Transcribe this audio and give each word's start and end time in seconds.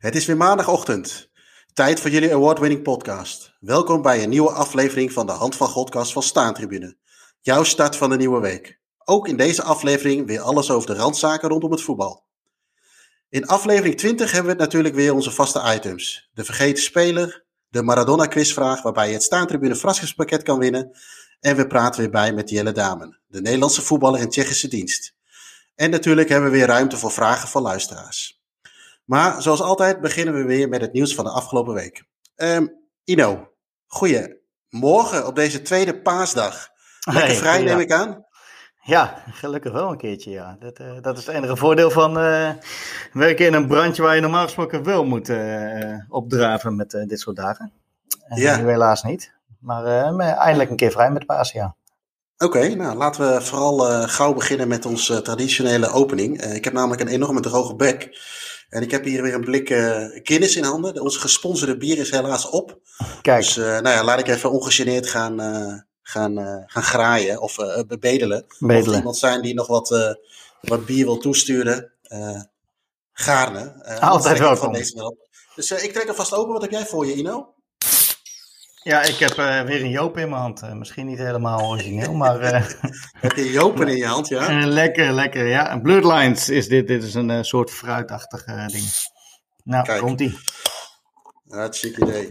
Het 0.00 0.16
is 0.16 0.26
weer 0.26 0.36
maandagochtend. 0.36 1.30
Tijd 1.72 2.00
voor 2.00 2.10
jullie 2.10 2.34
award-winning 2.34 2.82
podcast. 2.82 3.56
Welkom 3.58 4.02
bij 4.02 4.22
een 4.22 4.28
nieuwe 4.28 4.50
aflevering 4.50 5.12
van 5.12 5.26
de 5.26 5.32
Hand 5.32 5.56
van 5.56 5.68
Godcast 5.68 6.12
van 6.12 6.22
Staantribune. 6.22 6.96
Jouw 7.40 7.64
start 7.64 7.96
van 7.96 8.10
de 8.10 8.16
nieuwe 8.16 8.40
week. 8.40 8.80
Ook 9.04 9.28
in 9.28 9.36
deze 9.36 9.62
aflevering 9.62 10.26
weer 10.26 10.40
alles 10.40 10.70
over 10.70 10.86
de 10.88 10.94
randzaken 10.94 11.48
rondom 11.48 11.70
het 11.70 11.82
voetbal. 11.82 12.24
In 13.28 13.46
aflevering 13.46 13.96
20 13.96 14.32
hebben 14.32 14.52
we 14.52 14.58
natuurlijk 14.58 14.94
weer 14.94 15.14
onze 15.14 15.30
vaste 15.30 15.74
items. 15.74 16.30
De 16.34 16.44
vergeten 16.44 16.82
speler, 16.82 17.44
de 17.68 17.82
Maradona 17.82 18.26
quizvraag 18.26 18.82
waarbij 18.82 19.06
je 19.06 19.12
het 19.12 19.22
Staantribune 19.22 19.76
verrassingspakket 19.76 20.42
kan 20.42 20.58
winnen. 20.58 20.98
En 21.40 21.56
we 21.56 21.66
praten 21.66 22.00
weer 22.00 22.10
bij 22.10 22.32
met 22.32 22.50
Jelle 22.50 22.72
Damen, 22.72 23.20
de 23.26 23.40
Nederlandse 23.40 23.82
voetballer 23.82 24.20
in 24.20 24.28
Tsjechische 24.28 24.68
dienst. 24.68 25.14
En 25.74 25.90
natuurlijk 25.90 26.28
hebben 26.28 26.50
we 26.50 26.56
weer 26.56 26.66
ruimte 26.66 26.96
voor 26.96 27.12
vragen 27.12 27.48
van 27.48 27.62
luisteraars. 27.62 28.39
Maar 29.10 29.42
zoals 29.42 29.62
altijd 29.62 30.00
beginnen 30.00 30.34
we 30.34 30.44
weer 30.44 30.68
met 30.68 30.80
het 30.80 30.92
nieuws 30.92 31.14
van 31.14 31.24
de 31.24 31.30
afgelopen 31.30 31.74
week. 31.74 32.04
Um, 32.36 32.76
Ino, 33.04 33.48
goeiemorgen 33.86 35.26
op 35.26 35.34
deze 35.34 35.62
tweede 35.62 36.00
paasdag. 36.00 36.68
Lekker 37.00 37.26
hey, 37.26 37.34
vrij 37.34 37.62
neem 37.62 37.78
ik 37.78 37.92
aan. 37.92 38.24
Ja, 38.82 39.22
gelukkig 39.30 39.72
wel 39.72 39.90
een 39.90 39.96
keertje, 39.96 40.30
ja. 40.30 40.56
Dat, 40.60 40.78
uh, 40.78 41.00
dat 41.00 41.18
is 41.18 41.26
het 41.26 41.34
enige 41.34 41.56
voordeel 41.56 41.90
van 41.90 42.18
uh, 42.18 42.50
werken 43.12 43.46
in 43.46 43.54
een 43.54 43.66
brandje 43.66 44.02
waar 44.02 44.14
je 44.14 44.20
normaal 44.20 44.44
gesproken 44.44 44.82
wel 44.82 45.04
moet 45.04 45.28
uh, 45.28 45.94
opdraven 46.08 46.76
met 46.76 46.90
dit 46.90 47.20
soort 47.20 47.36
dagen. 47.36 47.72
ja. 48.34 48.56
Nu 48.56 48.68
helaas 48.68 49.02
niet. 49.02 49.32
Maar 49.58 49.84
eindelijk 50.36 50.70
een 50.70 50.76
keer 50.76 50.90
vrij 50.90 51.10
met 51.10 51.26
paas, 51.26 51.52
ja. 51.52 51.74
Oké, 52.36 52.56
okay, 52.56 52.72
nou 52.72 52.96
laten 52.96 53.34
we 53.34 53.40
vooral 53.40 54.08
gauw 54.08 54.34
beginnen 54.34 54.68
met 54.68 54.86
onze 54.86 55.22
traditionele 55.22 55.88
opening. 55.88 56.42
ik 56.42 56.64
heb 56.64 56.72
namelijk 56.72 57.00
een 57.00 57.08
enorme 57.08 57.40
droge 57.40 57.74
bek. 57.74 58.08
En 58.70 58.82
ik 58.82 58.90
heb 58.90 59.04
hier 59.04 59.22
weer 59.22 59.34
een 59.34 59.44
blik 59.44 59.70
uh, 59.70 60.06
Guinness 60.22 60.56
in 60.56 60.64
handen. 60.64 61.00
Onze 61.00 61.20
gesponsorde 61.20 61.76
bier 61.76 61.98
is 61.98 62.10
helaas 62.10 62.48
op. 62.48 62.78
Kijk. 63.22 63.42
Dus 63.42 63.56
uh, 63.56 63.64
nou 63.64 63.88
ja, 63.88 64.04
laat 64.04 64.18
ik 64.18 64.28
even 64.28 64.50
ongegeneerd 64.50 65.06
gaan, 65.06 65.40
uh, 65.40 65.78
gaan, 66.02 66.64
gaan 66.66 66.82
graaien 66.82 67.40
of 67.40 67.56
bedelen. 67.86 68.46
Bedelen. 68.58 68.80
Of 68.80 68.86
er 68.86 68.94
iemand 68.94 69.16
zijn 69.16 69.42
die 69.42 69.54
nog 69.54 69.66
wat, 69.66 70.16
wat 70.60 70.86
bier 70.86 71.04
wil 71.04 71.18
toesturen. 71.18 71.92
gaarne. 73.12 73.84
Altijd 74.00 74.38
welkom. 74.38 74.72
Dus 75.54 75.70
ik 75.70 75.92
trek 75.92 76.08
er 76.08 76.14
vast 76.14 76.34
open. 76.34 76.52
Wat 76.52 76.62
heb 76.62 76.70
jij 76.70 76.86
voor 76.86 77.06
je, 77.06 77.14
Ino? 77.14 77.54
Ja, 78.82 79.02
ik 79.02 79.16
heb 79.16 79.36
uh, 79.36 79.62
weer 79.62 79.82
een 79.82 79.90
Joop 79.90 80.18
in 80.18 80.28
mijn 80.28 80.40
hand. 80.40 80.62
Uh, 80.62 80.72
misschien 80.72 81.06
niet 81.06 81.18
helemaal 81.18 81.68
origineel, 81.68 82.14
maar... 82.14 82.42
Uh, 82.42 82.66
heb 83.12 83.36
je 83.36 83.50
Jopen 83.50 83.88
in 83.88 83.96
je 83.96 84.06
hand, 84.06 84.28
ja? 84.28 84.66
lekker, 84.66 85.12
lekker, 85.12 85.46
ja. 85.46 85.78
Bloodlines 85.78 86.48
is 86.48 86.68
dit. 86.68 86.86
Dit 86.86 87.02
is 87.02 87.14
een 87.14 87.44
soort 87.44 87.70
fruitachtig 87.70 88.44
ding. 88.44 88.84
Nou, 89.64 89.98
komt-ie. 89.98 90.38
Hartstikke 91.48 92.00
idee. 92.00 92.30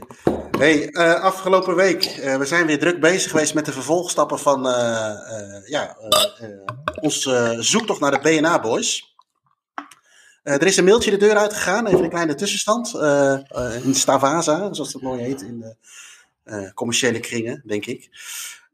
Hey, 0.58 0.92
afgelopen 1.22 1.76
week, 1.76 2.04
we 2.38 2.46
zijn 2.46 2.66
weer 2.66 2.80
druk 2.80 3.00
bezig 3.00 3.32
geweest 3.32 3.54
met 3.54 3.66
de 3.66 3.72
vervolgstappen 3.72 4.40
van 4.40 4.64
ja, 5.66 5.98
onze 7.02 7.56
zoektocht 7.60 8.00
naar 8.00 8.12
de 8.12 8.20
BNA 8.20 8.60
Boys. 8.60 9.16
er 10.44 10.66
is 10.66 10.78
een 10.78 10.84
mailtje 10.84 11.12
de 11.12 11.18
deur 11.18 11.38
uitgegaan, 11.38 11.88
even 11.88 12.04
een 12.04 12.10
kleine 12.10 12.36
tussenstand. 12.36 12.94
in 13.84 13.96
Stavaza, 13.96 14.74
zoals 14.74 14.94
het 14.94 15.02
mooi 15.02 15.22
heet 15.22 15.42
in 15.42 15.60
de 15.60 15.76
uh, 16.50 16.74
commerciële 16.74 17.20
kringen, 17.20 17.64
denk 17.66 17.86
ik. 17.86 18.10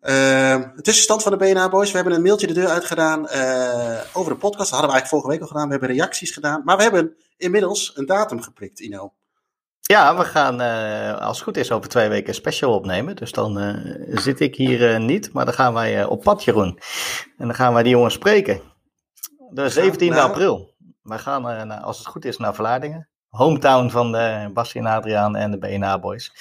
Uh, 0.02 0.62
tussenstand 0.82 1.24
van 1.24 1.32
de 1.32 1.38
BNA 1.38 1.70
Boys. 1.70 1.90
We 1.90 1.96
hebben 1.96 2.14
een 2.14 2.22
mailtje 2.22 2.48
de 2.48 2.54
deur 2.54 2.68
uitgedaan 2.68 3.28
uh, 3.36 4.00
over 4.14 4.32
de 4.32 4.38
podcast. 4.38 4.70
Dat 4.70 4.80
hadden 4.80 4.90
we 4.90 4.94
eigenlijk 4.94 5.08
vorige 5.08 5.28
week 5.28 5.42
al 5.42 5.48
gedaan. 5.48 5.66
We 5.66 5.72
hebben 5.72 5.90
reacties 5.90 6.32
gedaan. 6.32 6.62
Maar 6.64 6.78
we 6.78 6.84
hebben 6.84 7.16
inmiddels 7.38 7.92
een 7.96 8.06
datum 8.06 8.42
geprikt, 8.42 8.80
Ino. 8.80 9.14
Ja, 9.82 10.18
we 10.18 10.24
gaan 10.24 10.62
uh, 10.62 11.18
als 11.22 11.38
het 11.38 11.46
goed 11.46 11.58
is 11.58 11.72
over 11.72 11.90
twee 11.90 12.10
weken 12.10 12.28
een 12.28 12.34
special 12.34 12.74
opnemen. 12.74 13.16
Dus 13.16 13.32
dan 13.32 13.82
zit 14.10 14.40
ik 14.40 14.56
hier 14.56 15.00
niet, 15.00 15.34
maar 15.34 15.46
dan 15.46 15.54
gaan 15.54 15.74
wij 15.74 16.06
op 16.06 16.24
pad, 16.24 16.44
Jeroen. 16.44 16.80
En 17.38 17.46
dan 17.46 17.56
gaan 17.56 17.74
wij 17.74 17.84
die 17.84 17.92
jongens 17.92 18.14
spreken. 18.14 18.62
De 19.50 19.70
17 19.70 20.14
april. 20.14 20.76
Wij 21.04 21.18
gaan, 21.18 21.72
als 21.82 21.98
het 21.98 22.08
goed 22.08 22.26
is, 22.26 22.38
naar 22.38 22.56
Vlaardingen 22.56 23.10
hometown 23.36 23.90
van 23.90 24.12
de 24.12 24.50
Basti 24.54 24.80
en 24.80 24.86
Adriaan 24.86 25.36
en 25.36 25.52
de 25.52 25.58
BNA 25.58 26.00
Boys. 26.00 26.32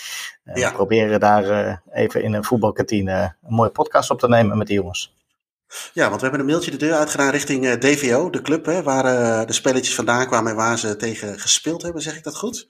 Ja. 0.45 0.69
We 0.69 0.75
proberen 0.75 1.21
daar 1.21 1.45
uh, 1.45 1.77
even 1.93 2.23
in 2.23 2.33
een 2.33 2.45
voetbalkantine 2.45 3.35
een 3.43 3.55
mooie 3.55 3.71
podcast 3.71 4.11
op 4.11 4.19
te 4.19 4.29
nemen 4.29 4.59
met 4.59 4.67
die 4.67 4.77
jongens. 4.77 5.15
Ja, 5.93 6.09
want 6.09 6.21
we 6.21 6.23
hebben 6.23 6.41
een 6.41 6.47
mailtje 6.47 6.71
de 6.71 6.77
deur 6.77 6.95
uitgedaan 6.95 7.31
richting 7.31 7.67
eh, 7.67 7.73
DVO, 7.73 8.31
de 8.31 8.43
club, 8.43 8.67
hè, 8.67 8.83
waar 8.83 9.47
de 9.47 9.53
spelletjes 9.53 9.95
vandaan 9.95 10.27
kwamen 10.27 10.51
en 10.51 10.57
waar 10.57 10.79
ze 10.79 10.97
tegen 10.97 11.41
gespeeld 11.41 11.83
hebben, 11.83 12.03
zeg 12.03 12.17
ik 12.17 12.25
dat 12.25 12.37
goed? 12.37 12.67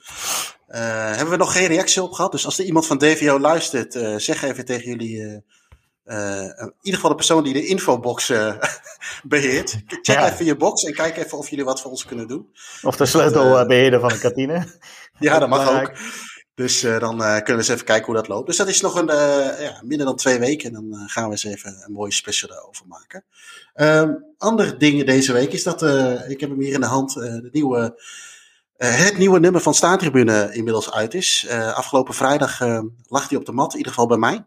hebben 0.66 1.30
we 1.30 1.36
nog 1.36 1.52
geen 1.52 1.66
reactie 1.66 2.02
op 2.02 2.12
gehad, 2.12 2.32
dus 2.32 2.44
als 2.44 2.58
er 2.58 2.64
iemand 2.64 2.86
van 2.86 2.98
DVO 2.98 3.38
luistert, 3.38 3.92
zeg 4.16 4.42
even 4.42 4.64
tegen 4.64 4.90
jullie 4.90 5.44
uh, 6.06 6.42
in 6.42 6.74
ieder 6.80 6.94
geval 6.94 7.10
de 7.10 7.16
persoon 7.16 7.44
die 7.44 7.52
de 7.52 7.66
infobox 7.66 8.30
uh, 8.30 8.54
beheert. 9.22 9.76
Check 10.02 10.20
even 10.20 10.44
je 10.44 10.56
box 10.56 10.82
en 10.82 10.94
kijk 10.94 11.16
even 11.16 11.38
of 11.38 11.48
jullie 11.48 11.64
wat 11.64 11.80
voor 11.80 11.90
ons 11.90 12.04
kunnen 12.04 12.28
doen. 12.28 12.48
Of 12.82 12.96
de 12.96 13.06
sleutelbeheerder 13.06 14.00
van 14.00 14.08
de 14.08 14.18
kantine. 14.18 14.66
ja, 15.18 15.38
dat 15.38 15.48
mag 15.48 15.80
ook. 15.80 15.92
Dus 16.54 16.80
dan 16.80 17.18
kunnen 17.18 17.44
we 17.44 17.52
eens 17.52 17.68
even 17.68 17.84
kijken 17.84 18.06
hoe 18.06 18.14
dat 18.14 18.28
loopt. 18.28 18.46
Dus 18.46 18.56
dat 18.56 18.68
is 18.68 18.80
nog 18.80 18.94
een, 18.94 19.06
ja, 19.62 19.80
minder 19.84 20.06
dan 20.06 20.16
twee 20.16 20.38
weken. 20.38 20.74
En 20.74 20.88
dan 20.88 21.08
gaan 21.08 21.24
we 21.24 21.30
eens 21.30 21.44
even 21.44 21.82
een 21.86 21.92
mooie 21.92 22.12
special 22.12 22.50
daarover 22.50 22.86
maken. 22.86 23.24
Um, 23.74 24.24
andere 24.38 24.76
dingen 24.76 25.06
deze 25.06 25.32
week 25.32 25.52
is 25.52 25.62
dat, 25.62 25.82
ik 26.28 26.40
heb 26.40 26.50
hem 26.50 26.60
hier 26.60 26.72
in 26.72 26.80
de 26.80 26.86
hand, 26.86 27.14
de 27.14 27.48
nieuwe, 27.52 28.00
het 28.76 29.18
nieuwe 29.18 29.40
nummer 29.40 29.60
van 29.60 29.74
Staantribune 29.74 30.50
inmiddels 30.52 30.92
uit 30.92 31.14
is. 31.14 31.46
afgelopen 31.50 32.14
vrijdag 32.14 32.60
lag 33.08 33.28
hij 33.28 33.38
op 33.38 33.46
de 33.46 33.52
mat, 33.52 33.72
in 33.72 33.78
ieder 33.78 33.92
geval 33.92 34.08
bij 34.08 34.18
mij. 34.18 34.44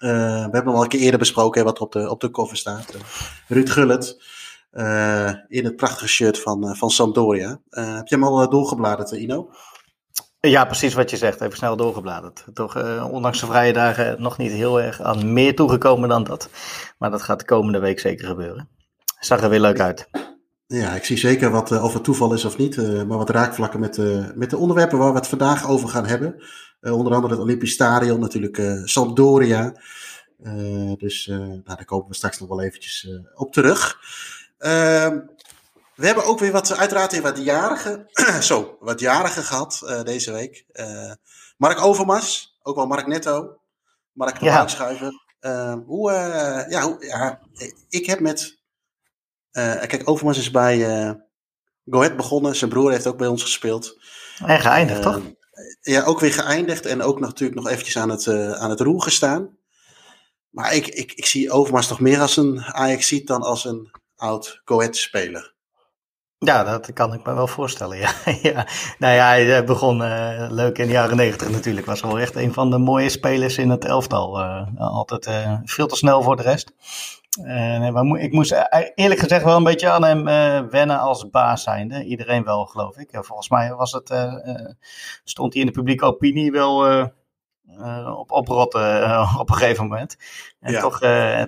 Uh, 0.00 0.10
we 0.10 0.40
hebben 0.40 0.64
hem 0.64 0.74
al 0.74 0.82
een 0.82 0.88
keer 0.88 1.00
eerder 1.00 1.18
besproken 1.18 1.64
wat 1.64 1.80
op 1.80 1.92
de, 1.92 2.10
op 2.10 2.20
de 2.20 2.30
cover 2.30 2.56
staat. 2.56 2.94
Uh, 2.94 3.00
Ruud 3.46 3.70
Gullit. 3.70 4.22
Uh, 4.72 5.32
in 5.48 5.64
het 5.64 5.76
prachtige 5.76 6.08
shirt 6.08 6.38
van, 6.40 6.76
van 6.76 6.90
Sampdoria. 6.90 7.60
heb 7.70 8.06
je 8.06 8.14
hem 8.14 8.24
al 8.24 8.48
doorgebladerd, 8.48 9.10
Ino? 9.10 9.50
Ja, 10.40 10.64
precies 10.64 10.94
wat 10.94 11.10
je 11.10 11.16
zegt. 11.16 11.40
Even 11.40 11.56
snel 11.56 11.76
doorgebladerd. 11.76 12.44
Toch, 12.54 13.00
ondanks 13.10 13.40
de 13.40 13.46
vrije 13.46 13.72
dagen, 13.72 14.22
nog 14.22 14.38
niet 14.38 14.52
heel 14.52 14.80
erg 14.80 15.02
aan 15.02 15.32
meer 15.32 15.54
toegekomen 15.54 16.08
dan 16.08 16.24
dat. 16.24 16.48
Maar 16.98 17.10
dat 17.10 17.22
gaat 17.22 17.38
de 17.38 17.44
komende 17.44 17.78
week 17.78 18.00
zeker 18.00 18.26
gebeuren. 18.26 18.68
Zag 19.20 19.42
er 19.42 19.48
weer 19.48 19.60
leuk 19.60 19.80
uit. 19.80 20.08
Ja, 20.66 20.90
ik 20.94 21.04
zie 21.04 21.16
zeker 21.16 21.50
wat, 21.50 21.82
of 21.82 21.92
het 21.92 22.04
toeval 22.04 22.32
is 22.32 22.44
of 22.44 22.56
niet, 22.56 22.76
maar 23.06 23.18
wat 23.18 23.30
raakvlakken 23.30 23.80
met, 23.80 23.98
met 24.34 24.50
de 24.50 24.56
onderwerpen 24.56 24.98
waar 24.98 25.12
we 25.12 25.18
het 25.18 25.28
vandaag 25.28 25.68
over 25.68 25.88
gaan 25.88 26.06
hebben. 26.06 26.42
Uh, 26.80 26.96
onder 26.96 27.14
andere 27.14 27.34
het 27.34 27.42
Olympisch 27.42 27.72
Stadion, 27.72 28.20
natuurlijk 28.20 28.58
uh, 28.58 28.84
Sampdoria. 28.84 29.74
Uh, 30.42 30.92
dus 30.96 31.26
nou, 31.26 31.62
daar 31.64 31.84
komen 31.84 32.08
we 32.08 32.14
straks 32.14 32.38
nog 32.38 32.48
wel 32.48 32.62
eventjes 32.62 33.08
op 33.34 33.52
terug. 33.52 33.98
Ehm, 34.58 35.20
we 35.94 36.06
hebben 36.06 36.24
ook 36.24 36.38
weer 36.38 36.52
wat, 36.52 36.76
uiteraard 36.76 37.12
weer 37.12 37.22
wat 37.22 37.44
jarigen, 37.44 38.06
zo, 38.40 38.76
wat 38.80 39.00
jarigen 39.00 39.42
gehad 39.42 40.02
deze 40.04 40.32
week. 40.32 40.64
Mark 41.56 41.82
Overmars, 41.82 42.58
ook 42.62 42.76
wel 42.76 42.86
Mark 42.86 43.06
Netto. 43.06 43.60
Mark 44.12 44.40
ja. 44.40 44.66
Schuiver. 44.66 45.12
Ehm, 45.40 45.78
hoe, 45.78 46.10
ja, 46.68 46.82
hoe, 46.82 47.06
ja, 47.06 47.40
ik 47.88 48.06
heb 48.06 48.20
met, 48.20 48.58
kijk, 49.52 50.02
Overmars 50.04 50.38
is 50.38 50.50
bij 50.50 50.78
Go 51.90 51.98
Ahead 51.98 52.16
begonnen. 52.16 52.56
Zijn 52.56 52.70
broer 52.70 52.90
heeft 52.90 53.06
ook 53.06 53.18
bij 53.18 53.28
ons 53.28 53.42
gespeeld. 53.42 53.98
En 54.44 54.60
geëindigd, 54.60 55.02
toch? 55.02 55.20
Ja, 55.88 56.04
ook 56.04 56.20
weer 56.20 56.32
geëindigd 56.32 56.86
en 56.86 57.02
ook 57.02 57.20
natuurlijk 57.20 57.60
nog 57.60 57.68
eventjes 57.68 57.98
aan 57.98 58.08
het, 58.08 58.26
uh, 58.26 58.52
aan 58.52 58.70
het 58.70 58.80
roer 58.80 59.02
gestaan. 59.02 59.56
Maar 60.50 60.74
ik, 60.74 60.86
ik, 60.86 61.12
ik 61.12 61.26
zie 61.26 61.50
Overmars 61.50 61.86
toch 61.86 62.00
meer 62.00 62.20
als 62.20 62.36
een 62.36 62.62
Ajax 62.62 63.24
dan 63.24 63.42
als 63.42 63.64
een 63.64 63.90
oud 64.16 64.60
Coët-speler. 64.64 65.56
Ja, 66.38 66.64
dat 66.64 66.92
kan 66.92 67.12
ik 67.12 67.26
me 67.26 67.34
wel 67.34 67.46
voorstellen. 67.46 67.98
Ja. 67.98 68.12
Nou 68.98 69.14
ja, 69.14 69.26
hij 69.26 69.64
begon 69.64 70.02
uh, 70.02 70.46
leuk 70.50 70.78
in 70.78 70.86
de 70.86 70.92
jaren 70.92 71.16
negentig 71.16 71.50
natuurlijk. 71.50 71.86
Was 71.86 72.00
wel 72.00 72.18
echt 72.18 72.36
een 72.36 72.52
van 72.52 72.70
de 72.70 72.78
mooie 72.78 73.08
spelers 73.08 73.58
in 73.58 73.70
het 73.70 73.84
elftal. 73.84 74.40
Altijd 74.76 75.26
uh, 75.26 75.58
veel 75.64 75.86
te 75.86 75.96
snel 75.96 76.22
voor 76.22 76.36
de 76.36 76.42
rest. 76.42 76.72
Uh, 77.44 78.22
ik 78.22 78.32
moest 78.32 78.52
eh, 78.52 78.88
eerlijk 78.94 79.20
gezegd 79.20 79.44
wel 79.44 79.56
een 79.56 79.64
beetje 79.64 79.90
aan 79.90 80.04
hem 80.04 80.24
wennen 80.70 80.98
als 80.98 81.30
baas 81.30 81.62
zijnde. 81.62 82.04
Iedereen 82.04 82.44
wel, 82.44 82.66
geloof 82.66 82.96
ik. 82.96 83.08
volgens 83.12 83.48
mij 83.48 83.74
was 83.74 83.92
het, 83.92 84.14
stond 85.24 85.52
hij 85.52 85.62
in 85.62 85.68
de 85.68 85.72
publieke 85.72 86.04
opinie 86.04 86.52
wel 86.52 87.02
op 88.18 88.32
oprotten 88.32 89.20
op 89.40 89.50
een 89.50 89.56
gegeven 89.56 89.86
moment. 89.86 90.16
En 90.60 90.80
toch, 90.80 90.98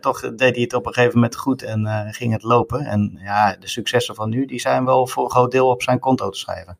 toch 0.00 0.20
deed 0.20 0.54
hij 0.54 0.62
het 0.62 0.74
op 0.74 0.86
een 0.86 0.92
gegeven 0.92 1.14
moment 1.14 1.36
goed 1.36 1.62
en 1.62 2.08
ging 2.10 2.32
het 2.32 2.42
lopen. 2.42 2.80
En 2.80 3.18
ja, 3.22 3.56
de 3.56 3.68
successen 3.68 4.14
van 4.14 4.28
nu, 4.28 4.44
die 4.44 4.60
zijn 4.60 4.84
wel 4.84 5.06
voor 5.06 5.24
een 5.24 5.30
groot 5.30 5.50
deel 5.50 5.68
op 5.68 5.82
zijn 5.82 5.98
konto 5.98 6.28
te 6.28 6.38
schrijven. 6.38 6.78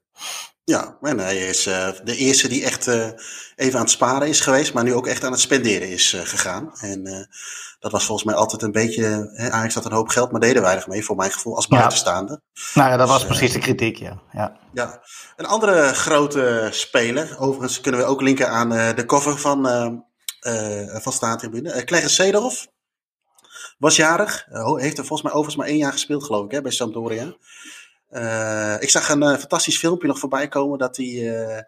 Ja, 0.71 0.97
en 1.01 1.19
hij 1.19 1.37
is 1.37 1.63
de 2.05 2.17
eerste 2.17 2.49
die 2.49 2.65
echt 2.65 2.87
even 3.57 3.79
aan 3.79 3.85
het 3.85 3.91
sparen 3.91 4.29
is 4.29 4.41
geweest, 4.41 4.75
maar 4.75 4.85
nu 4.85 4.95
ook 4.95 5.07
echt 5.07 5.25
aan 5.25 5.33
het 5.33 5.41
spenderen 5.41 5.89
is 5.89 6.17
gegaan. 6.19 6.73
En 6.81 7.29
dat 7.79 7.93
was 7.93 8.05
volgens 8.05 8.27
mij 8.27 8.37
altijd 8.37 8.63
een 8.63 8.73
beetje. 8.73 9.31
Hè, 9.33 9.51
Ajax 9.51 9.75
had 9.75 9.85
een 9.85 9.93
hoop 9.93 10.09
geld, 10.09 10.31
maar 10.31 10.41
deden 10.41 10.63
weinig 10.63 10.87
mee, 10.87 11.05
voor 11.05 11.17
mijn 11.17 11.31
gevoel, 11.31 11.57
als 11.57 11.69
buitenstaande. 11.69 12.41
Nou 12.75 12.91
ja, 12.91 12.97
dat 12.97 13.09
was 13.09 13.19
dus, 13.19 13.37
precies 13.37 13.53
de 13.53 13.59
kritiek, 13.59 13.97
ja. 13.97 14.23
ja. 14.33 14.57
Ja, 14.73 15.03
een 15.37 15.47
andere 15.47 15.95
grote 15.95 16.69
speler, 16.71 17.37
overigens 17.39 17.81
kunnen 17.81 18.01
we 18.01 18.07
ook 18.07 18.21
linken 18.21 18.51
aan 18.51 18.69
de 18.69 19.05
cover 19.07 19.39
van, 19.39 19.65
van 20.93 21.13
Staantribune. 21.13 21.75
Uh, 21.75 21.83
Clarence 21.83 22.15
Seedorf 22.15 22.67
was 23.79 23.97
jarig. 23.97 24.47
heeft 24.77 24.99
er 24.99 25.05
volgens 25.05 25.23
mij 25.23 25.33
overigens 25.33 25.57
maar 25.57 25.67
één 25.67 25.79
jaar 25.79 25.93
gespeeld, 25.93 26.25
geloof 26.25 26.45
ik, 26.45 26.51
hè, 26.51 26.63
bij 26.63 26.73
Sampdoria. 26.73 27.35
Ik 28.81 28.91
zag 28.91 29.09
een 29.09 29.39
fantastisch 29.39 29.79
filmpje 29.79 30.09
nog 30.09 30.19
voorbij 30.19 30.49
komen 30.49 30.79
dat 30.79 30.97
hij 30.97 31.67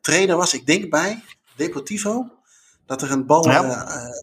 trainer 0.00 0.36
was, 0.36 0.54
ik 0.54 0.66
denk 0.66 0.90
bij 0.90 1.24
Deportivo. 1.56 2.28
Dat 2.86 3.02
er 3.02 3.10
een 3.10 3.26
bal 3.26 3.42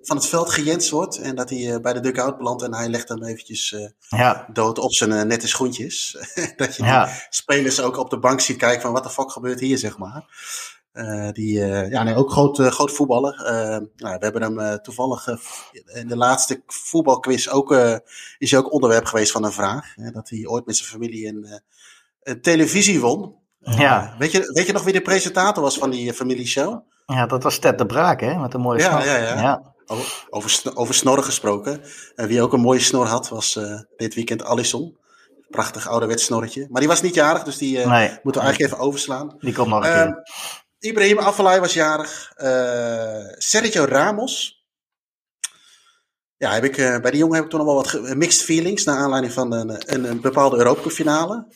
van 0.04 0.16
het 0.16 0.26
veld 0.26 0.50
gejenst 0.50 0.90
wordt 0.90 1.18
en 1.18 1.36
dat 1.36 1.50
hij 1.50 1.82
bij 1.82 1.94
de 1.94 2.00
dugout 2.00 2.38
belandt 2.38 2.64
en 2.64 2.74
hij 2.74 2.90
legt 2.90 3.10
hem 3.10 3.24
eventjes 3.24 3.76
ja. 4.10 4.48
dood 4.54 4.80
op 4.80 4.94
zijn 4.94 5.28
nette 5.28 5.48
schoentjes. 5.48 6.18
dat 6.58 6.76
je 6.76 6.84
ja. 6.84 7.10
spelers 7.30 7.82
ook 7.82 7.98
op 7.98 8.10
de 8.10 8.20
bank 8.20 8.40
ziet 8.40 8.58
kijken 8.58 8.82
van 8.82 8.92
wat 8.92 9.04
de 9.04 9.10
fuck 9.10 9.32
gebeurt 9.32 9.60
hier, 9.60 9.78
zeg 9.78 9.98
maar. 9.98 10.26
Die, 11.32 11.60
ja, 11.66 12.04
nee, 12.04 12.16
ook 12.16 12.32
groot, 12.32 12.58
groot 12.60 12.92
voetballer. 12.92 13.36
nou, 13.96 14.18
we 14.18 14.24
hebben 14.26 14.42
hem 14.42 14.82
toevallig 14.82 15.28
in 15.94 16.08
de 16.08 16.18
laatste 16.18 16.62
voetbalquiz 16.68 17.48
ook, 17.48 17.72
is 18.38 18.52
hij 18.52 18.60
ook 18.60 18.74
onderwerp 18.74 19.06
geweest 19.06 19.32
van 19.32 19.46
een 19.46 19.52
vraag. 19.52 19.94
dat 20.14 20.30
hij 20.30 20.46
ooit 20.46 20.66
met 20.66 20.78
zijn 20.78 20.90
familie 20.90 21.28
een, 21.28 21.62
een 22.24 22.42
televisie 22.42 23.00
won. 23.00 23.40
Ja. 23.60 24.16
weet, 24.18 24.32
je, 24.32 24.52
weet 24.54 24.66
je 24.66 24.74
nog 24.74 24.84
wie 24.84 24.94
de 24.94 25.02
presentator 25.02 25.64
was 25.64 25.78
van 25.78 25.90
die 25.90 26.14
familieshow? 26.14 26.80
Ja, 27.06 27.26
dat 27.26 27.44
was 27.44 27.60
Ted 27.60 27.78
de 27.78 27.86
Braak, 27.86 28.22
hè? 28.22 28.38
Met 28.38 28.54
een 28.54 28.62
mooie 28.62 28.80
ja, 28.80 28.90
snor. 28.90 29.06
Ja, 29.06 29.18
ja, 29.18 29.42
ja. 29.42 29.74
Over, 29.86 30.26
over, 30.30 30.62
over 30.74 30.94
snorren 30.94 31.24
gesproken. 31.24 31.82
En 32.16 32.28
wie 32.28 32.42
ook 32.42 32.54
een 32.54 32.62
mooie 32.62 32.80
snor 32.80 33.06
had, 33.06 33.30
was 33.30 33.60
dit 33.98 34.14
weekend 34.14 34.44
Alisson. 34.44 35.00
Prachtig 35.50 35.88
ouderwets 35.88 36.24
snorretje. 36.24 36.68
Maar 36.70 36.80
die 36.80 36.90
was 36.90 37.02
niet 37.02 37.14
jarig, 37.14 37.44
dus 37.44 37.58
die 37.58 37.78
nee. 37.78 38.10
moeten 38.24 38.42
we 38.42 38.48
eigenlijk 38.48 38.60
even 38.60 38.86
overslaan. 38.86 39.36
Die 39.40 39.54
komt 39.54 39.68
nog 39.68 39.84
een 39.84 39.90
uh, 39.90 40.02
keer. 40.02 40.24
Ibrahim 40.82 41.18
Afellay 41.18 41.60
was 41.60 41.74
jarig. 41.74 42.34
Sergio 43.38 43.84
Ramos. 43.84 44.66
Ja, 46.38 46.54
heb 46.54 46.64
ik, 46.64 46.76
bij 46.76 47.12
die 47.12 47.20
jongen 47.20 47.36
heb 47.36 47.44
ik 47.44 47.50
toen 47.50 47.66
nog 47.66 47.68
wel 47.68 48.02
wat 48.04 48.16
mixed 48.16 48.44
feelings. 48.44 48.84
Naar 48.84 48.98
aanleiding 48.98 49.34
van 49.34 49.54
een, 49.54 50.10
een, 50.10 50.22
bepaalde 50.22 50.58
Europa 50.58 50.90
finale. 50.90 51.48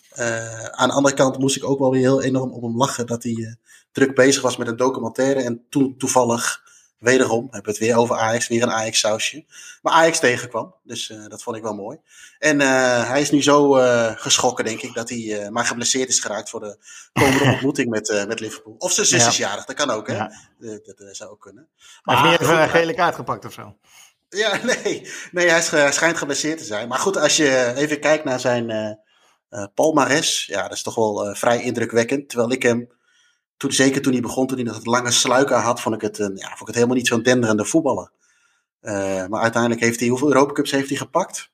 aan 0.72 0.88
de 0.88 0.94
andere 0.94 1.16
kant 1.16 1.38
moest 1.38 1.56
ik 1.56 1.64
ook 1.64 1.80
wel 1.80 1.92
weer 1.92 2.02
heel 2.02 2.22
enorm 2.22 2.52
op 2.52 2.62
hem 2.62 2.78
lachen. 2.78 3.08
Dat 3.08 3.24
hij 3.24 3.58
druk 3.92 4.16
bezig 4.16 4.42
was 4.42 4.58
met 4.58 4.68
een 4.68 4.76
documentaire. 4.76 5.42
En 5.42 5.66
toen 5.70 5.98
toevallig, 5.98 6.62
wederom, 6.98 7.44
hebben 7.44 7.64
we 7.64 7.70
het 7.70 7.78
weer 7.78 7.98
over 7.98 8.16
Ajax, 8.16 8.48
weer 8.48 8.64
een 8.64 8.72
Ajax-sausje. 8.72 9.46
Maar 9.82 9.94
Ajax 9.94 10.20
tegenkwam, 10.20 10.76
dus 10.84 11.10
uh, 11.10 11.28
dat 11.28 11.44
vond 11.44 11.58
ik 11.58 11.64
wel 11.64 11.74
mooi. 11.74 11.98
En 12.40 12.60
uh, 12.60 13.10
hij 13.10 13.22
is 13.22 13.32
nu 13.32 13.44
zo 13.44 13.78
uh, 13.78 14.12
geschrokken, 14.16 14.66
denk 14.66 14.82
ik, 14.82 14.94
dat 14.94 15.10
hij 15.10 15.50
maar 15.52 15.66
geblesseerd 15.66 16.10
is 16.10 16.20
geraakt 16.20 16.50
voor 16.50 16.60
de 16.60 16.78
komende 17.14 17.44
ontmoeting 17.54 17.90
met, 17.90 18.26
met 18.28 18.40
Liverpool. 18.40 18.76
Of 18.78 18.92
zijn 18.92 19.08
zus 19.08 19.22
ja. 19.22 19.28
is 19.28 19.38
jarig, 19.38 19.66
dat 19.66 19.76
kan 19.76 19.90
ook, 19.90 20.08
hè? 20.08 20.16
Ja. 20.16 20.32
Dat, 20.84 21.16
zou 21.16 21.32
ook 21.32 21.42
kunnen. 21.42 21.68
Maar 22.04 22.20
hij 22.20 22.30
heeft 22.30 22.40
niet 22.40 22.50
even 22.50 22.64
een 22.64 22.70
gele 22.70 22.94
kaart 22.94 23.16
gepakt 23.16 23.46
of 23.46 23.54
zo? 23.54 23.76
Ja, 24.30 24.60
nee. 24.84 25.12
Nee, 25.32 25.50
hij 25.50 25.62
schijnt 25.92 26.18
geblesseerd 26.18 26.58
te 26.58 26.64
zijn. 26.64 26.88
Maar 26.88 27.00
goed, 27.00 27.18
als 27.18 27.38
je 27.38 27.74
even 27.76 28.00
kijkt 28.00 28.24
naar 28.24 28.40
zijn 28.40 29.00
palmares, 29.74 30.46
ja, 30.46 30.62
dat 30.62 30.72
is 30.72 30.82
toch 30.82 30.96
wel 30.96 31.36
vrij 31.36 31.62
indrukwekkend. 31.62 32.30
Terwijl 32.30 32.52
ik 32.52 32.64
hem 32.64 32.95
toen, 33.58 33.72
zeker 33.72 34.02
toen 34.02 34.14
hij 34.14 34.22
begon, 34.22 34.48
toen 34.48 34.60
hij 34.60 34.74
het 34.74 34.86
lange 34.86 35.12
sluiker 35.12 35.58
had, 35.58 35.82
vond 35.82 35.96
ik 35.96 36.02
het, 36.02 36.18
ja, 36.18 36.48
vond 36.48 36.60
ik 36.60 36.68
het 36.68 36.76
helemaal 36.76 36.96
niet 36.96 37.08
zo'n 37.08 37.24
denderende 37.24 37.66
voetballer. 37.66 38.12
Uh, 38.82 39.26
maar 39.28 39.42
uiteindelijk 39.42 39.82
heeft 39.82 40.00
hij, 40.00 40.10
hoeveel 40.10 40.28
Europacups 40.28 40.72
heeft 40.72 40.90
hij 40.90 40.98
gepakt? 40.98 41.52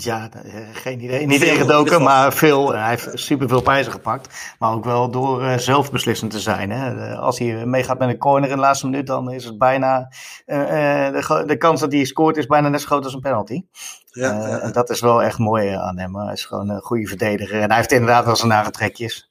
Ja, 0.00 0.28
eh, 0.32 0.54
geen 0.72 1.04
idee. 1.04 1.26
Niet 1.26 1.42
ingedoken, 1.42 2.02
maar 2.02 2.32
veel. 2.32 2.72
Hij 2.74 2.88
heeft 2.88 3.08
superveel 3.12 3.62
prijzen 3.62 3.92
gepakt. 3.92 4.54
Maar 4.58 4.72
ook 4.72 4.84
wel 4.84 5.10
door 5.10 5.42
uh, 5.42 5.56
zelfbeslissend 5.56 6.30
te 6.30 6.40
zijn. 6.40 6.70
Hè. 6.70 7.16
Als 7.16 7.38
hij 7.38 7.66
meegaat 7.66 7.98
met 7.98 8.08
een 8.08 8.18
corner 8.18 8.50
in 8.50 8.54
de 8.54 8.60
laatste 8.60 8.86
minuut, 8.86 9.06
dan 9.06 9.30
is 9.30 9.44
het 9.44 9.58
bijna. 9.58 10.12
Uh, 10.46 10.56
de, 10.56 11.42
de, 11.46 11.56
kans 11.56 11.80
dat 11.80 11.92
hij 11.92 12.04
scoort 12.04 12.36
is 12.36 12.46
bijna 12.46 12.68
net 12.68 12.80
zo 12.80 12.86
groot 12.86 13.04
als 13.04 13.14
een 13.14 13.20
penalty. 13.20 13.62
Ja, 14.10 14.32
ja. 14.32 14.58
En 14.58 14.72
dat 14.72 14.90
is 14.90 15.00
wel 15.00 15.22
echt 15.22 15.38
mooi 15.38 15.68
aan 15.68 15.98
hem. 15.98 16.16
Hij 16.16 16.32
is 16.32 16.44
gewoon 16.44 16.68
een 16.68 16.80
goede 16.80 17.06
verdediger. 17.06 17.60
En 17.60 17.68
hij 17.68 17.76
heeft 17.76 17.92
inderdaad 17.92 18.24
wel 18.24 18.36
zijn 18.36 18.48
nare 18.48 18.70
trekjes. 18.70 19.30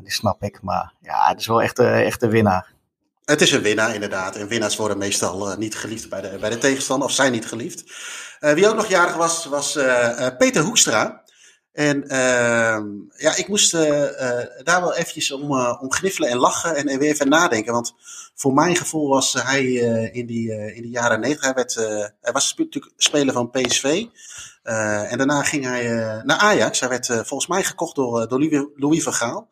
die 0.00 0.12
snap 0.12 0.42
ik. 0.42 0.58
Maar 0.62 0.92
ja, 1.00 1.28
het 1.28 1.40
is 1.40 1.46
wel 1.46 1.62
echt, 1.62 1.78
echt 1.78 2.22
een 2.22 2.30
winnaar. 2.30 2.72
Het 3.24 3.40
is 3.40 3.52
een 3.52 3.62
winnaar, 3.62 3.94
inderdaad. 3.94 4.36
En 4.36 4.48
winnaars 4.48 4.76
worden 4.76 4.98
meestal 4.98 5.56
niet 5.58 5.76
geliefd 5.76 6.08
bij 6.08 6.20
de, 6.20 6.36
bij 6.40 6.50
de 6.50 6.58
tegenstander, 6.58 7.08
of 7.08 7.14
zijn 7.14 7.32
niet 7.32 7.46
geliefd. 7.46 7.84
Uh, 8.40 8.52
wie 8.52 8.68
ook 8.68 8.74
nog 8.74 8.88
jarig 8.88 9.14
was, 9.14 9.44
was 9.44 9.76
uh, 9.76 10.28
Peter 10.38 10.62
Hoekstra. 10.62 11.22
En 11.72 12.08
ehm, 12.08 12.86
ja, 13.16 13.36
ik 13.36 13.48
moest 13.48 13.72
daar 13.72 14.80
wel 14.80 14.94
eventjes 14.94 15.32
om, 15.32 15.52
om 15.80 15.92
gniffelen 15.92 16.28
en 16.28 16.38
lachen 16.38 16.76
en, 16.76 16.88
en, 16.88 16.98
weer 16.98 17.10
even 17.10 17.28
nadenken. 17.28 17.72
Want 17.72 17.94
voor 18.34 18.52
mijn 18.52 18.76
gevoel 18.76 19.08
was 19.08 19.32
hij 19.32 19.64
in, 20.12 20.26
die, 20.26 20.74
in 20.74 20.82
de 20.82 20.88
jaren 20.88 21.20
negentig, 21.20 21.44
hij, 21.44 21.54
werd, 21.54 21.74
hij 22.20 22.32
was 22.32 22.54
natuurlijk 22.56 22.94
speler 22.96 23.34
van 23.34 23.50
PSV. 23.50 24.06
en 24.62 25.18
daarna 25.18 25.42
ging 25.42 25.64
hij 25.64 25.82
naar 26.24 26.38
Ajax. 26.38 26.80
Hij 26.80 26.88
werd 26.88 27.06
volgens 27.06 27.46
mij 27.46 27.62
gekocht 27.64 27.94
door, 27.94 28.28
door 28.28 28.40
Louis, 28.40 28.66
Louis 28.74 29.02
van 29.02 29.14
Gaal. 29.14 29.48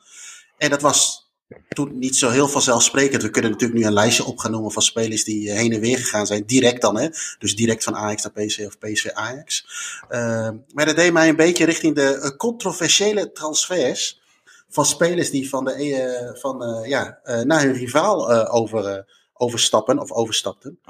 En 0.58 0.70
dat 0.70 0.80
was 0.82 1.27
toen 1.68 1.98
niet 1.98 2.16
zo 2.16 2.30
heel 2.30 2.48
vanzelfsprekend. 2.48 3.22
We 3.22 3.30
kunnen 3.30 3.50
natuurlijk 3.50 3.80
nu 3.80 3.86
een 3.86 3.92
lijstje 3.92 4.24
op 4.24 4.38
gaan 4.38 4.50
noemen 4.50 4.70
van 4.70 4.82
spelers 4.82 5.24
die 5.24 5.52
heen 5.52 5.72
en 5.72 5.80
weer 5.80 5.98
gegaan 5.98 6.26
zijn. 6.26 6.46
Direct 6.46 6.80
dan, 6.80 6.98
hè? 6.98 7.08
Dus 7.38 7.56
direct 7.56 7.84
van 7.84 7.96
Ajax 7.96 8.22
naar 8.22 8.32
PSV 8.32 8.64
of 8.66 8.78
PSV 8.78 9.10
Ajax. 9.12 9.66
Uh, 10.10 10.50
maar 10.72 10.86
dat 10.86 10.96
deed 10.96 11.12
mij 11.12 11.28
een 11.28 11.36
beetje 11.36 11.64
richting 11.64 11.94
de 11.94 12.20
uh, 12.22 12.36
controversiële 12.36 13.32
transfers 13.32 14.20
van 14.68 14.86
spelers 14.86 15.30
die 15.30 15.48
van 15.48 15.64
de, 15.64 15.86
uh, 15.86 16.40
van, 16.40 16.84
ja, 16.88 17.18
naar 17.44 17.62
hun 17.62 17.72
rivaal 17.72 18.48
over, 18.48 19.06
overstappen 19.32 19.98
of 19.98 20.12
overstapten. 20.12 20.80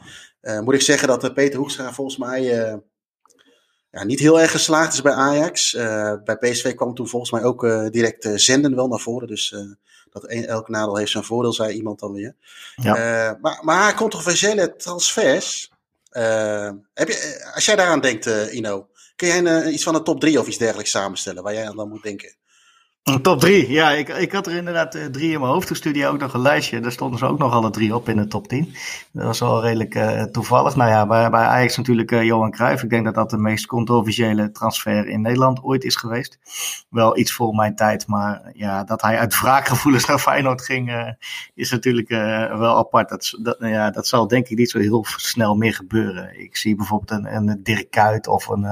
moet 0.60 0.74
ik 0.74 0.82
zeggen 0.82 1.08
dat 1.08 1.34
Peter 1.34 1.58
Hoekstra 1.58 1.92
volgens 1.92 2.16
mij 2.16 2.42
ja, 3.90 4.04
niet 4.04 4.20
heel 4.20 4.40
erg 4.40 4.50
geslaagd 4.50 4.92
is 4.92 5.02
bij 5.02 5.12
Ajax. 5.12 5.72
bij 6.24 6.36
PSV 6.40 6.74
kwam 6.74 6.94
toen 6.94 7.08
volgens 7.08 7.30
mij 7.30 7.42
ook 7.42 7.60
direct 7.90 8.28
zenden 8.34 8.74
wel 8.74 8.88
naar 8.88 8.98
voren. 8.98 9.28
Dus 9.28 9.54
dat 10.20 10.30
elk 10.30 10.68
nadeel 10.68 10.96
heeft 10.96 11.10
zijn 11.10 11.24
voordeel, 11.24 11.52
zei 11.52 11.74
iemand 11.74 11.98
dan 11.98 12.12
weer. 12.12 12.34
Ja. 12.76 12.96
Uh, 12.96 13.40
maar, 13.40 13.58
maar 13.62 13.94
controversiële 13.94 14.76
transfers. 14.76 15.72
Uh, 16.12 16.70
heb 16.94 17.08
je, 17.08 17.14
eh, 17.14 17.54
als 17.54 17.64
jij 17.64 17.76
daaraan 17.76 18.00
denkt, 18.00 18.26
Ino, 18.50 18.88
kun 19.16 19.28
jij 19.28 19.38
een, 19.38 19.72
iets 19.72 19.82
van 19.82 19.94
een 19.94 20.04
top 20.04 20.20
3 20.20 20.40
of 20.40 20.46
iets 20.46 20.58
dergelijks 20.58 20.90
samenstellen 20.90 21.42
waar 21.42 21.54
jij 21.54 21.68
aan 21.68 21.76
dan 21.76 21.88
moet 21.88 22.02
denken? 22.02 22.36
Top 23.16 23.40
3, 23.40 23.70
ja. 23.70 23.90
Ik, 23.90 24.08
ik 24.08 24.32
had 24.32 24.46
er 24.46 24.56
inderdaad 24.56 24.94
uh, 24.94 25.04
drie 25.04 25.32
in 25.32 25.40
mijn 25.40 25.52
hoofd. 25.52 25.66
Toen 25.66 25.76
stuurde 25.76 26.06
ook 26.06 26.18
nog 26.18 26.34
een 26.34 26.40
lijstje. 26.40 26.80
Daar 26.80 26.92
stonden 26.92 27.18
ze 27.18 27.26
ook 27.26 27.38
nog 27.38 27.52
alle 27.52 27.70
drie 27.70 27.94
op 27.94 28.08
in 28.08 28.16
de 28.16 28.26
top 28.26 28.48
10. 28.48 28.74
Dat 29.12 29.24
was 29.24 29.40
wel 29.40 29.62
redelijk 29.62 29.94
uh, 29.94 30.22
toevallig. 30.22 30.76
Nou 30.76 30.90
ja, 30.90 31.06
bij, 31.06 31.30
Ajax 31.30 31.76
natuurlijk 31.76 32.10
uh, 32.10 32.22
Johan 32.22 32.50
Cruijff. 32.50 32.82
Ik 32.82 32.90
denk 32.90 33.04
dat 33.04 33.14
dat 33.14 33.30
de 33.30 33.38
meest 33.38 33.66
controversiële 33.66 34.50
transfer 34.50 35.08
in 35.08 35.20
Nederland 35.20 35.62
ooit 35.62 35.84
is 35.84 35.96
geweest. 35.96 36.38
Wel 36.90 37.18
iets 37.18 37.32
voor 37.32 37.54
mijn 37.54 37.74
tijd. 37.76 38.06
Maar 38.06 38.50
ja, 38.52 38.84
dat 38.84 39.02
hij 39.02 39.18
uit 39.18 39.40
wraakgevoelens 39.40 40.06
naar 40.06 40.18
Feyenoord 40.18 40.62
ging, 40.62 41.14
is 41.54 41.70
natuurlijk 41.70 42.08
wel 42.58 42.76
apart. 42.76 43.08
Dat, 43.08 43.38
dat, 43.42 43.56
ja, 43.58 43.90
dat 43.90 44.06
zal 44.06 44.28
denk 44.28 44.48
ik 44.48 44.58
niet 44.58 44.70
zo 44.70 44.78
heel 44.78 45.04
snel 45.16 45.54
meer 45.54 45.74
gebeuren. 45.74 46.40
Ik 46.40 46.56
zie 46.56 46.74
bijvoorbeeld 46.74 47.10
een, 47.10 47.34
een 47.34 47.60
Dirk 47.62 47.90
Kuyt 47.90 48.26
of 48.26 48.48
een 48.48 48.66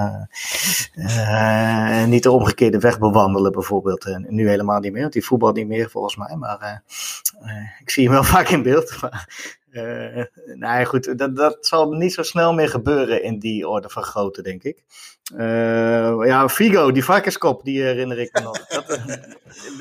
niet 2.08 2.22
de 2.22 2.30
omgekeerde 2.30 2.78
weg 2.78 2.98
bewandelen 2.98 3.52
bijvoorbeeld 3.52 4.04
nu 4.28 4.49
helemaal 4.49 4.80
niet 4.80 4.92
meer, 4.92 5.00
want 5.00 5.12
die 5.12 5.25
voetbal 5.25 5.52
niet 5.52 5.66
meer 5.66 5.90
volgens 5.90 6.16
mij. 6.16 6.37
Maar 6.37 6.62
uh, 6.62 7.49
uh, 7.49 7.80
ik 7.80 7.90
zie 7.90 8.04
hem 8.04 8.12
wel 8.12 8.25
vaak 8.35 8.49
in 8.49 8.62
beeld. 8.62 9.00
Maar, 9.00 9.28
uh, 9.71 10.25
nou 10.54 10.85
goed, 10.85 11.18
dat, 11.18 11.37
dat 11.37 11.66
zal 11.66 11.90
niet 11.90 12.14
zo 12.14 12.23
snel 12.23 12.54
meer 12.54 12.68
gebeuren 12.68 13.23
in 13.23 13.38
die 13.38 13.68
orde 13.68 13.88
van 13.88 14.02
grootte, 14.02 14.42
denk 14.42 14.62
ik. 14.62 14.83
ja, 16.26 16.49
Figo, 16.49 16.92
die 16.92 17.04
varkenskop, 17.04 17.64
die 17.64 17.83
herinner 17.83 18.18
ik 18.18 18.33
me 18.33 18.40
nog. 18.40 18.66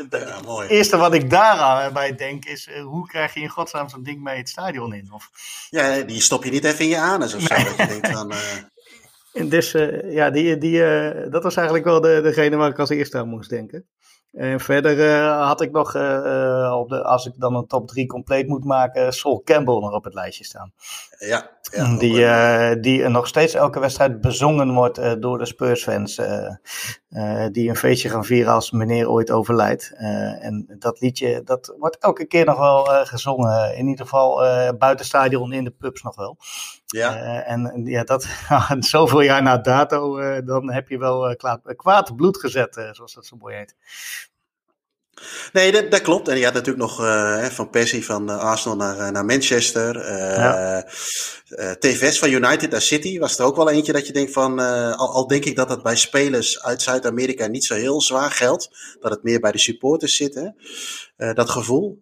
Dat, 0.10 0.22
ja, 0.22 0.40
mooi. 0.46 0.62
Het 0.62 0.72
eerste 0.72 0.98
wat 0.98 1.14
ik 1.14 1.30
daaraan 1.30 1.94
bij 1.94 2.16
denk 2.16 2.46
is, 2.46 2.70
hoe 2.84 3.08
krijg 3.08 3.34
je 3.34 3.40
in 3.40 3.50
godsnaam 3.50 3.90
zo'n 3.90 4.04
ding 4.04 4.24
mee 4.24 4.38
het 4.38 4.50
stadion 4.50 4.94
in? 4.94 5.10
Of, 5.12 5.30
ja, 5.70 6.02
die 6.02 6.22
stop 6.22 6.44
je 6.44 6.52
niet 6.52 6.64
even 6.64 6.80
in 6.80 6.90
je 6.90 7.00
anus 7.00 7.34
of 7.34 7.42
zo. 7.42 7.56
Nee. 7.56 7.64
Dat 7.64 7.76
je 7.78 7.88
denkt 7.88 8.08
van, 8.12 8.34
en 9.36 9.50
dus 9.50 9.74
uh, 9.74 10.14
ja, 10.14 10.30
die, 10.30 10.58
die, 10.58 10.78
uh, 10.78 11.32
dat 11.32 11.44
was 11.44 11.56
eigenlijk 11.56 11.86
wel 11.86 12.02
de, 12.02 12.20
degene 12.24 12.56
waar 12.56 12.70
ik 12.70 12.80
als 12.80 12.90
eerste 12.90 13.18
aan 13.18 13.28
moest 13.28 13.50
denken. 13.50 13.86
En 14.36 14.60
verder 14.60 14.98
uh, 14.98 15.46
had 15.48 15.62
ik 15.62 15.72
nog, 15.72 15.88
op 16.74 16.90
de, 16.90 17.04
als 17.04 17.26
ik 17.26 17.34
dan 17.38 17.56
een 17.56 17.68
top 17.68 17.88
3 17.88 18.08
compleet 18.08 18.48
moet 18.48 18.64
maken, 18.64 19.14
Sol 19.14 19.42
Campbell 19.44 19.80
nog 19.80 19.94
op 19.94 20.04
het 20.04 20.14
lijstje 20.14 20.44
staan. 20.44 20.74
Ja, 21.18 21.50
ja 21.72 21.98
die, 21.98 22.80
die 22.80 23.08
nog 23.08 23.28
steeds 23.28 23.54
elke 23.54 23.80
wedstrijd 23.80 24.22
bezongen 24.22 24.74
wordt 24.74 25.22
door 25.22 25.38
de 25.38 25.46
Spurs-fans. 25.46 26.22
die 27.52 27.70
een 27.70 27.76
feestje 27.76 28.10
gaan 28.10 28.26
vieren 28.26 28.54
als 28.54 28.72
meneer 28.72 29.10
ooit 29.10 29.32
overlijdt. 29.32 29.94
en 30.40 30.76
dat 30.80 31.00
liedje, 31.00 31.42
dat 31.44 31.76
wordt 31.78 31.98
elke 31.98 32.26
keer 32.26 32.46
nog 32.46 32.58
wel 32.58 32.84
gezongen. 32.86 33.76
In 33.78 33.88
ieder 33.88 34.06
geval 34.06 34.38
buiten 34.78 35.06
stadion, 35.06 35.54
in 35.54 35.64
de 35.64 35.72
pubs 35.72 36.02
nog 36.02 36.16
wel. 36.16 36.38
Ja. 36.96 37.44
en 37.44 37.86
ja, 37.86 38.04
dat 38.04 38.28
zoveel 38.80 39.22
jaar 39.22 39.42
na 39.42 39.58
dato, 39.58 40.20
dan 40.42 40.72
heb 40.72 40.90
je 40.90 40.98
wel 40.98 41.36
kwaad 41.76 42.16
bloed 42.16 42.38
gezet, 42.38 42.90
zoals 42.92 43.14
dat 43.14 43.26
zo 43.26 43.36
mooi 43.40 43.56
heet. 43.56 43.76
Nee, 45.54 45.72
dat, 45.72 45.92
dat, 45.92 46.02
klopt. 46.02 46.28
En 46.28 46.38
je 46.38 46.44
had 46.44 46.54
natuurlijk 46.54 46.86
nog 46.86 47.02
uh, 47.02 47.46
van 47.46 47.70
Persie 47.70 48.06
van 48.06 48.30
uh, 48.30 48.38
Arsenal 48.38 48.78
naar, 48.78 48.98
uh, 48.98 49.10
naar 49.10 49.26
Manchester. 49.26 50.14
Ja. 50.14 50.86
TVS 51.80 52.20
van 52.20 52.30
United 52.30 52.72
naar 52.72 52.82
City 52.82 53.20
was 53.20 53.40
er 53.40 53.46
ook 53.46 53.56
wel 53.56 53.70
eentje 53.70 53.94
dat 53.94 54.08
je 54.08 54.14
denkt 54.14 54.32
van... 54.32 54.60
Al, 54.98 55.14
al, 55.14 55.28
denk 55.28 55.46
ik 55.46 55.56
dat 55.56 55.70
het 55.70 55.84
bij 55.84 55.96
spelers 55.96 56.64
uit 56.64 56.82
Zuid-Amerika 56.82 57.48
niet 57.48 57.66
zo 57.66 57.76
heel 57.76 58.02
zwaar 58.02 58.32
geldt. 58.32 58.70
Dat 59.00 59.12
het 59.12 59.24
meer 59.24 59.40
bij 59.40 59.52
de 59.52 59.58
supporters 59.58 60.16
zit, 60.16 60.36
hè? 60.36 61.34
dat 61.34 61.50
gevoel. 61.50 62.02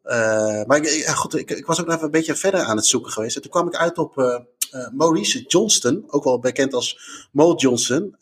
maar 0.66 0.78
ik, 0.78 1.06
goed, 1.06 1.36
ik, 1.36 1.52
ik, 1.52 1.66
was 1.66 1.80
ook 1.80 1.86
nog 1.86 1.96
even 1.96 2.06
een 2.06 2.12
beetje 2.12 2.36
verder 2.36 2.62
aan 2.62 2.76
het 2.76 2.86
zoeken 2.86 3.12
geweest. 3.12 3.36
En 3.36 3.42
toen 3.42 3.52
kwam 3.52 3.68
ik 3.68 3.76
uit 3.76 3.98
op 3.98 4.44
Maurice 4.92 5.42
Johnston. 5.42 6.03
Ook 6.08 6.24
wel 6.24 6.39
bekend 6.39 6.74
als 6.74 7.00
Mo 7.32 7.53
Johnson. 7.56 8.15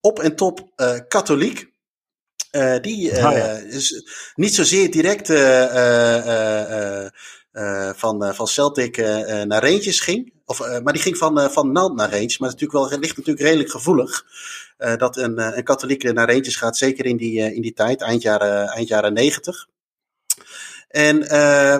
op 0.00 0.18
en 0.18 0.36
top 0.36 0.72
katholiek. 1.08 1.70
Uh, 2.52 2.76
die 2.80 3.10
uh, 3.10 3.74
is 3.74 4.04
niet 4.34 4.54
zozeer 4.54 4.90
direct 4.90 5.26
van, 7.96 8.34
van 8.34 8.46
Celtic 8.46 8.96
naar 9.46 9.64
Rangers 9.64 10.00
ging. 10.00 10.32
Of, 10.44 10.80
maar 10.82 10.92
die 10.92 11.02
ging 11.02 11.16
van, 11.16 11.50
van 11.50 11.72
Nant 11.72 11.96
naar 11.96 12.10
Rangers. 12.10 12.38
Maar 12.38 12.50
natuurlijk 12.50 12.90
wel, 12.90 12.98
ligt 12.98 13.16
natuurlijk 13.16 13.46
redelijk 13.46 13.70
gevoelig. 13.70 14.24
dat 14.76 15.16
een, 15.16 15.56
een 15.56 15.64
katholiek 15.64 16.12
naar 16.12 16.30
Rangers 16.30 16.56
gaat. 16.56 16.76
Zeker 16.76 17.06
in 17.06 17.16
die, 17.16 17.54
in 17.54 17.62
die 17.62 17.72
tijd, 17.72 18.00
eind 18.00 18.22
jaren, 18.22 18.68
eind 18.68 18.88
jaren 18.88 19.12
90. 19.12 19.68
En 20.92 21.18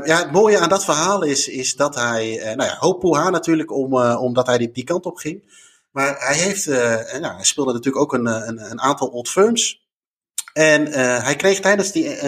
ja, 0.05 0.19
het 0.19 0.33
mooie 0.33 0.59
aan 0.59 0.69
dat 0.69 0.85
verhaal 0.85 1.23
is, 1.23 1.49
is 1.49 1.77
dat 1.77 1.95
hij, 1.95 2.55
nou 2.57 2.71
ja, 2.71 2.77
hoop 2.79 3.01
Poeha 3.01 3.31
natuurlijk, 3.31 3.73
om, 3.73 3.95
omdat 3.97 4.47
hij 4.47 4.59
die, 4.59 4.71
die 4.73 4.85
kant 4.85 5.07
op 5.07 5.17
ging. 5.17 5.61
Maar 5.91 6.17
hij 6.19 6.37
heeft, 6.37 6.67
nou, 6.67 7.35
hij 7.35 7.45
speelde 7.45 7.73
natuurlijk 7.73 8.03
ook 8.03 8.13
een, 8.13 8.27
een, 8.27 8.71
een 8.71 8.81
aantal 8.81 9.09
old 9.09 9.29
firms. 9.29 9.87
En 10.53 10.89
uh, 10.89 11.23
hij 11.25 11.37
kreeg 11.37 11.61
tijdens 11.61 11.93
die. 11.93 12.19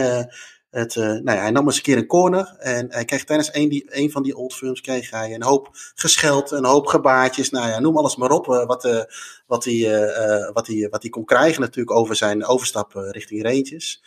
Het, 0.75 0.95
uh, 0.95 1.05
nou 1.05 1.31
ja, 1.31 1.41
hij 1.41 1.51
nam 1.51 1.67
eens 1.67 1.77
een 1.77 1.83
keer 1.83 1.97
een 1.97 2.07
corner. 2.07 2.55
En 2.59 2.87
hij 2.91 3.05
kreeg 3.05 3.25
tijdens 3.25 3.55
een, 3.55 3.69
die, 3.69 3.85
een 3.89 4.11
van 4.11 4.23
die 4.23 4.37
old 4.37 4.55
films 4.55 4.81
kreeg 4.81 5.11
hij 5.11 5.35
een 5.35 5.43
hoop 5.43 5.69
gescheld, 5.95 6.51
een 6.51 6.65
hoop 6.65 6.87
gebaartjes. 6.87 7.51
Nou 7.51 7.69
ja, 7.69 7.79
noem 7.81 7.97
alles 7.97 8.17
maar 8.17 8.31
op. 8.31 8.47
wat, 8.47 8.67
wat, 8.67 9.65
hij, 9.65 10.51
wat, 10.53 10.67
hij, 10.67 10.89
wat 10.91 11.03
hij 11.03 11.11
kon 11.11 11.25
krijgen 11.25 11.61
natuurlijk 11.61 11.97
over 11.97 12.17
zijn 12.17 12.45
overstap 12.45 12.93
richting 12.95 13.43
Rangers. 13.43 14.03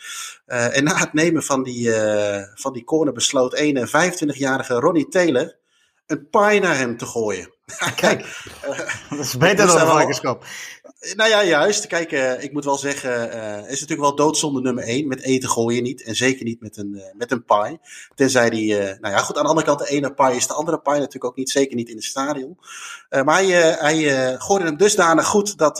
en 0.46 0.84
na 0.84 0.96
het 0.96 1.12
nemen 1.12 1.42
van 1.42 1.62
die, 1.62 1.92
van 2.54 2.72
die 2.72 2.84
corner 2.84 3.12
besloot 3.12 3.58
een 3.58 3.88
25-jarige 3.88 4.74
Ronnie 4.74 5.08
Taylor 5.08 5.56
een 6.08 6.28
paai 6.30 6.60
naar 6.60 6.76
hem 6.76 6.96
te 6.96 7.06
gooien. 7.06 7.52
Kijk, 7.96 8.44
dat 9.10 9.18
is 9.18 9.36
beter 9.36 9.66
dan 9.66 9.80
een 9.80 9.86
varkenskap. 9.86 10.44
Nou 11.00 11.30
ja, 11.30 11.44
juist. 11.44 11.86
Kijk, 11.86 12.12
uh, 12.12 12.42
ik 12.42 12.52
moet 12.52 12.64
wel 12.64 12.78
zeggen, 12.78 13.36
uh, 13.36 13.58
is 13.58 13.80
natuurlijk 13.80 14.00
wel 14.00 14.14
doodzonde 14.14 14.60
nummer 14.60 14.84
1. 14.84 15.08
Met 15.08 15.22
eten 15.22 15.48
gooien 15.48 15.82
niet. 15.82 16.02
En 16.02 16.14
zeker 16.14 16.44
niet 16.44 16.60
met 16.60 16.76
een, 16.76 16.92
uh, 16.94 17.02
met 17.14 17.30
een 17.30 17.44
pie. 17.44 17.78
Tenzij 18.14 18.50
die, 18.50 18.74
nou 18.74 18.98
ja, 19.00 19.18
goed, 19.18 19.36
aan 19.36 19.42
de 19.42 19.48
andere 19.48 19.66
kant 19.66 19.78
de 19.78 19.88
ene 19.88 20.14
pie 20.14 20.36
is 20.36 20.46
de 20.46 20.54
andere 20.54 20.80
pie 20.80 20.92
natuurlijk 20.92 21.24
ook 21.24 21.36
niet. 21.36 21.50
Zeker 21.50 21.76
niet 21.76 21.88
in 21.88 21.96
het 21.96 22.04
stadion. 22.04 22.58
maar 23.08 23.42
hij, 23.42 23.46
hij 23.72 24.36
gooide 24.38 24.64
hem 24.64 24.76
dusdanig 24.76 25.26
goed 25.26 25.58
dat 25.58 25.78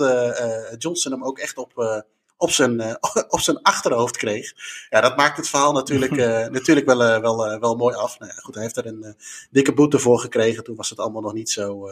Johnson 0.78 1.12
hem 1.12 1.24
ook 1.24 1.38
echt 1.38 1.56
op 1.56 2.04
op 2.38 2.50
zijn, 2.50 2.80
uh, 2.80 2.94
op 3.28 3.40
zijn 3.40 3.62
achterhoofd 3.62 4.16
kreeg. 4.16 4.52
Ja, 4.90 5.00
dat 5.00 5.16
maakt 5.16 5.36
het 5.36 5.48
verhaal 5.48 5.72
natuurlijk, 5.72 6.12
uh, 6.12 6.46
natuurlijk 6.58 6.86
wel, 6.86 7.02
uh, 7.02 7.20
wel, 7.20 7.60
wel 7.60 7.76
mooi 7.76 7.96
af. 7.96 8.18
Nou 8.18 8.32
ja, 8.34 8.40
goed, 8.40 8.54
hij 8.54 8.62
heeft 8.62 8.76
er 8.76 8.86
een 8.86 9.16
dikke 9.50 9.74
boete 9.74 9.98
voor 9.98 10.18
gekregen. 10.18 10.64
Toen 10.64 10.76
was 10.76 10.90
het 10.90 10.98
allemaal 10.98 11.22
nog 11.22 11.32
niet 11.32 11.50
zo, 11.50 11.88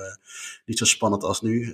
niet 0.64 0.78
zo 0.78 0.84
spannend 0.84 1.24
als 1.24 1.40
nu. 1.40 1.70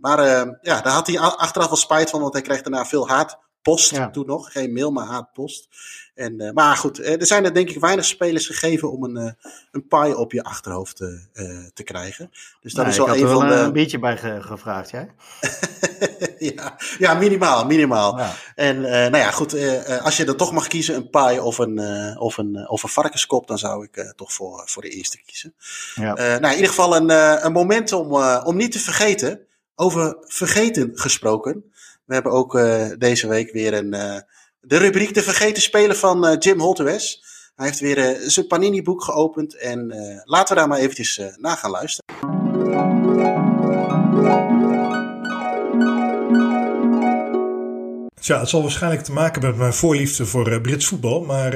maar 0.00 0.24
ja, 0.62 0.80
daar 0.80 0.92
had 0.92 1.06
hij 1.06 1.18
achteraf 1.18 1.68
wel 1.68 1.76
spijt 1.76 2.10
van, 2.10 2.20
want 2.20 2.32
hij 2.32 2.42
kreeg 2.42 2.62
daarna 2.62 2.86
veel 2.86 3.08
haat 3.08 3.38
post 3.64 3.90
ja. 3.90 4.10
toen 4.10 4.26
nog. 4.26 4.52
Geen 4.52 4.72
mail, 4.72 4.90
maar 4.90 5.06
haatpost. 5.06 5.68
En, 6.14 6.42
uh, 6.42 6.50
maar 6.50 6.76
goed, 6.76 6.98
eh, 6.98 7.20
er 7.20 7.26
zijn 7.26 7.44
er 7.44 7.54
denk 7.54 7.70
ik 7.70 7.80
weinig 7.80 8.04
spelers 8.04 8.46
gegeven 8.46 8.92
om 8.92 9.04
een, 9.04 9.16
uh, 9.16 9.30
een 9.70 9.86
paai 9.86 10.14
op 10.14 10.32
je 10.32 10.42
achterhoofd 10.42 10.96
te, 10.96 11.20
uh, 11.34 11.66
te 11.74 11.82
krijgen. 11.82 12.30
Dus 12.60 12.72
dat 12.72 12.86
is 12.86 12.96
wel 12.96 13.16
een 13.16 13.28
van 13.28 13.48
de. 13.48 13.54
een 13.54 13.72
beetje 13.72 13.98
bij 13.98 14.16
ge 14.16 14.42
gevraagd, 14.42 14.90
jij? 14.90 15.10
ja, 16.54 16.76
ja, 16.98 17.14
minimaal, 17.14 17.66
minimaal. 17.66 18.18
Ja. 18.18 18.32
En 18.54 18.80
nou 18.80 19.16
ja, 19.16 19.30
goed, 19.30 19.56
als 20.02 20.16
je 20.16 20.24
dan 20.24 20.36
toch 20.36 20.52
mag 20.52 20.66
kiezen, 20.66 20.94
een 20.94 21.10
paai 21.10 21.38
of 21.38 21.58
een, 21.58 21.78
of 22.18 22.36
een, 22.36 22.68
of 22.68 22.82
een 22.82 22.88
varkenskop, 22.88 23.46
dan 23.46 23.58
zou 23.58 23.84
ik 23.84 24.12
toch 24.16 24.32
voor, 24.32 24.62
voor 24.66 24.82
de 24.82 24.88
eerste 24.88 25.18
kiezen. 25.26 25.54
Ja. 25.94 26.14
nou, 26.14 26.46
in 26.46 26.54
ieder 26.54 26.68
geval 26.68 26.96
een, 26.96 27.10
een 27.44 27.52
moment 27.52 27.92
om, 27.92 28.14
om 28.44 28.56
niet 28.56 28.72
te 28.72 28.80
vergeten. 28.80 29.40
Over 29.74 30.16
vergeten 30.20 30.90
gesproken. 30.94 31.72
We 32.04 32.14
hebben 32.14 32.32
ook 32.32 32.52
deze 32.98 33.28
week 33.28 33.52
weer 33.52 33.74
een, 33.74 34.24
de 34.66 34.76
rubriek 34.76 35.14
De 35.14 35.22
Vergeten 35.22 35.62
Spelen 35.62 35.96
van 35.96 36.26
uh, 36.26 36.36
Jim 36.38 36.60
Holtewes. 36.60 37.22
Hij 37.56 37.66
heeft 37.66 37.80
weer 37.80 38.16
zijn 38.26 38.46
Panini-boek 38.46 39.04
geopend 39.04 39.58
en 39.58 39.94
laten 40.24 40.54
we 40.54 40.60
daar 40.60 40.68
maar 40.68 40.78
eventjes 40.78 41.20
naar 41.36 41.56
gaan 41.56 41.70
luisteren. 41.70 42.14
Tja, 48.20 48.40
het 48.40 48.48
zal 48.48 48.62
waarschijnlijk 48.62 49.02
te 49.02 49.12
maken 49.12 49.32
hebben 49.32 49.50
met 49.50 49.58
mijn 49.58 49.72
voorliefde 49.72 50.26
voor 50.26 50.60
Brits 50.60 50.86
voetbal. 50.86 51.20
Maar 51.20 51.50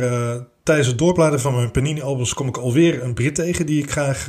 tijdens 0.62 0.88
het 0.88 0.98
doorbladeren 0.98 1.40
van 1.40 1.54
mijn 1.54 1.70
Panini-albums 1.70 2.34
kom 2.34 2.48
ik 2.48 2.56
alweer 2.56 3.02
een 3.02 3.14
Brit 3.14 3.34
tegen 3.34 3.66
die 3.66 3.82
ik 3.82 3.90
graag 3.90 4.26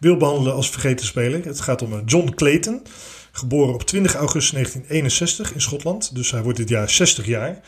wil 0.00 0.16
behandelen 0.16 0.54
als 0.54 0.70
vergeten 0.70 1.06
speler. 1.06 1.44
Het 1.44 1.60
gaat 1.60 1.82
om 1.82 2.02
John 2.04 2.32
Clayton. 2.34 2.82
Geboren 3.38 3.74
op 3.74 3.82
20 3.82 4.14
augustus 4.14 4.50
1961 4.50 5.54
in 5.54 5.60
Schotland. 5.60 6.14
Dus 6.14 6.30
hij 6.30 6.42
wordt 6.42 6.58
dit 6.58 6.68
jaar 6.68 6.90
60 6.90 7.26
jaar. 7.26 7.60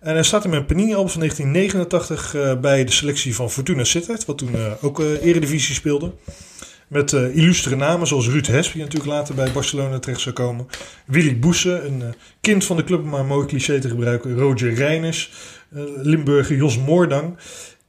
En 0.00 0.14
hij 0.14 0.22
staat 0.22 0.44
in 0.44 0.50
mijn 0.50 0.66
Panini-album 0.66 1.08
van 1.08 1.20
1989 1.20 2.34
uh, 2.34 2.50
eh, 2.50 2.60
bij 2.60 2.84
de 2.84 2.92
selectie 2.92 3.34
van 3.34 3.50
Fortuna 3.50 3.84
Sittard. 3.84 4.24
Wat 4.24 4.38
toen 4.38 4.54
uh, 4.54 4.72
ook 4.80 5.00
uh, 5.00 5.24
eredivisie 5.24 5.74
speelde. 5.74 6.12
Met 6.88 7.12
illustere 7.12 7.76
namen 7.76 8.06
zoals 8.06 8.28
Ruud 8.28 8.46
Hesp, 8.46 8.72
die 8.72 8.82
natuurlijk 8.82 9.10
later 9.10 9.34
bij 9.34 9.52
Barcelona 9.52 9.98
terecht 9.98 10.20
zou 10.20 10.34
komen. 10.34 10.66
Willy 11.06 11.38
Boesse, 11.38 11.82
een 11.82 12.02
kind 12.40 12.64
van 12.64 12.76
de 12.76 12.84
club, 12.84 13.04
maar 13.04 13.20
een 13.20 13.26
mooi 13.26 13.46
cliché 13.46 13.80
te 13.80 13.88
gebruiken. 13.88 14.38
Roger 14.38 14.74
Reiners, 14.74 15.32
Limburger 15.96 16.56
Jos 16.56 16.78
Moordang. 16.78 17.36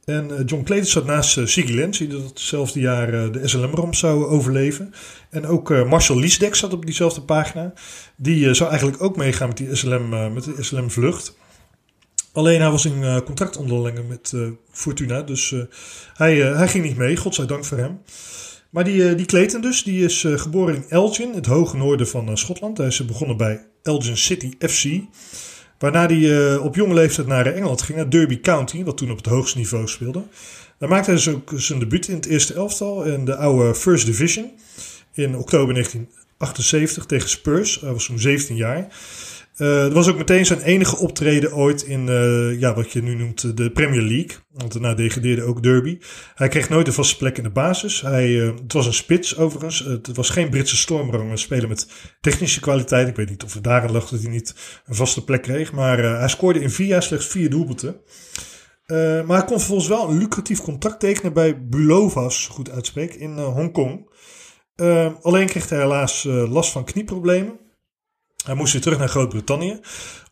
En 0.04 0.28
uh, 0.30 0.38
John 0.46 0.62
Clayton 0.62 0.88
zat 0.88 1.04
naast 1.04 1.36
uh, 1.36 1.46
Siggy 1.46 1.88
die 1.90 2.06
dat 2.06 2.22
hetzelfde 2.22 2.80
jaar 2.80 3.14
uh, 3.14 3.32
de 3.32 3.48
SLM-ramp 3.48 3.94
zou 3.94 4.24
overleven. 4.24 4.94
En 5.30 5.46
ook 5.46 5.86
Marcel 5.86 6.18
Liesdek 6.18 6.54
zat 6.54 6.72
op 6.72 6.86
diezelfde 6.86 7.22
pagina. 7.22 7.72
Die 8.16 8.54
zou 8.54 8.70
eigenlijk 8.70 9.02
ook 9.02 9.16
meegaan 9.16 9.48
met, 9.48 9.56
die 9.56 9.74
SLM, 9.74 10.32
met 10.32 10.44
de 10.44 10.62
SLM-vlucht. 10.62 11.36
Alleen 12.32 12.60
hij 12.60 12.70
was 12.70 12.84
in 12.84 13.22
contractonderhandelingen 13.24 14.06
met 14.06 14.34
Fortuna, 14.70 15.22
dus 15.22 15.54
hij, 16.14 16.36
hij 16.36 16.68
ging 16.68 16.84
niet 16.84 16.96
mee, 16.96 17.16
godzijdank 17.16 17.64
voor 17.64 17.78
hem. 17.78 18.00
Maar 18.70 18.84
die, 18.84 19.14
die 19.14 19.26
Clayton 19.26 19.60
dus, 19.60 19.82
die 19.82 20.04
is 20.04 20.24
geboren 20.28 20.74
in 20.74 20.84
Elgin, 20.88 21.34
het 21.34 21.46
hoge 21.46 21.76
noorden 21.76 22.08
van 22.08 22.36
Schotland. 22.36 22.78
Hij 22.78 22.86
is 22.86 23.06
begonnen 23.06 23.36
bij 23.36 23.66
Elgin 23.82 24.16
City 24.16 24.54
FC. 24.58 24.84
Waarna 25.82 26.06
hij 26.06 26.16
uh, 26.16 26.64
op 26.64 26.74
jonge 26.74 26.94
leeftijd 26.94 27.26
naar 27.26 27.46
Engeland 27.46 27.82
ging, 27.82 27.98
naar 27.98 28.10
Derby 28.10 28.40
County, 28.40 28.84
wat 28.84 28.96
toen 28.96 29.10
op 29.10 29.16
het 29.16 29.26
hoogste 29.26 29.58
niveau 29.58 29.88
speelde. 29.88 30.22
Daar 30.78 30.88
maakte 30.88 31.10
hij 31.10 31.14
dus 31.14 31.28
ook 31.28 31.52
zijn 31.56 31.78
debuut 31.78 32.08
in 32.08 32.14
het 32.14 32.26
eerste 32.26 32.54
elftal 32.54 33.02
in 33.02 33.24
de 33.24 33.36
oude 33.36 33.74
First 33.74 34.06
Division 34.06 34.50
in 35.12 35.36
oktober 35.36 35.74
1978 35.74 37.06
tegen 37.06 37.28
Spurs. 37.28 37.80
Hij 37.80 37.92
was 37.92 38.04
zo'n 38.04 38.18
17 38.18 38.56
jaar. 38.56 38.86
Dat 39.56 39.92
was 39.92 40.08
ook 40.08 40.16
meteen 40.16 40.46
zijn 40.46 40.60
enige 40.60 40.96
optreden 40.96 41.54
ooit 41.54 41.82
in 41.82 42.06
uh, 42.06 42.60
ja, 42.60 42.74
wat 42.74 42.92
je 42.92 43.02
nu 43.02 43.14
noemt 43.14 43.56
de 43.56 43.70
Premier 43.70 44.02
League. 44.02 44.36
Want 44.52 44.72
daarna 44.72 44.94
degradeerde 44.94 45.42
ook 45.42 45.62
Derby. 45.62 45.98
Hij 46.34 46.48
kreeg 46.48 46.68
nooit 46.68 46.86
een 46.86 46.92
vaste 46.92 47.16
plek 47.16 47.36
in 47.36 47.42
de 47.42 47.50
basis. 47.50 48.00
Hij, 48.00 48.30
het 48.32 48.72
was 48.72 48.86
een 48.86 48.92
spits 48.92 49.36
overigens. 49.36 49.78
het 49.78 50.16
was 50.16 50.30
geen 50.30 50.50
Britse 50.50 50.76
stormrang. 50.76 51.30
Een 51.30 51.38
speler 51.38 51.68
met 51.68 51.88
technische 52.20 52.60
kwaliteit. 52.60 53.08
Ik 53.08 53.16
weet 53.16 53.28
niet 53.28 53.44
of 53.44 53.54
het 53.54 53.64
daarin 53.64 53.92
lag 53.92 54.08
dat 54.08 54.20
hij 54.20 54.30
niet 54.30 54.54
een 54.86 54.94
vaste 54.94 55.24
plek 55.24 55.42
kreeg. 55.42 55.72
Maar 55.72 55.98
hij 55.98 56.28
scoorde 56.28 56.60
in 56.60 56.70
vier 56.70 56.86
jaar 56.86 57.02
slechts 57.02 57.26
vier 57.26 57.50
doelpunten. 57.50 57.96
maar 59.26 59.36
hij 59.36 59.44
kon 59.44 59.58
vervolgens 59.58 59.88
wel 59.88 60.08
een 60.08 60.18
lucratief 60.18 60.60
contract 60.60 61.00
tekenen 61.00 61.32
bij 61.32 61.66
Bulovas, 61.68 62.46
goed 62.46 62.70
uitspreek, 62.70 63.14
in 63.14 63.38
Hongkong. 63.38 64.10
alleen 65.22 65.46
kreeg 65.46 65.68
hij 65.68 65.78
helaas 65.78 66.24
last 66.48 66.70
van 66.70 66.84
knieproblemen. 66.84 67.61
Hij 68.44 68.54
moest 68.54 68.72
weer 68.72 68.82
terug 68.82 68.98
naar 68.98 69.08
Groot-Brittannië 69.08 69.80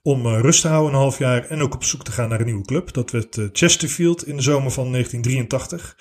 om 0.02 0.26
uh, 0.26 0.40
rust 0.40 0.60
te 0.60 0.68
houden 0.68 0.92
een 0.92 1.00
half 1.00 1.18
jaar 1.18 1.44
en 1.44 1.62
ook 1.62 1.74
op 1.74 1.84
zoek 1.84 2.04
te 2.04 2.12
gaan 2.12 2.28
naar 2.28 2.40
een 2.40 2.46
nieuwe 2.46 2.64
club. 2.64 2.92
Dat 2.92 3.10
werd 3.10 3.36
uh, 3.36 3.48
Chesterfield 3.52 4.26
in 4.26 4.36
de 4.36 4.42
zomer 4.42 4.70
van 4.70 4.92
1983. 4.92 5.96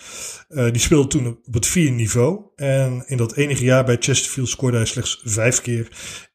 Uh, 0.50 0.72
die 0.72 0.82
speelde 0.82 1.08
toen 1.08 1.28
op 1.46 1.54
het 1.54 1.66
vierde 1.66 1.96
niveau. 1.96 2.42
En 2.56 3.04
in 3.06 3.18
dat 3.18 3.36
enige 3.36 3.64
jaar 3.64 3.86
bij 3.86 3.98
Chesterfield 4.00 4.50
scoorde 4.50 4.78
hij 4.78 4.86
slechts 4.86 5.22
vijf 5.24 5.62
keer 5.62 5.88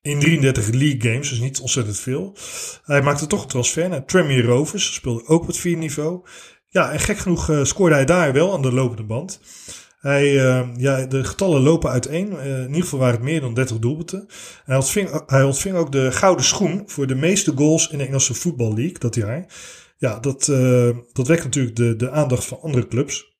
in 0.03 0.21
33 0.21 0.69
league 0.69 1.01
games, 1.01 1.29
dus 1.29 1.39
niet 1.41 1.61
ontzettend 1.61 1.99
veel. 1.99 2.37
Hij 2.85 3.03
maakte 3.03 3.27
toch 3.27 3.43
een 3.43 3.49
transfer 3.49 3.89
naar 3.89 4.05
Tranmere 4.05 4.47
Rovers, 4.47 4.95
speelde 4.95 5.27
ook 5.27 5.41
op 5.41 5.47
het 5.47 5.59
vierde 5.59 5.81
niveau. 5.81 6.29
Ja, 6.69 6.93
en 6.93 7.01
gek 7.01 7.19
genoeg 7.19 7.51
scoorde 7.63 7.95
hij 7.95 8.05
daar 8.05 8.33
wel 8.33 8.53
aan 8.53 8.63
de 8.63 8.73
lopende 8.73 9.05
band. 9.05 9.41
Hij, 10.05 10.33
uh, 10.35 10.69
ja, 10.77 11.07
de 11.07 11.25
getallen 11.25 11.63
lopen 11.63 11.91
uiteen. 11.91 12.33
Uh, 12.33 12.59
in 12.59 12.67
ieder 12.67 12.83
geval 12.83 12.99
waren 12.99 13.15
het 13.15 13.25
meer 13.25 13.41
dan 13.41 13.55
30 13.55 13.79
doelpunten. 13.79 14.27
Hij 14.65 14.77
ontving, 14.77 15.23
hij 15.27 15.43
ontving 15.43 15.77
ook 15.77 15.93
de 15.93 16.13
gouden 16.13 16.45
schoen 16.45 16.83
voor 16.87 17.07
de 17.07 17.15
meeste 17.15 17.53
goals 17.57 17.89
in 17.89 17.99
de 17.99 18.07
Engelse 18.07 18.35
Football 18.35 18.75
League 18.75 18.99
dat 18.99 19.15
jaar. 19.15 19.47
Ja, 19.97 20.21
dat, 20.21 20.49
uh, 20.49 20.97
dat 21.13 21.27
wekt 21.27 21.45
natuurlijk 21.45 21.77
de, 21.77 21.97
de 21.97 22.11
aandacht 22.11 22.45
van 22.45 22.61
andere 22.61 22.89
clubs. 22.89 23.37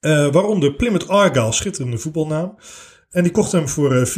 waaronder 0.00 0.74
Plymouth 0.74 1.08
Argyle, 1.08 1.52
schitterende 1.52 1.98
voetbalnaam. 1.98 2.58
En 3.10 3.22
die 3.22 3.32
kocht 3.32 3.52
hem 3.52 3.68
voor 3.68 4.08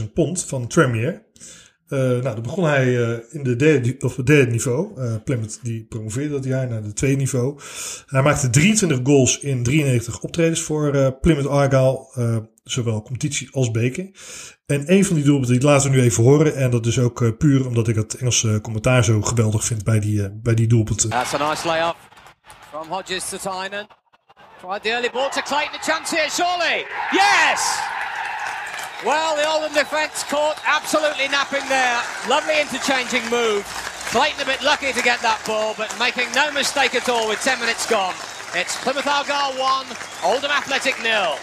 24.000 0.00 0.12
pond 0.14 0.44
van 0.44 0.66
Tremier. 0.66 1.26
Uh, 1.90 1.98
nou, 1.98 2.22
dan 2.22 2.42
begon 2.42 2.64
hij 2.64 2.86
uh, 2.86 3.16
in 3.30 3.42
de 3.42 3.56
derde, 3.56 3.96
of 3.98 4.16
het 4.16 4.26
derde 4.26 4.50
niveau. 4.50 5.00
Uh, 5.00 5.14
Plymouth 5.24 5.58
die 5.62 5.84
promoveerde 5.84 6.34
dat 6.34 6.44
jaar 6.44 6.68
naar 6.68 6.82
het 6.82 6.96
tweede 6.96 7.16
niveau. 7.16 7.60
Hij 8.06 8.22
maakte 8.22 8.50
23 8.50 9.00
goals 9.02 9.38
in 9.38 9.62
93 9.62 10.20
optredens 10.20 10.60
voor 10.60 11.12
Plymouth 11.20 11.48
Argyle. 11.48 12.48
zowel 12.64 13.02
competitie 13.02 13.48
als 13.52 13.70
beker. 13.70 14.10
En 14.66 14.92
een 14.92 15.04
van 15.04 15.16
die 15.16 15.24
doelpunten 15.24 15.58
die 15.58 15.68
laten 15.68 15.90
we 15.90 15.96
nu 15.96 16.02
even 16.02 16.24
horen. 16.24 16.54
En 16.54 16.70
dat 16.70 16.86
is 16.86 16.98
ook 16.98 17.38
puur 17.38 17.66
omdat 17.66 17.88
ik 17.88 17.96
het 17.96 18.14
Engelse 18.14 18.58
commentaar 18.62 19.04
zo 19.04 19.22
geweldig 19.22 19.64
vind 19.64 19.84
bij 19.84 20.00
die, 20.00 20.30
bij 20.32 20.54
die 20.54 20.66
doelpunten. 20.66 21.10
That's 21.10 21.34
a 21.34 21.48
nice 21.48 21.66
lay-up 21.66 21.96
from 22.70 22.88
Hodges 22.88 23.28
to 23.28 23.36
Tynan. 23.36 23.86
Tried 24.60 24.82
the 24.82 24.90
early 24.90 25.10
ball 25.10 25.30
to 25.30 25.40
Clayton. 25.40 25.74
A 25.74 25.82
chance 25.82 26.14
here, 26.14 26.30
surely. 26.30 26.86
Yes! 27.12 27.99
Well, 29.04 29.34
the 29.34 29.48
Oldham 29.48 29.72
defence 29.72 30.24
caught 30.24 30.60
absolutely 30.66 31.28
napping 31.28 31.66
there. 31.68 32.02
Lovely 32.28 32.60
interchanging 32.60 33.24
move. 33.30 33.64
Clayton 34.12 34.42
a 34.42 34.44
bit 34.44 34.62
lucky 34.62 34.92
to 34.92 35.02
get 35.02 35.20
that 35.20 35.40
ball, 35.46 35.72
but 35.74 35.88
making 35.98 36.28
no 36.34 36.52
mistake 36.52 36.94
at 36.94 37.08
all 37.08 37.26
with 37.28 37.40
10 37.40 37.60
minutes 37.60 37.86
gone. 37.86 38.14
It's 38.54 38.76
Plymouth 38.82 39.06
Argyle 39.06 39.56
1, 39.56 39.86
Oldham 40.22 40.50
Athletic 40.50 40.96
0. 41.02 41.34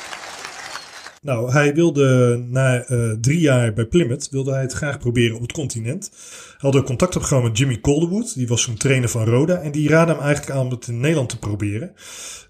Nou, 1.21 1.51
hij 1.51 1.73
wilde 1.73 2.37
na 2.49 2.89
uh, 2.89 3.11
drie 3.21 3.39
jaar 3.39 3.73
bij 3.73 3.85
Plymouth 3.85 4.29
wilde 4.29 4.51
hij 4.51 4.61
het 4.61 4.73
graag 4.73 4.99
proberen 4.99 5.35
op 5.35 5.41
het 5.41 5.51
continent. 5.51 6.09
Hij 6.11 6.55
had 6.57 6.75
ook 6.75 6.85
contact 6.85 7.15
opgenomen 7.15 7.49
met 7.49 7.57
Jimmy 7.57 7.79
Calderwood, 7.79 8.33
die 8.33 8.47
was 8.47 8.61
zo'n 8.61 8.77
trainer 8.77 9.09
van 9.09 9.25
Roda. 9.25 9.55
En 9.55 9.71
die 9.71 9.89
raadde 9.89 10.13
hem 10.13 10.21
eigenlijk 10.21 10.57
aan 10.57 10.65
om 10.65 10.71
het 10.71 10.87
in 10.87 10.99
Nederland 10.99 11.29
te 11.29 11.39
proberen. 11.39 11.93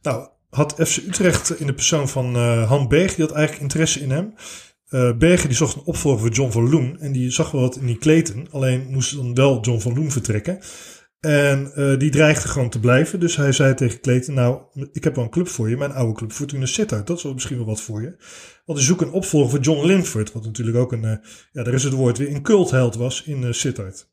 Nou, 0.01 0.27
had 0.49 0.75
FC 0.77 0.97
Utrecht 0.97 1.59
in 1.59 1.67
de 1.67 1.73
persoon 1.73 2.09
van 2.09 2.35
uh, 2.35 2.69
Han 2.69 2.87
Berg, 2.87 3.15
die 3.15 3.25
had 3.25 3.33
eigenlijk 3.35 3.63
interesse 3.63 3.99
in 3.99 4.11
hem. 4.11 4.33
Uh, 4.89 5.17
Bergen 5.17 5.47
die 5.47 5.57
zocht 5.57 5.75
een 5.75 5.85
opvolger 5.85 6.19
voor 6.19 6.29
John 6.29 6.51
van 6.51 6.69
Loen. 6.69 6.99
En 6.99 7.11
die 7.11 7.29
zag 7.29 7.51
wel 7.51 7.61
wat 7.61 7.75
in 7.75 7.85
die 7.85 7.97
kleten. 7.97 8.47
Alleen 8.51 8.87
moest 8.89 9.15
dan 9.15 9.33
wel 9.33 9.61
John 9.61 9.79
van 9.79 9.93
Loen 9.93 10.11
vertrekken. 10.11 10.59
En 11.19 11.71
uh, 11.75 11.99
die 11.99 12.11
dreigde 12.11 12.47
gewoon 12.47 12.69
te 12.69 12.79
blijven. 12.79 13.19
Dus 13.19 13.35
hij 13.35 13.51
zei 13.51 13.73
tegen 13.73 13.99
Kleten, 13.99 14.33
nou, 14.33 14.61
ik 14.91 15.03
heb 15.03 15.15
wel 15.15 15.23
een 15.23 15.29
club 15.29 15.47
voor 15.47 15.69
je. 15.69 15.77
Mijn 15.77 15.91
oude 15.91 16.13
club, 16.13 16.31
Fortuna 16.31 16.65
Sittard. 16.65 17.07
Dat 17.07 17.17
is 17.17 17.23
wel 17.23 17.33
misschien 17.33 17.57
wel 17.57 17.65
wat 17.65 17.81
voor 17.81 18.01
je. 18.01 18.15
Want 18.65 18.77
hij 18.77 18.87
zoekt 18.87 19.01
een 19.01 19.11
opvolger 19.11 19.49
voor 19.49 19.59
John 19.59 19.85
Linford. 19.85 20.31
Wat 20.31 20.45
natuurlijk 20.45 20.77
ook 20.77 20.91
een, 20.91 21.03
uh, 21.03 21.15
ja, 21.51 21.63
daar 21.63 21.73
is 21.73 21.83
het 21.83 21.93
woord 21.93 22.17
weer, 22.17 22.35
een 22.35 22.41
cultheld 22.41 22.95
was 22.95 23.23
in 23.23 23.41
uh, 23.41 23.51
Sittard. 23.51 24.09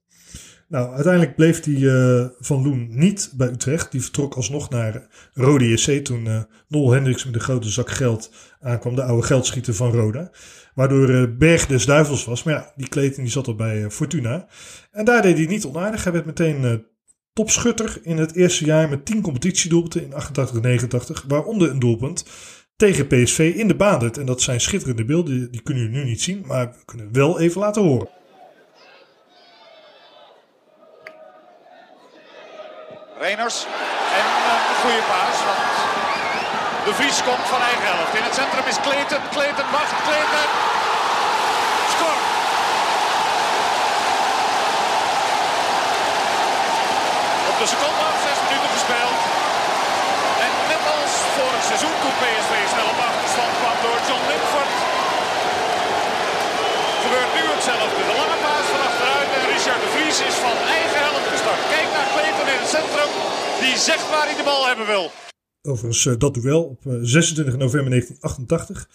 Nou, 0.68 0.94
uiteindelijk 0.94 1.36
bleef 1.36 1.60
die 1.60 1.90
Van 2.38 2.62
Loen 2.62 2.88
niet 2.90 3.32
bij 3.36 3.48
Utrecht. 3.48 3.92
Die 3.92 4.02
vertrok 4.02 4.34
alsnog 4.34 4.70
naar 4.70 5.06
Rode 5.32 5.68
JC 5.68 6.04
toen 6.04 6.46
Nol 6.68 6.90
Hendricks 6.90 7.24
met 7.24 7.34
een 7.34 7.40
grote 7.40 7.68
zak 7.68 7.90
geld 7.90 8.30
aankwam. 8.64 8.94
De 8.94 9.02
oude 9.02 9.26
geldschieter 9.26 9.74
van 9.74 9.92
Roda. 9.92 10.30
Waardoor 10.74 11.10
uh, 11.10 11.24
Berg 11.38 11.66
des 11.66 11.86
Duivels 11.86 12.24
was. 12.24 12.42
Maar 12.42 12.54
ja, 12.54 12.72
die 12.76 12.88
Kleten 12.88 13.22
die 13.22 13.32
zat 13.32 13.46
al 13.46 13.54
bij 13.54 13.90
Fortuna. 13.90 14.46
En 14.90 15.04
daar 15.04 15.22
deed 15.22 15.36
hij 15.36 15.46
niet 15.46 15.64
onaardig. 15.64 16.04
Hij 16.04 16.12
werd 16.12 16.26
meteen 16.26 16.84
topschutter 17.32 17.98
in 18.02 18.16
het 18.16 18.34
eerste 18.34 18.64
jaar 18.64 18.88
met 18.88 19.04
10 19.04 19.20
competitiedoelpunten 19.20 20.02
in 20.02 20.12
88-89. 21.22 21.26
Waaronder 21.26 21.70
een 21.70 21.78
doelpunt 21.78 22.24
tegen 22.76 23.06
PSV 23.06 23.52
in 23.56 23.68
de 23.68 23.74
Baandert. 23.74 24.18
En 24.18 24.26
dat 24.26 24.42
zijn 24.42 24.60
schitterende 24.60 25.04
beelden. 25.04 25.50
Die, 25.50 25.62
kunnen 25.62 25.82
jullie 25.82 25.98
nu 25.98 26.04
niet 26.04 26.22
zien, 26.22 26.44
maar 26.46 26.66
we 26.70 26.84
kunnen 26.84 27.12
wel 27.12 27.40
even 27.40 27.60
laten 27.60 27.82
horen. 27.82 28.08
Reiners. 33.18 33.64
En 33.64 34.24
een 34.24 34.76
goede 34.82 35.04
paas. 35.08 35.73
De 36.88 36.94
Vries 36.94 37.18
komt 37.28 37.46
van 37.54 37.62
eigen 37.70 37.86
helft. 37.92 38.14
In 38.20 38.26
het 38.28 38.34
centrum 38.40 38.66
is 38.72 38.78
Kleten. 38.86 39.20
Kleten 39.36 39.66
wacht. 39.76 39.94
Kleten. 40.08 40.44
Score. 41.94 42.20
Op 47.50 47.56
de 47.62 47.66
seconde 47.74 48.02
af. 48.08 48.16
Zes 48.26 48.38
minuten 48.44 48.70
gespeeld. 48.76 49.18
En 50.44 50.52
net 50.72 50.84
als 50.96 51.12
vorig 51.36 51.62
seizoen 51.70 51.96
toen 52.02 52.16
PSV 52.22 52.54
snel 52.72 52.88
op 52.94 53.00
achterstand 53.08 53.52
kwam 53.60 53.76
door 53.84 53.98
John 54.08 54.24
Linford. 54.30 54.72
Gebeurt 57.04 57.32
nu 57.38 57.42
hetzelfde. 57.54 58.02
De 58.10 58.16
lange 58.22 58.38
paas 58.46 58.66
van 58.74 58.82
achteruit. 58.88 59.30
En 59.36 59.44
Richard 59.52 59.80
de 59.84 59.90
Vries 59.94 60.18
is 60.30 60.36
van 60.46 60.56
eigen 60.78 61.00
helft 61.06 61.28
gestart. 61.34 61.62
Kijk 61.74 61.88
naar 61.96 62.08
Kleten 62.14 62.46
in 62.52 62.60
het 62.62 62.72
centrum. 62.76 63.10
Die 63.64 63.76
zegt 63.88 64.06
waar 64.12 64.26
hij 64.28 64.38
de 64.40 64.48
bal 64.50 64.64
hebben 64.72 64.88
wil. 64.96 65.06
Overigens, 65.66 66.04
uh, 66.04 66.14
dat 66.18 66.34
duel 66.34 66.64
op 66.64 66.84
uh, 66.84 66.98
26 67.02 67.56
november 67.56 67.90
1988. 67.90 68.88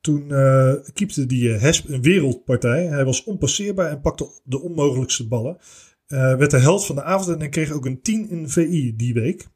Toen 0.00 0.28
uh, 0.28 0.74
keepte 0.92 1.26
die 1.26 1.50
Hesp 1.50 1.88
een 1.88 2.02
wereldpartij. 2.02 2.86
Hij 2.86 3.04
was 3.04 3.24
onpasseerbaar 3.24 3.90
en 3.90 4.00
pakte 4.00 4.28
de 4.44 4.60
onmogelijkste 4.60 5.28
ballen. 5.28 5.58
werd 6.06 6.50
de 6.50 6.58
held 6.58 6.86
van 6.86 6.94
de 6.94 7.02
avond 7.02 7.40
en 7.40 7.50
kreeg 7.50 7.70
ook 7.70 7.86
een 7.86 8.02
10 8.02 8.30
in 8.30 8.48
VI 8.48 8.96
die 8.96 9.14
week. 9.14 9.46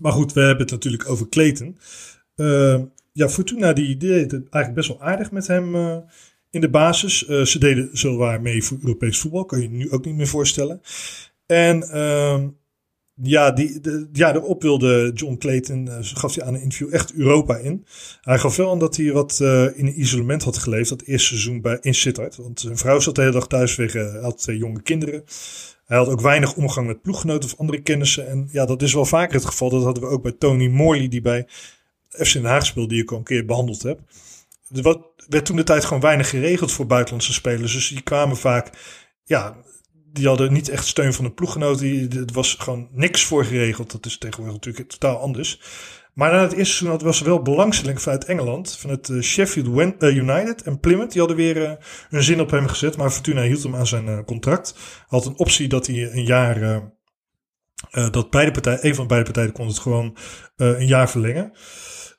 Maar 0.00 0.12
goed, 0.12 0.32
we 0.32 0.40
hebben 0.40 0.62
het 0.62 0.70
natuurlijk 0.70 1.08
over 1.08 1.28
Kleten. 1.28 1.76
ja, 3.12 3.28
Fortuna 3.28 3.72
die 3.72 3.96
deed 3.96 4.30
het 4.30 4.48
eigenlijk 4.48 4.74
best 4.74 4.88
wel 4.88 5.02
aardig 5.02 5.30
met 5.30 5.46
hem 5.46 5.74
in 6.50 6.60
de 6.60 6.70
basis. 6.70 7.28
Uh, 7.28 7.44
ze 7.44 7.58
deden 7.58 7.88
zowaar 7.92 8.42
mee 8.42 8.64
voor 8.64 8.78
Europees 8.80 9.18
voetbal. 9.18 9.44
Kan 9.44 9.60
je 9.60 9.68
nu 9.68 9.90
ook 9.90 10.04
niet 10.04 10.16
meer 10.16 10.26
voorstellen. 10.26 10.80
En 11.46 11.76
uh, 11.78 12.44
ja, 13.22 13.50
die, 13.50 13.80
de, 13.80 14.08
ja, 14.12 14.32
daarop 14.32 14.62
wilde 14.62 15.10
John 15.14 15.36
Clayton, 15.36 15.86
uh, 15.86 15.96
gaf 16.00 16.34
hij 16.34 16.44
aan 16.44 16.54
een 16.54 16.62
interview, 16.62 16.94
echt 16.94 17.12
Europa 17.12 17.56
in. 17.56 17.86
Hij 18.20 18.38
gaf 18.38 18.56
wel 18.56 18.70
aan 18.70 18.78
dat 18.78 18.96
hij 18.96 19.12
wat 19.12 19.38
uh, 19.42 19.78
in 19.78 20.00
isolement 20.00 20.42
had 20.42 20.58
geleefd 20.58 20.88
dat 20.88 21.02
eerste 21.02 21.28
seizoen 21.28 21.60
bij, 21.60 21.78
in 21.80 21.94
Sittard. 21.94 22.36
Want 22.36 22.60
zijn 22.60 22.76
vrouw 22.76 23.00
zat 23.00 23.14
de 23.14 23.20
hele 23.20 23.32
dag 23.32 23.46
thuis 23.46 23.76
weg, 23.76 23.92
hij 23.92 24.18
had 24.20 24.38
twee 24.38 24.56
jonge 24.56 24.82
kinderen. 24.82 25.24
Hij 25.84 25.98
had 25.98 26.08
ook 26.08 26.20
weinig 26.20 26.54
omgang 26.54 26.86
met 26.86 27.02
ploeggenoten 27.02 27.50
of 27.50 27.58
andere 27.58 27.82
kennissen. 27.82 28.28
En 28.28 28.48
ja, 28.52 28.66
dat 28.66 28.82
is 28.82 28.94
wel 28.94 29.04
vaker 29.04 29.34
het 29.34 29.44
geval. 29.44 29.70
Dat 29.70 29.82
hadden 29.82 30.02
we 30.02 30.08
ook 30.08 30.22
bij 30.22 30.32
Tony 30.32 30.68
Morley, 30.68 31.08
die 31.08 31.20
bij 31.20 31.46
FC 32.08 32.32
Den 32.32 32.44
Haag 32.44 32.66
speelde, 32.66 32.88
die 32.88 33.02
ik 33.02 33.10
al 33.10 33.18
een 33.18 33.24
keer 33.24 33.44
behandeld 33.44 33.82
heb. 33.82 34.00
Er 34.74 34.98
werd 35.28 35.44
toen 35.44 35.56
de 35.56 35.62
tijd 35.62 35.84
gewoon 35.84 36.02
weinig 36.02 36.28
geregeld 36.28 36.72
voor 36.72 36.86
buitenlandse 36.86 37.32
spelers. 37.32 37.72
Dus 37.72 37.88
die 37.88 38.02
kwamen 38.02 38.36
vaak, 38.36 38.70
ja, 39.24 39.56
die 40.12 40.26
hadden 40.26 40.52
niet 40.52 40.68
echt 40.68 40.86
steun 40.86 41.12
van 41.12 41.24
de 41.24 41.30
ploeggenoot. 41.30 41.80
Er 41.80 42.24
was 42.32 42.54
gewoon 42.54 42.88
niks 42.92 43.24
voor 43.24 43.44
geregeld. 43.44 43.92
Dat 43.92 44.06
is 44.06 44.18
tegenwoordig 44.18 44.54
natuurlijk 44.54 44.88
totaal 44.90 45.18
anders. 45.18 45.60
Maar 46.14 46.32
na 46.32 46.42
het 46.42 46.52
eerste 46.52 46.74
seizoen 46.76 47.06
was 47.06 47.20
er 47.20 47.26
wel 47.26 47.42
belangstelling 47.42 48.02
vanuit 48.02 48.24
Engeland. 48.24 48.76
Vanuit 48.76 49.08
uh, 49.08 49.22
Sheffield 49.22 50.02
United 50.02 50.62
en 50.62 50.80
Plymouth. 50.80 51.10
Die 51.10 51.18
hadden 51.18 51.36
weer 51.36 51.56
uh, 51.56 51.72
hun 52.08 52.22
zin 52.22 52.40
op 52.40 52.50
hem 52.50 52.66
gezet. 52.68 52.96
Maar 52.96 53.10
Fortuna 53.10 53.42
hield 53.42 53.62
hem 53.62 53.76
aan 53.76 53.86
zijn 53.86 54.24
contract. 54.24 54.74
Had 55.06 55.26
een 55.26 55.38
optie 55.38 55.68
dat 55.68 55.86
hij 55.86 56.12
een 56.12 56.24
jaar... 56.24 56.82
dat 58.10 58.30
beide 58.30 58.50
partijen, 58.50 58.86
een 58.86 58.94
van 58.94 59.06
beide 59.06 59.24
partijen 59.24 59.52
kon 59.52 59.66
het 59.66 59.78
gewoon 59.78 60.16
een 60.56 60.86
jaar 60.86 61.10
verlengen. 61.10 61.52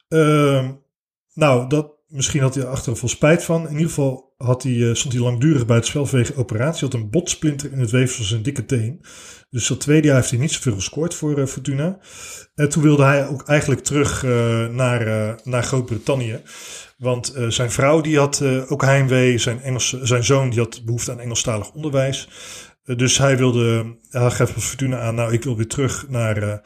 Ehm, 0.08 0.71
nou, 1.34 1.67
dat, 1.69 2.00
misschien 2.12 2.41
had 2.41 2.56
hij 2.56 2.63
er 2.63 2.69
achteraf 2.69 3.00
veel 3.00 3.10
spijt 3.10 3.43
van. 3.43 3.65
In 3.65 3.71
ieder 3.71 3.88
geval 3.88 4.34
had 4.38 4.63
hij, 4.63 4.71
uh, 4.71 4.93
stond 4.93 5.13
hij 5.13 5.24
langdurig 5.24 5.65
bij 5.65 5.76
het 5.76 5.86
spel 5.86 6.06
vanwege 6.06 6.36
operatie. 6.36 6.88
Had 6.88 6.93
een 6.93 7.10
botsplinter 7.10 7.71
in 7.71 7.80
het 7.80 7.91
weefsel 7.91 8.17
van 8.17 8.26
zijn 8.26 8.41
dikke 8.41 8.65
teen. 8.65 9.06
Dus 9.50 9.67
dat 9.67 9.80
tweede 9.80 10.08
jaar 10.08 10.15
heeft 10.15 10.30
hij 10.30 10.39
niet 10.39 10.52
zoveel 10.52 10.74
gescoord 10.74 11.15
voor 11.15 11.39
uh, 11.39 11.45
Fortuna. 11.45 12.00
En 12.56 12.69
toen 12.69 12.84
wilde 12.84 13.04
hij 13.04 13.28
ook 13.28 13.47
eigenlijk 13.47 13.82
terug 13.82 14.24
uh, 14.24 14.67
naar, 14.67 15.36
naar 15.43 15.63
Groot-Brittannië. 15.63 16.41
Want 16.97 17.36
zijn 17.47 17.71
vrouw 17.71 18.02
die 18.02 18.17
had 18.17 18.43
ook 18.67 18.82
heimwee. 18.82 19.38
Zijn, 19.38 19.62
Engels, 19.62 20.02
zijn 20.02 20.24
zoon 20.24 20.50
die 20.50 20.60
had 20.60 20.82
behoefte 20.86 21.12
aan 21.12 21.19
Engelstalig 21.19 21.71
onderwijs. 21.71 22.30
dus 22.84 23.17
hij 23.17 23.38
wilde, 23.38 23.97
hij 24.10 24.32
gaf 24.32 24.52
Fortuna 24.52 25.00
aan, 25.00 25.15
nou 25.15 25.34
ik 25.34 25.43
wil 25.43 25.58
weer 25.58 25.67
terug 25.67 26.06
naar, 26.10 26.62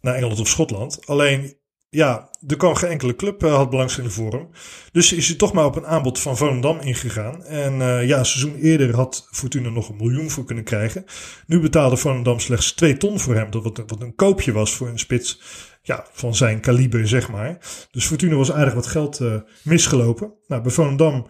naar 0.00 0.14
Engeland 0.14 0.40
of 0.40 0.48
Schotland. 0.48 1.06
Alleen 1.06 1.59
ja, 1.90 2.30
er 2.46 2.56
kwam 2.56 2.74
geen 2.74 2.90
enkele 2.90 3.16
club 3.16 3.44
uh, 3.44 3.54
had 3.54 3.70
belangstelling 3.70 4.12
voor 4.12 4.32
hem. 4.32 4.48
Dus 4.92 5.12
is 5.12 5.28
hij 5.28 5.36
toch 5.36 5.52
maar 5.52 5.64
op 5.64 5.76
een 5.76 5.86
aanbod 5.86 6.18
van 6.18 6.36
Volendam 6.36 6.80
ingegaan. 6.80 7.44
En 7.44 7.72
uh, 7.72 8.06
ja, 8.06 8.18
een 8.18 8.26
seizoen 8.26 8.54
eerder 8.54 8.94
had 8.94 9.28
Fortuna 9.30 9.68
nog 9.68 9.88
een 9.88 9.96
miljoen 9.96 10.30
voor 10.30 10.44
kunnen 10.44 10.64
krijgen. 10.64 11.04
Nu 11.46 11.60
betaalde 11.60 11.96
Volendam 11.96 12.40
slechts 12.40 12.72
2 12.72 12.96
ton 12.96 13.20
voor 13.20 13.34
hem. 13.34 13.50
Dat 13.50 13.62
wat, 13.62 13.82
wat 13.86 14.00
een 14.00 14.14
koopje 14.14 14.52
was 14.52 14.74
voor 14.74 14.88
een 14.88 14.98
spits 14.98 15.40
ja, 15.82 16.06
van 16.12 16.34
zijn 16.34 16.60
kaliber, 16.60 17.08
zeg 17.08 17.30
maar. 17.30 17.58
Dus 17.90 18.06
Fortuna 18.06 18.34
was 18.34 18.52
aardig 18.52 18.74
wat 18.74 18.86
geld 18.86 19.20
uh, 19.20 19.34
misgelopen. 19.62 20.32
Nou, 20.46 20.62
bij 20.62 20.72
Volendam 20.72 21.26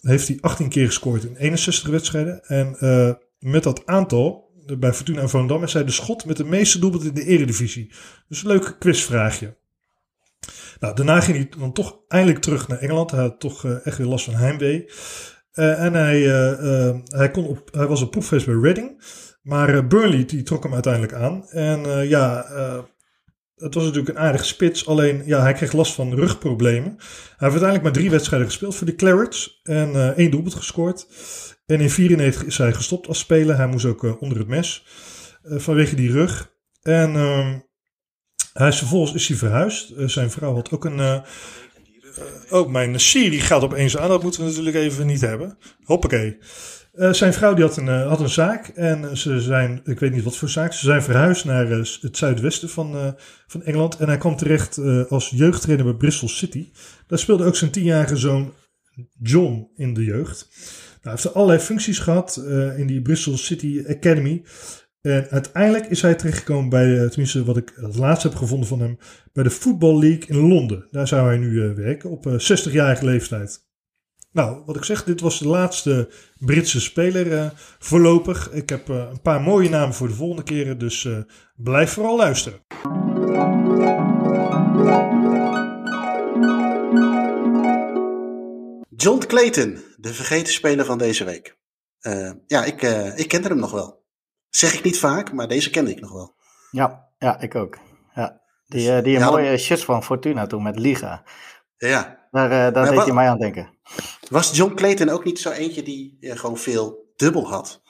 heeft 0.00 0.28
hij 0.28 0.38
18 0.40 0.68
keer 0.68 0.86
gescoord 0.86 1.24
in 1.24 1.36
61 1.36 1.90
wedstrijden. 1.90 2.44
En 2.44 2.76
met 3.38 3.62
dat 3.62 3.86
aantal 3.86 4.45
bij 4.78 4.92
Fortuna 4.92 5.20
en 5.20 5.28
Volendam 5.28 5.62
is 5.62 5.72
hij 5.72 5.84
de 5.84 5.90
schot 5.90 6.24
met 6.24 6.36
de 6.36 6.44
meeste 6.44 6.78
doelpunten 6.78 7.08
in 7.08 7.14
de 7.14 7.24
eredivisie. 7.24 7.92
Dus 8.28 8.42
een 8.42 8.48
leuk 8.48 8.76
quizvraagje. 8.78 9.56
Nou, 10.80 10.94
daarna 10.94 11.20
ging 11.20 11.36
hij 11.36 11.48
dan 11.58 11.72
toch 11.72 11.98
eindelijk 12.08 12.40
terug 12.40 12.68
naar 12.68 12.78
Engeland. 12.78 13.10
Hij 13.10 13.20
had 13.20 13.40
toch 13.40 13.64
uh, 13.64 13.86
echt 13.86 13.98
weer 13.98 14.06
last 14.06 14.24
van 14.24 14.34
heimwee. 14.34 14.90
Uh, 15.54 15.84
en 15.84 15.92
hij, 15.94 16.20
uh, 16.20 16.96
hij, 17.04 17.30
kon 17.30 17.46
op, 17.46 17.68
hij 17.72 17.86
was 17.86 18.02
op 18.02 18.10
proeffeest 18.10 18.46
bij 18.46 18.54
Reading. 18.54 19.02
Maar 19.42 19.86
Burnley 19.86 20.24
die 20.24 20.42
trok 20.42 20.62
hem 20.62 20.74
uiteindelijk 20.74 21.12
aan. 21.12 21.48
En 21.48 22.08
ja, 22.08 22.46
het 23.56 23.74
was 23.74 23.84
natuurlijk 23.84 24.18
een 24.18 24.24
aardige 24.24 24.44
spits. 24.44 24.86
Alleen 24.86 25.22
ja, 25.24 25.42
hij 25.42 25.52
kreeg 25.52 25.72
last 25.72 25.92
van 25.92 26.14
rugproblemen. 26.14 26.94
Hij 26.96 27.06
heeft 27.18 27.40
uiteindelijk 27.40 27.82
maar 27.82 27.92
drie 27.92 28.10
wedstrijden 28.10 28.48
gespeeld 28.48 28.74
voor 28.74 28.86
de 28.86 28.94
Clarets. 28.94 29.60
En 29.62 30.14
één 30.16 30.30
doelpunt 30.30 30.54
gescoord. 30.54 31.06
En 31.66 31.80
in 31.80 31.90
94 31.90 32.44
is 32.44 32.58
hij 32.58 32.72
gestopt 32.72 33.06
als 33.08 33.18
speler. 33.18 33.56
Hij 33.56 33.66
moest 33.66 33.84
ook 33.84 34.04
uh, 34.04 34.22
onder 34.22 34.38
het 34.38 34.48
mes 34.48 34.86
uh, 35.44 35.58
vanwege 35.58 35.94
die 35.94 36.12
rug. 36.12 36.54
En 36.82 37.14
uh, 37.14 37.54
hij 38.52 38.68
is 38.68 38.78
vervolgens 38.78 39.12
is 39.14 39.28
hij 39.28 39.36
verhuisd. 39.36 39.92
Zijn 39.96 40.30
vrouw 40.30 40.54
had 40.54 40.70
ook 40.70 40.84
een. 40.84 41.22
oh, 42.50 42.68
mijn 42.68 43.00
Siri 43.00 43.40
gaat 43.40 43.62
opeens 43.62 43.96
aan. 43.96 44.08
Dat 44.08 44.22
moeten 44.22 44.40
we 44.40 44.46
natuurlijk 44.46 44.76
even 44.76 45.06
niet 45.06 45.20
hebben. 45.20 45.58
Hoppakee. 45.84 46.38
Zijn 46.96 47.32
vrouw 47.32 47.54
die 47.54 47.64
had 47.64 47.76
een, 47.76 47.88
had 47.88 48.20
een 48.20 48.28
zaak. 48.28 48.68
En 48.68 49.16
ze 49.16 49.40
zijn, 49.40 49.80
ik 49.84 50.00
weet 50.00 50.12
niet 50.12 50.24
wat 50.24 50.36
voor 50.36 50.48
zaak. 50.48 50.72
Ze 50.72 50.84
zijn 50.84 51.02
verhuisd 51.02 51.44
naar 51.44 51.68
het 51.68 52.16
zuidwesten 52.16 52.68
van, 52.68 53.14
van 53.46 53.62
Engeland. 53.62 53.96
En 53.96 54.06
hij 54.06 54.18
kwam 54.18 54.36
terecht 54.36 54.78
als 55.08 55.30
jeugdtrainer 55.30 55.84
bij 55.86 55.94
Bristol 55.94 56.28
City. 56.28 56.68
Daar 57.06 57.18
speelde 57.18 57.44
ook 57.44 57.56
zijn 57.56 57.70
tienjarige 57.70 58.16
zoon 58.16 58.52
John 59.22 59.68
in 59.76 59.94
de 59.94 60.04
jeugd. 60.04 60.48
Nou, 60.50 61.00
hij 61.02 61.12
heeft 61.12 61.34
allerlei 61.34 61.58
functies 61.58 61.98
gehad 61.98 62.42
in 62.76 62.86
die 62.86 63.02
Bristol 63.02 63.36
City 63.36 63.84
Academy. 63.88 64.42
En 65.00 65.28
uiteindelijk 65.30 65.86
is 65.86 66.02
hij 66.02 66.14
terechtgekomen 66.14 66.68
bij, 66.68 67.08
tenminste 67.08 67.44
wat 67.44 67.56
ik 67.56 67.72
het 67.76 67.96
laatst 67.96 68.22
heb 68.22 68.34
gevonden 68.34 68.68
van 68.68 68.80
hem, 68.80 68.98
bij 69.32 69.44
de 69.44 69.50
Football 69.50 69.98
League 69.98 70.26
in 70.26 70.48
Londen. 70.48 70.86
Daar 70.90 71.08
zou 71.08 71.26
hij 71.26 71.36
nu 71.36 71.74
werken 71.74 72.10
op 72.10 72.26
60-jarige 72.26 73.04
leeftijd. 73.04 73.65
Nou, 74.36 74.62
wat 74.66 74.76
ik 74.76 74.84
zeg, 74.84 75.04
dit 75.04 75.20
was 75.20 75.38
de 75.38 75.48
laatste 75.48 76.10
Britse 76.38 76.80
speler 76.80 77.52
voorlopig. 77.78 78.50
Ik 78.52 78.68
heb 78.68 78.88
een 78.88 79.20
paar 79.22 79.40
mooie 79.40 79.68
namen 79.68 79.94
voor 79.94 80.08
de 80.08 80.14
volgende 80.14 80.42
keren, 80.42 80.78
dus 80.78 81.08
blijf 81.54 81.92
vooral 81.92 82.16
luisteren. 82.16 82.60
John 88.96 89.26
Clayton, 89.26 89.82
de 89.96 90.14
vergeten 90.14 90.52
speler 90.52 90.84
van 90.84 90.98
deze 90.98 91.24
week. 91.24 91.58
Uh, 92.00 92.30
ja, 92.46 92.64
ik, 92.64 92.82
uh, 92.82 93.18
ik 93.18 93.28
kende 93.28 93.48
hem 93.48 93.58
nog 93.58 93.70
wel. 93.70 94.04
Zeg 94.48 94.74
ik 94.74 94.82
niet 94.82 94.98
vaak, 94.98 95.32
maar 95.32 95.48
deze 95.48 95.70
kende 95.70 95.90
ik 95.90 96.00
nog 96.00 96.12
wel. 96.12 96.34
Ja, 96.70 97.08
ja 97.18 97.40
ik 97.40 97.54
ook. 97.54 97.78
Ja. 98.14 98.40
Die, 98.66 98.96
uh, 98.96 99.02
die 99.02 99.16
een 99.16 99.24
mooie 99.24 99.58
shit 99.58 99.84
van 99.84 100.04
Fortuna 100.04 100.46
toen 100.46 100.62
met 100.62 100.78
Liga. 100.78 101.24
Ja. 101.76 102.28
Daar, 102.30 102.72
daar 102.72 102.90
deed 102.90 103.04
hij 103.04 103.12
mij 103.12 103.28
aan 103.28 103.38
denken. 103.38 103.74
Was 104.30 104.56
John 104.56 104.74
Clayton 104.74 105.08
ook 105.08 105.24
niet 105.24 105.38
zo 105.38 105.50
eentje 105.50 105.82
die 105.82 106.18
gewoon 106.20 106.58
veel 106.58 107.12
dubbel 107.16 107.48
had? 107.48 107.80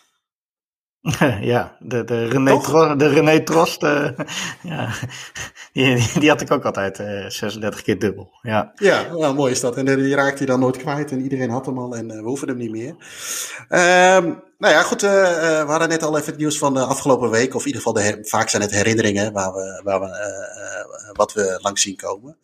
ja, 1.52 1.76
de, 1.80 2.04
de, 2.04 2.28
René, 2.28 2.60
Tro 2.60 2.96
de 2.96 3.08
René 3.08 3.42
Trost, 3.42 3.82
uh, 3.82 4.08
ja, 4.62 4.92
die, 5.72 6.06
die, 6.18 6.28
had 6.28 6.40
ik 6.40 6.50
ook 6.50 6.64
altijd 6.64 6.98
uh, 7.00 7.24
eh, 7.24 7.30
36 7.30 7.82
keer 7.82 7.98
dubbel. 7.98 8.30
Ja, 8.42 8.72
ja 8.74 9.06
nou, 9.12 9.34
mooi 9.34 9.52
is 9.52 9.60
dat. 9.60 9.76
En 9.76 9.84
die 9.84 10.14
raakte 10.14 10.36
hij 10.36 10.46
dan 10.46 10.60
nooit 10.60 10.76
kwijt 10.76 11.10
en 11.10 11.22
iedereen 11.22 11.50
had 11.50 11.66
hem 11.66 11.78
al 11.78 11.96
en 11.96 12.10
uh, 12.10 12.16
we 12.16 12.22
hoeven 12.22 12.48
hem 12.48 12.56
niet 12.56 12.70
meer. 12.70 12.90
Um, 13.68 14.42
nou 14.58 14.74
ja, 14.74 14.82
goed, 14.82 15.00
we 15.00 15.64
hadden 15.66 15.88
net 15.88 16.02
al 16.02 16.16
even 16.16 16.30
het 16.30 16.38
nieuws 16.38 16.58
van 16.58 16.74
de 16.74 16.80
afgelopen 16.80 17.30
week, 17.30 17.54
of 17.54 17.60
in 17.60 17.66
ieder 17.66 17.82
geval, 17.82 18.02
de 18.02 18.18
vaak 18.22 18.48
zijn 18.48 18.62
het 18.62 18.70
herinneringen 18.70 19.32
waar 19.32 19.52
we, 19.52 19.80
waar 19.84 20.00
we, 20.00 21.12
wat 21.12 21.32
we 21.32 21.58
langs 21.62 21.82
zien 21.82 21.96
komen. 21.96 22.38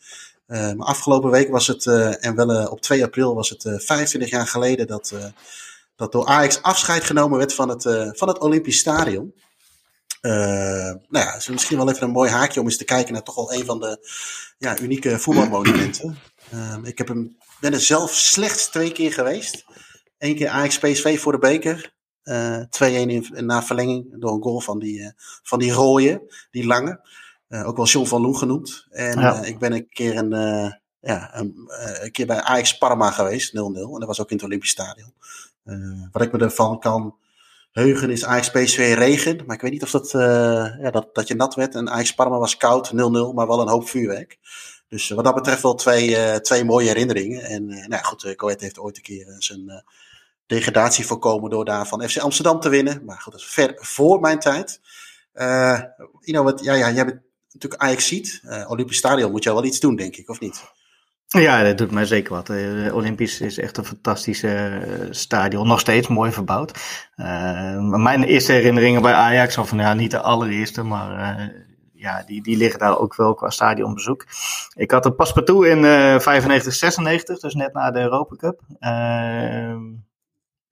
Maar 0.53 0.87
afgelopen 0.87 1.31
week 1.31 1.51
was 1.51 1.67
het, 1.67 1.87
en 2.21 2.35
wel 2.35 2.67
op 2.67 2.81
2 2.81 3.05
april 3.05 3.35
was 3.35 3.49
het 3.49 3.63
25 3.85 4.31
jaar 4.31 4.47
geleden 4.47 4.87
dat 4.87 5.13
dat 6.03 6.13
door 6.13 6.27
Ajax 6.27 6.63
afscheid 6.63 7.05
genomen 7.05 7.39
werd 7.39 7.55
van 7.55 7.69
het, 7.69 7.85
uh, 7.85 8.11
van 8.13 8.29
het 8.29 8.39
Olympisch 8.39 8.79
Stadion. 8.79 9.35
Uh, 10.23 10.33
nou 10.33 10.99
ja, 11.09 11.35
is 11.35 11.49
misschien 11.49 11.77
wel 11.77 11.91
even 11.91 12.03
een 12.03 12.11
mooi 12.11 12.31
haakje 12.31 12.61
om 12.61 12.67
eens 12.67 12.77
te 12.77 12.85
kijken 12.85 13.13
naar 13.13 13.23
toch 13.23 13.35
wel 13.35 13.53
een 13.53 13.65
van 13.65 13.81
de 13.81 14.09
ja, 14.59 14.79
unieke 14.79 15.19
voetbalmonumenten. 15.19 16.19
Uh, 16.55 16.79
ik 16.83 16.99
heb 16.99 17.09
hem, 17.09 17.37
ben 17.61 17.73
er 17.73 17.81
zelf 17.81 18.15
slechts 18.15 18.69
twee 18.69 18.93
keer 18.93 19.13
geweest. 19.13 19.65
Eén 20.19 20.37
keer 20.37 20.49
Ajax 20.49 20.79
PSV 20.79 21.21
voor 21.21 21.33
de 21.33 21.39
beker. 21.39 21.93
2-1 22.23 23.45
na 23.45 23.63
verlenging 23.63 24.21
door 24.21 24.33
een 24.33 24.43
goal 24.43 24.61
van 24.61 24.79
die, 24.79 25.13
van 25.43 25.59
die 25.59 25.73
rooie, 25.73 26.23
die 26.51 26.67
lange. 26.67 27.01
Ook 27.53 27.77
wel 27.77 27.87
John 27.87 28.07
van 28.07 28.21
Loen 28.21 28.37
genoemd. 28.37 28.87
En 28.91 29.21
ja. 29.21 29.43
ik 29.43 29.59
ben 29.59 29.73
een 29.73 29.89
keer 29.89 30.17
een, 30.17 30.31
ja, 31.01 31.37
een, 31.39 31.71
een, 32.01 32.11
keer 32.11 32.27
bij 32.27 32.41
Ajax 32.41 32.79
Parma 32.79 33.11
geweest, 33.11 33.53
0-0. 33.53 33.55
En 33.55 33.73
dat 33.73 34.05
was 34.05 34.21
ook 34.21 34.31
in 34.31 34.37
het 34.37 34.45
Olympisch 34.45 34.71
Stadion. 34.71 35.15
Wat 36.13 36.23
ik 36.23 36.33
me 36.33 36.39
ervan 36.39 36.79
kan 36.79 37.17
heugen 37.73 38.11
is 38.11 38.25
Ajax 38.25 38.51
PSV 38.51 38.95
regen. 38.97 39.43
Maar 39.47 39.57
ik 39.57 39.63
weet 39.63 39.73
niet 39.73 39.83
of 39.83 39.91
dat, 39.91 40.11
ja, 40.81 40.91
dat, 40.91 41.15
dat 41.15 41.29
je 41.29 41.35
nat 41.35 41.55
werd. 41.55 41.75
En 41.75 41.91
Ajax 41.91 42.15
Parma 42.15 42.39
was 42.39 42.57
koud, 42.57 42.91
0-0, 42.91 42.95
maar 43.35 43.47
wel 43.47 43.61
een 43.61 43.69
hoop 43.69 43.89
vuurwerk. 43.89 44.39
Dus 44.89 45.09
wat 45.09 45.25
dat 45.25 45.35
betreft 45.35 45.63
wel 45.63 45.75
twee, 45.75 46.41
twee 46.41 46.65
mooie 46.65 46.87
herinneringen. 46.87 47.43
En 47.43 47.67
nou 47.67 48.03
goed, 48.03 48.25
uh, 48.25 48.35
Coët 48.35 48.61
heeft 48.61 48.79
ooit 48.79 48.97
een 48.97 49.03
keer 49.03 49.35
zijn 49.39 49.85
degradatie 50.47 51.07
voorkomen 51.07 51.51
door 51.51 51.65
daar 51.65 51.87
van 51.87 52.09
FC 52.09 52.19
Amsterdam 52.19 52.61
te 52.61 52.69
winnen. 52.69 53.05
Maar 53.05 53.21
goed, 53.21 53.33
dat 53.33 53.41
is 53.41 53.47
ver 53.47 53.73
voor 53.77 54.21
mijn 54.21 54.39
tijd. 54.39 54.81
know, 56.21 56.45
wat, 56.45 56.65
ja, 56.65 56.75
ja, 56.75 56.91
jij 56.91 57.05
bent 57.05 57.21
natuurlijk 57.53 57.83
Ajax 57.83 58.07
ziet. 58.07 58.43
Olympisch 58.69 58.97
Stadion 58.97 59.31
moet 59.31 59.45
je 59.45 59.53
wel 59.53 59.65
iets 59.65 59.81
doen, 59.81 59.97
denk 59.97 60.17
ik, 60.17 60.29
of 60.29 60.41
niet? 60.41 60.63
Ja, 61.41 61.63
dat 61.63 61.79
doet 61.79 61.91
mij 61.91 62.05
zeker 62.05 62.33
wat. 62.33 62.49
Uh, 62.49 62.95
Olympisch 62.95 63.41
is 63.41 63.59
echt 63.59 63.77
een 63.77 63.85
fantastische 63.85 64.83
uh, 64.87 65.07
stadion. 65.11 65.67
Nog 65.67 65.81
steeds 65.81 66.09
mooi 66.09 66.33
verbouwd. 66.33 66.73
Uh, 67.17 67.79
mijn 67.79 68.25
eerste 68.25 68.53
herinneringen 68.53 69.03
bij 69.03 69.13
Ajax, 69.13 69.59
of 69.59 69.75
ja, 69.75 69.95
niet 69.95 70.11
de 70.11 70.21
allereerste, 70.21 70.83
maar 70.83 71.51
ja, 71.93 72.23
die, 72.27 72.43
die 72.43 72.57
liggen 72.57 72.79
daar 72.79 72.99
ook 72.99 73.17
wel 73.17 73.35
qua 73.35 73.51
stadionbezoek. 73.51 74.27
Ik 74.75 74.91
had 74.91 75.07
een 75.07 75.15
paspartout 75.15 75.65
in 75.65 75.83
95, 76.21 76.75
96, 76.75 77.39
dus 77.39 77.55
net 77.55 77.73
na 77.73 77.91
de 77.91 78.01
Europa 78.01 78.37
Cup. 78.37 78.61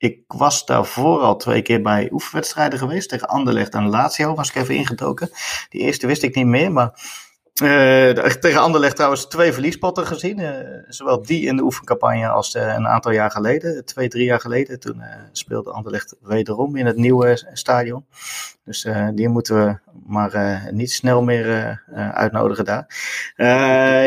Ik 0.01 0.21
was 0.27 0.67
daarvoor 0.67 1.21
al 1.21 1.37
twee 1.37 1.63
keer 1.63 1.83
bij 1.83 2.09
oefenwedstrijden 2.13 2.79
geweest. 2.79 3.09
Tegen 3.09 3.29
Anderlecht 3.29 3.75
en 3.75 3.89
Lazio 3.89 4.35
was 4.35 4.49
ik 4.49 4.55
even 4.55 4.75
ingetoken. 4.75 5.31
Die 5.69 5.81
eerste 5.81 6.07
wist 6.07 6.23
ik 6.23 6.35
niet 6.35 6.47
meer, 6.47 6.73
maar 6.73 6.93
uh, 7.63 8.11
tegen 8.41 8.61
Anderlecht 8.61 8.95
trouwens 8.95 9.27
twee 9.27 9.53
verliespotten 9.53 10.07
gezien. 10.07 10.39
Uh, 10.39 10.51
zowel 10.89 11.23
die 11.23 11.47
in 11.47 11.57
de 11.57 11.63
oefencampagne 11.63 12.29
als 12.29 12.55
uh, 12.55 12.63
een 12.63 12.89
aantal 12.89 13.13
jaar 13.13 13.31
geleden. 13.31 13.85
Twee, 13.85 14.09
drie 14.09 14.25
jaar 14.25 14.41
geleden. 14.41 14.81
Toen 14.81 15.03
speelde 15.33 15.71
Anderlecht 15.71 16.17
wederom 16.21 16.77
in 16.77 16.87
het 16.87 16.97
nieuwe 16.97 17.51
stadion. 17.53 18.07
Dus 18.65 18.87
die 19.15 19.29
moeten 19.29 19.57
we 19.57 19.79
maar 20.07 20.63
niet 20.73 20.93
snel 20.93 21.23
meer 21.23 21.83
uitnodigen 22.13 22.65
daar. 22.65 22.87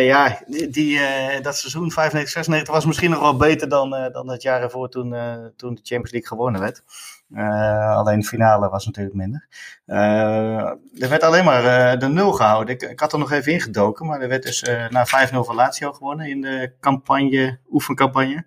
ja, 0.03 0.39
die, 0.69 0.99
dat 1.41 1.58
seizoen 1.58 1.91
95, 1.91 2.29
96 2.29 2.73
was 2.73 2.86
misschien 2.86 3.10
nog 3.10 3.19
wel 3.19 3.38
beter 3.38 3.69
dan, 3.69 4.10
dan 4.12 4.29
het 4.29 4.41
jaar 4.41 4.62
ervoor 4.62 4.89
toen, 4.89 5.15
toen 5.56 5.75
de 5.75 5.82
Champions 5.84 6.12
League 6.12 6.27
gewonnen 6.27 6.62
werd. 6.62 6.84
Uh, 7.29 7.95
alleen 7.95 8.19
de 8.19 8.25
finale 8.25 8.69
was 8.69 8.86
natuurlijk 8.86 9.15
minder. 9.15 9.47
Uh, 9.86 10.57
er 11.01 11.09
werd 11.09 11.23
alleen 11.23 11.45
maar 11.45 11.93
uh, 11.93 11.99
de 11.99 12.07
nul 12.07 12.31
gehouden. 12.31 12.73
Ik, 12.73 12.81
ik, 12.81 12.99
had 12.99 13.13
er 13.13 13.19
nog 13.19 13.31
even 13.31 13.51
ingedoken, 13.51 14.05
maar 14.05 14.21
er 14.21 14.27
werd 14.27 14.43
dus 14.43 14.62
na 14.89 15.07
5-0 15.07 15.29
van 15.29 15.55
Lazio 15.55 15.91
gewonnen 15.91 16.27
in 16.27 16.41
de 16.41 16.73
campagne, 16.79 17.59
oefencampagne. 17.71 18.45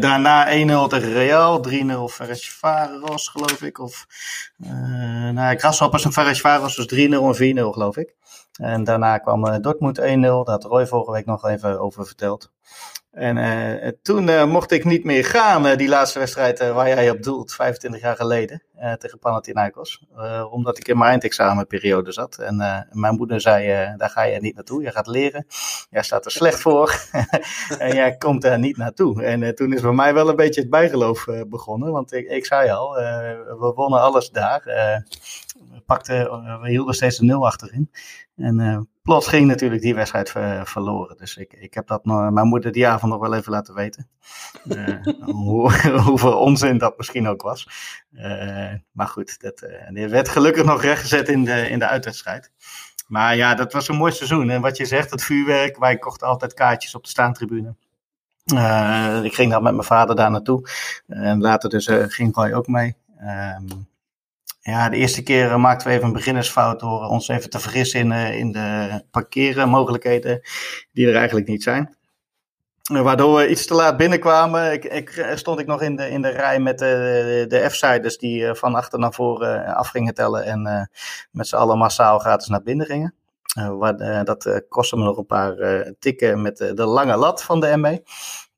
daarna 0.00 0.46
1-0 0.46 0.88
tegen 0.88 1.12
Real, 1.12 1.64
3-0 1.68 1.72
Ferencvaros 2.12 3.28
geloof 3.28 3.62
ik. 3.62 3.78
Of, 3.78 4.06
nou, 5.32 5.56
Grasshoppers 5.58 6.04
en 6.04 6.12
Ferencvaros 6.12 6.76
was 6.76 6.94
3-0 6.94 6.98
en 6.98 7.56
4-0 7.56 7.72
geloof 7.72 7.96
ik. 7.96 8.14
En 8.52 8.84
daarna 8.84 9.18
kwam 9.18 9.62
Dortmund 9.62 10.00
1-0, 10.00 10.02
daar 10.02 10.44
had 10.44 10.64
Roy 10.64 10.86
vorige 10.86 11.10
week 11.10 11.26
nog 11.26 11.48
even 11.48 11.80
over 11.80 12.06
verteld. 12.06 12.52
En 13.10 13.36
uh, 13.36 13.90
toen 14.02 14.28
uh, 14.28 14.44
mocht 14.44 14.70
ik 14.70 14.84
niet 14.84 15.04
meer 15.04 15.24
gaan, 15.24 15.66
uh, 15.66 15.76
die 15.76 15.88
laatste 15.88 16.18
wedstrijd 16.18 16.58
waar 16.58 16.88
jij 16.88 17.10
op 17.10 17.22
doelt, 17.22 17.54
25 17.54 18.00
jaar 18.00 18.16
geleden, 18.16 18.62
tegen 18.98 19.18
Panathinaikos. 19.18 20.04
omdat 20.50 20.78
ik 20.78 20.88
in 20.88 20.98
mijn 20.98 21.10
eindexamenperiode 21.10 22.12
zat. 22.12 22.38
En 22.38 22.86
mijn 22.90 23.16
moeder 23.16 23.40
zei, 23.40 23.66
daar 23.96 24.10
ga 24.10 24.22
je 24.22 24.40
niet 24.40 24.54
naartoe, 24.54 24.82
je 24.82 24.90
gaat 24.90 25.06
leren. 25.06 25.46
Jij 25.90 26.02
staat 26.02 26.24
er 26.24 26.30
slecht 26.30 26.60
voor 26.60 27.08
en 27.78 27.94
jij 27.94 28.16
komt 28.16 28.42
daar 28.42 28.58
niet 28.58 28.76
naartoe. 28.76 29.22
En 29.22 29.54
toen 29.54 29.72
is 29.72 29.80
bij 29.80 29.92
mij 29.92 30.14
wel 30.14 30.28
een 30.28 30.36
beetje 30.36 30.60
het 30.60 30.70
bijgeloof 30.70 31.26
begonnen. 31.48 31.92
Want 31.92 32.12
ik, 32.12 32.46
zei 32.46 32.70
al, 32.70 32.94
we 33.58 33.72
wonnen 33.74 34.00
alles 34.00 34.30
daar. 34.30 34.62
we, 34.64 35.82
pakten, 35.86 36.24
we 36.60 36.68
hielden 36.68 36.94
steeds 36.94 37.18
de 37.18 37.24
nul 37.24 37.46
achterin. 37.46 37.90
En 38.36 38.88
plots 39.08 39.26
ging 39.26 39.46
natuurlijk 39.46 39.82
die 39.82 39.94
wedstrijd 39.94 40.30
verloren. 40.64 41.16
Dus 41.16 41.36
ik, 41.36 41.52
ik 41.52 41.74
heb 41.74 41.86
dat 41.86 42.04
mijn 42.04 42.46
moeder 42.46 42.72
die 42.72 42.86
avond 42.86 43.12
nog 43.12 43.20
wel 43.20 43.34
even 43.34 43.52
laten 43.52 43.74
weten. 43.74 44.08
Uh, 44.64 45.02
hoe, 45.44 45.72
hoeveel 46.06 46.38
onzin 46.38 46.78
dat 46.78 46.96
misschien 46.96 47.28
ook 47.28 47.42
was. 47.42 47.68
Uh, 48.12 48.72
maar 48.92 49.06
goed, 49.06 49.40
dat 49.40 49.62
uh, 49.92 50.08
werd 50.08 50.28
gelukkig 50.28 50.64
nog 50.64 50.82
rechtgezet 50.82 51.28
in 51.28 51.44
de, 51.44 51.68
in 51.68 51.78
de 51.78 51.86
uitwedstrijd. 51.86 52.52
Maar 53.06 53.36
ja, 53.36 53.54
dat 53.54 53.72
was 53.72 53.88
een 53.88 53.96
mooi 53.96 54.12
seizoen. 54.12 54.50
En 54.50 54.60
wat 54.60 54.76
je 54.76 54.84
zegt, 54.84 55.10
het 55.10 55.24
vuurwerk, 55.24 55.78
wij 55.78 55.98
kochten 55.98 56.26
altijd 56.26 56.54
kaartjes 56.54 56.94
op 56.94 57.02
de 57.02 57.10
staantribune. 57.10 57.74
ik 59.22 59.34
ging 59.34 59.50
dan 59.50 59.62
met 59.62 59.72
mijn 59.72 59.86
vader 59.86 60.16
daar 60.16 60.30
naartoe. 60.30 60.68
En 61.06 61.40
later 61.40 61.70
dus 61.70 61.88
ging 61.90 62.34
Roy 62.34 62.52
ook 62.52 62.66
mee. 62.66 62.96
Ehm, 63.18 63.66
ja, 64.68 64.88
de 64.88 64.96
eerste 64.96 65.22
keer 65.22 65.50
eh, 65.50 65.56
maakten 65.56 65.88
we 65.88 65.92
even 65.92 66.06
een 66.06 66.12
beginnersfout 66.12 66.80
door 66.80 67.08
ons 67.08 67.28
even 67.28 67.50
te 67.50 67.58
vergissen 67.58 68.00
in, 68.00 68.10
uh, 68.10 68.38
in 68.38 68.52
de 68.52 69.02
parkeermogelijkheden 69.10 70.40
die 70.92 71.08
er 71.08 71.16
eigenlijk 71.16 71.46
niet 71.48 71.62
zijn. 71.62 71.96
Waardoor 72.82 73.36
we 73.36 73.48
iets 73.48 73.66
te 73.66 73.74
laat 73.74 73.96
binnenkwamen. 73.96 74.72
Ik, 74.72 74.84
ik, 74.84 75.32
stond 75.34 75.60
ik 75.60 75.66
nog 75.66 75.82
in 75.82 75.96
de, 75.96 76.10
in 76.10 76.22
de 76.22 76.28
rij 76.28 76.60
met 76.60 76.78
de, 76.78 77.44
de 77.48 77.70
F-siders 77.70 78.18
die 78.18 78.54
van 78.54 78.74
achter 78.74 78.98
naar 78.98 79.12
voren 79.12 79.74
af 79.74 79.88
gingen 79.88 80.14
tellen 80.14 80.44
en 80.44 80.90
met 81.30 81.48
z'n 81.48 81.56
allen 81.56 81.78
massaal 81.78 82.18
gratis 82.18 82.48
naar 82.48 82.62
binnen 82.62 82.86
gingen. 82.86 83.14
Dat 84.24 84.62
kostte 84.68 84.96
me 84.96 85.04
nog 85.04 85.16
een 85.16 85.26
paar 85.26 85.56
tikken 85.98 86.42
met 86.42 86.56
de 86.56 86.84
lange 86.84 87.16
lat 87.16 87.42
van 87.42 87.60
de 87.60 87.76
ME. 87.76 88.02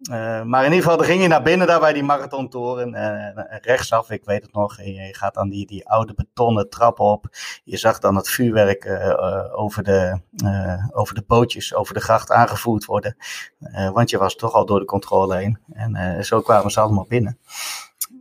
Uh, 0.00 0.42
maar 0.42 0.64
in 0.64 0.72
ieder 0.72 0.90
geval, 0.90 1.04
ging 1.04 1.22
je 1.22 1.28
naar 1.28 1.42
binnen 1.42 1.66
daar 1.66 1.80
bij 1.80 1.92
die 1.92 2.02
marathontoren. 2.02 2.94
Uh, 2.94 3.56
rechtsaf, 3.60 4.10
ik 4.10 4.24
weet 4.24 4.42
het 4.42 4.52
nog. 4.52 4.76
Je, 4.76 4.92
je, 4.92 5.14
gaat 5.14 5.34
dan 5.34 5.48
die, 5.48 5.66
die 5.66 5.88
oude 5.88 6.14
betonnen 6.14 6.68
trap 6.68 7.00
op. 7.00 7.26
Je 7.64 7.76
zag 7.76 7.98
dan 7.98 8.16
het 8.16 8.28
vuurwerk 8.28 8.84
uh, 8.84 9.44
over, 9.52 9.82
de, 9.82 10.20
over 10.92 11.14
de 11.14 11.22
bootjes, 11.26 11.74
over 11.74 11.94
de 11.94 12.00
gracht 12.00 12.30
aangevoerd 12.30 12.84
worden. 12.84 13.16
want 13.92 14.10
je 14.10 14.18
was 14.18 14.36
toch 14.36 14.52
al 14.52 14.66
door 14.66 14.78
de 14.78 14.84
controle 14.84 15.36
heen. 15.36 15.58
En 15.72 16.24
zo 16.24 16.40
kwamen 16.40 16.70
ze 16.70 16.80
allemaal 16.80 17.06
binnen. 17.08 17.38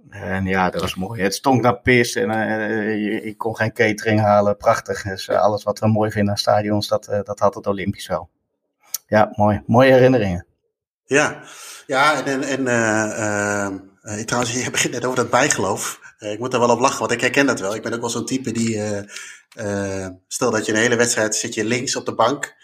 En 0.09 0.45
ja, 0.45 0.69
dat 0.69 0.81
was 0.81 0.95
mooi. 0.95 1.21
Het 1.21 1.35
stonk 1.35 1.61
naar 1.61 1.79
pis 1.79 2.15
en 2.15 2.29
je, 2.99 3.35
kon 3.37 3.55
geen 3.55 3.73
catering 3.73 4.19
halen. 4.19 4.57
Prachtig. 4.57 5.01
Dus 5.03 5.29
alles 5.29 5.63
wat 5.63 5.79
we 5.79 5.87
mooi 5.87 6.11
vinden 6.11 6.31
aan 6.31 6.37
stadions, 6.37 6.87
dat, 6.87 7.05
dat 7.23 7.39
had 7.39 7.55
het 7.55 7.67
Olympisch 7.67 8.07
wel. 8.07 8.29
Ja, 9.07 9.33
mooi. 9.35 9.63
Mooie 9.65 9.91
herinneringen. 9.91 10.47
Ja, 11.09 11.41
ja 11.87 12.25
en, 12.25 12.43
en 12.43 12.61
uh, 12.61 14.17
uh, 14.17 14.23
trouwens, 14.23 14.63
je 14.63 14.71
begint 14.71 14.93
net 14.93 15.05
over 15.05 15.17
dat 15.17 15.29
bijgeloof. 15.29 15.99
Uh, 16.19 16.31
ik 16.31 16.39
moet 16.39 16.53
er 16.53 16.59
wel 16.59 16.69
op 16.69 16.79
lachen, 16.79 16.99
want 16.99 17.11
ik 17.11 17.21
herken 17.21 17.45
dat 17.45 17.59
wel. 17.59 17.75
Ik 17.75 17.81
ben 17.81 17.93
ook 17.93 17.99
wel 17.99 18.09
zo'n 18.09 18.25
type 18.25 18.51
die, 18.51 18.81
stel 20.27 20.51
dat 20.51 20.65
je 20.65 20.71
een 20.71 20.77
hele 20.77 20.95
wedstrijd 20.95 21.35
zit 21.35 21.53
je 21.53 21.63
links 21.63 21.95
op 21.95 22.05
de 22.05 22.15
bank. 22.15 22.55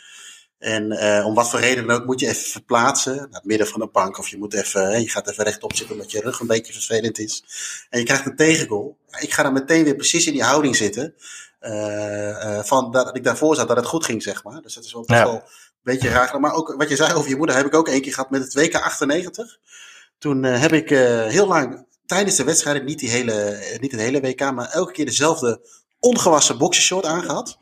En 0.60 0.84
om 1.26 1.34
wat 1.34 1.50
voor 1.50 1.60
reden 1.60 1.88
dan 1.88 1.96
ook 1.96 2.06
moet 2.06 2.20
je 2.20 2.28
even 2.28 2.52
verplaatsen 2.52 3.16
naar 3.16 3.28
het 3.30 3.46
midden 3.46 3.68
van 3.68 3.80
de 3.80 3.90
bank. 3.92 4.18
Of 4.18 4.28
je, 4.28 4.38
moet 4.38 4.54
even, 4.54 5.02
je 5.02 5.10
gaat 5.10 5.30
even 5.30 5.44
rechtop 5.44 5.76
zitten 5.76 5.96
omdat 5.96 6.12
je 6.12 6.22
rug 6.22 6.40
een 6.40 6.48
beetje 6.48 6.74
vervelend 6.74 7.20
is. 7.20 7.44
En 7.90 8.00
je 8.00 8.06
krijgt 8.06 8.26
een 8.26 8.36
tegengoal. 8.36 8.98
Ik 9.20 9.34
ga 9.34 9.44
dan 9.44 9.54
meteen 9.54 9.84
weer 9.84 9.96
precies 9.96 10.28
in 10.28 10.34
die 10.34 10.44
houding 10.44 10.76
zitten. 10.76 11.14
van 12.64 12.92
dat 12.92 13.16
ik 13.16 13.24
daarvoor 13.24 13.56
zat 13.56 13.68
dat 13.68 13.78
het 13.78 13.86
goed 13.86 14.06
ging, 14.06 14.24
zeg 14.24 14.44
maar. 14.44 14.62
Dus 14.62 14.74
dat 14.74 14.84
is 14.84 14.94
wel 14.94 15.06
best 15.06 15.20
ja. 15.20 15.26
wel 15.26 15.44
beetje 15.86 16.10
raar. 16.10 16.40
Maar 16.40 16.54
ook 16.54 16.76
wat 16.78 16.90
je 16.90 16.96
zei 16.96 17.14
over 17.14 17.30
je 17.30 17.36
moeder 17.36 17.56
heb 17.56 17.66
ik 17.66 17.74
ook 17.74 17.88
één 17.88 18.02
keer 18.02 18.14
gehad 18.14 18.30
met 18.30 18.42
het 18.42 18.54
WK 18.54 18.76
98. 18.76 19.58
Toen 20.18 20.44
uh, 20.44 20.60
heb 20.60 20.74
ik 20.74 20.90
uh, 20.92 21.26
heel 21.26 21.48
lang 21.48 21.86
tijdens 22.06 22.36
de 22.36 22.44
wedstrijden, 22.44 22.86
niet, 22.86 23.00
die 23.00 23.10
hele, 23.10 23.60
niet 23.80 23.92
het 23.92 24.02
hele 24.02 24.22
WK, 24.22 24.52
maar 24.52 24.70
elke 24.70 24.92
keer 24.92 25.06
dezelfde 25.06 25.70
ongewassen 26.00 26.58
boxershort 26.58 27.06
aangehad. 27.06 27.60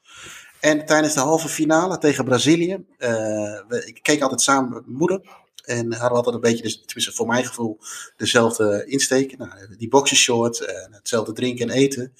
En 0.60 0.86
tijdens 0.86 1.14
de 1.14 1.20
halve 1.20 1.50
finale 1.50 1.98
tegen 1.98 2.26
Brazilië, 2.26 2.86
uh, 2.98 3.60
ik 3.86 4.00
keek 4.02 4.22
altijd 4.22 4.42
samen 4.42 4.70
met 4.74 4.86
mijn 4.86 4.98
moeder. 4.98 5.22
En 5.64 5.94
hadden 5.94 6.18
altijd 6.18 6.36
een 6.36 6.42
beetje, 6.42 6.64
dus, 6.64 6.76
tenminste 6.86 7.12
voor 7.12 7.28
mijn 7.28 7.46
gevoel, 7.46 7.80
dezelfde 8.18 8.86
insteek. 8.86 9.38
Nou, 9.38 9.52
die 9.78 9.90
boxershort, 9.90 10.88
hetzelfde 10.92 11.34
drinken 11.34 11.70
en 11.70 11.76
eten. 11.76 12.14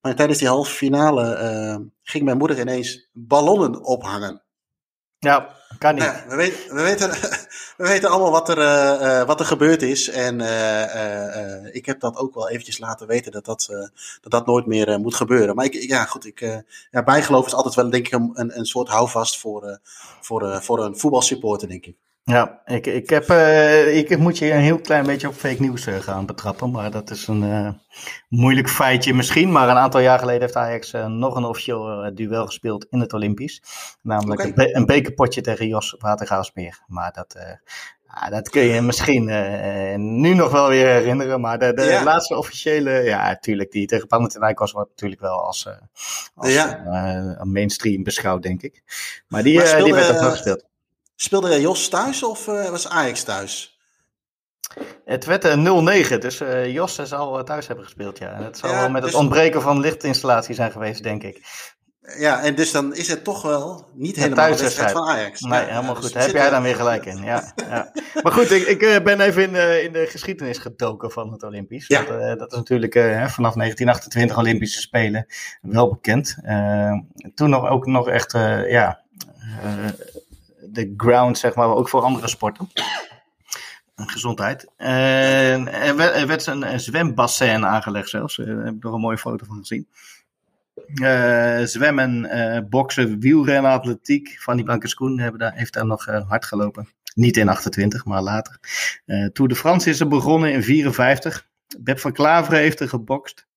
Maar 0.00 0.14
tijdens 0.16 0.38
die 0.38 0.48
halve 0.48 0.74
finale 0.74 1.90
ging 2.02 2.24
mijn 2.24 2.36
moeder 2.36 2.60
ineens 2.60 3.08
ballonnen 3.12 3.84
ophangen. 3.84 4.42
Ja, 5.18 5.54
kan 5.78 5.94
niet. 5.94 6.04
Ja, 6.04 6.24
we, 6.28 6.36
weten, 6.36 6.74
we, 6.74 6.82
weten, 6.90 7.10
we 7.76 7.88
weten 7.88 8.10
allemaal 8.10 8.30
wat 8.30 8.48
er, 8.48 8.58
uh, 8.58 9.26
wat 9.26 9.40
er 9.40 9.46
gebeurd 9.46 9.82
is. 9.82 10.08
En 10.08 10.40
uh, 10.40 11.74
ik 11.74 11.86
heb 11.86 12.00
dat 12.00 12.16
ook 12.16 12.34
wel 12.34 12.48
eventjes 12.48 12.78
laten 12.78 13.06
weten 13.06 13.32
dat 13.32 13.44
dat, 13.44 13.66
dat, 14.20 14.30
dat 14.32 14.46
nooit 14.46 14.66
meer 14.66 15.00
moet 15.00 15.14
gebeuren. 15.14 15.54
Maar 15.54 15.64
ik, 15.64 15.74
ja, 15.74 16.04
goed, 16.04 16.26
ik, 16.26 16.40
ja, 16.90 17.02
bijgeloof 17.02 17.46
is 17.46 17.54
altijd 17.54 17.74
wel 17.74 17.90
denk 17.90 18.06
ik 18.06 18.12
een, 18.12 18.58
een 18.58 18.66
soort 18.66 18.88
houvast 18.88 19.38
voor, 19.38 19.78
voor, 20.20 20.62
voor 20.62 20.84
een 20.84 20.98
voetbalsupporter, 20.98 21.68
denk 21.68 21.86
ik. 21.86 21.96
Ja, 22.28 22.60
ik, 22.64 22.86
ik, 22.86 23.10
heb, 23.10 23.30
uh, 23.30 23.96
ik 23.96 24.18
moet 24.18 24.38
je 24.38 24.52
een 24.52 24.60
heel 24.60 24.78
klein 24.78 25.06
beetje 25.06 25.28
op 25.28 25.34
fake 25.34 25.60
nieuws 25.62 25.86
uh, 25.86 25.96
gaan 25.96 26.26
betrappen. 26.26 26.70
Maar 26.70 26.90
dat 26.90 27.10
is 27.10 27.26
een 27.26 27.42
uh, 27.42 27.68
moeilijk 28.28 28.68
feitje 28.68 29.14
misschien. 29.14 29.52
Maar 29.52 29.68
een 29.68 29.76
aantal 29.76 30.00
jaar 30.00 30.18
geleden 30.18 30.40
heeft 30.40 30.56
Ajax 30.56 30.92
nog 31.06 31.36
een 31.36 31.44
officieel 31.44 32.10
duel 32.14 32.46
gespeeld 32.46 32.86
in 32.90 33.00
het 33.00 33.12
Olympisch. 33.12 33.62
Namelijk 34.02 34.40
okay. 34.40 34.50
een, 34.50 34.54
be 34.54 34.76
een, 34.76 34.86
bekerpotje 34.86 35.40
tegen 35.40 35.66
Jos 35.66 35.96
Watergaasmeer. 35.98 36.80
Maar 36.86 37.12
dat, 37.12 37.36
dat 38.30 38.48
kun 38.48 38.62
je 38.62 38.80
misschien 38.80 39.24
nu 40.20 40.34
nog 40.34 40.50
wel 40.50 40.68
weer 40.68 40.86
herinneren. 40.86 41.40
Maar 41.40 41.58
de, 41.58 41.72
de 41.72 41.84
ja. 41.84 42.04
laatste 42.04 42.36
officiële, 42.36 42.90
ja 42.90 43.28
natuurlijk, 43.28 43.70
die 43.70 43.86
tegen 43.86 44.06
Panathinaikos 44.06 44.72
wordt 44.72 44.90
natuurlijk 44.90 45.20
wel 45.20 45.44
als, 45.44 45.68
als 46.34 46.52
ja. 46.52 47.38
mainstream 47.42 48.02
beschouwd 48.02 48.42
denk 48.42 48.62
ik. 48.62 48.82
Maar 49.28 49.42
die, 49.42 49.56
maar 49.56 49.66
speelde, 49.66 49.84
die 49.84 49.94
werd 49.94 50.24
ook 50.24 50.30
gespeeld. 50.30 50.67
Speelde 51.20 51.60
Jos 51.60 51.88
thuis 51.88 52.22
of 52.22 52.46
uh, 52.46 52.68
was 52.68 52.88
Ajax 52.88 53.22
thuis? 53.22 53.78
Het 55.04 55.24
werd 55.24 55.44
een 55.44 56.06
0-9, 56.14 56.18
dus 56.18 56.40
uh, 56.40 56.72
Jos 56.72 56.94
zal 56.94 57.44
thuis 57.44 57.66
hebben 57.66 57.84
gespeeld, 57.84 58.18
ja. 58.18 58.42
Het 58.42 58.58
zal 58.58 58.70
ja, 58.70 58.80
wel 58.80 58.90
met 58.90 59.02
dus... 59.02 59.10
het 59.10 59.20
ontbreken 59.20 59.62
van 59.62 59.80
lichtinstallatie 59.80 60.54
zijn 60.54 60.70
geweest, 60.70 61.02
denk 61.02 61.22
ik. 61.22 61.66
Ja, 62.18 62.42
en 62.42 62.54
dus 62.54 62.72
dan 62.72 62.94
is 62.94 63.08
het 63.08 63.24
toch 63.24 63.42
wel 63.42 63.88
niet 63.94 64.16
helemaal 64.16 64.50
de 64.50 64.62
wedstrijd 64.62 64.90
van 64.90 65.08
Ajax. 65.08 65.40
Nee, 65.40 65.60
ja, 65.60 65.66
helemaal 65.66 65.94
dus 65.94 66.04
goed. 66.04 66.12
Daar 66.12 66.22
heb 66.22 66.32
jij 66.32 66.50
dan 66.50 66.62
weer 66.62 66.74
gelijk 66.74 67.06
in. 67.06 67.22
Ja, 67.22 67.52
ja. 67.56 67.92
Maar 68.22 68.32
goed, 68.32 68.50
ik, 68.50 68.66
ik 68.66 69.04
ben 69.04 69.20
even 69.20 69.42
in 69.42 69.52
de, 69.52 69.82
in 69.82 69.92
de 69.92 70.06
geschiedenis 70.06 70.58
gedoken 70.58 71.10
van 71.10 71.32
het 71.32 71.42
Olympisch. 71.42 71.86
Ja. 71.86 72.02
Dat, 72.02 72.20
uh, 72.20 72.26
dat 72.26 72.50
is 72.50 72.56
natuurlijk 72.56 72.94
uh, 72.94 73.04
vanaf 73.04 73.54
1928 73.54 74.38
Olympische 74.38 74.80
Spelen 74.80 75.26
wel 75.62 75.88
bekend. 75.88 76.36
Uh, 76.42 76.92
toen 77.34 77.50
nog, 77.50 77.68
ook 77.68 77.86
nog 77.86 78.08
echt, 78.08 78.32
ja 78.68 79.06
de 80.78 80.94
ground, 80.96 81.38
zeg 81.38 81.54
maar, 81.54 81.68
ook 81.68 81.88
voor 81.88 82.02
andere 82.02 82.28
sporten. 82.28 82.70
Gezondheid. 83.96 84.66
er 84.76 85.96
werd, 86.26 86.46
er 86.46 86.48
een, 86.48 86.80
zwembassin 86.80 87.66
aangelegd 87.66 88.08
zelfs. 88.08 88.36
Daar 88.36 88.46
heb 88.46 88.74
ik 88.74 88.82
nog 88.82 88.92
een 88.94 89.00
mooie 89.00 89.18
foto 89.18 89.44
van 89.46 89.58
gezien. 89.58 89.88
Uh, 90.94 91.60
zwemmen, 91.64 92.36
uh, 92.36 92.58
boksen, 92.68 93.20
wielrennen, 93.20 93.70
atletiek. 93.70 94.36
Fanny 94.40 94.62
Blankers-Koen 94.62 95.18
hebben 95.18 95.40
daar, 95.40 95.52
heeft 95.54 95.72
daar 95.72 95.86
nog 95.86 96.04
hard 96.04 96.44
gelopen. 96.44 96.88
Niet 97.14 97.36
in 97.36 97.48
28, 97.48 98.04
maar 98.04 98.22
later. 98.22 98.58
Tour 99.32 99.48
de 99.48 99.56
France 99.56 99.90
is 99.90 100.00
er 100.00 100.08
begonnen 100.08 100.52
in 100.52 100.62
54. 100.62 101.48
Beb 101.78 101.98
van 101.98 102.12
Klaveren 102.12 102.60
heeft 102.60 102.80
er 102.80 102.88
gebokst. 102.88 103.47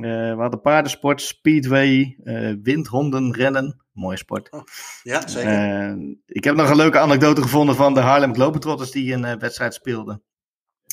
We 0.00 0.34
hadden 0.38 0.60
paardensport, 0.60 1.22
speedway, 1.22 2.16
windhondenrennen. 2.62 3.82
Mooie 3.92 4.16
sport. 4.16 4.50
Oh, 4.50 4.62
ja, 5.02 5.28
zeker. 5.28 5.92
Uh, 5.98 6.14
ik 6.26 6.44
heb 6.44 6.54
nog 6.54 6.70
een 6.70 6.76
leuke 6.76 6.98
anekdote 6.98 7.42
gevonden 7.42 7.76
van 7.76 7.94
de 7.94 8.00
Harlem 8.00 8.34
Globetrotters 8.34 8.90
die 8.90 9.12
een 9.12 9.38
wedstrijd 9.38 9.74
speelden. 9.74 10.22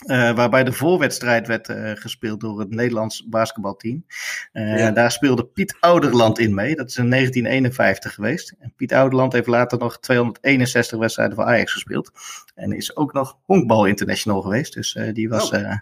Uh, 0.05 0.35
waarbij 0.35 0.63
de 0.63 0.71
voorwedstrijd 0.71 1.47
werd 1.47 1.69
gespeeld 1.93 2.39
door 2.39 2.59
het 2.59 2.69
Nederlands 2.69 3.27
basketbalteam. 3.27 4.05
Ja. 4.51 4.91
Daar 4.91 5.11
speelde 5.11 5.45
Piet 5.45 5.77
Ouderland 5.79 6.39
in 6.39 6.53
mee. 6.53 6.75
Dat 6.75 6.89
is 6.89 6.97
in 6.97 7.09
1951 7.09 8.13
geweest. 8.13 8.55
En 8.59 8.73
Piet 8.75 8.93
Ouderland 8.93 9.33
heeft 9.33 9.47
later 9.47 9.77
nog 9.77 9.99
261 9.99 10.99
wedstrijden 10.99 11.35
voor 11.35 11.45
Ajax 11.45 11.73
gespeeld. 11.73 12.11
En 12.55 12.71
is 12.71 12.95
ook 12.95 13.13
nog 13.13 13.37
honkbal 13.45 13.85
international 13.85 14.41
geweest. 14.41 14.73
Dus 14.73 14.97
die, 15.13 15.29
was, 15.29 15.51
oh. 15.51 15.73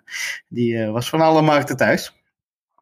die 0.49 0.85
was 0.85 1.09
van 1.09 1.21
alle 1.21 1.41
markten 1.41 1.77
thuis. 1.77 2.16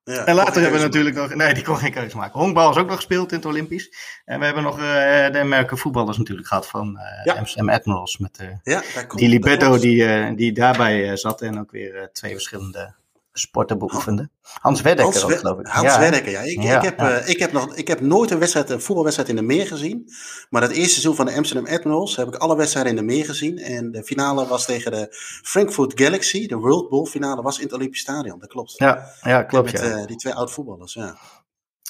Ja, 0.08 0.26
en 0.26 0.36
later 0.36 0.62
hebben 0.62 0.80
we 0.80 0.86
natuurlijk 0.86 1.16
nog... 1.16 1.36
Nee, 1.36 1.54
die 1.54 1.64
kon 1.64 1.78
geen 1.78 1.92
keuze 1.92 2.18
maken. 2.18 2.40
Honkbal 2.40 2.72
is 2.72 2.78
ook 2.78 2.88
nog 2.88 2.96
gespeeld 2.96 3.32
in 3.32 3.38
het 3.38 3.46
Olympisch. 3.46 3.94
En 4.26 4.40
we 4.40 4.46
hebben 4.46 4.64
nog 4.64 4.78
uh, 4.78 4.84
de 5.32 5.40
Amerikaanse 5.40 5.78
voetballers 5.78 6.18
natuurlijk 6.18 6.48
gehad 6.48 6.68
van 6.68 6.98
uh, 6.98 7.24
ja. 7.24 7.34
Amsterdam 7.34 7.70
Admirals. 7.70 8.18
Met 8.18 8.40
uh, 8.42 8.48
ja, 8.64 8.84
die 9.16 9.30
Libetto 9.30 9.80
die, 9.80 10.36
die 10.36 10.52
daarbij 10.52 11.18
zat. 11.18 11.42
En 11.42 11.60
ook 11.60 11.72
weer 11.72 12.10
twee 12.14 12.32
verschillende 12.32 12.94
sporten 13.38 13.78
beoefende. 13.78 14.30
Hans 14.42 14.86
ook, 14.86 15.16
geloof 15.16 15.60
ik. 15.60 15.68
Hans 15.68 15.94
ja, 15.94 16.04
ja. 16.04 16.12
Ik, 16.12 16.62
ja, 16.62 16.76
ik, 16.78 16.82
heb, 16.82 17.00
ja. 17.00 17.22
Uh, 17.22 17.30
ik, 17.30 17.40
heb 17.40 17.52
nog, 17.52 17.76
ik 17.76 17.88
heb 17.88 18.02
nooit 18.02 18.32
een, 18.32 18.40
wedstrijd, 18.40 18.70
een 18.70 18.82
voetbalwedstrijd 18.82 19.30
in 19.30 19.36
de 19.36 19.42
meer 19.42 19.68
gezien. 19.68 20.10
Maar 20.50 20.62
dat 20.62 20.70
eerste 20.70 20.90
seizoen 20.90 21.16
van 21.16 21.26
de 21.26 21.36
Amsterdam 21.36 21.74
Admirals 21.74 22.16
heb 22.16 22.28
ik 22.28 22.36
alle 22.36 22.56
wedstrijden 22.56 22.92
in 22.92 22.98
de 22.98 23.14
meer 23.14 23.26
gezien. 23.26 23.58
En 23.58 23.92
de 23.92 24.04
finale 24.04 24.48
was 24.48 24.66
tegen 24.66 24.92
de 24.92 25.08
Frankfurt 25.44 26.02
Galaxy. 26.02 26.48
De 26.48 26.56
World 26.56 26.90
Bowl 26.90 27.06
finale 27.06 27.42
was 27.42 27.58
in 27.58 27.64
het 27.64 27.74
Olympisch 27.74 28.02
Stadion, 28.02 28.40
dat 28.40 28.50
klopt. 28.50 28.74
Ja, 28.78 29.12
ja 29.22 29.44
klopt. 29.44 29.72
Met 29.72 29.84
uh, 29.84 30.06
die 30.06 30.18
twee 30.18 30.34
oud 30.34 30.52
voetballers, 30.52 30.94
ja. 30.94 31.18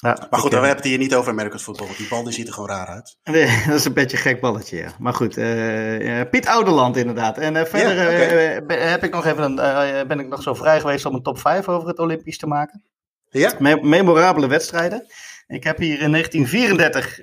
Ja, 0.02 0.26
maar 0.30 0.40
goed, 0.40 0.50
we 0.50 0.56
hebben 0.56 0.76
het 0.76 0.84
hier 0.84 0.98
niet 0.98 1.14
over 1.14 1.30
Amerika's 1.30 1.62
voetbal. 1.62 1.86
Die 1.96 2.08
bal 2.08 2.22
die 2.22 2.32
ziet 2.32 2.46
er 2.46 2.52
gewoon 2.52 2.68
raar 2.68 2.86
uit. 2.86 3.16
Nee, 3.24 3.62
dat 3.66 3.74
is 3.74 3.84
een 3.84 3.92
beetje 3.92 4.16
een 4.16 4.22
gek 4.22 4.40
balletje, 4.40 4.76
ja. 4.76 4.90
Maar 4.98 5.14
goed, 5.14 5.36
uh, 5.36 6.20
Piet 6.30 6.46
Ouderland 6.46 6.96
inderdaad. 6.96 7.38
En 7.38 7.54
uh, 7.54 7.64
verder 7.64 7.94
ja, 7.94 8.62
okay. 8.62 8.78
uh, 8.78 8.90
heb 8.90 9.04
ik 9.04 9.12
nog 9.12 9.26
even 9.26 9.42
een, 9.58 10.08
ben 10.08 10.20
ik 10.20 10.28
nog 10.28 10.42
zo 10.42 10.54
vrij 10.54 10.80
geweest 10.80 11.06
om 11.06 11.14
een 11.14 11.22
top 11.22 11.38
5 11.38 11.68
over 11.68 11.88
het 11.88 11.98
Olympisch 11.98 12.38
te 12.38 12.46
maken. 12.46 12.82
Ja. 13.30 13.52
Me 13.58 13.82
memorabele 13.82 14.46
wedstrijden. 14.46 15.06
Ik 15.46 15.64
heb 15.64 15.78
hier 15.78 16.00
in 16.00 16.10
1934 16.10 17.14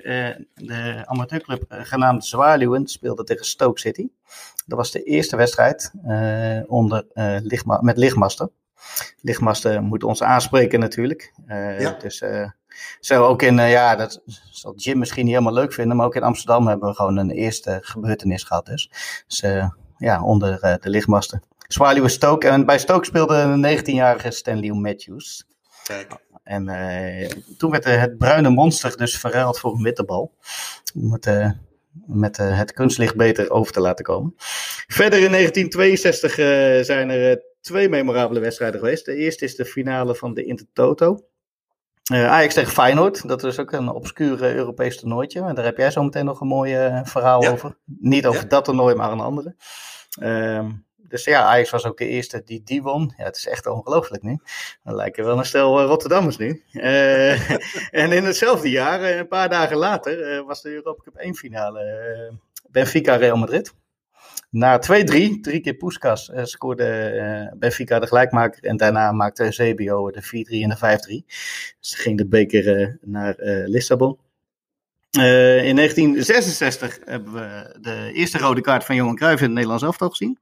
de 0.54 1.02
amateurclub 1.04 1.64
genaamd 1.68 2.24
Zwaluwen 2.24 2.86
speelde 2.86 3.24
tegen 3.24 3.44
Stoke 3.44 3.80
City. 3.80 4.08
Dat 4.66 4.78
was 4.78 4.90
de 4.90 5.02
eerste 5.02 5.36
wedstrijd 5.36 5.92
onder, 6.66 7.06
lichtma 7.42 7.80
met 7.80 7.96
lichtmasten. 7.96 8.50
Lichtmasten 9.20 9.84
moeten 9.84 10.08
ons 10.08 10.22
aanspreken 10.22 10.80
natuurlijk. 10.80 11.32
ja. 11.78 11.96
Dus 11.98 12.22
zo 13.00 13.24
ook 13.24 13.42
in, 13.42 13.58
uh, 13.58 13.70
ja, 13.70 13.96
dat 13.96 14.22
zal 14.50 14.74
Jim 14.76 14.98
misschien 14.98 15.24
niet 15.24 15.34
helemaal 15.34 15.54
leuk 15.54 15.72
vinden, 15.72 15.96
maar 15.96 16.06
ook 16.06 16.14
in 16.14 16.22
Amsterdam 16.22 16.66
hebben 16.66 16.88
we 16.88 16.94
gewoon 16.94 17.16
een 17.16 17.30
eerste 17.30 17.78
gebeurtenis 17.82 18.42
gehad. 18.42 18.66
Dus, 18.66 18.90
dus 19.26 19.42
uh, 19.42 19.68
ja, 19.98 20.22
onder 20.22 20.64
uh, 20.64 20.74
de 20.80 20.90
lichtmasten. 20.90 21.42
Swallow 21.68 22.08
Stoke. 22.08 22.48
En 22.48 22.66
bij 22.66 22.78
Stoke 22.78 23.04
speelde 23.04 23.36
een 23.36 23.78
19-jarige 23.78 24.30
Stanley 24.30 24.72
Matthews. 24.72 25.44
Kijk. 25.84 26.22
En 26.42 26.66
toen 27.58 27.70
werd 27.70 27.84
het 27.84 28.18
bruine 28.18 28.50
monster 28.50 28.96
dus 28.96 29.18
verruild 29.18 29.58
voor 29.58 29.74
een 29.74 29.82
witte 29.82 30.04
bal. 30.04 30.34
Om 30.94 31.12
het, 31.12 31.56
met 32.06 32.36
het 32.36 32.72
kunstlicht 32.72 33.16
beter 33.16 33.50
over 33.50 33.72
te 33.72 33.80
laten 33.80 34.04
komen. 34.04 34.34
Verder 34.86 35.18
in 35.18 35.30
1962 35.30 36.34
zijn 36.86 37.10
er 37.10 37.42
twee 37.60 37.88
memorabele 37.88 38.40
wedstrijden 38.40 38.80
geweest. 38.80 39.04
De 39.04 39.14
eerste 39.14 39.44
is 39.44 39.56
de 39.56 39.64
finale 39.64 40.14
van 40.14 40.34
de 40.34 40.44
Intertoto. 40.44 41.18
Uh, 42.12 42.30
Ajax 42.30 42.54
tegen 42.54 42.72
Feyenoord, 42.72 43.28
dat 43.28 43.44
is 43.44 43.58
ook 43.58 43.72
een 43.72 43.88
obscure 43.88 44.54
Europees 44.54 44.98
toernooitje. 44.98 45.40
En 45.40 45.54
daar 45.54 45.64
heb 45.64 45.76
jij 45.76 45.90
zo 45.90 46.02
meteen 46.02 46.24
nog 46.24 46.40
een 46.40 46.46
mooi 46.46 46.86
uh, 46.86 47.00
verhaal 47.04 47.46
over. 47.46 47.76
Niet 47.84 48.26
over 48.26 48.48
dat 48.48 48.64
toernooi, 48.64 48.94
maar 48.94 49.12
een 49.12 49.20
andere. 49.20 49.54
Uh, 50.20 50.68
dus 50.96 51.24
ja, 51.24 51.42
Ajax 51.42 51.70
was 51.70 51.84
ook 51.84 51.98
de 51.98 52.06
eerste 52.06 52.42
die 52.44 52.62
die 52.64 52.82
won. 52.82 53.12
Ja, 53.16 53.24
het 53.24 53.36
is 53.36 53.46
echt 53.46 53.66
ongelooflijk 53.66 54.22
nu. 54.22 54.38
Dan 54.82 54.94
lijken 54.94 55.24
wel 55.24 55.38
een 55.38 55.44
stel 55.44 55.80
uh, 55.80 55.86
Rotterdammers 55.86 56.36
nu. 56.36 56.62
en 57.90 58.12
in 58.12 58.24
hetzelfde 58.24 58.70
jaar, 58.70 59.02
een 59.02 59.28
paar 59.28 59.48
dagen 59.48 59.76
later, 59.76 60.44
was 60.44 60.62
de 60.62 60.70
Europa 60.70 61.02
Cup 61.02 61.16
1 61.16 61.34
finale 61.34 62.38
Benfica 62.70 63.14
Real 63.14 63.36
Madrid. 63.36 63.74
Na 64.54 64.78
2-3, 64.78 65.40
drie 65.40 65.60
keer 65.60 65.74
Puskas, 65.74 66.28
uh, 66.28 66.44
scoorde 66.44 67.12
uh, 67.14 67.58
Benfica 67.58 67.98
de 67.98 68.06
gelijkmaker. 68.06 68.64
En 68.64 68.76
daarna 68.76 69.12
maakte 69.12 69.52
Zebio 69.52 70.10
de 70.10 70.22
4-3 70.22 70.26
en 70.26 70.68
de 70.68 71.22
5-3. 71.22 71.26
Dus 71.80 71.94
ging 71.94 72.18
de 72.18 72.26
beker 72.26 72.80
uh, 72.80 72.88
naar 73.00 73.34
Lissabon. 73.66 74.18
in 75.10 75.76
1966 75.76 76.98
hebben 77.04 77.32
we 77.32 77.76
de 77.80 78.10
eerste 78.12 78.38
rode 78.38 78.60
kaart 78.60 78.84
van 78.84 78.96
Johan 78.96 79.16
Cruijff 79.16 79.40
in 79.40 79.44
het 79.44 79.54
Nederlands 79.54 79.84
elftal 79.84 80.10
gezien. 80.10 80.38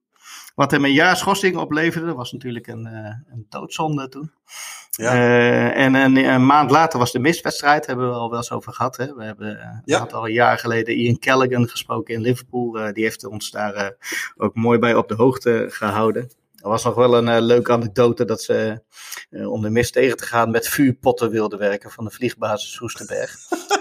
Wat 0.55 0.71
hem 0.71 0.85
een 0.85 0.93
jaar 0.93 1.17
schorsing 1.17 1.57
opleverde, 1.57 2.15
was 2.15 2.33
natuurlijk 2.33 2.67
een, 2.67 2.85
een 2.85 3.47
doodzonde 3.49 4.09
toen. 4.09 4.33
Ja. 4.97 5.15
Uh, 5.15 5.77
en 5.77 5.95
een, 5.95 6.17
een, 6.17 6.47
maand 6.47 6.71
later 6.71 6.99
was 6.99 7.13
de 7.13 7.19
miswedstrijd, 7.19 7.87
hebben 7.87 8.09
we 8.09 8.15
al 8.15 8.29
wel 8.29 8.39
eens 8.39 8.51
over 8.51 8.73
gehad. 8.73 8.97
Hè? 8.97 9.15
We 9.15 9.25
hebben 9.25 9.57
uh, 9.57 9.79
ja. 9.85 9.99
al 9.99 10.27
een 10.27 10.33
jaar 10.33 10.59
geleden 10.59 10.97
Ian 10.97 11.19
Callaghan 11.19 11.69
gesproken 11.69 12.15
in 12.15 12.21
Liverpool. 12.21 12.79
Uh, 12.79 12.93
die 12.93 13.05
heeft 13.05 13.27
ons 13.27 13.51
daar 13.51 13.97
ook 14.37 14.55
mooi 14.55 14.79
bij 14.79 14.95
op 14.95 15.09
de 15.09 15.15
hoogte 15.15 15.67
gehouden. 15.69 16.31
Er 16.57 16.69
was 16.69 16.85
nog 16.85 16.95
wel 16.95 17.17
een 17.17 17.41
leuke 17.41 17.73
anekdote 17.73 18.25
dat 18.25 18.43
ze 18.43 18.83
om 19.31 19.63
de 19.63 19.71
mist 19.71 19.93
tegen 19.93 20.17
te 20.17 20.27
gaan 20.27 20.51
met 20.51 20.69
vuurpotten 20.69 21.31
wilden 21.31 21.59
werken 21.59 21.91
van 21.91 22.05
de 22.05 22.11
vliegbasis 22.11 22.73
Soesterberg. 22.73 23.37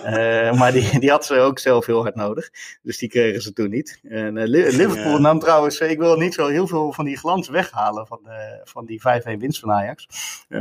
Uh, 0.05 0.59
maar 0.59 0.71
die, 0.71 0.99
die 0.99 1.09
had 1.09 1.25
ze 1.25 1.39
ook 1.39 1.59
zelf 1.59 1.85
heel 1.85 2.01
hard 2.01 2.15
nodig. 2.15 2.49
Dus 2.81 2.97
die 2.97 3.09
kregen 3.09 3.41
ze 3.41 3.53
toen 3.53 3.69
niet. 3.69 3.99
En 4.03 4.43
Liverpool 4.47 5.19
nam 5.19 5.39
trouwens, 5.39 5.79
ik 5.79 5.99
wil 5.99 6.17
niet 6.17 6.33
zo 6.33 6.47
heel 6.47 6.67
veel 6.67 6.93
van 6.93 7.05
die 7.05 7.17
glans 7.17 7.49
weghalen 7.49 8.07
van, 8.07 8.19
de, 8.23 8.61
van 8.63 8.85
die 8.85 9.01
5-1 9.35 9.37
winst 9.37 9.59
van 9.59 9.71
Ajax. 9.71 10.07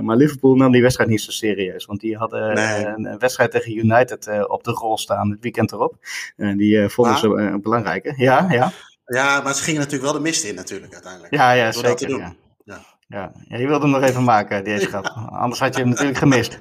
maar 0.01 0.17
Liverpool 0.17 0.55
nam 0.55 0.73
die 0.73 0.83
wedstrijd 0.83 1.11
niet 1.11 1.21
zo 1.21 1.31
serieus. 1.31 1.85
Want 1.85 2.01
die 2.01 2.17
hadden 2.17 2.55
nee. 2.55 2.87
een, 2.87 3.05
een, 3.05 3.19
wedstrijd 3.19 3.51
tegen 3.51 3.77
United 3.77 4.49
op 4.49 4.65
de 4.65 4.71
rol 4.71 4.99
staan 4.99 5.31
het 5.31 5.41
weekend 5.41 5.73
erop. 5.73 5.95
En 6.37 6.57
die 6.57 6.89
vonden 6.89 7.19
ze 7.19 7.59
belangrijke. 7.63 8.15
Ja, 8.17 8.47
ja. 8.51 8.73
Ja, 9.15 9.41
maar 9.41 9.55
ze 9.55 9.63
gingen 9.63 9.81
natuurlijk 9.81 10.05
wel 10.05 10.21
de 10.21 10.29
mist 10.29 10.45
in 10.45 10.55
natuurlijk 10.55 10.93
uiteindelijk. 10.93 11.35
Ja, 11.35 11.53
ja 11.53 11.73
zeker. 11.73 12.09
Ja. 12.09 12.35
Ja. 12.65 12.81
Ja. 13.11 13.33
ja, 13.49 13.57
je 13.57 13.67
wilde 13.67 13.83
hem 13.83 14.01
nog 14.01 14.03
even 14.03 14.25
maken, 14.25 14.65
deze 14.65 14.87
grap. 14.87 15.07
Anders 15.31 15.61
had 15.61 15.75
je 15.75 15.81
hem 15.81 15.91
natuurlijk 15.91 16.19
gemist. 16.19 16.61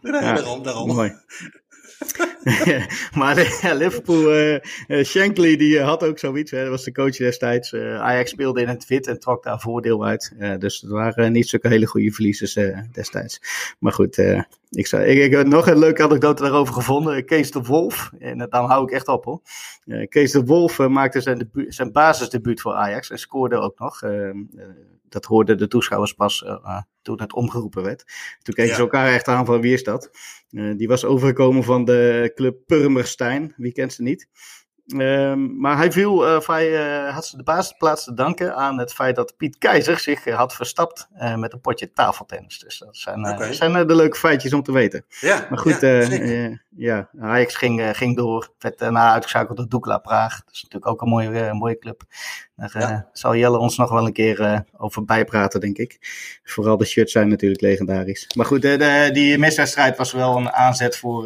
Nee, 0.00 0.12
daarom, 0.12 0.62
daarom. 0.62 0.94
Mooi. 0.94 1.12
maar 3.18 3.58
ja, 3.62 3.74
Liverpool, 3.74 4.36
uh, 4.36 5.04
Shankly 5.04 5.56
die 5.56 5.80
had 5.80 6.04
ook 6.04 6.18
zoiets. 6.18 6.50
Hè. 6.50 6.60
Dat 6.60 6.68
was 6.68 6.84
de 6.84 6.92
coach 6.92 7.16
destijds. 7.16 7.74
Ajax 7.74 8.30
speelde 8.30 8.60
in 8.60 8.68
het 8.68 8.86
wit 8.86 9.06
en 9.06 9.20
trok 9.20 9.42
daar 9.42 9.60
voordeel 9.60 10.06
uit. 10.06 10.34
dus 10.58 10.80
het 10.80 10.90
waren 10.90 11.32
niet 11.32 11.48
zulke 11.48 11.68
hele 11.68 11.86
goede 11.86 12.12
verliezers 12.12 12.58
destijds. 12.92 13.40
Maar 13.78 13.92
goed, 13.92 14.18
ik, 14.70 14.86
zou, 14.86 15.02
ik, 15.02 15.18
ik, 15.18 15.32
heb 15.32 15.46
nog 15.46 15.66
een 15.66 15.78
leuke 15.78 16.02
anekdote 16.02 16.42
daarover 16.42 16.74
gevonden. 16.74 17.24
Kees 17.24 17.50
de 17.50 17.62
Wolf, 17.62 18.10
en 18.18 18.38
dan 18.38 18.64
hou 18.64 18.84
ik 18.84 18.90
echt 18.90 19.08
op 19.08 19.24
hoor. 19.24 19.40
Kees 20.08 20.32
de 20.32 20.44
Wolf 20.44 20.78
maakte 20.78 21.20
zijn, 21.20 21.50
zijn 21.68 21.92
basisdebuut 21.92 22.60
voor 22.60 22.74
Ajax 22.74 23.10
en 23.10 23.18
scoorde 23.18 23.56
ook 23.56 23.78
nog 23.78 24.02
dat 25.10 25.24
hoorden 25.24 25.58
de 25.58 25.68
toeschouwers 25.68 26.12
pas 26.12 26.42
uh, 26.42 26.80
toen 27.02 27.20
het 27.20 27.32
omgeroepen 27.32 27.82
werd. 27.82 28.04
Toen 28.42 28.54
keken 28.54 28.74
ze 28.74 28.80
elkaar 28.80 29.12
echt 29.12 29.28
aan 29.28 29.46
van 29.46 29.60
wie 29.60 29.72
is 29.72 29.84
dat? 29.84 30.10
Uh, 30.50 30.76
die 30.76 30.88
was 30.88 31.04
overgekomen 31.04 31.64
van 31.64 31.84
de 31.84 32.32
club 32.34 32.58
Purmerstein. 32.66 33.54
Wie 33.56 33.72
kent 33.72 33.92
ze 33.92 34.02
niet? 34.02 34.28
Um, 34.86 35.60
maar 35.60 35.76
hij 35.76 35.92
viel, 35.92 36.26
uh, 36.26 36.46
hij 36.46 36.68
uh, 37.06 37.14
had 37.14 37.32
de 37.36 37.42
basisplaats 37.42 38.04
te 38.04 38.14
danken 38.14 38.54
aan 38.54 38.78
het 38.78 38.92
feit 38.92 39.16
dat 39.16 39.36
Piet 39.36 39.58
Keizer 39.58 39.98
zich 39.98 40.26
uh, 40.26 40.36
had 40.36 40.54
verstapt 40.54 41.08
met 41.36 41.52
een 41.52 41.60
potje 41.60 41.92
tafeltennis. 41.92 42.58
Dus 42.58 42.78
dat 42.78 42.96
zijn, 42.96 43.28
okay. 43.28 43.52
zijn 43.52 43.86
de 43.86 43.94
leuke 43.94 44.16
feitjes 44.16 44.52
om 44.52 44.62
te 44.62 44.72
weten. 44.72 45.04
Ja, 45.20 45.46
maar 45.50 45.58
goed, 45.58 45.80
ja, 45.80 46.58
ja 46.68 47.08
Ajax 47.20 47.56
ging, 47.56 47.96
ging 47.96 48.16
door. 48.16 48.52
Werd 48.58 48.78
daarna 48.78 49.12
uitgeschakeld 49.12 49.56
door 49.56 49.68
Dukla 49.68 49.98
Praag. 49.98 50.44
Dat 50.44 50.54
is 50.54 50.62
natuurlijk 50.62 50.92
ook 50.92 51.02
een 51.02 51.08
mooie, 51.08 51.54
mooie 51.54 51.78
club. 51.78 52.02
Daar 52.56 52.78
ja. 52.78 53.08
zal 53.12 53.36
Jelle 53.36 53.58
ons 53.58 53.76
nog 53.76 53.90
wel 53.90 54.06
een 54.06 54.12
keer 54.12 54.64
over 54.76 55.04
bijpraten, 55.04 55.60
denk 55.60 55.78
ik. 55.78 55.98
Vooral 56.44 56.76
de 56.76 56.84
shirts 56.84 57.12
zijn 57.12 57.28
natuurlijk 57.28 57.60
legendarisch. 57.60 58.34
Maar 58.36 58.46
goed, 58.46 58.62
de, 58.62 58.76
de, 58.76 59.10
die 59.12 59.38
miswedstrijd 59.38 59.96
was 59.96 60.12
wel 60.12 60.36
een 60.36 60.50
aanzet 60.50 60.96
voor 60.96 61.24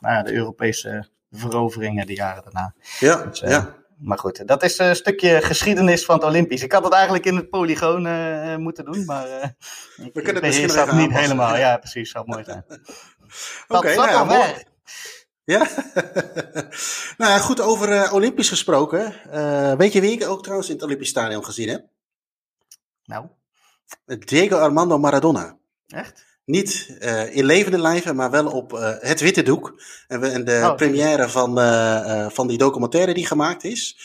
nou, 0.00 0.24
de 0.24 0.32
Europese 0.32 1.12
veroveringen 1.34 2.06
de 2.06 2.14
jaren 2.14 2.42
daarna. 2.42 2.74
Ja, 2.98 3.24
dus, 3.24 3.42
uh, 3.42 3.50
ja. 3.50 3.74
Maar 3.98 4.18
goed, 4.18 4.46
dat 4.46 4.62
is 4.62 4.78
een 4.78 4.96
stukje 4.96 5.40
geschiedenis 5.42 6.04
van 6.04 6.14
het 6.14 6.24
Olympisch. 6.24 6.62
Ik 6.62 6.72
had 6.72 6.84
het 6.84 6.92
eigenlijk 6.92 7.24
in 7.24 7.36
het 7.36 7.50
polygoon 7.50 8.06
uh, 8.06 8.56
moeten 8.56 8.84
doen, 8.84 9.04
maar 9.04 9.28
uh, 9.28 9.44
we 10.12 10.22
kunnen 10.22 10.34
het 10.34 10.42
misschien 10.42 10.86
nog 10.86 10.92
niet 10.92 11.12
helemaal. 11.12 11.56
Ja, 11.56 11.76
precies, 11.76 12.10
zou 12.10 12.24
mooi 12.26 12.44
zijn. 12.44 12.64
Oké, 13.68 13.76
okay, 13.76 13.94
nou 13.94 14.08
ja, 14.08 14.24
mooi. 14.24 14.54
Ja, 15.44 15.58
nou 17.18 17.32
ja, 17.32 17.38
goed 17.38 17.60
over 17.60 17.92
uh, 17.92 18.12
Olympisch 18.12 18.48
gesproken. 18.48 19.14
weet 19.78 19.92
je 19.92 20.00
wie 20.00 20.12
ik 20.12 20.28
ook 20.28 20.42
trouwens 20.42 20.68
in 20.68 20.74
het 20.74 20.84
Olympisch 20.84 21.08
Stadion 21.08 21.44
gezien 21.44 21.68
heb? 21.68 21.84
Nou? 23.04 23.26
Diego 24.18 24.56
Armando 24.56 24.98
Maradona. 24.98 25.56
Echt? 25.86 26.33
Niet 26.44 26.96
uh, 27.00 27.36
in 27.36 27.44
levende 27.44 27.78
lijven, 27.78 28.16
maar 28.16 28.30
wel 28.30 28.46
op 28.46 28.72
uh, 28.72 28.90
het 28.98 29.20
witte 29.20 29.42
doek. 29.42 29.82
En, 30.08 30.20
we, 30.20 30.28
en 30.28 30.44
de 30.44 30.60
oh, 30.64 30.74
première 30.74 31.28
van, 31.28 31.58
uh, 31.58 32.28
van 32.28 32.46
die 32.46 32.58
documentaire 32.58 33.14
die 33.14 33.26
gemaakt 33.26 33.64
is. 33.64 33.98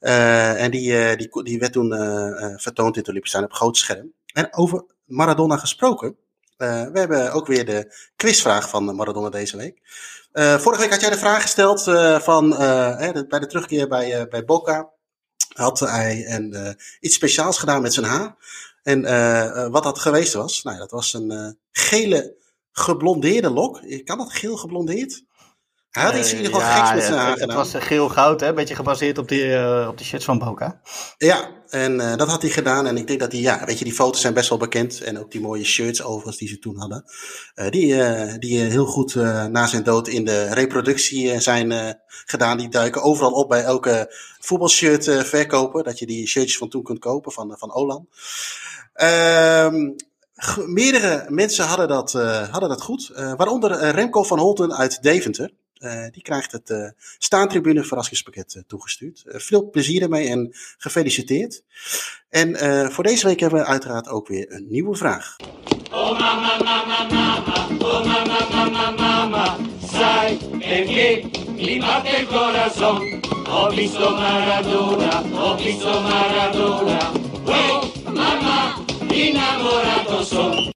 en 0.00 0.70
die, 0.70 1.16
die, 1.16 1.42
die 1.42 1.58
werd 1.58 1.72
toen 1.72 1.90
vertoond 2.56 2.94
in 2.94 3.00
het 3.00 3.08
Olympisch 3.08 3.34
op 3.34 3.52
groot 3.52 3.76
scherm. 3.76 4.12
En 4.32 4.54
over 4.54 4.84
Maradona 5.04 5.56
gesproken. 5.56 6.16
we 6.56 6.90
hebben 6.92 7.32
ook 7.32 7.46
weer 7.46 7.64
de 7.64 7.94
quizvraag 8.16 8.68
van 8.68 8.96
Maradona 8.96 9.28
deze 9.28 9.56
week. 9.56 9.78
vorige 10.60 10.80
week 10.80 10.90
had 10.90 11.00
jij 11.00 11.10
de 11.10 11.18
vraag 11.18 11.42
gesteld 11.42 11.82
van, 12.22 12.48
bij 13.28 13.38
de 13.38 13.46
terugkeer 13.46 13.88
bij, 13.88 14.28
bij 14.28 14.44
Boca. 14.44 14.90
Had 15.54 15.80
hij 15.80 16.26
een, 16.28 16.76
iets 17.00 17.14
speciaals 17.14 17.58
gedaan 17.58 17.82
met 17.82 17.94
zijn 17.94 18.06
haar. 18.06 18.36
En 18.86 19.04
uh, 19.04 19.66
wat 19.68 19.82
dat 19.82 19.98
geweest 19.98 20.32
was, 20.32 20.62
nou, 20.62 20.78
dat 20.78 20.90
was 20.90 21.14
een 21.14 21.32
uh, 21.32 21.50
gele 21.70 22.36
geblondeerde 22.72 23.50
lok. 23.50 23.80
Kan 24.04 24.18
dat 24.18 24.32
geel 24.32 24.56
geblondeerd? 24.56 25.22
Hij 25.96 26.04
had 26.04 26.16
iets 26.16 26.30
in 26.32 26.36
ieder 26.36 26.52
geval 26.52 26.68
Ja, 26.68 26.74
geks 26.76 26.94
met 26.94 27.04
zijn 27.04 27.18
haar 27.18 27.36
het, 27.36 27.52
was 27.52 27.74
eh, 27.74 27.82
geel-goud, 27.82 28.40
hè? 28.40 28.48
Een 28.48 28.54
beetje 28.54 28.74
gebaseerd 28.74 29.18
op 29.18 29.28
die, 29.28 29.56
eh, 29.56 29.88
op 29.88 29.96
die 29.96 30.06
shirts 30.06 30.24
van 30.24 30.38
Boca. 30.38 30.80
Ja, 31.18 31.50
en 31.68 32.00
eh, 32.00 32.16
dat 32.16 32.28
had 32.28 32.42
hij 32.42 32.50
gedaan. 32.50 32.86
En 32.86 32.96
ik 32.96 33.06
denk 33.06 33.20
dat 33.20 33.32
hij, 33.32 33.40
ja, 33.40 33.64
weet 33.64 33.78
je, 33.78 33.84
die 33.84 33.92
foto's 33.94 34.20
zijn 34.20 34.34
best 34.34 34.48
wel 34.48 34.58
bekend. 34.58 35.00
En 35.00 35.18
ook 35.18 35.30
die 35.30 35.40
mooie 35.40 35.64
shirts 35.64 36.02
overigens 36.02 36.36
die 36.36 36.48
ze 36.48 36.58
toen 36.58 36.78
hadden. 36.78 37.04
Eh, 37.54 37.70
die 37.70 38.02
eh, 38.02 38.34
die 38.38 38.62
eh, 38.64 38.68
heel 38.70 38.86
goed 38.86 39.14
eh, 39.14 39.44
na 39.44 39.66
zijn 39.66 39.82
dood 39.82 40.08
in 40.08 40.24
de 40.24 40.54
reproductie 40.54 41.32
eh, 41.32 41.40
zijn 41.40 41.72
eh, 41.72 41.90
gedaan. 42.06 42.58
Die 42.58 42.68
duiken 42.68 43.02
overal 43.02 43.32
op 43.32 43.48
bij 43.48 43.62
elke 43.62 44.14
voetbalshirt 44.40 45.08
eh, 45.08 45.20
verkoper. 45.20 45.82
Dat 45.84 45.98
je 45.98 46.06
die 46.06 46.26
shirtjes 46.26 46.58
van 46.58 46.68
toen 46.68 46.82
kunt 46.82 46.98
kopen 46.98 47.32
van, 47.32 47.54
van 47.58 47.74
Olan. 47.74 48.08
Ehm, 48.92 49.90
meerdere 50.66 51.26
mensen 51.28 51.64
hadden 51.64 51.88
dat, 51.88 52.14
eh, 52.14 52.48
hadden 52.48 52.68
dat 52.68 52.82
goed. 52.82 53.10
Eh, 53.14 53.32
waaronder 53.36 53.70
eh, 53.70 53.90
Remco 53.90 54.22
van 54.22 54.38
Holten 54.38 54.76
uit 54.76 55.02
Deventer. 55.02 55.50
Eh, 55.76 56.04
die 56.10 56.22
krijgt 56.22 56.52
het 56.52 56.70
eh 56.70 56.88
staantribune 57.18 57.84
verrassingspakket 57.84 58.54
eh, 58.54 58.62
toegestuurd. 58.66 59.24
Veel 59.26 59.70
plezier 59.70 60.02
ermee 60.02 60.28
en 60.28 60.54
gefeliciteerd. 60.78 61.62
En 62.28 62.56
voor 62.92 63.04
deze 63.04 63.26
week 63.26 63.40
hebben 63.40 63.60
we 63.60 63.66
uiteraard 63.66 64.08
ook 64.08 64.28
weer 64.28 64.52
een 64.52 64.66
nieuwe 64.68 64.96
vraag. 64.96 65.36
Sai 69.92 70.36
perché 70.58 71.30
mi 71.56 71.78
batte 71.78 72.16
il 72.20 72.26
corazon. 72.26 73.20
Ho 73.46 73.70
visto 73.70 74.10
Maradona, 74.10 75.22
ho 75.22 75.56
visto 75.56 76.00
Maradona. 76.00 77.12
Oh, 77.44 77.82
mamma, 78.04 78.84
innamorato 79.08 80.24
son. 80.24 80.75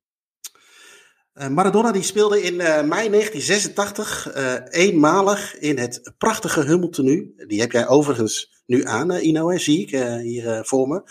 Eh, 1.40 1.48
Maradona 1.48 1.92
die 1.92 2.02
speelde 2.02 2.42
in 2.42 2.60
eh, 2.60 2.82
mei 2.82 3.08
1986 3.10 4.30
eh, 4.32 4.54
eenmalig 4.70 5.58
in 5.58 5.78
het 5.78 6.12
prachtige 6.18 6.60
hummeltenu. 6.60 7.34
Die 7.46 7.60
heb 7.60 7.72
jij 7.72 7.88
overigens 7.88 8.50
nu 8.66 8.84
aan, 8.84 9.12
Ino, 9.12 9.50
hè, 9.50 9.58
zie 9.58 9.80
ik 9.80 9.90
hier 10.22 10.64
voor 10.64 10.88
me. 10.88 11.02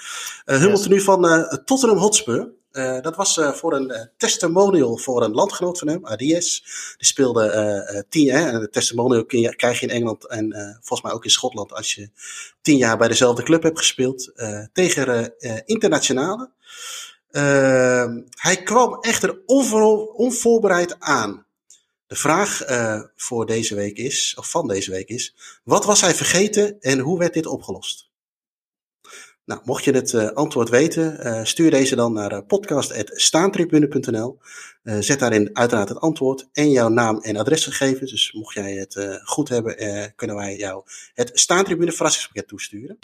Hummeltenu 0.45 1.01
van 1.01 1.47
Tottenham 1.65 1.97
Hotspur. 1.97 2.51
Dat 3.01 3.15
was 3.15 3.39
voor 3.53 3.73
een 3.73 4.09
testimonial 4.17 4.97
voor 4.97 5.23
een 5.23 5.31
landgenoot 5.31 5.79
van 5.79 5.87
hem, 5.87 6.05
Adies. 6.05 6.63
Die 6.97 7.07
speelde 7.07 8.05
tien 8.09 8.23
jaar. 8.23 8.47
En 8.47 8.61
een 8.61 8.71
testimonial 8.71 9.25
kun 9.25 9.39
je, 9.39 9.55
krijg 9.55 9.79
je 9.79 9.85
in 9.85 9.93
Engeland 9.93 10.27
en 10.27 10.53
volgens 10.73 11.01
mij 11.01 11.11
ook 11.11 11.23
in 11.23 11.29
Schotland 11.29 11.73
als 11.73 11.95
je 11.95 12.09
tien 12.61 12.77
jaar 12.77 12.97
bij 12.97 13.07
dezelfde 13.07 13.43
club 13.43 13.63
hebt 13.63 13.77
gespeeld. 13.77 14.31
tegen 14.73 15.33
internationale. 15.65 16.49
Ehm, 17.31 18.21
hij 18.29 18.63
kwam 18.63 19.01
echter 19.01 19.41
onvoorbere- 19.45 20.13
onvoorbereid 20.13 20.99
aan. 20.99 21.45
De 22.07 22.15
vraag 22.15 22.61
eh, 22.61 23.01
voor 23.15 23.45
deze 23.45 23.75
week 23.75 23.97
is, 23.97 24.35
of 24.37 24.49
van 24.49 24.67
deze 24.67 24.91
week 24.91 25.09
is, 25.09 25.35
wat 25.63 25.85
was 25.85 26.01
hij 26.01 26.15
vergeten 26.15 26.81
en 26.81 26.99
hoe 26.99 27.19
werd 27.19 27.33
dit 27.33 27.45
opgelost? 27.45 28.08
Nou, 29.49 29.61
mocht 29.63 29.83
je 29.83 29.91
het 29.91 30.13
eh, 30.13 30.27
antwoord 30.27 30.69
weten, 30.69 31.19
eh, 31.19 31.43
stuur 31.43 31.71
deze 31.71 31.95
dan 31.95 32.13
naar 32.13 32.33
uh, 32.33 32.39
podcast.staantribune.nl. 32.47 34.37
Eh, 34.83 34.97
zet 34.99 35.19
daarin 35.19 35.49
uiteraard 35.53 35.89
het 35.89 35.99
antwoord 35.99 36.47
en 36.53 36.71
jouw 36.71 36.89
naam 36.89 37.19
en 37.21 37.37
adresgegevens. 37.37 38.11
Dus 38.11 38.31
mocht 38.31 38.53
jij 38.53 38.73
het 38.73 39.19
goed 39.23 39.49
hebben, 39.49 39.75
kunnen 40.15 40.35
wij 40.35 40.57
jou 40.57 40.83
het 41.13 41.31
Staantribune 41.33 41.91
verrassingspakket 41.91 42.47
toesturen. 42.47 42.97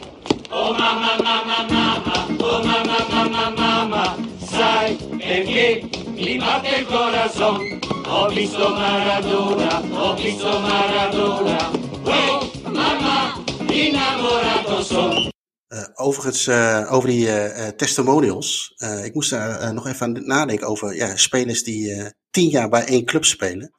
Oh 0.51 0.77
mamma, 0.77 1.15
mamma, 1.23 1.65
mamma, 1.69 2.25
oh 2.37 2.63
mamma, 2.63 2.97
mamma, 3.09 3.49
mamma. 3.49 4.15
Sai 4.51 4.95
perché 5.17 5.81
mi 6.15 6.37
batte 6.37 6.75
il 6.79 6.85
corazon. 6.85 7.79
Ho 8.07 8.29
visto 8.29 8.69
Maradona, 8.69 9.81
ho 9.91 10.15
visto 10.15 10.59
Maradona. 10.59 11.71
Oh 12.03 12.51
mamma, 12.63 13.43
innamorato 13.67 14.83
son. 14.83 15.33
Eh, 15.67 15.83
overigens, 15.93 16.47
eh, 16.47 16.87
over 16.91 17.09
die 17.09 17.29
eh, 17.29 17.67
testimonials. 17.67 18.73
Ik 19.03 19.13
moest 19.13 19.29
daar 19.29 19.73
nog 19.73 19.87
even 19.87 20.05
aan 20.05 20.25
nadenken 20.25 20.67
over 20.67 20.95
ja, 20.95 21.15
spelers 21.15 21.63
die 21.63 22.13
tien 22.29 22.49
jaar 22.49 22.69
bij 22.69 22.85
één 22.85 23.05
club 23.05 23.25
spelen. 23.25 23.71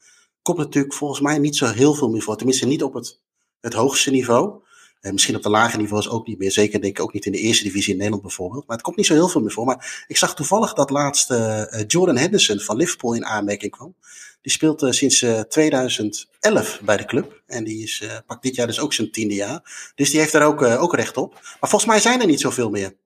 Komt 0.43 0.59
natuurlijk 0.59 0.95
volgens 0.95 1.21
mij 1.21 1.39
niet 1.39 1.57
zo 1.57 1.67
heel 1.67 1.95
veel 1.95 2.09
meer 2.09 2.23
voor. 2.23 2.37
Tenminste, 2.37 2.67
niet 2.67 2.83
op 2.83 2.95
het, 2.95 3.21
het 3.61 3.73
hoogste 3.73 4.11
niveau. 4.11 4.65
Eh, 5.07 5.13
misschien 5.13 5.37
op 5.37 5.43
de 5.43 5.51
lage 5.51 5.77
niveaus 5.77 6.09
ook 6.09 6.27
niet 6.27 6.39
meer. 6.39 6.51
Zeker 6.51 6.81
denk 6.81 6.99
ik 6.99 7.05
ook 7.05 7.13
niet 7.13 7.27
in 7.27 7.33
de 7.33 7.39
eerste 7.39 7.65
divisie 7.65 7.91
in 7.91 7.97
Nederland 7.97 8.23
bijvoorbeeld. 8.23 8.67
Maar 8.67 8.77
het 8.77 8.85
komt 8.85 8.97
niet 8.97 9.07
zo 9.07 9.15
heel 9.15 9.29
veel 9.29 9.41
meer 9.41 9.53
voor. 9.53 9.65
Maar 9.65 10.05
ik 10.07 10.17
zag 10.17 10.35
toevallig 10.35 10.73
dat 10.73 10.91
laatst 10.91 11.31
eh, 11.31 11.63
Jordan 11.87 12.17
Henderson 12.17 12.59
van 12.59 12.77
Liverpool 12.77 13.15
in 13.15 13.25
aanmerking 13.25 13.73
kwam. 13.73 13.95
Die 14.41 14.53
speelt 14.53 14.83
eh, 14.83 14.91
sinds 14.91 15.23
eh, 15.23 15.41
2011 15.41 16.81
bij 16.83 16.97
de 16.97 17.05
club. 17.05 17.43
En 17.47 17.65
die 17.65 17.83
is, 17.83 18.05
pakt 18.27 18.43
dit 18.43 18.55
jaar 18.55 18.67
dus 18.67 18.81
ook 18.81 18.93
zijn 18.93 19.11
tiende 19.11 19.35
jaar. 19.35 19.91
Dus 19.95 20.11
die 20.11 20.21
heeft 20.21 20.33
daar 20.33 20.47
ook, 20.47 20.63
ook 20.63 20.95
recht 20.95 21.17
op. 21.17 21.33
Maar 21.33 21.71
volgens 21.71 21.91
mij 21.91 22.01
zijn 22.01 22.21
er 22.21 22.27
niet 22.27 22.41
zoveel 22.41 22.71
meer. 22.71 22.97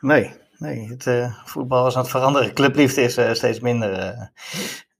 Nee, 0.00 0.32
nee 0.58 0.96
het 0.96 1.32
voetbal 1.44 1.86
is 1.86 1.94
aan 1.94 2.02
het 2.02 2.10
veranderen. 2.10 2.54
Clubliefde 2.54 3.02
is 3.02 3.12
steeds 3.36 3.60
minder. 3.60 4.30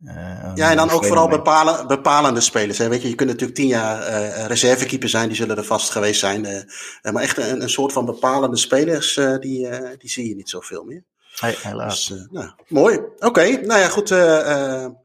Eh, 0.05 0.53
Ja, 0.55 0.70
en 0.70 0.76
dan 0.76 0.90
ook 0.90 1.05
vooral 1.05 1.28
bepalen, 1.28 1.86
bepalende 1.86 2.40
spelers. 2.40 2.78
Hè. 2.78 2.88
Weet 2.88 3.03
je, 3.03 3.09
je 3.09 3.14
kunt 3.14 3.30
natuurlijk 3.30 3.59
tien 3.59 3.66
jaar 3.66 4.03
eh 4.03 4.47
reservekeeper 4.47 5.09
zijn, 5.09 5.28
die 5.28 5.36
zullen 5.36 5.57
er 5.57 5.64
vast 5.64 5.90
geweest 5.90 6.20
zijn. 6.20 6.44
eh, 6.44 7.12
maar 7.12 7.22
echt 7.22 7.36
een, 7.36 7.62
een 7.62 7.70
soort 7.70 7.92
van 7.92 8.05
bepalende 8.05 8.57
spelers, 8.57 9.14
die, 9.14 9.68
die 9.99 10.11
zie 10.11 10.28
je 10.28 10.34
niet 10.34 10.51
zoveel 10.51 10.84
meer. 10.84 11.05
Helaas. 11.40 12.07
Dus, 12.07 12.26
nou, 12.30 12.51
mooi. 12.68 13.01
Oké, 13.18 13.42
nou 13.51 13.80
ja, 13.80 13.88
goed. 13.88 14.11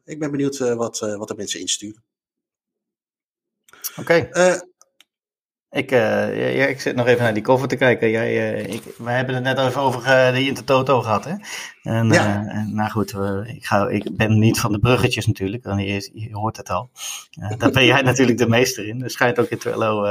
ik 0.06 0.20
ben 0.20 0.32
benieuwd 0.32 0.58
wat, 0.58 1.00
wat 1.00 1.28
de 1.28 1.36
mensen 1.36 1.60
insturen. 1.60 2.04
Oké. 3.96 4.30
Ik, 5.72 5.92
eh, 5.92 6.56
ja, 6.58 6.66
ik 6.66 6.82
zit 6.82 6.96
nog 6.96 7.08
even 7.08 7.24
naar 7.24 7.34
die 7.34 7.44
cover 7.44 7.68
te 7.68 7.76
kijken. 7.76 8.10
Jij, 8.10 8.54
eh, 8.54 8.74
ik, 8.74 8.84
wij 8.98 9.16
hebben 9.16 9.36
het 9.36 9.44
net 9.44 9.58
even 9.58 9.82
over 9.82 10.04
eh, 10.06 10.34
de 10.34 10.46
Intertoto 10.46 11.02
gehad. 11.02 11.26
Hè? 11.26 11.34
En, 11.84 12.10
Ja. 12.10 12.44
nou 12.68 12.90
goed, 12.90 13.14
ik, 13.46 13.66
ga, 13.66 13.88
ik 13.88 14.16
ben 14.18 14.40
niet 14.40 14.60
van 14.60 14.72
de 14.72 14.80
bruggetjes 14.80 15.28
natuurlijk. 15.28 15.64
want 15.64 15.82
Je, 15.82 16.10
je 16.14 16.30
hoort 16.32 16.58
het 16.58 16.70
al. 16.70 16.90
Daar 17.58 17.72
ben 17.72 17.86
jij 17.86 18.02
natuurlijk 18.12 18.38
de 18.38 18.48
meester 18.48 18.88
in. 18.88 19.04
Er 19.04 19.10
schijnt 19.10 19.40
ook 19.40 19.50
in 19.50 19.58
Twello 19.58 20.06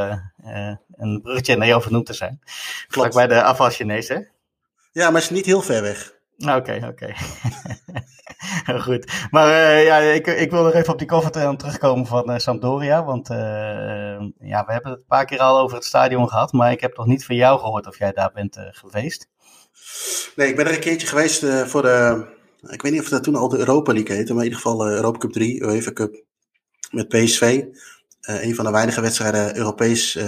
een 0.96 1.20
bruggetje 1.22 1.56
naar 1.56 1.66
jou 1.66 1.82
vernoemd 1.82 2.06
te 2.06 2.12
zijn. 2.12 2.40
Vlak 2.88 3.12
bij 3.12 3.26
de 3.26 3.42
afwasjenees, 3.42 4.08
hè? 4.08 4.18
ja, 4.92 5.10
maar 5.10 5.20
het 5.20 5.30
is 5.30 5.36
niet 5.36 5.46
heel 5.46 5.62
ver 5.62 5.82
weg. 5.82 6.14
Oké, 6.38 6.86
oké. 6.88 7.12
Goed. 8.86 9.12
Maar 9.30 9.48
eh, 9.48 9.84
ja, 9.84 9.98
ik, 9.98 10.26
ik 10.26 10.50
wil 10.50 10.62
nog 10.62 10.72
even 10.72 10.92
op 10.92 10.98
die 10.98 11.08
te- 11.30 11.54
terugkomen 11.56 12.06
van 12.06 12.30
eh, 12.30 12.38
Sampdoria. 12.38 13.04
Want 13.04 13.30
eh, 13.30 13.38
ja, 14.38 14.64
we 14.66 14.72
hebben 14.72 14.90
het 14.90 15.00
een 15.00 15.06
paar 15.06 15.24
keer 15.24 15.38
al 15.38 15.58
over 15.58 15.76
het 15.76 15.84
stadion 15.84 16.28
gehad. 16.28 16.52
Maar 16.52 16.72
ik 16.72 16.80
heb 16.80 16.96
nog 16.96 17.06
niet 17.06 17.24
van 17.24 17.36
jou 17.36 17.58
gehoord 17.58 17.86
of 17.86 17.98
jij 17.98 18.12
daar 18.12 18.30
bent 18.34 18.56
geweest. 18.70 19.28
Nee, 20.36 20.48
ik 20.48 20.56
ben 20.56 20.66
er 20.66 20.74
een 20.74 20.80
keertje 20.80 21.06
geweest 21.06 21.44
voor 21.46 21.82
de. 21.82 22.26
Ik 22.68 22.82
weet 22.82 22.92
niet 22.92 23.00
of 23.00 23.08
dat 23.08 23.22
toen 23.22 23.36
al 23.36 23.48
de 23.48 23.58
Europa 23.58 23.92
League 23.92 24.16
heette, 24.16 24.32
maar 24.34 24.44
in 24.44 24.50
ieder 24.50 24.62
geval 24.62 24.88
Europa 24.88 25.18
Cup 25.18 25.32
3, 25.32 25.62
UEFA 25.62 25.92
Cup 25.92 26.24
met 26.90 27.08
PSV. 27.08 27.64
Een 28.20 28.54
van 28.54 28.64
de 28.64 28.70
weinige 28.70 29.00
wedstrijden 29.00 29.56
Europees 29.56 30.18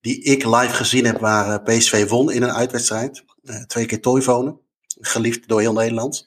die 0.00 0.22
ik 0.22 0.44
live 0.44 0.74
gezien 0.74 1.04
heb 1.04 1.18
waar 1.20 1.62
PSV 1.62 2.08
won 2.08 2.32
in 2.32 2.42
een 2.42 2.52
uitwedstrijd. 2.52 3.24
Twee 3.66 3.86
keer 3.86 4.00
Toivonen, 4.00 4.60
geliefd 5.06 5.48
door 5.48 5.60
heel 5.60 5.72
Nederland. 5.72 6.26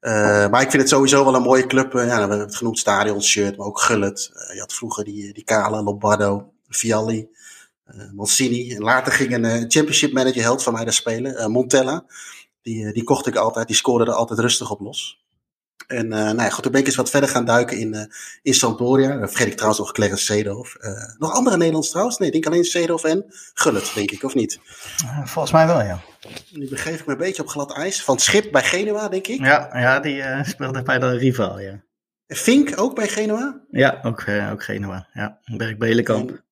Eh, 0.00 0.48
maar 0.48 0.62
ik 0.62 0.70
vind 0.70 0.82
het 0.82 0.90
sowieso 0.90 1.24
wel 1.24 1.34
een 1.34 1.42
mooie 1.42 1.66
club. 1.66 1.94
Eh, 1.94 2.06
ja, 2.06 2.14
we 2.14 2.20
hebben 2.20 2.38
het 2.38 2.56
genoemd 2.56 2.78
stadion, 2.78 3.22
shirt, 3.22 3.56
maar 3.56 3.66
ook 3.66 3.80
Gullit. 3.80 4.30
Eh, 4.34 4.54
je 4.54 4.60
had 4.60 4.72
vroeger 4.72 5.04
die, 5.04 5.32
die 5.32 5.44
Kale, 5.44 5.82
Lombardo, 5.82 6.52
Vialli, 6.68 7.28
Mancini. 8.12 8.74
En 8.74 8.82
later 8.82 9.12
ging 9.12 9.34
een 9.34 9.70
championship 9.70 10.12
manager 10.12 10.42
held 10.42 10.62
van 10.62 10.72
mij 10.72 10.84
daar 10.84 10.92
spelen, 10.92 11.50
Montella. 11.50 12.04
Die, 12.62 12.92
die 12.92 13.04
kocht 13.04 13.26
ik 13.26 13.36
altijd, 13.36 13.66
die 13.66 13.76
scoorde 13.76 14.04
er 14.04 14.16
altijd 14.16 14.38
rustig 14.38 14.70
op 14.70 14.80
los. 14.80 15.23
En 15.86 16.12
eh 16.12 16.18
nou 16.18 16.42
ja, 16.42 16.50
goed, 16.50 16.62
toen 16.62 16.72
ben 16.72 16.80
ik 16.80 16.86
eens 16.86 16.96
wat 16.96 17.10
verder 17.10 17.28
gaan 17.28 17.44
duiken 17.44 17.78
in, 17.78 17.94
eh 17.94 18.04
in 18.42 18.54
Sampdoria. 18.54 19.16
Dan 19.16 19.28
vergeet 19.28 19.46
ik 19.46 19.52
trouwens 19.52 19.80
nog 19.80 19.92
Clarence 19.92 20.24
Seedorf. 20.24 20.74
Eh 20.74 20.92
nog 21.18 21.32
andere 21.32 21.56
Nederlands 21.56 21.90
trouwens? 21.90 22.18
Nee, 22.18 22.28
ik 22.28 22.34
denk 22.34 22.46
alleen 22.46 22.64
Seedorf 22.64 23.04
en 23.04 23.24
Gullit, 23.54 23.94
denk 23.94 24.10
ik, 24.10 24.22
of 24.22 24.34
niet? 24.34 24.58
Eh, 25.04 25.26
volgens 25.26 25.52
mij 25.52 25.66
wel, 25.66 25.82
ja. 25.82 26.00
Nu 26.50 26.68
begeef 26.68 27.00
ik 27.00 27.06
me 27.06 27.12
een 27.12 27.18
beetje 27.18 27.42
op 27.42 27.48
glad 27.48 27.72
ijs. 27.72 28.02
Van 28.02 28.14
het 28.14 28.24
schip 28.24 28.52
bij 28.52 28.62
Genua, 28.62 29.08
denk 29.08 29.26
ik. 29.26 29.40
Ja, 29.40 29.68
ja 29.72 30.00
die 30.00 30.22
eh, 30.22 30.44
speelde 30.44 30.82
bij 30.82 30.98
de 30.98 31.16
rival, 31.16 31.58
ja. 31.58 31.82
Fink 32.26 32.80
ook 32.80 32.94
bij 32.94 33.08
Genua? 33.08 33.60
Ja, 33.70 34.00
ook, 34.02 34.20
eh, 34.20 34.50
ook 34.52 34.64
Genua. 34.64 35.08
Ja, 35.12 35.38
Berg 35.44 35.76
Belenkamp. 35.76 36.42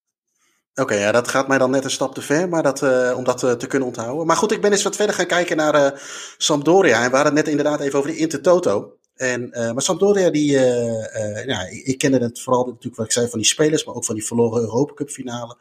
Oké, 0.75 0.95
ja, 0.95 1.13
dat 1.13 1.29
gaat 1.29 1.49
mij 1.49 1.59
dan 1.59 1.71
net 1.71 1.85
een 1.85 1.91
stap 1.91 2.15
te 2.15 2.23
ver, 2.23 2.49
maar 2.49 2.63
dat, 2.63 2.83
eh, 2.83 3.15
om 3.17 3.25
dat 3.25 3.43
eh, 3.43 3.53
te 3.53 3.67
kunnen 3.67 3.89
onthouden. 3.89 4.27
Maar 4.27 4.37
goed, 4.37 4.53
ik 4.53 4.61
ben 4.61 4.73
eens 4.73 4.83
wat 4.83 4.97
verder 4.97 5.15
gaan 5.15 5.27
kijken 5.27 5.57
naar 5.57 5.75
eh, 5.75 5.99
Sampdoria. 6.39 7.03
En 7.05 7.11
we 7.11 7.17
hadden 7.17 7.37
het 7.37 7.45
net 7.45 7.49
inderdaad 7.49 7.81
even 7.81 7.99
over 7.99 8.11
de 8.11 8.17
Intertoto. 8.17 8.97
En, 9.23 9.53
eh, 9.53 9.73
maar 9.73 9.83
Sampdoria, 9.83 10.31
die, 10.31 10.59
eh, 10.59 11.49
eh, 11.49 11.87
ik, 11.87 11.99
kende 11.99 12.19
het 12.19 12.41
vooral 12.41 12.67
natuurlijk 12.67 12.97
wat 12.97 13.07
ik 13.07 13.13
zei 13.13 13.29
van 13.29 13.39
die 13.39 13.49
spelers, 13.49 13.85
maar 13.85 13.95
ook 13.95 14.05
van 14.05 14.15
die 14.15 14.25
verloren 14.25 14.63
Europa 14.63 14.95
Cup 14.95 15.11
finale. 15.11 15.57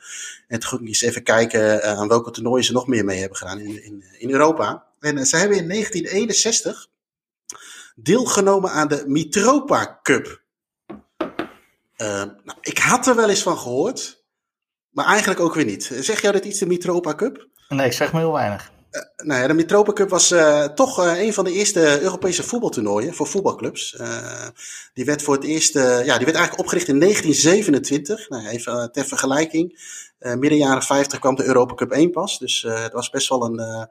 En 0.47 0.59
toen 0.59 0.85
eens 0.85 1.01
even 1.01 1.23
kijken 1.23 1.83
aan 1.97 2.07
welke 2.07 2.31
toernooien 2.31 2.63
ze 2.63 2.71
nog 2.71 2.87
meer 2.87 3.05
mee 3.05 3.19
hebben 3.19 3.37
gedaan 3.37 3.59
in, 3.59 3.83
in, 3.83 4.03
in 4.17 4.31
Europa. 4.31 4.87
En 4.99 5.25
ze 5.25 5.37
hebben 5.37 5.57
in 5.57 5.67
1961 5.67 6.87
deelgenomen 7.95 8.71
aan 8.71 8.87
de 8.87 9.03
Mitropa 9.07 9.99
Cup. 10.03 10.41
Uh, 10.87 10.97
nou, 12.43 12.57
ik 12.61 12.77
had 12.77 13.07
er 13.07 13.15
wel 13.15 13.29
eens 13.29 13.43
van 13.43 13.57
gehoord, 13.57 14.23
maar 14.89 15.05
eigenlijk 15.05 15.39
ook 15.39 15.53
weer 15.53 15.65
niet. 15.65 15.91
Zeg 15.99 16.21
jou 16.21 16.33
dit 16.33 16.45
iets, 16.45 16.59
de 16.59 16.65
Mitropa 16.65 17.15
Cup? 17.15 17.47
Nee, 17.69 17.85
ik 17.85 17.93
zeg 17.93 18.13
me 18.13 18.19
heel 18.19 18.33
weinig. 18.33 18.71
Uh, 18.91 19.01
nou 19.25 19.41
ja, 19.41 19.47
de 19.47 19.53
Mitropa 19.53 19.93
Cup 19.93 20.09
was 20.09 20.31
uh, 20.31 20.65
toch 20.65 21.05
uh, 21.05 21.21
een 21.21 21.33
van 21.33 21.43
de 21.43 21.51
eerste 21.51 22.01
Europese 22.01 22.43
voetbaltoernooien 22.43 23.13
voor 23.13 23.27
voetbalclubs. 23.27 23.97
die 24.93 25.05
werd 25.05 25.21
voor 25.21 25.35
het 25.35 25.43
eerst, 25.43 25.73
ja, 25.73 26.17
die 26.17 26.25
werd 26.25 26.35
eigenlijk 26.35 26.59
opgericht 26.59 26.87
in 26.87 26.99
1927. 26.99 28.29
Nou, 28.29 28.47
even 28.47 28.91
ter 28.91 29.05
vergelijking. 29.05 29.79
midden 30.19 30.57
jaren 30.57 30.83
50 30.83 31.19
kwam 31.19 31.35
de 31.35 31.45
Europa 31.45 31.73
Cup 31.73 31.91
1 31.91 32.11
pas. 32.11 32.39
Dus 32.39 32.61
het 32.61 32.93
was 32.93 33.09
best 33.09 33.29
wel 33.29 33.45
een, 33.45 33.87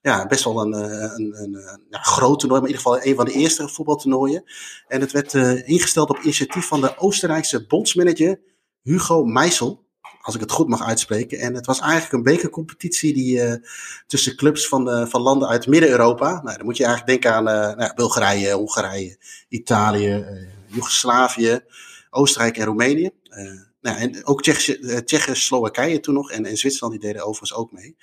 ja, 0.00 0.26
best 0.26 0.44
wel 0.44 0.60
een, 0.60 0.72
een, 0.72 1.34
een, 1.42 1.54
een 1.54 1.80
ja, 1.90 1.98
groot 1.98 2.40
toernooi, 2.40 2.60
maar 2.60 2.70
in 2.70 2.76
ieder 2.76 2.92
geval 2.92 3.10
een 3.10 3.16
van 3.16 3.24
de 3.24 3.32
eerste 3.32 3.68
voetbaltoernooien. 3.68 4.44
En 4.88 5.00
het 5.00 5.12
werd 5.12 5.34
ingesteld 5.64 6.10
op 6.10 6.18
initiatief 6.18 6.66
van 6.66 6.80
de 6.80 6.98
Oostenrijkse 6.98 7.66
bondsmanager 7.66 8.40
Hugo 8.82 9.24
Meisel 9.24 9.83
als 10.24 10.34
ik 10.34 10.40
het 10.40 10.50
goed 10.50 10.68
mag 10.68 10.82
uitspreken. 10.82 11.38
En 11.38 11.54
het 11.54 11.66
was 11.66 11.80
eigenlijk 11.80 12.12
een 12.12 12.22
bekercompetitie 12.22 13.14
die 13.14 13.36
uh, 13.36 13.54
tussen 14.06 14.36
clubs 14.36 14.68
van, 14.68 14.88
uh, 14.88 15.06
van 15.06 15.20
landen 15.20 15.48
uit 15.48 15.66
Midden-Europa. 15.66 16.40
Nou, 16.42 16.56
dan 16.56 16.64
moet 16.64 16.76
je 16.76 16.84
eigenlijk 16.84 17.22
denken 17.22 17.38
aan 17.38 17.70
uh, 17.70 17.76
nou, 17.76 17.94
Bulgarije, 17.94 18.52
Hongarije, 18.52 19.18
Italië, 19.48 20.24
Joegoslavië, 20.66 21.60
Oostenrijk 22.10 22.56
en 22.56 22.64
Roemenië. 22.64 23.10
nou, 23.80 23.98
en 23.98 24.26
ook 24.26 24.42
Tsjechië, 24.42 25.34
Slowakije 25.34 26.00
toen 26.00 26.14
nog 26.14 26.30
en, 26.30 26.46
en 26.46 26.56
Zwitserland 26.56 26.92
die 26.92 27.02
deden 27.08 27.22
overigens 27.22 27.54
ook 27.54 27.72
mee. 27.72 27.96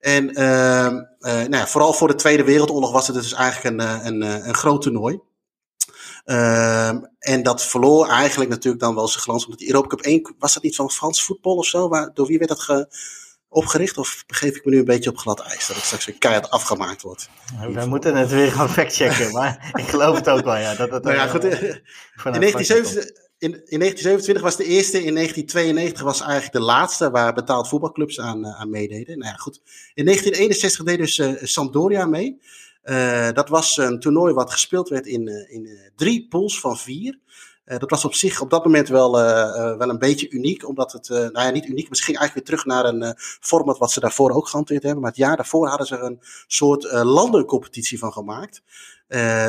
En 0.00 0.34
ehm, 0.34 1.00
nou 1.48 1.68
vooral 1.68 1.92
voor 1.92 2.08
de 2.08 2.14
Tweede 2.14 2.44
Wereldoorlog 2.44 2.92
was 2.92 3.06
het 3.06 3.16
dus 3.16 3.32
eigenlijk 3.32 3.76
een, 3.76 4.06
een, 4.06 4.48
een 4.48 4.54
groot 4.54 4.82
toernooi. 4.82 5.20
Um, 6.24 7.08
en 7.18 7.42
dat 7.42 7.64
verloor 7.64 8.08
eigenlijk 8.08 8.50
natuurlijk 8.50 8.82
dan 8.82 8.94
wel 8.94 9.08
zijn 9.08 9.22
glans. 9.22 9.44
Omdat 9.44 9.58
die 9.58 9.68
Europa 9.68 9.88
Cup 9.88 10.00
1, 10.00 10.34
was 10.38 10.54
dat 10.54 10.62
niet 10.62 10.76
van 10.76 10.90
Frans 10.90 11.22
voetbal 11.22 11.56
of 11.56 11.66
zo? 11.66 11.88
Waar, 11.88 12.10
door 12.14 12.26
wie 12.26 12.38
werd 12.38 12.50
dat 12.50 12.60
ge, 12.60 12.88
opgericht? 13.48 13.98
Of 13.98 14.24
begeef 14.26 14.56
ik 14.56 14.64
me 14.64 14.70
nu 14.70 14.78
een 14.78 14.84
beetje 14.84 15.10
op 15.10 15.18
glad 15.18 15.40
ijs? 15.40 15.66
Dat 15.66 15.76
ik 15.76 15.82
straks 15.82 16.04
weer 16.04 16.18
keihard 16.18 16.50
afgemaakt 16.50 17.02
word. 17.02 17.28
We 17.72 17.86
moeten 17.86 18.16
het 18.16 18.30
weer 18.30 18.52
gaan 18.52 18.70
factchecken. 18.70 19.32
maar 19.38 19.72
ik 19.76 19.88
geloof 19.88 20.16
het 20.16 20.28
ook 20.28 20.44
wel, 20.44 20.56
ja. 20.56 20.74
Dat 20.74 20.90
het 20.90 21.04
nou 21.04 21.16
ja, 21.16 21.26
goed, 21.26 21.44
in, 21.44 21.50
1927, 22.22 23.28
in, 23.38 23.52
in 23.52 23.78
1927 23.78 24.42
was 24.42 24.56
de 24.56 24.64
eerste, 24.64 25.04
in 25.04 25.14
1992 25.14 26.02
was 26.02 26.20
eigenlijk 26.20 26.52
de 26.52 26.60
laatste 26.60 27.10
waar 27.10 27.34
betaald 27.34 27.68
voetbalclubs 27.68 28.20
aan, 28.20 28.46
uh, 28.46 28.60
aan 28.60 28.70
meededen. 28.70 29.18
Nou 29.18 29.30
ja, 29.30 29.36
goed. 29.36 29.60
In 29.94 30.04
1961 30.04 30.84
deed 30.84 30.98
dus 30.98 31.18
uh, 31.18 31.42
Sampdoria 31.42 32.06
mee. 32.06 32.40
Uh, 32.84 33.28
dat 33.32 33.48
was 33.48 33.76
een 33.76 34.00
toernooi 34.00 34.34
wat 34.34 34.52
gespeeld 34.52 34.88
werd 34.88 35.06
in, 35.06 35.28
uh, 35.28 35.52
in 35.52 35.64
uh, 35.64 35.80
drie 35.96 36.26
pools 36.28 36.60
van 36.60 36.78
vier. 36.78 37.18
dat 37.64 37.90
was 37.90 38.04
op 38.04 38.14
zich 38.14 38.40
op 38.40 38.50
dat 38.50 38.64
moment 38.64 38.88
wel, 38.88 39.12
wel 39.78 39.88
een 39.88 39.98
beetje 39.98 40.30
uniek, 40.30 40.68
omdat 40.68 40.92
het, 40.92 41.08
nou 41.08 41.32
ja, 41.32 41.50
niet 41.50 41.66
uniek, 41.66 41.88
misschien 41.88 42.16
eigenlijk 42.16 42.46
weer 42.46 42.56
terug 42.56 42.74
naar 42.74 42.84
een 42.84 43.14
format 43.40 43.78
wat 43.78 43.90
ze 43.90 44.00
daarvoor 44.00 44.30
ook 44.30 44.48
gehanteerd 44.48 44.82
hebben. 44.82 45.00
Maar 45.00 45.10
het 45.10 45.20
jaar 45.20 45.36
daarvoor 45.36 45.68
hadden 45.68 45.86
ze 45.86 45.96
er 45.96 46.02
een 46.02 46.20
soort 46.46 46.92
landencompetitie 46.92 47.98
van 47.98 48.12
gemaakt. 48.12 48.62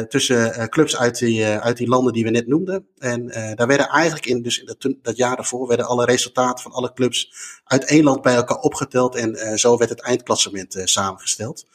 tussen 0.10 0.70
clubs 0.70 0.98
uit 0.98 1.18
die, 1.18 1.46
uit 1.46 1.78
die 1.78 1.88
landen 1.88 2.14
die 2.14 2.24
we 2.24 2.30
net 2.30 2.48
noemden. 2.48 2.88
En 2.98 3.28
daar 3.56 3.68
werden 3.68 3.88
eigenlijk 3.88 4.26
in, 4.26 4.42
dus 4.42 4.60
in 4.60 4.66
dat, 4.66 4.94
dat, 5.02 5.18
jaar 5.18 5.36
daarvoor, 5.36 5.68
werden 5.68 5.86
alle 5.86 6.06
resultaten 6.06 6.64
van 6.64 6.72
alle 6.72 6.94
clubs 6.94 7.32
uit 7.64 7.86
één 7.86 8.04
land 8.04 8.22
bij 8.22 8.36
elkaar 8.36 8.60
opgeteld. 8.60 9.16
En 9.16 9.60
zo 9.60 9.78
werd 9.78 9.90
het 9.90 10.02
eindklassement 10.02 10.82
samengesteld. 10.84 11.66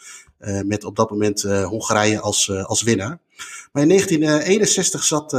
Uh, 0.40 0.60
met 0.60 0.84
op 0.84 0.96
dat 0.96 1.10
moment 1.10 1.42
uh, 1.42 1.66
Hongarije 1.66 2.20
als, 2.20 2.48
uh, 2.48 2.64
als 2.64 2.82
winnaar. 2.82 3.20
Maar 3.72 3.82
in 3.82 3.88
1961 3.88 5.02
zat 5.02 5.36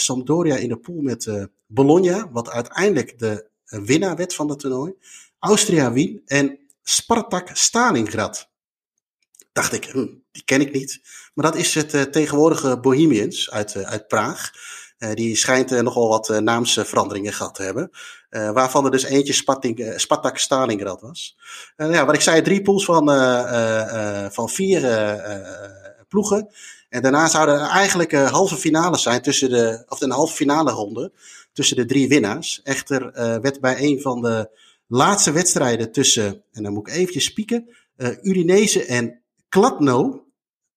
Sampdoria 0.00 0.56
in 0.56 0.68
de 0.68 0.76
pool 0.76 1.00
met 1.00 1.48
Bologna, 1.66 2.30
wat 2.30 2.50
uiteindelijk 2.50 3.18
de 3.18 3.46
winnaar 3.64 4.16
werd 4.16 4.34
van 4.34 4.48
het 4.48 4.58
toernooi. 4.58 4.92
Austria 5.38 5.92
Wien 5.92 6.22
en 6.26 6.58
Spartak 6.82 7.48
Stalingrad. 7.52 8.48
Dacht 9.52 9.72
ik, 9.72 9.84
hm, 9.84 10.06
die 10.32 10.44
ken 10.44 10.60
ik 10.60 10.72
niet. 10.72 11.00
Maar 11.34 11.44
dat 11.44 11.56
is 11.56 11.74
het 11.74 12.12
tegenwoordige 12.12 12.78
Bohemians 12.80 13.50
uit, 13.50 13.76
uit 13.76 14.08
Praag. 14.08 14.50
Uh, 15.02 15.12
die 15.14 15.36
schijnt 15.36 15.72
uh, 15.72 15.80
nogal 15.80 16.08
wat 16.08 16.28
uh, 16.28 16.38
naamsveranderingen 16.38 17.32
gehad 17.32 17.54
te 17.54 17.62
hebben. 17.62 17.90
waarvan 18.30 18.84
er 18.84 18.90
dus 18.90 19.04
eentje 19.04 19.32
Spartak 19.96 20.38
Stalingrad 20.38 21.00
was. 21.00 21.36
ja, 21.76 22.06
wat 22.06 22.14
ik 22.14 22.20
zei, 22.20 22.42
drie 22.42 22.62
pools 22.62 22.84
van, 22.84 23.06
van 24.32 24.48
vier 24.48 24.80
ploegen. 26.08 26.48
En 26.88 27.02
daarna 27.02 27.28
zouden 27.28 27.54
er 27.54 27.68
eigenlijk 27.68 28.12
halve 28.12 28.56
finales 28.56 29.02
zijn 29.02 29.22
tussen 29.22 29.50
de, 29.50 29.84
of 29.88 30.00
een 30.00 30.10
halve 30.10 30.34
finale 30.34 30.70
ronde 30.70 31.12
tussen 31.52 31.76
de 31.76 31.84
drie 31.84 32.08
winnaars. 32.08 32.60
Echter 32.62 33.12
werd 33.40 33.60
bij 33.60 33.76
een 33.78 34.00
van 34.00 34.22
de 34.22 34.50
laatste 34.86 35.32
wedstrijden 35.32 35.92
tussen, 35.92 36.44
en 36.52 36.62
dan 36.62 36.72
moet 36.72 36.88
ik 36.88 36.94
eventjes 36.94 37.24
spieken, 37.24 37.68
Udinese 38.22 38.84
en 38.84 39.20
Kladno, 39.48 40.24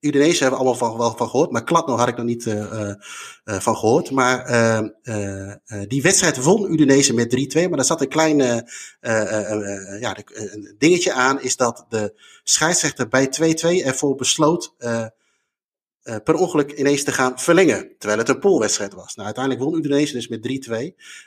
Udinese 0.06 0.42
hebben 0.42 0.60
we 0.60 0.66
allemaal 0.66 0.90
van, 0.90 0.98
wel 0.98 1.16
van 1.18 1.30
gehoord, 1.30 1.52
maar 1.52 1.64
Kladno 1.64 1.96
had 1.96 2.08
ik 2.08 2.18
nog 2.18 2.26
niet 2.26 2.46
uh, 2.46 2.56
uh, 2.76 2.96
van 3.60 3.78
gehoord. 3.78 4.12
Maar 4.12 4.92
die 5.88 6.02
wedstrijd 6.02 6.44
won 6.44 6.72
Udinese 6.72 7.14
met 7.14 7.56
3-2, 7.56 7.60
maar 7.60 7.78
daar 7.78 7.86
zat 7.86 8.02
een 8.02 8.08
klein 8.08 8.38
ja, 10.00 10.18
dingetje 10.78 11.14
aan, 11.14 11.42
is 11.42 11.56
dat 11.56 11.86
de 11.90 12.14
scheidsrechter 12.44 13.08
bij 13.08 13.30
2-2 13.82 13.86
ervoor 13.86 14.16
besloot 14.16 14.74
uh, 16.06 16.16
per 16.24 16.36
ongeluk 16.36 16.72
ineens 16.72 17.04
te 17.04 17.12
gaan 17.12 17.40
verlengen. 17.40 17.90
Terwijl 17.98 18.20
het 18.20 18.30
een 18.30 18.40
poolwedstrijd 18.40 18.94
was. 18.94 19.16
Nou, 19.16 19.26
uiteindelijk 19.26 19.64
won 19.64 19.78
Udinese 19.78 20.14
dus 20.14 20.28
met 20.28 20.68
3-2. 20.70 20.72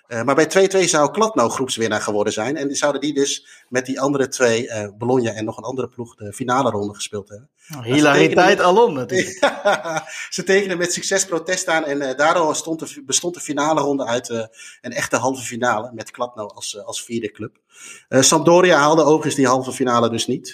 Uh, 0.08 0.22
maar 0.22 0.34
bij 0.34 0.68
2-2 0.76 0.84
zou 0.84 1.10
Kladno 1.10 1.48
groepswinnaar 1.48 2.00
geworden 2.00 2.32
zijn. 2.32 2.56
En 2.56 2.76
zouden 2.76 3.00
die 3.00 3.14
dus 3.14 3.64
met 3.68 3.86
die 3.86 4.00
andere 4.00 4.28
twee, 4.28 4.64
uh, 4.64 4.88
Bologna 4.98 5.32
en 5.32 5.44
nog 5.44 5.56
een 5.56 5.64
andere 5.64 5.88
ploeg, 5.88 6.14
de 6.14 6.32
finale 6.32 6.70
ronde 6.70 6.94
gespeeld 6.94 7.28
hebben. 7.28 7.50
Oh, 7.76 7.82
hilariteit 7.82 8.60
alom 8.60 8.94
natuurlijk. 8.94 9.38
ze 10.30 10.42
tekenen 10.44 10.78
met 10.78 10.92
succes 10.92 11.24
protest 11.24 11.68
aan. 11.68 11.84
En 11.84 12.16
daardoor 12.16 12.56
stond 12.56 12.78
de, 12.78 13.02
bestond 13.06 13.34
de 13.34 13.40
finale 13.40 13.80
ronde 13.80 14.04
uit 14.04 14.28
een 14.80 14.92
echte 14.92 15.16
halve 15.16 15.42
finale. 15.42 15.90
Met 15.94 16.10
Kladno 16.10 16.46
als, 16.46 16.84
als 16.84 17.04
vierde 17.04 17.30
club. 17.30 17.56
Sampdoria 18.08 18.78
haalde 18.78 19.02
overigens 19.02 19.34
die 19.34 19.46
halve 19.46 19.72
finale 19.72 20.10
dus 20.10 20.26
niet. 20.26 20.52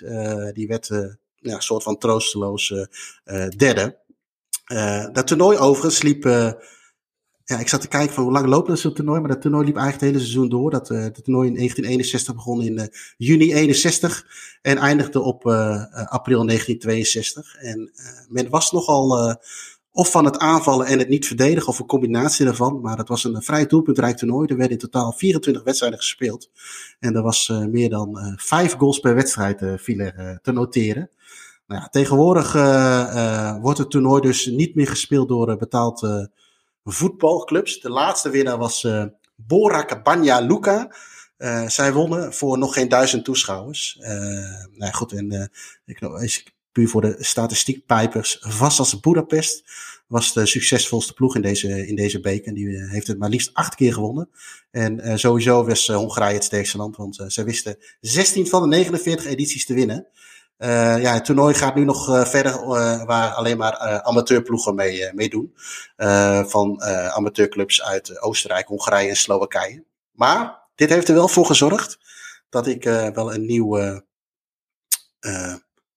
die 0.53 0.67
werd 0.67 0.87
ja, 1.41 1.55
een 1.55 1.63
soort 1.63 1.83
van 1.83 1.99
troosteloos 1.99 2.75
derde. 3.57 4.03
Uh, 4.73 5.07
dat 5.13 5.27
toernooi 5.27 5.59
overigens 5.59 6.03
liep. 6.03 6.25
Uh, 6.25 6.51
ja, 7.45 7.59
ik 7.59 7.69
zat 7.69 7.81
te 7.81 7.89
kijken 7.89 8.15
van 8.15 8.23
hoe 8.23 8.33
lang 8.33 8.47
loopt 8.47 8.69
dat 8.69 8.79
zo'n 8.79 8.95
toernooi. 8.95 9.21
Maar 9.21 9.29
dat 9.29 9.41
toernooi 9.41 9.65
liep 9.65 9.77
eigenlijk 9.77 10.05
het 10.05 10.13
hele 10.13 10.31
seizoen 10.31 10.59
door. 10.59 10.71
Dat 10.71 10.89
het 10.89 11.25
toernooi 11.25 11.49
in 11.49 11.55
1961 11.55 12.35
begon 12.35 12.63
in 12.63 12.91
juni 13.17 13.55
61. 13.55 14.27
En 14.63 14.79
eindigde 14.79 15.21
op 15.21 15.47
april 15.47 16.47
1962. 16.47 17.57
En 17.57 17.93
men 18.29 18.49
was 18.49 18.73
nogal 18.73 19.37
of 19.91 20.11
van 20.11 20.25
het 20.25 20.39
aanvallen 20.39 20.87
en 20.87 20.99
het 20.99 21.09
niet 21.09 21.27
verdedigen. 21.27 21.69
Of 21.69 21.79
een 21.79 21.87
combinatie 21.87 22.45
daarvan. 22.45 22.81
Maar 22.81 22.99
het 22.99 23.09
was 23.09 23.25
een 23.25 23.43
vrij 23.43 23.67
doelpuntrijk 23.67 24.17
toernooi. 24.17 24.49
Er 24.49 24.57
werden 24.57 24.79
in 24.79 24.83
totaal 24.83 25.13
24 25.13 25.63
wedstrijden 25.63 25.99
gespeeld. 25.99 26.51
En 27.01 27.15
er 27.15 27.23
was 27.23 27.53
meer 27.71 27.91
dan 27.91 28.35
vijf 28.37 28.73
goals 28.73 29.01
per 29.01 29.15
wedstrijd 29.15 29.63
vielen 29.77 30.41
te 30.43 30.53
noteren. 30.53 31.11
Nou 31.67 31.81
ja, 31.81 31.89
tegenwoordig 31.89 32.55
uh, 32.55 32.63
uh, 32.63 33.61
wordt 33.61 33.79
het 33.79 33.91
toernooi 33.91 34.21
dus 34.21 34.47
niet 34.47 34.75
meer 34.75 34.89
gespeeld 34.89 35.29
door 35.29 35.51
uh, 35.51 35.57
betaald 35.57 36.29
voetbalclubs. 36.85 37.81
De 37.81 37.91
laatste 37.91 38.31
winnaar 38.31 38.59
was 38.59 38.87
Borak 39.35 40.03
Banja 40.03 40.41
Luka. 40.41 40.95
zij 41.67 41.93
wonnen 41.93 42.33
voor 42.33 42.59
nog 42.59 42.75
geen 42.75 42.89
duizend 42.89 43.25
toeschouwers. 43.25 43.99
nou 44.73 44.93
goed, 44.93 45.13
en 45.13 45.51
ik, 45.85 46.01
is 46.01 46.45
puur 46.73 46.89
voor 46.89 47.01
de 47.01 47.17
statistiekpijpers. 47.19 48.37
Vast 48.41 48.79
als 48.79 49.01
Budapest 49.01 49.65
was 50.07 50.33
de 50.33 50.47
succesvolste 50.47 51.13
ploeg 51.15 51.37
in 51.37 51.43
deze, 51.43 51.87
in 51.87 51.97
deze 51.97 52.21
beker. 52.21 52.47
En 52.47 52.55
die 52.55 52.89
heeft 52.89 53.07
het 53.07 53.19
maar 53.19 53.29
liefst 53.29 53.51
acht 53.55 53.75
keer 53.75 53.93
gewonnen. 53.93 54.29
En 54.71 55.19
sowieso 55.19 55.65
was 55.65 55.87
Hongarije 55.87 56.35
het 56.35 56.45
sterkste 56.45 56.77
land, 56.77 56.97
want 56.97 57.25
zij 57.27 57.45
wisten 57.45 57.77
16 58.01 58.47
van 58.47 58.63
de 58.63 58.69
49 58.77 59.27
edities 59.27 59.67
te 59.67 59.75
winnen. 59.75 60.07
Uh, 60.59 61.03
ja, 61.03 61.13
het 61.13 61.25
toernooi 61.25 61.55
gaat 61.55 61.75
nu 61.75 61.85
nog 61.85 62.09
uh, 62.09 62.25
verder, 62.25 62.53
uh, 62.53 63.05
waar 63.05 63.33
alleen 63.33 63.57
maar 63.57 64.03
amateurploegen 64.03 64.75
mee, 64.75 65.11
meedoen. 65.15 65.55
van 66.49 66.83
amateurclubs 67.13 67.83
uit 67.83 68.21
Oostenrijk, 68.21 68.67
Hongarije 68.67 69.09
en 69.09 69.17
Slowakije. 69.17 69.85
Maar 70.13 70.63
dit 70.75 70.91
heeft 70.91 71.09
er 71.09 71.15
wel 71.15 71.29
voor 71.29 71.47
gezorgd 71.47 71.99
dat 72.49 72.67
ik 72.67 72.85
wel 72.85 73.35
een 73.35 73.47
nieuw 73.47 74.01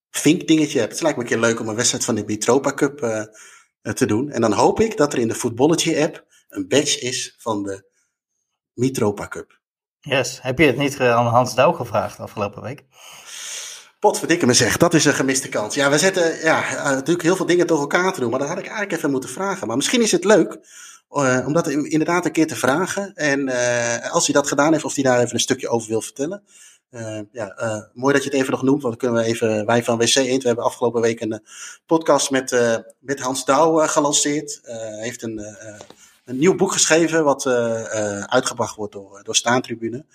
vink 0.10 0.48
dingetje 0.48 0.80
heb. 0.80 0.90
Het 0.90 1.02
lijkt 1.02 1.18
me 1.18 1.24
een 1.24 1.30
keer 1.30 1.40
leuk 1.40 1.60
om 1.60 1.68
een 1.68 1.76
wedstrijd 1.76 2.06
van 2.06 2.16
de 2.16 2.24
Mitropa 2.26 2.74
Cup 2.74 3.00
te 3.82 4.06
doen. 4.06 4.30
En 4.30 4.42
dan 4.42 4.54
hoop 4.54 4.80
ik 4.80 4.98
dat 4.98 5.14
er 5.14 5.20
in 5.20 5.28
de 5.28 5.36
Footballogy 5.36 6.02
app 6.02 6.26
een 6.50 6.68
badge 6.68 7.00
is 7.00 7.36
van 7.38 7.64
de 7.64 7.86
Mitropa 8.74 9.28
Cup. 9.28 9.60
Yes. 10.00 10.42
Heb 10.42 10.60
je 10.60 10.66
het 10.66 10.78
niet 10.78 11.00
aan 11.00 11.26
Hans 11.26 11.56
Douw 11.56 11.72
gevraagd 11.72 12.20
afgelopen 12.20 12.62
week? 12.62 12.86
Potverdikke 14.00 14.46
me 14.46 14.54
zeg, 14.54 14.78
dat 14.78 14.94
is 14.94 15.06
een 15.06 15.14
gemiste 15.14 15.50
kans. 15.50 15.76
Ja, 15.76 15.90
we 15.90 15.98
zetten 15.98 16.40
ja, 16.44 16.72
uh, 16.72 16.84
natuurlijk 16.84 17.22
heel 17.22 17.36
veel 17.36 17.46
dingen 17.46 17.68
door 17.68 17.80
elkaar 17.80 18.14
te 18.14 18.20
doen, 18.20 18.30
maar 18.30 18.40
dat 18.40 18.48
had 18.48 18.58
ik 18.58 18.64
eigenlijk 18.64 18.98
even 18.98 19.12
moeten 19.12 19.30
vragen. 19.30 19.68
Maar 19.68 19.76
misschien 19.76 20.02
is 20.02 20.12
het 20.12 20.24
leuk 20.24 20.60
uh, 21.12 21.44
om 21.46 21.54
dat 21.54 21.68
inderdaad 21.68 22.26
een 22.26 22.32
keer 22.32 22.48
te 22.48 22.56
vragen. 22.56 23.14
En 23.14 23.48
uh, 23.48 24.12
als 24.12 24.26
hij 24.26 24.36
dat 24.36 24.48
gedaan 24.48 24.72
heeft, 24.72 24.84
of 24.84 24.96
hij 24.96 25.04
daar 25.04 25.20
even 25.20 25.34
een 25.34 25.40
stukje 25.40 25.70
over 25.70 25.90
wil 25.90 26.02
vertellen. 26.02 26.44
ja, 27.32 27.90
mooi 27.94 28.14
dat 28.14 28.24
je 28.24 28.30
het 28.30 28.40
even 28.40 28.52
nog 28.52 28.64
noemt, 28.64 28.82
want 28.82 29.00
dan 29.00 29.10
kunnen 29.10 29.26
we 29.26 29.30
even, 29.30 29.66
wij 29.66 29.84
van 29.84 29.98
WC 29.98 30.16
Eend, 30.16 30.42
we 30.42 30.48
hebben 30.48 30.66
afgelopen 30.66 31.02
week 31.02 31.22
een 31.22 31.42
podcast 31.86 32.32
met, 32.32 32.82
met 33.00 33.20
Hans 33.20 33.46
Douw 33.46 33.88
gelanceerd. 33.88 34.60
Hij 34.64 35.04
heeft 35.04 35.24
een, 35.24 35.42
een 36.26 36.38
nieuw 36.38 36.56
boek 36.56 36.72
geschreven, 36.72 37.24
wat 37.24 37.46
uitgebracht 38.26 38.76
wordt 38.76 38.94
door, 38.94 39.20
door 39.24 39.36
Staantribune. 39.36 40.06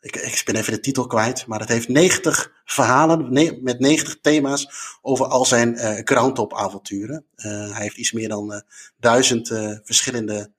Ik, 0.00 0.16
ik 0.16 0.42
ben 0.44 0.56
even 0.56 0.72
de 0.72 0.80
titel 0.80 1.06
kwijt, 1.06 1.46
maar 1.46 1.60
het 1.60 1.68
heeft 1.68 1.88
90 1.88 2.52
verhalen 2.64 3.32
met 3.62 3.80
90 3.80 4.18
thema's 4.20 4.68
over 5.02 5.26
al 5.26 5.44
zijn 5.44 5.74
uh, 5.74 5.98
groundtop-avonturen. 6.04 7.24
Uh, 7.36 7.44
hij 7.72 7.82
heeft 7.82 7.96
iets 7.96 8.12
meer 8.12 8.28
dan 8.28 8.52
uh, 8.52 8.60
duizend 8.96 9.48
verschillende 9.84 10.50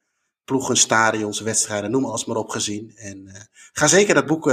ploegen, 0.46 0.78
stadions, 0.78 1.40
wedstrijden, 1.40 1.92
noem 1.92 2.06
alles 2.06 2.26
maar 2.26 2.38
op 2.38 2.50
gezien. 2.50 2.92
En 2.96 3.50
ga 3.74 3.88
zeker 3.88 4.14
dat 4.14 4.26
boek 4.26 4.46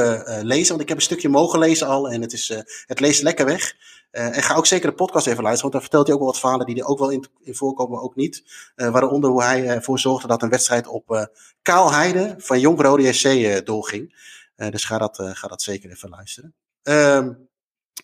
lezen, 0.43 0.68
want 0.68 0.80
ik 0.80 0.89
heb 0.89 0.97
een 0.97 1.03
stukje 1.03 1.28
mogen 1.28 1.59
lezen 1.59 1.87
al 1.87 2.11
en 2.11 2.20
het, 2.20 2.32
is, 2.32 2.55
het 2.87 3.01
leest 3.01 3.22
lekker 3.22 3.47
weg. 3.47 3.74
en 4.11 4.43
ga 4.43 4.55
ook 4.55 4.66
zeker 4.66 4.89
de 4.91 4.95
podcast 4.95 5.26
even 5.26 5.43
luisteren, 5.43 5.70
want 5.70 5.72
daar 5.72 5.82
vertelt 5.82 6.07
hij 6.07 6.14
ook 6.14 6.22
wel 6.22 6.30
wat 6.30 6.41
verhalen 6.41 6.66
die 6.66 6.80
er 6.80 6.87
ook 6.87 6.99
wel 6.99 7.11
in, 7.11 7.26
in 7.43 7.55
voorkomen, 7.55 8.01
ook 8.01 8.16
niet. 8.16 8.45
waaronder 8.74 9.30
hoe 9.30 9.43
hij 9.43 9.68
ervoor 9.68 9.99
zorgde 9.99 10.28
dat 10.28 10.43
een 10.43 10.49
wedstrijd 10.49 10.87
op 10.87 11.30
Kaalheide 11.62 12.34
van 12.39 12.61
Jong 12.61 12.80
Rode 12.80 13.12
SC 13.12 13.66
doorging. 13.66 14.14
Uh, 14.57 14.68
dus 14.68 14.84
ga 14.84 14.98
dat, 14.98 15.18
uh, 15.18 15.30
ga 15.32 15.48
dat 15.48 15.62
zeker 15.62 15.90
even 15.90 16.09
luisteren. 16.09 16.54
Uh, 16.82 17.28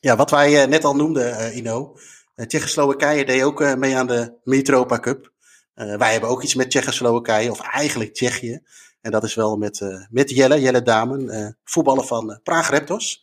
ja, 0.01 0.17
wat 0.17 0.31
wij 0.31 0.63
uh, 0.63 0.69
net 0.69 0.85
al 0.85 0.97
noemden, 0.97 1.57
Ino. 1.57 1.97
Tsjechoslowakije 2.35 3.25
deed 3.25 3.43
ook 3.43 3.77
mee 3.77 3.97
aan 3.97 4.07
de 4.07 4.39
Mitropa 4.45 4.99
Cup. 4.99 5.33
wij 5.75 6.13
hebben 6.13 6.31
ook 6.31 6.43
iets 6.43 6.55
met 6.55 6.71
Tsjechoslowakije, 6.71 7.51
of 7.51 7.61
eigenlijk 7.61 8.15
Tsjechië. 8.15 8.61
En 9.01 9.11
dat 9.11 9.25
is 9.25 9.35
wel 9.35 9.57
met, 9.57 9.81
met 10.11 10.31
Jelle, 10.31 10.61
Jelle 10.61 10.83
Damen, 10.83 11.57
voetballer 11.65 12.05
van 12.05 12.41
Praag 12.43 12.71
Raptors. 12.71 13.23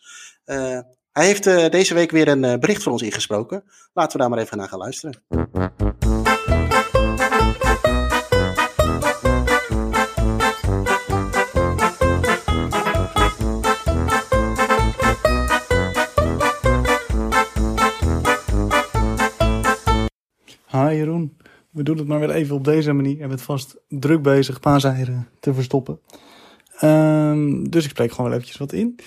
hij 1.11 1.25
heeft 1.25 1.43
deze 1.71 1.93
week 1.93 2.11
weer 2.11 2.27
een 2.27 2.59
bericht 2.59 2.83
voor 2.83 2.91
ons 2.91 3.01
ingesproken. 3.01 3.63
Laten 3.93 4.11
we 4.11 4.17
daar 4.17 4.29
maar 4.29 4.39
even 4.39 4.57
naar 4.57 4.69
gaan 4.69 4.79
luisteren. 4.79 5.97
We 21.69 21.83
doen 21.83 21.97
het 21.97 22.07
maar 22.07 22.19
weer 22.19 22.29
even 22.29 22.55
op 22.55 22.63
deze 22.63 22.93
manier. 22.93 23.17
Je 23.17 23.27
bent 23.27 23.41
vast 23.41 23.75
druk 23.87 24.21
bezig 24.21 24.59
paaseieren 24.59 25.27
te 25.39 25.53
verstoppen. 25.53 25.99
Um, 26.83 27.69
dus 27.69 27.83
ik 27.83 27.89
spreek 27.89 28.11
gewoon 28.11 28.25
wel 28.25 28.39
eventjes 28.39 28.59
wat 28.59 28.73
in. 28.73 28.99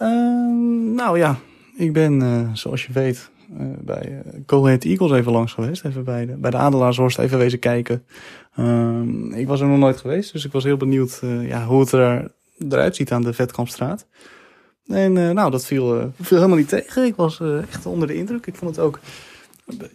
Um, 0.00 0.94
nou 0.94 1.18
ja, 1.18 1.38
ik 1.76 1.92
ben 1.92 2.20
uh, 2.20 2.48
zoals 2.52 2.86
je 2.86 2.92
weet 2.92 3.30
uh, 3.60 3.66
bij 3.80 4.22
uh, 4.50 4.76
Eagles 4.78 5.12
even 5.12 5.32
langs 5.32 5.52
geweest. 5.52 5.84
Even 5.84 6.04
bij 6.04 6.26
de, 6.26 6.36
bij 6.36 6.50
de 6.50 6.56
Adelaarshorst 6.56 7.18
even 7.18 7.38
wezen 7.38 7.58
kijken. 7.58 8.04
Um, 8.58 9.32
ik 9.32 9.46
was 9.46 9.60
er 9.60 9.66
nog 9.66 9.78
nooit 9.78 9.96
geweest, 9.96 10.32
dus 10.32 10.44
ik 10.44 10.52
was 10.52 10.64
heel 10.64 10.76
benieuwd 10.76 11.20
ja, 11.42 11.66
hoe 11.66 11.80
het 11.80 11.92
er, 11.92 12.32
eruit 12.68 12.96
ziet 12.96 13.12
aan 13.12 13.22
de 13.22 13.32
Vetkampstraat. 13.32 14.06
En 14.86 15.12
nou, 15.12 15.50
dat 15.50 15.66
viel, 15.66 16.12
viel 16.20 16.36
helemaal 16.36 16.58
niet 16.58 16.68
tegen. 16.68 17.04
Ik 17.04 17.16
was 17.16 17.40
echt 17.40 17.86
onder 17.86 18.08
de 18.08 18.14
indruk. 18.14 18.46
Ik 18.46 18.56
vond 18.56 18.76
het 18.76 18.84
ook 18.84 18.98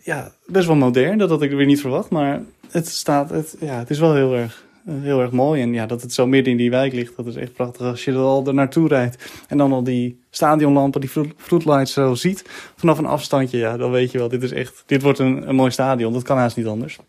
ja, 0.04 0.32
best 0.46 0.68
wel 0.68 0.76
modern. 0.76 1.18
Dat 1.18 1.30
had 1.30 1.42
ik 1.42 1.52
weer 1.52 1.66
niet 1.66 1.82
verwacht. 1.82 2.10
Maar 2.10 2.42
het, 2.72 2.88
staat, 2.88 3.30
het, 3.30 3.56
ja, 3.60 3.78
het 3.80 3.90
is 3.90 4.00
wel 4.00 4.16
heel 4.16 4.36
erg, 4.36 4.66
heel 4.90 5.22
erg 5.22 5.32
mooi. 5.32 5.62
En 5.62 5.74
ja, 5.74 5.86
dat 5.86 6.02
het 6.02 6.14
zo 6.14 6.28
midden 6.28 6.52
in 6.52 6.58
die 6.58 6.70
wijk 6.70 6.94
ligt, 6.94 7.16
dat 7.16 7.26
is 7.26 7.36
echt 7.36 7.54
prachtig. 7.54 7.86
Als 7.86 8.06
je 8.06 8.12
er 8.12 8.18
al 8.18 8.48
er 8.48 8.54
naartoe 8.54 8.88
rijdt 8.88 9.32
en 9.48 9.58
dan 9.58 9.72
al 9.72 9.84
die 9.84 10.24
stadionlampen, 10.30 11.02
die 11.02 11.10
floodlights 11.38 11.94
zo 11.94 12.14
ziet. 12.16 12.46
Vanaf 12.76 12.98
een 12.98 13.06
afstandje, 13.06 13.58
ja, 13.58 13.78
dan 13.78 13.92
weet 13.92 14.12
je 14.12 14.18
wel, 14.18 14.30
dit 14.30 14.44
is 14.44 14.52
echt, 14.52 14.84
dit 14.86 15.02
wordt 15.02 15.20
een, 15.20 15.50
een 15.50 15.56
mooi 15.56 15.72
stadion. 15.72 16.14
Dat 16.14 16.24
kan 16.24 16.38
haast 16.38 16.58
niet 16.58 16.68
anders. 16.68 17.00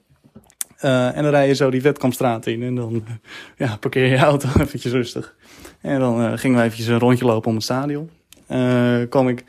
Uh, 0.84 1.16
en 1.16 1.22
dan 1.22 1.32
rij 1.32 1.46
je 1.46 1.54
zo 1.54 1.70
die 1.70 1.80
Vetkampstraat 1.80 2.46
in 2.46 2.62
en 2.62 2.74
dan 2.74 3.04
ja, 3.56 3.76
parkeer 3.76 4.06
je 4.06 4.16
auto 4.16 4.48
eventjes 4.60 4.92
rustig. 4.92 5.34
En 5.80 6.00
dan 6.00 6.20
uh, 6.20 6.32
gingen 6.34 6.58
we 6.58 6.64
eventjes 6.64 6.86
een 6.86 6.98
rondje 6.98 7.24
lopen 7.24 7.48
om 7.48 7.54
het 7.54 7.64
stadion. 7.64 8.10
Uh, 8.50 9.08
kwam 9.08 9.28
ik 9.28 9.44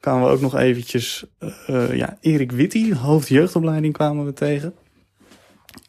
kwamen 0.00 0.26
we 0.26 0.32
ook 0.34 0.40
nog 0.40 0.56
eventjes, 0.56 1.24
uh, 1.70 1.96
ja, 1.96 2.18
Erik 2.20 2.52
Witty, 2.52 2.94
hoofd 2.94 3.28
jeugdopleiding, 3.28 3.92
kwamen 3.92 4.24
we 4.24 4.32
tegen. 4.32 4.74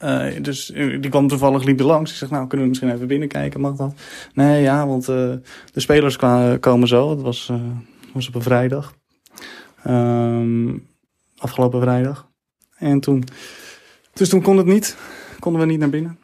Uh, 0.03 0.25
dus 0.41 0.65
die 0.75 1.09
kwam 1.09 1.27
toevallig, 1.27 1.63
liep 1.63 1.79
er 1.79 1.85
langs. 1.85 2.11
Ik 2.11 2.17
zeg, 2.17 2.29
nou, 2.29 2.47
kunnen 2.47 2.65
we 2.65 2.71
misschien 2.71 2.93
even 2.93 3.07
binnenkijken, 3.07 3.61
mag 3.61 3.75
dat? 3.75 3.93
Nee, 4.33 4.61
ja, 4.61 4.87
want 4.87 5.05
de 5.05 5.41
spelers 5.73 6.15
komen 6.59 6.87
zo. 6.87 7.09
Het 7.09 7.21
was, 7.21 7.51
was 8.13 8.27
op 8.27 8.35
een 8.35 8.41
vrijdag. 8.41 8.95
Um, 9.87 10.87
afgelopen 11.37 11.81
vrijdag. 11.81 12.29
En 12.77 12.99
toen, 12.99 13.23
dus 14.13 14.29
toen 14.29 14.41
kon 14.41 14.57
het 14.57 14.65
niet. 14.65 14.97
Konden 15.39 15.61
we 15.61 15.67
niet 15.67 15.79
naar 15.79 15.89
binnen. 15.89 16.19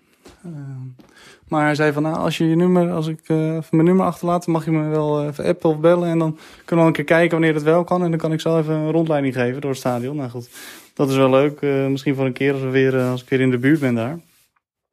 Maar 1.53 1.65
hij 1.65 1.75
zei 1.75 1.91
van, 1.91 2.03
nou, 2.03 2.15
als 2.15 2.37
je 2.37 2.49
je 2.49 2.55
nummer, 2.55 2.91
als 2.91 3.07
ik 3.07 3.29
uh, 3.29 3.57
mijn 3.71 3.85
nummer 3.85 4.05
achterlaat, 4.05 4.47
mag 4.47 4.65
je 4.65 4.71
me 4.71 4.87
wel 4.87 5.25
even 5.25 5.45
appen 5.45 5.69
of 5.69 5.79
bellen. 5.79 6.09
En 6.09 6.19
dan 6.19 6.31
kunnen 6.35 6.65
we 6.65 6.75
wel 6.75 6.85
een 6.85 6.93
keer 6.93 7.03
kijken 7.03 7.31
wanneer 7.31 7.53
het 7.53 7.63
wel 7.63 7.83
kan. 7.83 8.03
En 8.03 8.09
dan 8.09 8.19
kan 8.19 8.31
ik 8.31 8.41
zo 8.41 8.57
even 8.57 8.73
een 8.73 8.91
rondleiding 8.91 9.33
geven 9.33 9.61
door 9.61 9.69
het 9.69 9.79
stadion. 9.79 10.15
Nou 10.15 10.29
goed, 10.29 10.49
dat 10.93 11.09
is 11.09 11.15
wel 11.15 11.29
leuk. 11.29 11.61
Uh, 11.61 11.87
misschien 11.87 12.15
voor 12.15 12.25
een 12.25 12.33
keer 12.33 12.53
als, 12.53 12.61
we 12.61 12.69
weer, 12.69 12.99
als 12.99 13.21
ik 13.21 13.29
weer 13.29 13.39
in 13.39 13.51
de 13.51 13.57
buurt 13.57 13.79
ben 13.79 13.95
daar. 13.95 14.19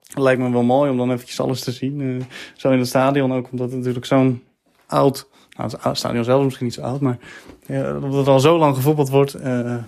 Het 0.06 0.18
lijkt 0.18 0.40
me 0.40 0.50
wel 0.50 0.62
mooi 0.62 0.90
om 0.90 0.96
dan 0.96 1.12
eventjes 1.12 1.40
alles 1.40 1.60
te 1.60 1.72
zien. 1.72 2.24
zo 2.56 2.70
in 2.70 2.78
het 2.78 2.88
stadion 2.88 3.32
ook, 3.32 3.48
omdat 3.50 3.68
het 3.68 3.76
natuurlijk 3.76 4.06
zo'n 4.06 4.42
oud... 4.86 5.28
Nou, 5.56 5.72
het 5.80 5.96
stadion 5.98 6.24
zelf 6.24 6.38
is 6.38 6.44
misschien 6.44 6.66
niet 6.66 6.74
zo 6.74 6.82
oud, 6.82 7.00
maar 7.00 7.18
ja, 7.66 7.94
omdat 7.94 8.26
er 8.26 8.32
al 8.32 8.40
zo 8.40 8.58
lang 8.58 8.74
gevoetbald 8.74 9.08
wordt, 9.08 9.30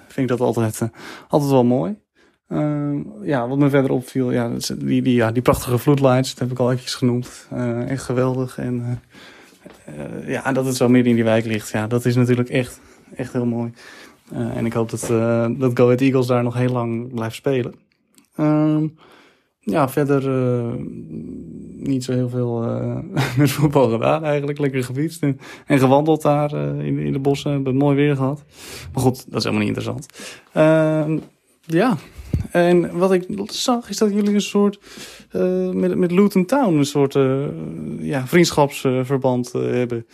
vind 0.07 0.17
ik 0.17 0.29
dat 0.29 0.41
altijd, 0.41 0.81
altijd 1.29 1.51
wel 1.51 1.65
mooi. 1.65 1.97
Uh, 2.53 3.01
ja, 3.23 3.49
wat 3.49 3.59
me 3.59 3.71
verder 3.71 3.91
opviel, 3.91 4.31
ja, 4.31 4.51
die, 4.79 5.03
die, 5.03 5.15
ja, 5.15 5.33
die 5.33 5.43
prachtige 5.43 5.79
floodlights, 5.79 6.31
dat 6.31 6.39
heb 6.39 6.51
ik 6.51 6.59
al 6.59 6.71
eventjes 6.71 6.95
genoemd. 6.95 7.47
Uh, 7.53 7.91
echt 7.91 8.03
geweldig. 8.03 8.59
En 8.59 9.01
uh, 9.89 10.29
ja, 10.29 10.53
dat 10.53 10.67
het 10.67 10.77
zo 10.77 10.89
midden 10.89 11.11
in 11.11 11.17
die 11.17 11.25
wijk 11.25 11.45
ligt, 11.45 11.71
ja, 11.71 11.87
dat 11.87 12.05
is 12.05 12.17
natuurlijk 12.17 12.49
echt, 12.49 12.81
echt 13.15 13.33
heel 13.33 13.47
mooi. 13.47 13.73
en 14.33 14.67
ik 14.67 14.73
hoop 14.73 14.91
dat, 14.91 15.01
dat 15.59 15.71
Go 15.75 15.85
Ahead 15.85 16.01
Eagles 16.01 16.27
daar 16.27 16.43
nog 16.43 16.55
heel 16.55 16.73
lang 16.73 17.15
blijft 17.15 17.35
spelen. 17.35 17.75
Ehm, 18.37 18.87
ja, 19.61 19.89
verder 19.89 20.23
niet 21.77 22.05
zo 22.05 22.13
heel 22.13 22.29
veel 22.29 22.61
met 23.39 23.51
voetbal 23.51 23.91
gedaan 23.91 24.25
eigenlijk. 24.25 24.59
Lekker 24.59 24.85
gefietst 24.85 25.23
en, 25.23 25.39
en 25.67 25.79
gewandeld 25.79 26.23
daar 26.23 26.55
in, 26.55 26.99
in 26.99 27.13
de 27.13 27.19
bossen. 27.19 27.53
Hebben 27.53 27.77
mooi 27.77 27.97
weer 27.97 28.17
gehad. 28.17 28.45
Maar 28.93 29.03
goed, 29.03 29.25
dat 29.27 29.39
is 29.39 29.45
helemaal 29.45 29.67
niet 29.67 29.77
interessant. 29.77 30.07
Ehm, 30.53 31.19
ja, 31.67 31.97
en 32.53 32.99
wat 32.99 33.13
ik 33.13 33.27
zag 33.47 33.89
is 33.89 33.97
dat 33.97 34.13
jullie 34.13 34.35
een 34.35 34.41
soort, 34.41 34.79
uh, 35.33 35.71
met, 35.71 35.97
met 35.97 36.11
Luton 36.11 36.45
Town, 36.45 36.75
een 36.75 36.87
soort 36.87 37.15
uh, 37.15 37.45
ja, 37.99 38.27
vriendschapsverband 38.27 39.53
uh, 39.57 39.63
hebben. 39.63 40.07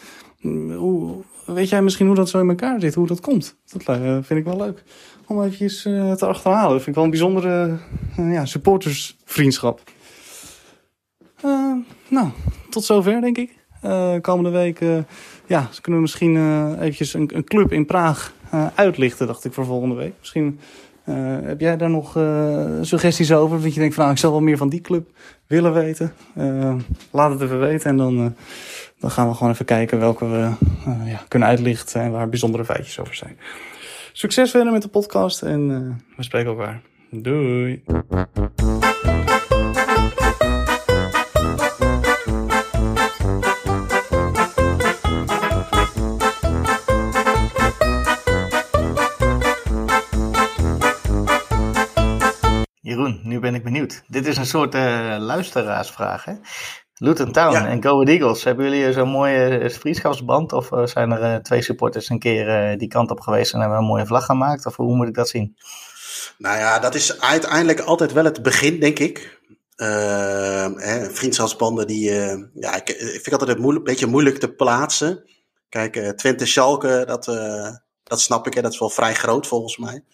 Hoe, 0.77 1.23
weet 1.47 1.69
jij 1.69 1.83
misschien 1.83 2.07
hoe 2.07 2.15
dat 2.15 2.29
zo 2.29 2.41
in 2.41 2.49
elkaar 2.49 2.81
zit, 2.81 2.95
hoe 2.95 3.07
dat 3.07 3.21
komt? 3.21 3.57
Dat 3.73 3.99
vind 4.27 4.41
ik 4.41 4.45
wel 4.45 4.57
leuk. 4.57 4.83
Om 5.27 5.43
eventjes 5.43 5.83
te 5.83 6.27
achterhalen. 6.27 6.71
Dat 6.71 6.83
vind 6.83 6.89
ik 6.89 6.95
wel 6.95 7.05
een 7.05 7.11
bijzondere 7.11 7.77
ja, 8.17 8.45
supportersvriendschap. 8.45 9.81
nou, 12.09 12.29
tot 12.71 12.85
zover 12.85 13.21
denk 13.21 13.39
ik. 13.39 13.57
komende 14.21 14.51
week 14.51 14.81
ja, 15.47 15.69
kunnen 15.81 16.01
we 16.01 16.01
misschien 16.01 16.37
eventjes 16.75 17.15
een, 17.15 17.31
een 17.35 17.45
club 17.45 17.73
in 17.73 17.87
Praag 17.87 18.33
uitlichten, 18.75 19.27
dacht 19.27 19.45
ik, 19.45 19.53
voor 19.53 19.65
volgende 19.65 19.95
week. 19.95 20.13
Misschien 20.19 20.59
uh, 21.09 21.37
heb 21.43 21.61
jij 21.61 21.77
daar 21.77 21.91
nog 21.91 22.17
uh, 22.17 22.65
suggesties 22.81 23.33
over? 23.33 23.63
Dat 23.63 23.75
je 23.75 23.81
denkt 23.81 23.95
van 23.95 24.03
nou, 24.03 24.15
ik 24.15 24.21
zou 24.21 24.33
wel 24.33 24.43
meer 24.43 24.57
van 24.57 24.69
die 24.69 24.81
club 24.81 25.11
willen 25.47 25.73
weten. 25.73 26.13
Uh, 26.39 26.75
laat 27.11 27.31
het 27.31 27.41
even 27.41 27.61
weten 27.61 27.91
en 27.91 27.97
dan, 27.97 28.35
dan 28.99 29.11
gaan 29.11 29.29
we 29.29 29.35
gewoon 29.35 29.53
even 29.53 29.65
kijken 29.65 29.99
welke 29.99 30.29
we 30.29 30.51
ja, 31.05 31.21
kunnen 31.29 31.49
uitlichten 31.49 32.01
en 32.01 32.11
waar 32.11 32.29
bijzondere 32.29 32.65
feitjes 32.65 33.01
over 33.01 33.15
zijn. 33.15 33.39
Succes 34.13 34.51
verder 34.51 34.73
met 34.73 34.83
de 34.83 34.89
podcast 34.89 35.43
en 35.43 35.69
we 36.17 36.23
spreken 36.23 36.51
elkaar. 36.51 36.81
Doei! 37.11 37.83
Jeroen, 52.99 53.21
nu 53.23 53.39
ben 53.41 53.55
ik 53.55 53.65
benieuwd. 53.65 54.03
Dit 54.07 54.27
is 54.27 54.37
een 54.37 54.47
soort 54.47 54.75
uh, 54.75 55.17
luisteraarsvraag. 55.19 56.25
Hè? 56.25 56.33
Luton 56.95 57.33
Town 57.33 57.53
Ja. 57.53 57.67
en 57.67 57.83
Go 57.83 57.93
Ahead 57.93 58.09
Eagles. 58.09 58.45
Hebben 58.45 58.65
jullie 58.65 58.93
zo'n 58.93 59.09
mooie 59.09 59.59
eh, 59.59 59.71
vriendschapsband? 59.71 60.53
Of 60.53 60.73
eh, 60.73 60.87
zijn 60.87 61.11
er 61.11 61.23
eh, 61.23 61.35
twee 61.41 61.63
supporters 61.63 62.09
een 62.09 62.19
keer 62.19 62.49
eh, 62.49 62.79
die 62.79 62.89
kant 62.89 63.11
op 63.11 63.21
geweest 63.21 63.53
en 63.55 63.61
hebben 63.61 63.79
een 63.79 63.85
mooie 63.85 64.07
vlag 64.07 64.25
gemaakt? 64.25 64.67
Of 64.67 64.77
hoe 64.77 64.97
moet 64.97 65.09
ik 65.09 65.15
dat 65.15 65.29
zien? 65.29 65.57
Nou 66.39 66.59
ja, 66.59 66.79
dat 66.79 66.95
is 66.95 67.21
uiteindelijk 67.21 67.81
altijd 67.81 68.13
wel 68.13 68.25
het 68.25 68.43
begin, 68.43 68.81
denk 68.81 68.99
ik. 68.99 69.41
Ehm, 69.77 70.73
hè, 70.77 71.11
vriendschapsbanden 71.11 71.87
die, 71.87 72.11
eh, 72.11 72.39
ja, 72.55 72.77
ik, 72.77 72.89
ik 72.89 73.21
vind 73.23 73.33
altijd 73.33 73.51
een 73.57 73.63
moeilijk, 73.63 73.85
beetje 73.85 74.07
moeilijk 74.07 74.39
te 74.39 74.53
plaatsen. 74.55 75.25
Kijk, 75.69 75.97
eh, 75.97 76.09
Twente 76.09 76.47
Schalke, 76.47 77.03
dat, 77.07 77.29
eh, 77.29 77.69
dat 78.03 78.21
snap 78.21 78.47
ik, 78.47 78.55
hè, 78.55 78.63
dat 78.63 78.73
is 78.73 78.79
wel 78.79 78.91
vrij 78.91 79.15
groot 79.15 79.47
volgens 79.47 79.77
mij. 79.77 80.05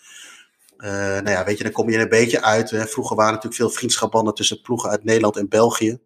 Eh, 0.76 0.90
nou 0.90 1.30
ja, 1.30 1.44
weet 1.44 1.58
je, 1.58 1.64
dan 1.64 1.72
kom 1.72 1.90
je 1.90 1.96
er 1.96 2.02
een 2.02 2.08
beetje 2.08 2.42
uit. 2.42 2.70
Hè. 2.70 2.86
Vroeger 2.86 3.16
waren 3.16 3.32
natuurlijk 3.32 3.60
veel 3.60 3.70
vriendschapsbanden 3.70 4.34
tussen 4.34 4.60
ploegen 4.60 4.90
uit 4.90 5.04
Nederland 5.04 5.36
en 5.36 5.48
België. 5.48 5.98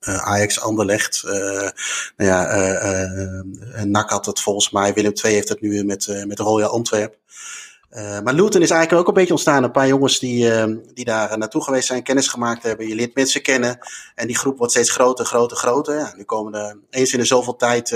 Eh, 0.00 0.16
Ajax, 0.16 0.60
Anderlecht. 0.60 1.22
eh 1.24 1.70
nou 2.16 2.30
ja, 2.30 3.84
NAC 3.84 4.10
had 4.10 4.26
het 4.26 4.40
volgens 4.40 4.70
mij. 4.70 4.94
Willem 4.94 5.12
II 5.24 5.34
heeft 5.34 5.48
het 5.48 5.60
nu 5.60 5.84
met, 5.84 6.24
met 6.26 6.38
Royal 6.38 6.70
Antwerp. 6.70 7.16
Maar 8.24 8.34
Luton 8.34 8.62
is 8.62 8.70
eigenlijk 8.70 9.00
ook 9.00 9.08
een 9.08 9.14
beetje 9.14 9.32
ontstaan. 9.32 9.62
Een 9.64 9.70
paar 9.70 9.86
jongens 9.86 10.18
die, 10.18 10.50
die 10.94 11.04
daar 11.04 11.38
naartoe 11.38 11.62
geweest 11.62 11.86
zijn, 11.86 12.02
kennis 12.02 12.28
gemaakt 12.28 12.62
hebben. 12.62 12.88
Je 12.88 12.94
leert 12.94 13.14
mensen 13.14 13.42
kennen. 13.42 13.78
En 14.14 14.26
die 14.26 14.36
groep 14.36 14.58
wordt 14.58 14.72
steeds 14.72 14.90
groter, 14.90 15.24
groter, 15.24 15.56
groter. 15.56 15.94
Ja, 15.98 16.12
nu 16.16 16.22
komen 16.22 16.54
er 16.54 16.78
eens 16.90 17.12
in 17.12 17.18
de 17.18 17.24
zoveel 17.24 17.56
tijd, 17.56 17.92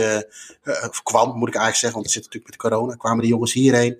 of 0.88 1.02
kwam 1.02 1.38
moet 1.38 1.48
ik 1.48 1.54
eigenlijk 1.54 1.76
zeggen, 1.76 1.92
want 1.92 2.04
het 2.04 2.12
zit 2.12 2.24
natuurlijk 2.24 2.50
met 2.50 2.70
corona, 2.70 2.94
kwamen 2.94 3.20
die 3.20 3.30
jongens 3.30 3.52
hierheen. 3.52 3.98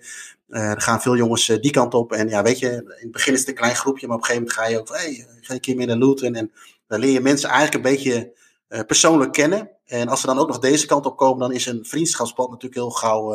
Eh, 0.53 0.71
er 0.71 0.81
gaan 0.81 1.01
veel 1.01 1.17
jongens 1.17 1.49
eh, 1.49 1.61
die 1.61 1.71
kant 1.71 1.95
op. 1.95 2.13
En 2.13 2.29
ja, 2.29 2.43
weet 2.43 2.59
je, 2.59 2.71
in 2.71 2.93
het 2.99 3.11
begin 3.11 3.33
is 3.33 3.41
het 3.41 3.49
een 3.49 3.55
klein 3.55 3.77
groepje, 3.77 4.07
maar 4.07 4.17
op 4.17 4.23
een 4.23 4.29
gegeven 4.29 4.49
moment 4.49 4.67
ga 4.67 4.73
je 4.75 4.79
ook 4.79 4.97
hey, 4.97 5.27
ga 5.41 5.55
een 5.55 5.61
keer 5.61 5.77
meer 5.77 5.87
naar 5.87 5.97
Luton. 5.97 6.35
En 6.35 6.53
dan 6.87 7.01
leer 7.01 7.13
je 7.13 7.21
mensen 7.21 7.49
eigenlijk 7.49 7.85
een 7.85 7.93
beetje 7.93 8.33
eh, 8.73 8.81
persoonlijk 8.87 9.33
kennen. 9.33 9.71
En 9.85 10.09
als 10.09 10.21
ze 10.21 10.27
dan 10.27 10.39
ook 10.39 10.49
nog 10.49 10.59
deze 10.59 10.87
kant 10.87 11.07
op 11.07 11.17
komen, 11.17 11.39
dan 11.39 11.53
is 11.53 11.67
een 11.67 11.85
vriendschapspad 11.85 12.51
natuurlijk 12.51 12.75
heel 12.75 12.91
gauw 12.91 13.35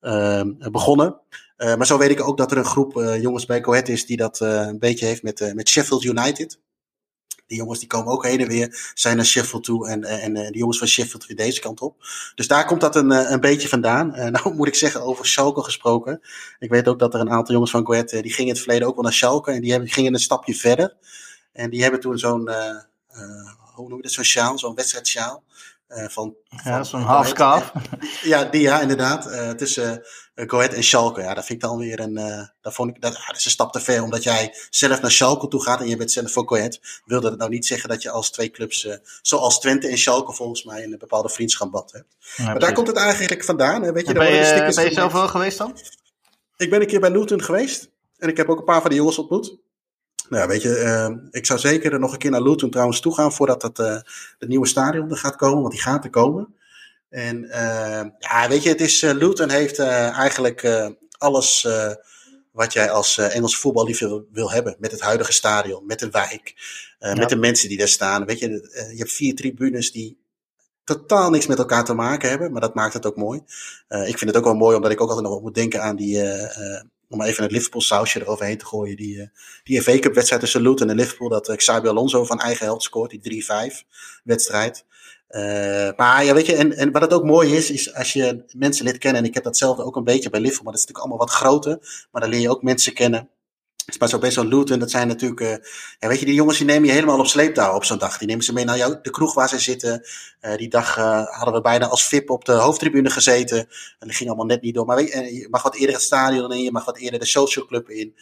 eh, 0.00 0.40
eh, 0.40 0.46
begonnen. 0.70 1.20
Maar 1.56 1.86
zo 1.86 1.98
weet 1.98 2.10
ik 2.10 2.20
ook 2.20 2.36
dat 2.36 2.50
er 2.50 2.58
een 2.58 2.64
groep 2.64 2.92
jongens 3.20 3.46
bij 3.46 3.60
Coët 3.60 3.88
is 3.88 4.06
die 4.06 4.16
dat 4.16 4.40
een 4.40 4.78
beetje 4.78 5.06
heeft 5.06 5.22
met, 5.22 5.52
met 5.54 5.68
Sheffield 5.68 6.04
United. 6.04 6.60
Die 7.50 7.58
jongens 7.58 7.78
die 7.78 7.88
komen 7.88 8.12
ook 8.12 8.26
heen 8.26 8.40
en 8.40 8.48
weer, 8.48 8.92
zijn 8.94 9.16
naar 9.16 9.26
Sheffield 9.26 9.64
toe 9.64 9.88
en, 9.88 10.04
en 10.04 10.34
de 10.34 10.58
jongens 10.58 10.78
van 10.78 10.86
Sheffield 10.86 11.26
weer 11.26 11.36
deze 11.36 11.60
kant 11.60 11.80
op. 11.80 11.96
Dus 12.34 12.48
daar 12.48 12.66
komt 12.66 12.80
dat 12.80 12.96
een, 12.96 13.32
een 13.32 13.40
beetje 13.40 13.68
vandaan. 13.68 14.10
nou 14.32 14.54
moet 14.54 14.66
ik 14.66 14.74
zeggen, 14.74 15.02
over 15.02 15.26
Schalke 15.26 15.62
gesproken. 15.62 16.20
Ik 16.58 16.70
weet 16.70 16.88
ook 16.88 16.98
dat 16.98 17.14
er 17.14 17.20
een 17.20 17.30
aantal 17.30 17.54
jongens 17.54 17.70
van 17.70 17.84
Coët, 17.84 18.10
die 18.10 18.22
gingen 18.22 18.46
in 18.46 18.48
het 18.48 18.58
verleden 18.58 18.88
ook 18.88 18.94
wel 18.94 19.04
naar 19.04 19.12
Schalke 19.12 19.50
en 19.50 19.60
die 19.60 19.70
hebben, 19.70 19.88
gingen 19.88 20.14
een 20.14 20.20
stapje 20.20 20.54
verder. 20.54 20.96
En 21.52 21.70
die 21.70 21.82
hebben 21.82 22.00
toen 22.00 22.18
zo'n, 22.18 22.50
hoe 23.74 23.88
noem 23.88 23.96
je 23.96 24.02
dat, 24.02 24.12
zo'n 24.12 24.24
sjaal, 24.24 24.58
zo'n 24.58 24.74
wedstrijdsjaal. 24.74 25.42
Uh, 25.88 26.08
van, 26.08 26.34
ja, 26.64 26.84
zo'n 26.84 27.02
halfskaaf. 27.02 27.72
Ja, 28.22 28.44
die 28.44 28.60
ja, 28.60 28.80
inderdaad. 28.80 29.26
Uh, 29.26 29.50
tussen 29.50 29.92
uh, 29.92 30.04
Go 30.46 30.56
Ahead 30.56 30.72
en 30.72 30.84
Schalke. 30.84 31.20
Ja, 31.20 31.34
dat 31.34 31.46
vind 31.46 31.62
ik 31.62 31.68
dan 31.68 31.78
weer 31.78 32.00
een. 32.00 32.18
Uh, 32.18 32.42
dat 32.60 32.74
vond 32.74 32.90
ik, 32.96 33.02
dat, 33.02 33.12
dat 33.26 33.36
is 33.36 33.44
een 33.44 33.50
stap 33.50 33.72
te 33.72 33.80
ver, 33.80 34.02
omdat 34.02 34.22
jij 34.22 34.54
zelf 34.70 35.00
naar 35.00 35.10
Schalke 35.10 35.48
toe 35.48 35.62
gaat 35.62 35.80
en 35.80 35.88
je 35.88 35.96
bent 35.96 36.12
zelf 36.12 36.32
voor 36.32 36.48
Go 36.48 36.56
Ahead. 36.56 36.80
Wilde 37.04 37.28
dat 37.28 37.38
nou 37.38 37.50
niet 37.50 37.66
zeggen 37.66 37.88
dat 37.88 38.02
je 38.02 38.10
als 38.10 38.30
twee 38.30 38.50
clubs, 38.50 38.88
zoals 39.22 39.60
Twente 39.60 39.88
en 39.88 39.98
Schalke, 39.98 40.32
volgens 40.32 40.64
mij 40.64 40.84
een 40.84 40.96
bepaalde 40.98 41.28
vriendschapbad 41.28 41.92
hebt. 41.92 42.16
Ja, 42.36 42.44
maar 42.44 42.58
daar 42.58 42.72
komt 42.72 42.86
het 42.86 42.96
eigenlijk 42.96 43.44
vandaan. 43.44 43.82
Hè? 43.82 43.92
Weet 43.92 44.06
je, 44.06 44.12
ben, 44.12 44.32
je, 44.32 44.72
ben 44.74 44.84
je 44.84 44.92
zelf 44.92 45.12
wel 45.12 45.28
geweest 45.28 45.58
dan? 45.58 45.78
Ik 46.56 46.70
ben 46.70 46.80
een 46.80 46.86
keer 46.86 47.00
bij 47.00 47.10
Luton 47.10 47.42
geweest 47.42 47.90
en 48.18 48.28
ik 48.28 48.36
heb 48.36 48.48
ook 48.48 48.58
een 48.58 48.64
paar 48.64 48.80
van 48.80 48.90
die 48.90 48.98
jongens 48.98 49.18
ontmoet. 49.18 49.56
Nou, 50.28 50.48
weet 50.48 50.62
je, 50.62 50.68
uh, 50.68 51.16
ik 51.30 51.46
zou 51.46 51.58
zeker 51.58 51.98
nog 51.98 52.12
een 52.12 52.18
keer 52.18 52.30
naar 52.30 52.42
Luton 52.42 52.70
trouwens 52.70 53.00
toe 53.00 53.14
gaan 53.14 53.32
voordat 53.32 53.62
het, 53.62 53.78
uh, 53.78 53.98
het 54.38 54.48
nieuwe 54.48 54.66
stadion 54.66 55.10
er 55.10 55.16
gaat 55.16 55.36
komen, 55.36 55.60
want 55.60 55.72
die 55.72 55.82
gaat 55.82 56.04
er 56.04 56.10
komen. 56.10 56.54
En 57.10 57.44
uh, 57.44 58.04
ja, 58.18 58.48
weet 58.48 58.62
je, 58.62 58.68
het 58.68 58.80
is, 58.80 59.00
Luton 59.00 59.50
heeft 59.50 59.78
eh, 59.78 60.18
eigenlijk 60.18 60.92
alles 61.18 61.68
wat 62.52 62.72
jij 62.72 62.90
als 62.90 63.18
Engelse 63.18 63.56
voetballiefhebber 63.56 64.24
wil 64.32 64.50
hebben. 64.50 64.76
Met 64.78 64.90
het 64.90 65.00
huidige 65.00 65.32
stadion, 65.32 65.86
met 65.86 65.98
de 65.98 66.10
wijk, 66.10 66.54
ja. 66.98 67.14
met 67.14 67.28
de 67.28 67.36
mensen 67.36 67.68
die 67.68 67.78
daar 67.78 67.88
staan. 67.88 68.24
Weet 68.24 68.38
je, 68.38 68.48
je 68.92 68.98
hebt 68.98 69.12
vier 69.12 69.34
tribunes 69.34 69.92
die 69.92 70.18
totaal 70.84 71.30
niks 71.30 71.46
met 71.46 71.58
elkaar 71.58 71.84
te 71.84 71.94
maken 71.94 72.28
hebben, 72.28 72.52
maar 72.52 72.60
dat 72.60 72.74
maakt 72.74 72.94
het 72.94 73.06
ook 73.06 73.16
mooi. 73.16 73.40
ik 73.88 74.18
vind 74.18 74.30
het 74.30 74.36
ook 74.36 74.44
wel 74.44 74.54
mooi, 74.54 74.76
omdat 74.76 74.90
ik 74.90 75.00
ook 75.00 75.08
altijd 75.08 75.26
nog 75.26 75.40
moet 75.40 75.54
denken 75.54 75.82
aan 75.82 75.96
die 75.96 76.22
om 77.10 77.18
maar 77.18 77.26
even 77.26 77.42
het 77.42 77.52
Liverpool 77.52 77.80
sausje 77.80 78.20
eroverheen 78.20 78.58
te 78.58 78.66
gooien. 78.66 78.96
Die, 78.96 79.16
uh, 79.16 79.26
die 79.62 79.82
FA 79.82 79.98
Cup 79.98 80.14
wedstrijd 80.14 80.42
tussen 80.42 80.62
Luton 80.62 80.90
en 80.90 80.96
Liverpool. 80.96 81.28
Dat 81.28 81.48
uh, 81.48 81.56
Xabi 81.56 81.88
Alonso 81.88 82.24
van 82.24 82.40
eigen 82.40 82.66
held 82.66 82.82
scoort. 82.82 83.10
Die 83.22 83.44
3-5 83.44 83.86
wedstrijd. 84.24 84.84
Uh, 85.30 85.88
maar 85.96 86.24
ja, 86.24 86.34
weet 86.34 86.46
je, 86.46 86.54
en, 86.54 86.76
en 86.76 86.92
wat 86.92 87.02
het 87.02 87.12
ook 87.12 87.24
mooi 87.24 87.56
is, 87.56 87.70
is 87.70 87.94
als 87.94 88.12
je 88.12 88.44
mensen 88.56 88.84
leert 88.84 88.98
kennen. 88.98 89.22
En 89.22 89.28
ik 89.28 89.34
heb 89.34 89.44
datzelfde 89.44 89.84
ook 89.84 89.96
een 89.96 90.04
beetje 90.04 90.30
bij 90.30 90.40
Liverpool. 90.40 90.64
Maar 90.64 90.72
dat 90.72 90.82
is 90.82 90.88
natuurlijk 90.88 91.12
allemaal 91.12 91.26
wat 91.26 91.36
groter. 91.36 92.06
Maar 92.10 92.20
dan 92.20 92.30
leer 92.30 92.40
je 92.40 92.50
ook 92.50 92.62
mensen 92.62 92.94
kennen. 92.94 93.28
Maar 93.98 94.08
zo 94.08 94.18
best 94.18 94.36
wel 94.36 94.44
Luton, 94.44 94.78
dat 94.78 94.90
zijn 94.90 95.08
natuurlijk, 95.08 95.40
uh, 95.40 95.54
ja, 95.98 96.08
weet 96.08 96.18
je, 96.18 96.26
die 96.26 96.34
jongens 96.34 96.56
die 96.56 96.66
nemen 96.66 96.88
je 96.88 96.94
helemaal 96.94 97.18
op 97.18 97.26
sleeptouw 97.26 97.74
op 97.74 97.84
zo'n 97.84 97.98
dag. 97.98 98.18
Die 98.18 98.28
nemen 98.28 98.44
ze 98.44 98.52
mee 98.52 98.64
naar 98.64 98.76
jou, 98.76 98.98
de 99.02 99.10
kroeg 99.10 99.34
waar 99.34 99.48
ze 99.48 99.58
zitten. 99.58 100.06
Uh, 100.42 100.56
die 100.56 100.68
dag 100.68 100.98
uh, 100.98 101.26
hadden 101.26 101.54
we 101.54 101.60
bijna 101.60 101.86
als 101.86 102.04
VIP 102.04 102.30
op 102.30 102.44
de 102.44 102.52
hoofdtribune 102.52 103.10
gezeten. 103.10 103.58
En 103.98 104.06
dat 104.06 104.14
ging 104.14 104.28
allemaal 104.28 104.46
net 104.46 104.62
niet 104.62 104.74
door. 104.74 104.86
Maar 104.86 104.96
weet 104.96 105.12
je, 105.12 105.34
je 105.34 105.48
mag 105.50 105.62
wat 105.62 105.74
eerder 105.74 105.94
het 105.94 106.04
stadion 106.04 106.52
in, 106.52 106.62
je 106.62 106.72
mag 106.72 106.84
wat 106.84 106.98
eerder 106.98 107.20
de 107.20 107.26
social 107.26 107.66
club 107.66 107.88
in. 107.88 108.14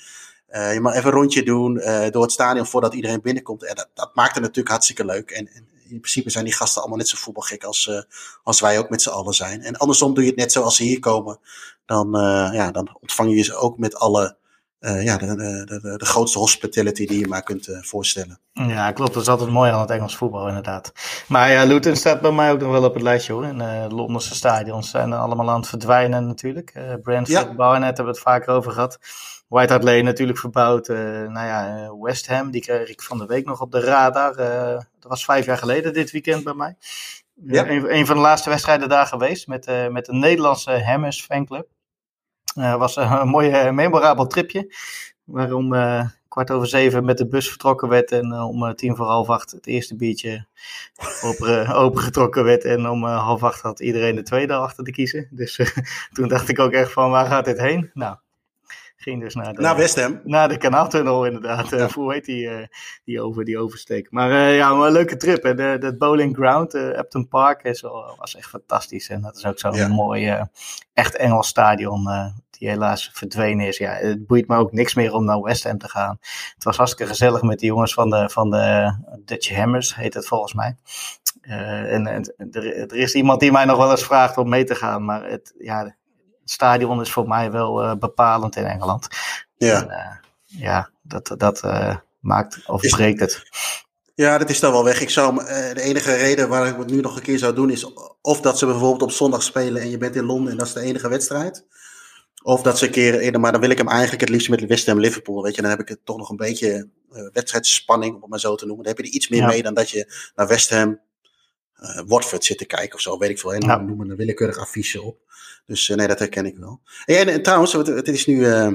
je 0.52 0.78
mag 0.80 0.94
even 0.94 1.06
een 1.06 1.16
rondje 1.16 1.42
doen 1.42 1.74
door 2.10 2.22
het 2.22 2.32
stadion 2.32 2.66
voordat 2.66 2.94
iedereen 2.94 3.20
binnenkomt. 3.20 3.64
En 3.64 3.74
dat, 3.74 3.88
dat 3.94 4.14
maakt 4.14 4.34
het 4.34 4.42
natuurlijk 4.42 4.68
hartstikke 4.68 5.04
leuk. 5.04 5.30
En, 5.30 5.48
en 5.54 5.68
in 5.90 6.00
principe 6.00 6.30
zijn 6.30 6.44
die 6.44 6.54
gasten 6.54 6.80
allemaal 6.80 6.98
net 6.98 7.08
zo 7.08 7.16
voetbalgek 7.16 7.64
als, 7.64 7.90
als 8.42 8.60
wij 8.60 8.78
ook 8.78 8.90
met 8.90 9.02
z'n 9.02 9.08
allen 9.08 9.34
zijn. 9.34 9.62
En 9.62 9.76
andersom 9.76 10.14
doe 10.14 10.22
je 10.22 10.30
het 10.30 10.38
net 10.38 10.52
zoals 10.52 10.76
ze 10.76 10.82
hier 10.82 10.98
komen. 10.98 11.38
Dan, 11.86 12.08
ja, 12.52 12.70
dan 12.70 12.96
ontvang 13.00 13.34
je 13.34 13.42
ze 13.42 13.54
ook 13.54 13.78
met 13.78 13.96
alle 13.96 14.36
uh, 14.80 15.04
ja, 15.04 15.16
de, 15.16 15.26
de, 15.26 15.80
de, 15.80 15.96
de, 15.96 16.04
grootste 16.04 16.38
hospitality 16.38 17.06
die 17.06 17.18
je 17.18 17.26
maar 17.26 17.42
kunt 17.42 17.68
uh, 17.68 17.82
voorstellen. 17.82 18.40
Ja, 18.52 18.92
klopt. 18.92 19.12
Dat 19.12 19.22
is 19.22 19.28
altijd 19.28 19.50
mooi 19.50 19.70
aan 19.70 19.80
het 19.80 19.90
Engels 19.90 20.16
voetbal, 20.16 20.48
inderdaad. 20.48 20.92
Maar 21.28 21.50
ja, 21.50 21.64
Luton 21.64 21.96
staat 21.96 22.20
bij 22.20 22.30
mij 22.30 22.52
ook 22.52 22.60
nog 22.60 22.70
wel 22.70 22.84
op 22.84 22.94
het 22.94 23.02
lijstje 23.02 23.32
hoor. 23.32 23.44
En 23.44 23.58
uh, 23.58 23.84
Londense 23.88 24.34
stadions 24.34 24.90
zijn 24.90 25.12
er 25.12 25.18
allemaal 25.18 25.50
aan 25.50 25.60
het 25.60 25.68
verdwijnen 25.68 26.26
natuurlijk. 26.26 26.72
Brentford, 27.02 27.46
ja. 27.46 27.54
Barnet 27.54 27.86
hebben 27.86 28.04
we 28.04 28.10
het 28.10 28.20
vaker 28.20 28.54
over 28.54 28.72
gehad. 28.72 28.98
White 29.48 29.72
Hart 29.72 29.84
Lane 29.84 30.02
natuurlijk 30.02 30.38
verbouwd. 30.38 30.88
Uh, 30.88 30.96
nou 30.98 31.46
ja, 31.46 31.88
West 32.00 32.26
Ham, 32.26 32.50
die 32.50 32.60
kreeg 32.60 32.88
ik 32.88 33.02
van 33.02 33.18
de 33.18 33.26
week 33.26 33.44
nog 33.44 33.60
op 33.60 33.72
de 33.72 33.80
radar. 33.80 34.36
dat 34.98 35.10
was 35.10 35.24
vijf 35.24 35.46
jaar 35.46 35.58
geleden 35.58 35.92
dit 35.92 36.10
weekend 36.10 36.44
bij 36.44 36.54
mij. 36.54 36.76
Ja. 37.34 37.68
Een, 37.68 37.94
een, 37.94 38.06
van 38.06 38.16
de 38.16 38.22
laatste 38.22 38.50
wedstrijden 38.50 38.88
daar 38.88 39.06
geweest 39.06 39.46
met, 39.46 39.90
met 39.90 40.04
de 40.06 40.12
Nederlandse 40.12 40.84
Hammers 40.84 41.22
fanclub. 41.22 41.68
Uh, 42.58 42.76
was 42.76 42.96
een 42.96 43.28
mooi 43.28 43.50
uh, 43.50 43.70
memorabel 43.70 44.26
tripje. 44.26 44.74
Waarom 45.24 45.74
kwart 46.28 46.50
over 46.50 46.68
zeven 46.68 47.04
met 47.04 47.18
de 47.18 47.28
bus 47.28 47.48
vertrokken 47.48 47.88
werd. 47.88 48.12
En 48.12 48.32
om 48.32 48.74
tien 48.74 48.96
voor 48.96 49.06
half 49.06 49.28
acht 49.28 49.50
het 49.50 49.66
eerste 49.66 49.96
biertje 49.96 50.46
open, 51.22 51.68
opengetrokken 51.68 52.44
werd. 52.44 52.64
En 52.64 52.88
om 52.88 53.04
half 53.04 53.42
acht 53.42 53.60
had 53.60 53.80
iedereen 53.80 54.14
de 54.14 54.22
tweede 54.22 54.54
achter 54.54 54.84
te 54.84 54.90
kiezen. 54.90 55.28
Dus 55.30 55.60
toen 56.12 56.28
dacht 56.28 56.48
ik 56.48 56.58
ook 56.58 56.72
echt 56.72 56.92
van 56.92 57.10
waar 57.10 57.26
gaat 57.26 57.44
dit 57.44 57.60
heen? 57.60 57.90
Nou, 57.94 58.16
ging 59.00 59.20
dus 59.20 59.34
naar 59.34 59.52
de, 59.52 59.60
naar 59.60 59.76
West 59.76 60.00
Ham. 60.00 60.20
Naar 60.24 60.48
de 60.48 60.56
kanaaltunnel 60.56 61.26
inderdaad. 61.26 61.68
Ja. 61.70 61.88
hoe 61.94 62.12
heet 62.12 62.24
die, 62.24 62.44
uh, 62.44 62.66
die, 63.04 63.20
over, 63.20 63.44
die 63.44 63.58
oversteek. 63.58 64.10
Maar 64.10 64.30
uh, 64.30 64.56
ja, 64.56 64.74
maar 64.74 64.86
een 64.86 64.92
leuke 64.92 65.16
trip. 65.16 65.42
Hè. 65.42 65.54
De, 65.54 65.76
de 65.80 65.96
Bowling 65.96 66.36
Ground, 66.36 66.74
Upton 66.74 67.28
Park, 67.28 67.62
is, 67.62 67.80
was 68.16 68.36
echt 68.36 68.48
fantastisch. 68.48 69.08
En 69.08 69.22
dat 69.22 69.36
is 69.36 69.44
ook 69.44 69.58
zo'n 69.58 69.74
ja. 69.74 69.88
mooi, 69.88 70.46
echt 70.92 71.16
Engels 71.16 71.48
stadion. 71.48 72.08
die 72.50 72.68
helaas 72.68 73.10
verdwenen 73.12 73.66
is. 73.66 73.78
Ja, 73.78 73.92
het 73.92 74.26
boeit 74.26 74.48
me 74.48 74.56
ook 74.56 74.72
niks 74.72 74.94
meer 74.94 75.12
om 75.12 75.24
naar 75.24 75.42
West 75.42 75.64
Ham 75.64 75.78
te 75.78 75.88
gaan. 75.88 76.18
Het 76.54 76.64
was 76.64 76.76
hartstikke 76.76 77.10
gezellig 77.12 77.42
met 77.42 77.58
die 77.58 77.68
jongens 77.68 77.94
van 77.94 78.10
de, 78.10 78.28
van 78.30 78.50
de 78.50 78.94
Dutch 79.24 79.54
Hammers, 79.54 79.94
heet 79.94 80.14
het 80.14 80.26
volgens 80.26 80.54
mij. 80.54 80.76
en, 81.40 82.06
en 82.06 82.34
er, 82.50 82.76
er 82.76 82.96
is 82.96 83.14
iemand 83.14 83.40
die 83.40 83.52
mij 83.52 83.64
nog 83.64 83.76
wel 83.76 83.90
eens 83.90 84.04
vraagt 84.04 84.36
om 84.36 84.48
mee 84.48 84.64
te 84.64 84.74
gaan. 84.74 85.04
Maar 85.04 85.30
het, 85.30 85.54
ja, 85.58 85.96
stadion 86.50 87.00
is 87.00 87.12
voor 87.12 87.28
mij 87.28 87.50
wel 87.50 87.84
uh, 87.84 87.94
bepalend 87.94 88.56
in 88.56 88.64
Engeland. 88.64 89.08
Ja, 89.56 89.82
en, 89.82 89.88
uh, 89.88 90.60
ja 90.62 90.90
dat, 91.02 91.34
dat 91.36 91.64
uh, 91.64 91.96
maakt 92.20 92.60
of 92.66 92.82
is, 92.82 92.90
breekt 92.90 93.20
het. 93.20 93.42
Ja, 94.14 94.38
dat 94.38 94.50
is 94.50 94.60
dan 94.60 94.72
wel 94.72 94.84
weg. 94.84 95.00
Ik 95.00 95.10
zou, 95.10 95.44
de 95.74 95.80
enige 95.80 96.14
reden 96.14 96.48
waar 96.48 96.66
ik 96.66 96.76
het 96.76 96.90
nu 96.90 97.00
nog 97.00 97.16
een 97.16 97.22
keer 97.22 97.38
zou 97.38 97.54
doen 97.54 97.70
is 97.70 97.92
of 98.20 98.40
dat 98.40 98.58
ze 98.58 98.66
bijvoorbeeld 98.66 99.02
op 99.02 99.10
zondag 99.10 99.42
spelen 99.42 99.82
en 99.82 99.90
je 99.90 99.98
bent 99.98 100.16
in 100.16 100.24
Londen 100.24 100.52
en 100.52 100.58
dat 100.58 100.66
is 100.66 100.72
de 100.72 100.80
enige 100.80 101.08
wedstrijd. 101.08 101.64
Of 102.42 102.62
dat 102.62 102.78
ze 102.78 102.84
een 102.84 102.90
keer 102.90 103.18
eerder, 103.18 103.40
maar 103.40 103.52
dan 103.52 103.60
wil 103.60 103.70
ik 103.70 103.78
hem 103.78 103.88
eigenlijk 103.88 104.20
het 104.20 104.30
liefst 104.30 104.48
met 104.48 104.66
West 104.66 104.86
Ham 104.86 105.00
Liverpool. 105.00 105.42
Weet 105.42 105.54
je, 105.54 105.62
dan 105.62 105.70
heb 105.70 105.80
ik 105.80 105.88
het 105.88 106.00
toch 106.04 106.16
nog 106.16 106.30
een 106.30 106.36
beetje 106.36 106.88
wedstrijdspanning, 107.32 108.14
om 108.14 108.20
het 108.20 108.30
maar 108.30 108.40
zo 108.40 108.54
te 108.54 108.66
noemen. 108.66 108.84
Dan 108.84 108.94
heb 108.94 109.04
je 109.04 109.10
er 109.10 109.16
iets 109.16 109.28
meer 109.28 109.40
ja. 109.40 109.46
mee 109.46 109.62
dan 109.62 109.74
dat 109.74 109.90
je 109.90 110.30
naar 110.34 110.46
West 110.46 110.70
Ham 110.70 111.00
uh, 111.80 112.00
Watford 112.06 112.44
zit 112.44 112.58
te 112.58 112.64
kijken 112.64 112.94
of 112.94 113.00
zo, 113.00 113.18
weet 113.18 113.30
ik 113.30 113.38
veel. 113.38 113.54
En 113.54 113.60
dan 113.60 113.86
noemen 113.86 114.10
een 114.10 114.16
willekeurig 114.16 114.58
affiche 114.58 115.02
op. 115.02 115.18
Dus 115.66 115.88
uh, 115.88 115.96
nee, 115.96 116.06
dat 116.06 116.18
herken 116.18 116.46
ik 116.46 116.56
wel. 116.56 116.80
En, 117.04 117.28
en 117.28 117.42
trouwens, 117.42 117.72
het, 117.72 117.86
het 117.86 118.08
is 118.08 118.26
nu 118.26 118.36
uh, 118.36 118.72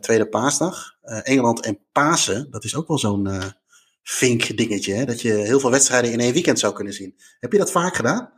tweede 0.00 0.28
paasdag. 0.28 0.98
Engeland 1.02 1.64
en 1.64 1.78
Pasen, 1.92 2.50
dat 2.50 2.64
is 2.64 2.76
ook 2.76 2.88
wel 2.88 2.98
zo'n 2.98 3.52
Vink 4.02 4.56
dingetje. 4.56 4.94
Hè? 4.94 5.04
Dat 5.04 5.20
je 5.20 5.32
heel 5.32 5.60
veel 5.60 5.70
wedstrijden 5.70 6.12
in 6.12 6.20
één 6.20 6.32
weekend 6.32 6.58
zou 6.58 6.72
kunnen 6.72 6.92
zien. 6.92 7.14
Heb 7.40 7.52
je 7.52 7.58
dat 7.58 7.70
vaak 7.70 7.96
gedaan? 7.96 8.32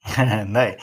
nee, 0.46 0.76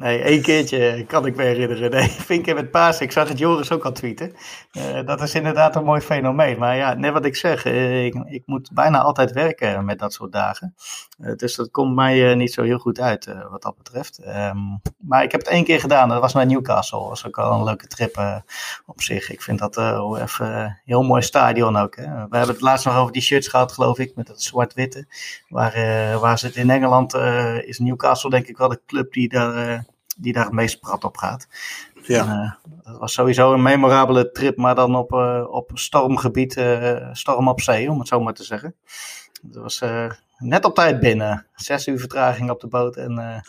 Nee, 0.00 0.22
één 0.22 0.42
keertje 0.42 1.04
kan 1.06 1.26
ik 1.26 1.36
me 1.36 1.42
herinneren. 1.42 1.90
Nee, 1.90 2.08
Vinken 2.30 2.54
met 2.54 2.70
paas. 2.70 3.00
Ik 3.00 3.12
zag 3.12 3.28
het 3.28 3.38
Joris 3.38 3.72
ook 3.72 3.84
al 3.84 3.92
tweeten. 3.92 4.32
Uh, 4.72 5.06
dat 5.06 5.20
is 5.22 5.34
inderdaad 5.34 5.76
een 5.76 5.84
mooi 5.84 6.00
fenomeen. 6.00 6.58
Maar 6.58 6.76
ja, 6.76 6.94
net 6.94 7.12
wat 7.12 7.24
ik 7.24 7.36
zeg. 7.36 7.64
Uh, 7.64 8.04
ik, 8.04 8.14
ik, 8.14 8.42
moet 8.46 8.70
bijna 8.72 9.00
altijd 9.00 9.32
werken 9.32 9.84
met 9.84 9.98
dat 9.98 10.12
soort 10.12 10.32
dagen. 10.32 10.74
Uh, 11.18 11.36
dus 11.36 11.54
dat 11.54 11.70
komt 11.70 11.94
mij 11.94 12.34
niet 12.34 12.52
zo 12.52 12.62
heel 12.62 12.78
goed 12.78 13.00
uit 13.00 13.34
wat 13.50 13.62
dat 13.62 13.76
betreft. 13.76 14.20
Um, 14.26 14.80
maar 14.98 15.22
ik 15.22 15.30
heb 15.30 15.40
het 15.40 15.50
één 15.50 15.64
keer 15.64 15.80
gedaan. 15.80 16.08
Dat 16.08 16.20
was 16.20 16.34
naar 16.34 16.46
Newcastle. 16.46 16.98
Dat 16.98 17.08
was 17.08 17.26
ook 17.26 17.38
al 17.38 17.58
een 17.58 17.64
leuke 17.64 17.86
trip 17.86 18.42
op 18.86 19.02
zich. 19.02 19.30
Ik 19.30 19.42
vind 19.42 19.58
dat 19.58 19.76
even 19.76 20.58
een 20.58 20.76
heel 20.84 21.02
mooi 21.02 21.22
stadion 21.22 21.76
ook. 21.76 21.96
Hè. 21.96 22.02
We 22.04 22.36
hebben 22.36 22.54
het 22.54 22.60
laatst 22.60 22.86
nog 22.86 22.96
over 22.96 23.12
die 23.12 23.22
shirts 23.22 23.48
gehad, 23.48 23.72
geloof 23.72 23.98
ik. 23.98 24.12
Met 24.16 24.26
dat 24.26 24.42
zwart-witte. 24.42 25.06
Waar, 25.48 25.72
waar 26.20 26.38
ze 26.38 26.46
het 26.46 26.56
in 26.56 26.70
Engeland 26.70 27.14
is 27.64 27.78
Newcastle 27.78 28.30
denk 28.30 28.46
ik 28.46 28.56
wel 28.56 28.68
de 28.68 28.80
club 28.86 29.12
die 29.12 29.28
daar 29.28 29.84
die 30.20 30.32
daar 30.32 30.44
het 30.44 30.52
meest 30.52 30.80
prat 30.80 31.04
op 31.04 31.16
gaat. 31.16 31.48
Ja. 32.02 32.26
En, 32.26 32.28
uh, 32.28 32.72
dat 32.84 32.98
was 32.98 33.12
sowieso 33.12 33.52
een 33.52 33.62
memorabele 33.62 34.30
trip, 34.30 34.56
maar 34.56 34.74
dan 34.74 34.96
op, 34.96 35.12
uh, 35.12 35.44
op 35.50 35.70
stormgebied, 35.74 36.56
uh, 36.56 37.08
storm 37.12 37.48
op 37.48 37.60
zee, 37.60 37.90
om 37.90 37.98
het 37.98 38.08
zo 38.08 38.20
maar 38.20 38.34
te 38.34 38.44
zeggen. 38.44 38.74
Dat 39.42 39.62
was 39.62 39.82
net 40.40 40.64
op 40.64 40.74
tijd 40.74 41.00
binnen. 41.00 41.46
Zes 41.54 41.86
uur 41.86 41.98
vertraging 41.98 42.50
op 42.50 42.60
de 42.60 42.66
boot 42.66 42.96
en 42.96 43.14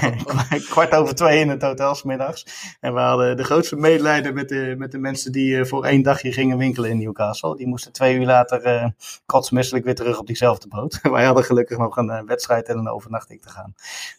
kwart 0.70 0.92
over 0.94 1.14
twee 1.14 1.40
in 1.40 1.48
het 1.48 1.62
hotel 1.62 1.96
middags. 2.04 2.46
En 2.80 2.94
we 2.94 3.00
hadden 3.00 3.36
de 3.36 3.44
grootste 3.44 3.76
medelijden 3.76 4.34
met 4.34 4.48
de, 4.48 4.74
met 4.78 4.92
de 4.92 4.98
mensen 4.98 5.32
die 5.32 5.64
voor 5.64 5.84
één 5.84 6.02
dagje 6.02 6.32
gingen 6.32 6.58
winkelen 6.58 6.90
in 6.90 6.98
Newcastle. 6.98 7.56
Die 7.56 7.66
moesten 7.66 7.92
twee 7.92 8.16
uur 8.16 8.26
later 8.26 8.66
uh, 8.66 8.86
kotsmisselijk 9.26 9.84
weer 9.84 9.94
terug 9.94 10.18
op 10.18 10.26
diezelfde 10.26 10.68
boot. 10.68 10.98
Wij 11.12 11.24
hadden 11.24 11.44
gelukkig 11.44 11.78
nog 11.78 11.96
een 11.96 12.26
wedstrijd 12.26 12.68
en 12.68 12.78
een 12.78 12.88
overnachting 12.88 13.42
te 13.42 13.48
gaan. 13.48 13.74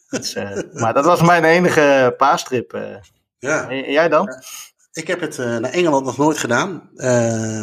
Dus, 0.10 0.36
maar 0.74 0.94
dat 0.94 1.06
was 1.06 1.22
mijn 1.22 1.44
enige 1.44 2.14
paastrip. 2.18 3.00
ja. 3.40 3.70
En 3.70 3.92
jij 3.92 4.10
dan? 4.10 4.30
Ik 4.94 5.08
heb 5.08 5.20
het 5.20 5.38
naar 5.38 5.64
Engeland 5.64 6.06
nog 6.06 6.18
nooit 6.18 6.38
gedaan. 6.38 6.90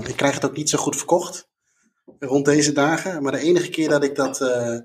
ik 0.07 0.17
krijg 0.17 0.35
het 0.35 0.45
ook 0.45 0.57
niet 0.57 0.71
zo 0.71 0.79
goed 0.79 0.97
verkocht 0.97 1.48
rond 2.19 2.45
deze 2.45 2.73
dagen. 2.73 3.23
Maar 3.23 3.33
de 3.33 3.39
enige 3.39 3.69
keer 3.69 3.89
dat 3.89 4.05
ik 4.05 4.15
dat 4.15 4.41
uh, 4.41 4.79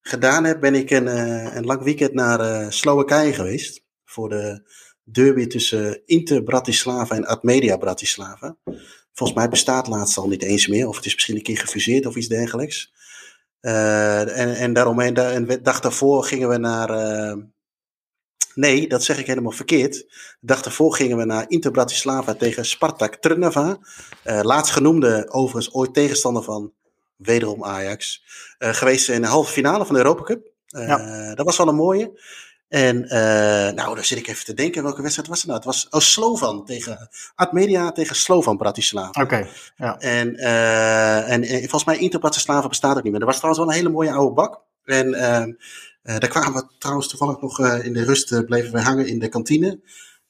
gedaan 0.00 0.44
heb, 0.44 0.60
ben 0.60 0.74
ik 0.74 0.90
een, 0.90 1.06
uh, 1.06 1.54
een 1.54 1.64
lang 1.64 1.82
weekend 1.82 2.12
naar 2.12 2.40
uh, 2.40 2.70
Slowakije 2.70 3.32
geweest. 3.32 3.84
Voor 4.04 4.28
de 4.28 4.70
derby 5.02 5.46
tussen 5.46 6.02
Inter 6.06 6.42
Bratislava 6.42 7.14
en 7.14 7.26
Admedia 7.26 7.76
Bratislava. 7.76 8.56
Volgens 9.12 9.38
mij 9.38 9.48
bestaat 9.48 9.86
laatst 9.86 10.16
al 10.16 10.28
niet 10.28 10.42
eens 10.42 10.66
meer. 10.66 10.88
Of 10.88 10.96
het 10.96 11.06
is 11.06 11.14
misschien 11.14 11.36
een 11.36 11.42
keer 11.42 11.58
gefuseerd 11.58 12.06
of 12.06 12.16
iets 12.16 12.28
dergelijks. 12.28 12.92
en, 13.60 14.54
en 14.54 14.72
daaromheen, 14.72 15.18
een 15.18 15.62
dag 15.62 15.80
daarvoor 15.80 16.24
gingen 16.24 16.48
we 16.48 16.58
naar 16.58 16.88
Nee, 18.54 18.88
dat 18.88 19.04
zeg 19.04 19.18
ik 19.18 19.26
helemaal 19.26 19.52
verkeerd. 19.52 19.92
De 19.92 20.06
dag 20.40 20.62
daarvoor 20.62 20.94
gingen 20.94 21.16
we 21.16 21.24
naar 21.24 21.44
Inter 21.48 21.70
Bratislava 21.70 22.34
tegen 22.34 22.64
Spartak 22.64 23.14
Trnava. 23.14 23.78
Uh, 24.24 24.40
laatst 24.42 24.72
genoemde, 24.72 25.26
overigens 25.30 25.74
ooit 25.74 25.94
tegenstander 25.94 26.42
van 26.42 26.72
wederom 27.16 27.64
Ajax. 27.64 28.22
Uh, 28.58 28.68
geweest 28.68 29.08
in 29.08 29.20
de 29.20 29.28
halve 29.28 29.52
finale 29.52 29.84
van 29.86 29.94
de 29.94 30.00
Europa 30.00 30.22
Cup. 30.22 30.46
Uh, 30.68 30.86
ja. 30.86 31.34
Dat 31.34 31.46
was 31.46 31.56
wel 31.56 31.68
een 31.68 31.74
mooie. 31.74 32.20
En 32.68 33.00
nou, 33.74 33.94
daar 33.94 34.04
zit 34.04 34.18
ik 34.18 34.26
even 34.26 34.44
te 34.44 34.54
denken. 34.54 34.82
Welke 34.82 35.02
wedstrijd 35.02 35.28
was 35.28 35.38
het 35.38 35.46
nou? 35.46 35.58
Het 35.58 35.68
was 35.68 35.86
oh, 35.90 36.00
Slovan 36.00 36.64
tegen 36.64 37.08
Admedia 37.34 37.92
tegen 37.92 38.16
Slovan 38.16 38.56
Bratislava. 38.56 39.08
Oké, 39.08 39.20
okay, 39.20 39.48
ja. 39.76 39.98
En, 39.98 40.36
en, 40.36 41.42
en, 41.42 41.58
volgens 41.60 41.84
mij 41.84 41.98
Inter 41.98 42.20
Bratislava 42.20 42.68
bestaat 42.68 42.96
ook 42.96 43.02
niet 43.02 43.12
meer. 43.12 43.20
Er 43.20 43.26
was 43.26 43.36
trouwens 43.36 43.64
wel 43.64 43.72
een 43.72 43.80
hele 43.80 43.94
mooie 43.94 44.12
oude 44.12 44.34
bak. 44.34 44.60
En 44.84 45.14
ehm, 45.14 45.52
daar 46.02 46.28
kwamen 46.28 46.52
we 46.52 46.68
trouwens 46.78 47.08
toevallig 47.08 47.40
nog 47.40 47.58
uh, 47.58 47.84
in 47.84 47.92
de 47.92 48.04
rust, 48.04 48.32
uh, 48.32 48.40
bleven 48.40 48.72
we 48.72 48.80
hangen 48.80 49.06
in 49.06 49.18
de 49.18 49.28
kantine. 49.28 49.80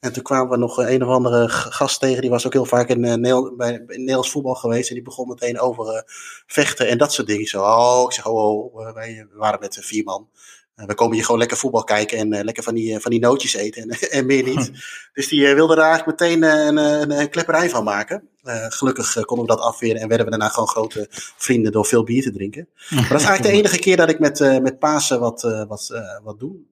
En 0.00 0.12
toen 0.12 0.22
kwamen 0.22 0.50
we 0.50 0.56
nog 0.56 0.76
een 0.78 1.02
of 1.02 1.08
andere 1.08 1.48
gast 1.48 2.00
tegen, 2.00 2.20
die 2.20 2.30
was 2.30 2.46
ook 2.46 2.52
heel 2.52 2.64
vaak 2.64 2.88
in, 2.88 3.00
bij, 3.00 3.72
in 3.72 3.84
Nederlands 3.86 4.30
voetbal 4.30 4.54
geweest. 4.54 4.88
En 4.88 4.94
die 4.94 5.04
begon 5.04 5.28
meteen 5.28 5.60
over 5.60 6.04
vechten 6.46 6.88
en 6.88 6.98
dat 6.98 7.12
soort 7.12 7.26
dingen. 7.26 7.46
Zo, 7.46 7.62
oh, 7.62 8.02
ik 8.04 8.12
zeg, 8.12 8.26
oh, 8.26 8.74
oh 8.74 8.94
wij 8.94 9.26
waren 9.32 9.60
met 9.60 9.78
vier 9.80 10.04
man. 10.04 10.28
We 10.74 10.94
komen 10.94 11.14
hier 11.14 11.24
gewoon 11.24 11.40
lekker 11.40 11.56
voetbal 11.56 11.84
kijken 11.84 12.18
en 12.18 12.44
lekker 12.44 12.62
van 12.62 12.74
die, 12.74 13.00
van 13.00 13.10
die 13.10 13.20
nootjes 13.20 13.54
eten 13.54 13.82
en, 13.82 13.98
en 14.10 14.26
meer 14.26 14.42
niet. 14.42 14.70
dus 15.14 15.28
die 15.28 15.54
wilde 15.54 15.76
er 15.76 15.82
eigenlijk 15.82 16.20
meteen 16.20 16.42
een, 16.42 16.76
een, 16.76 17.10
een 17.10 17.30
klepperij 17.30 17.70
van 17.70 17.84
maken. 17.84 18.28
Gelukkig 18.68 19.24
konden 19.24 19.46
we 19.46 19.54
dat 19.54 19.64
afweren 19.64 20.00
en 20.00 20.08
werden 20.08 20.26
we 20.26 20.32
daarna 20.32 20.48
gewoon 20.48 20.68
grote 20.68 21.06
vrienden 21.36 21.72
door 21.72 21.86
veel 21.86 22.04
bier 22.04 22.22
te 22.22 22.32
drinken. 22.32 22.68
Maar 22.90 23.08
dat 23.08 23.20
is 23.20 23.26
eigenlijk 23.26 23.42
de 23.42 23.62
enige 23.62 23.78
keer 23.78 23.96
dat 23.96 24.10
ik 24.10 24.18
met, 24.18 24.38
met 24.62 24.78
Pasen 24.78 25.20
wat, 25.20 25.42
wat, 25.68 26.02
wat 26.22 26.38
doen, 26.38 26.66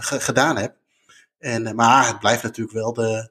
gedaan 0.00 0.56
heb. 0.56 0.74
En, 1.38 1.74
maar 1.74 2.06
het 2.06 2.18
blijft 2.18 2.42
natuurlijk 2.42 2.76
wel 2.76 2.92
de, 2.92 3.30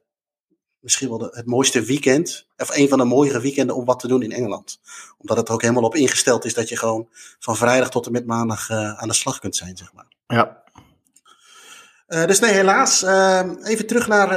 misschien 0.82 1.10
wel 1.10 1.18
de, 1.18 1.30
het 1.32 1.46
mooiste 1.46 1.84
weekend, 1.84 2.48
of 2.58 2.78
een 2.78 2.90
van 2.90 2.98
de 2.98 3.04
mooiere 3.04 3.42
weekenden 3.42 3.76
om 3.76 3.86
wat 3.86 4.00
te 4.00 4.08
doen 4.08 4.22
in 4.22 4.32
Engeland. 4.32 4.80
Omdat 5.18 5.38
het 5.38 5.48
er 5.48 5.54
ook 5.54 5.62
helemaal 5.62 5.84
op 5.84 5.96
ingesteld 5.96 6.46
is 6.46 6.54
dat 6.54 6.70
je 6.70 6.78
gewoon 6.78 7.08
van 7.40 7.58
vrijdag 7.58 7.90
tot 7.90 8.06
en 8.06 8.12
met 8.12 8.26
maandag 8.26 8.70
aan 8.70 9.08
de 9.08 9.14
slag 9.14 9.40
kunt 9.40 9.56
zijn, 9.56 9.78
zeg 9.78 9.94
maar. 9.94 10.08
Ja. 10.28 10.64
dus 12.26 12.40
nee, 12.40 12.52
helaas. 12.52 13.04
even 13.64 13.88
terug 13.88 14.08
naar 14.08 14.30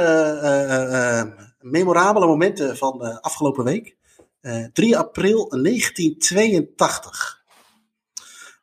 memorabele 1.65 2.25
momenten 2.25 2.77
van 2.77 2.97
de 2.97 3.21
afgelopen 3.21 3.63
week. 3.63 3.95
Uh, 4.41 4.63
eh, 4.63 4.71
3 4.73 4.97
april 4.97 5.49
1982. 5.49 7.43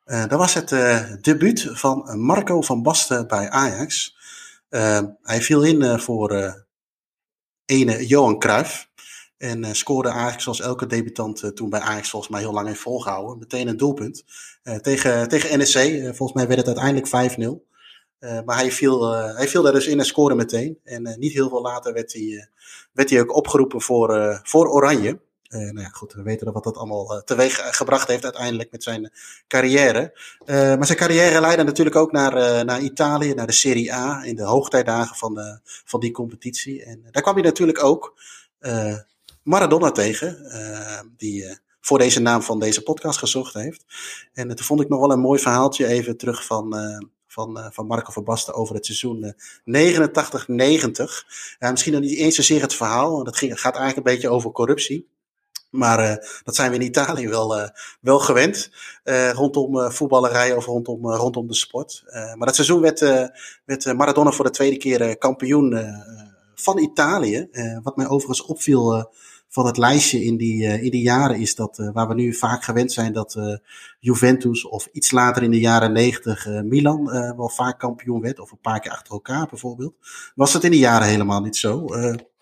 Uh, 0.05 0.27
dat 0.27 0.39
was 0.39 0.53
het 0.53 0.69
debuut 1.23 1.69
van 1.71 2.19
Marco 2.19 2.61
van 2.61 2.81
Basten 2.81 3.27
bij 3.27 3.49
Ajax. 3.49 4.17
hij 5.21 5.41
viel 5.41 5.63
in 5.63 5.99
voor 5.99 6.62
ene 7.65 8.05
Johan 8.05 8.39
Cruijff. 8.39 8.91
En 9.37 9.75
scoorde 9.75 10.09
eigenlijk 10.09 10.41
zoals 10.41 10.61
elke 10.61 10.85
debutant 10.85 11.55
toen 11.55 11.69
bij 11.69 11.79
Ajax 11.79 12.09
volgens 12.09 12.31
mij 12.31 12.41
heel 12.41 12.53
lang 12.53 12.67
heeft 12.67 12.79
volgehouden. 12.79 13.37
Meteen 13.37 13.67
een 13.67 13.77
doelpunt. 13.77 14.23
tegen, 14.81 15.27
tegen 15.27 15.57
NEC. 15.57 16.01
volgens 16.15 16.33
mij 16.33 16.47
werd 16.47 16.67
het 16.67 16.77
uiteindelijk 16.77 17.31
5-0. 17.39 17.71
Uh, 18.19 18.39
maar 18.45 18.57
hij 18.57 18.71
viel, 18.71 19.13
uh, 19.13 19.35
hij 19.35 19.47
viel 19.47 19.61
daar 19.61 19.73
dus 19.73 19.87
in 19.87 19.99
en 19.99 20.05
scoorde 20.05 20.35
meteen. 20.35 20.79
En 20.83 21.15
niet 21.19 21.33
heel 21.33 21.49
veel 21.49 21.61
later 21.61 21.93
werd 21.93 22.13
hij, 22.13 22.49
werd 22.91 23.09
hij 23.09 23.21
ook 23.21 23.35
opgeroepen 23.35 23.81
voor, 23.81 24.39
voor 24.43 24.69
Oranje. 24.69 25.19
Nou 25.53 25.79
ja, 25.79 25.87
goed, 25.87 26.13
we 26.13 26.21
weten 26.21 26.53
wat 26.53 26.63
dat 26.63 26.77
allemaal 26.77 27.21
teweeg 27.25 27.75
gebracht 27.75 28.07
heeft 28.07 28.23
uiteindelijk 28.23 28.71
met 28.71 28.83
zijn 28.83 29.11
carrière. 29.47 30.11
maar 30.45 30.85
zijn 30.85 30.97
carrière 30.97 31.41
leidde 31.41 31.63
natuurlijk 31.63 31.95
ook 31.95 32.11
naar, 32.11 32.65
naar 32.65 32.81
Italië, 32.81 33.33
naar 33.33 33.47
de 33.47 33.53
Serie 33.53 33.93
A, 33.93 34.23
in 34.23 34.35
de 34.35 34.43
hoogtijdagen 34.43 35.15
van, 35.15 35.33
de, 35.33 35.59
van 35.63 35.99
die 35.99 36.11
competitie. 36.11 36.83
En 36.83 37.07
daar 37.11 37.21
kwam 37.21 37.33
hij 37.33 37.43
natuurlijk 37.43 37.83
ook 37.83 38.21
Maradona 39.43 39.91
tegen, 39.91 40.37
die 41.17 41.57
voor 41.81 41.97
deze 41.97 42.19
naam 42.19 42.41
van 42.41 42.59
deze 42.59 42.83
podcast 42.83 43.19
gezocht 43.19 43.53
heeft. 43.53 43.85
En 44.33 44.47
toen 44.47 44.65
vond 44.65 44.81
ik 44.81 44.89
nog 44.89 44.99
wel 44.99 45.11
een 45.11 45.19
mooi 45.19 45.39
verhaaltje 45.39 45.87
even 45.87 46.17
terug 46.17 46.45
van, 46.45 46.75
van, 47.33 47.69
van 47.73 47.87
Marco 47.87 48.11
van 48.11 48.53
over 48.53 48.75
het 48.75 48.85
seizoen 48.85 49.33
uh, 49.65 49.99
89-90. 50.07 50.07
Uh, 51.59 51.71
misschien 51.71 51.93
nog 51.93 52.01
niet 52.01 52.17
eens 52.17 52.35
zozeer 52.35 52.61
het 52.61 52.73
verhaal, 52.73 53.23
dat 53.23 53.37
ging, 53.37 53.59
gaat 53.59 53.75
eigenlijk 53.75 54.07
een 54.07 54.13
beetje 54.13 54.29
over 54.29 54.51
corruptie. 54.51 55.07
Maar 55.73 55.99
uh, 55.99 56.15
dat 56.43 56.55
zijn 56.55 56.69
we 56.71 56.75
in 56.75 56.85
Italië 56.85 57.27
wel, 57.27 57.57
uh, 57.57 57.67
wel 58.01 58.19
gewend. 58.19 58.71
Uh, 59.03 59.31
rondom 59.31 59.91
voetballerij 59.91 60.55
of 60.55 60.65
rondom, 60.65 61.07
rondom 61.07 61.47
de 61.47 61.53
sport. 61.53 62.03
maar 62.11 62.47
dat 62.47 62.55
seizoen 62.55 62.81
werd, 62.81 62.99
werd 63.65 63.93
Maradona 63.95 64.31
voor 64.31 64.45
de 64.45 64.51
tweede 64.51 64.77
keer 64.77 65.17
kampioen 65.17 65.95
van 66.55 66.77
Italië. 66.77 67.49
wat 67.83 67.95
mij 67.95 68.07
overigens 68.07 68.47
opviel 68.47 69.11
van 69.49 69.65
het 69.65 69.77
lijstje 69.77 70.23
in 70.23 70.37
die, 70.37 70.63
in 70.81 70.91
die 70.91 71.01
jaren 71.01 71.39
is 71.39 71.55
dat, 71.55 71.89
waar 71.93 72.07
we 72.07 72.13
nu 72.13 72.33
vaak 72.33 72.63
gewend 72.63 72.91
zijn 72.91 73.13
dat 73.13 73.59
Juventus 73.99 74.67
of 74.67 74.87
iets 74.91 75.11
later 75.11 75.43
in 75.43 75.51
de 75.51 75.59
jaren 75.59 75.91
negentig 75.91 76.45
Milan 76.63 77.05
wel 77.37 77.49
vaak 77.49 77.79
kampioen 77.79 78.21
werd, 78.21 78.39
of 78.39 78.51
een 78.51 78.61
paar 78.61 78.79
keer 78.79 78.91
achter 78.91 79.13
elkaar 79.13 79.47
bijvoorbeeld, 79.47 79.95
was 80.35 80.51
dat 80.51 80.63
in 80.63 80.71
die 80.71 80.79
jaren 80.79 81.07
helemaal 81.07 81.41
niet 81.41 81.57
zo. 81.57 81.85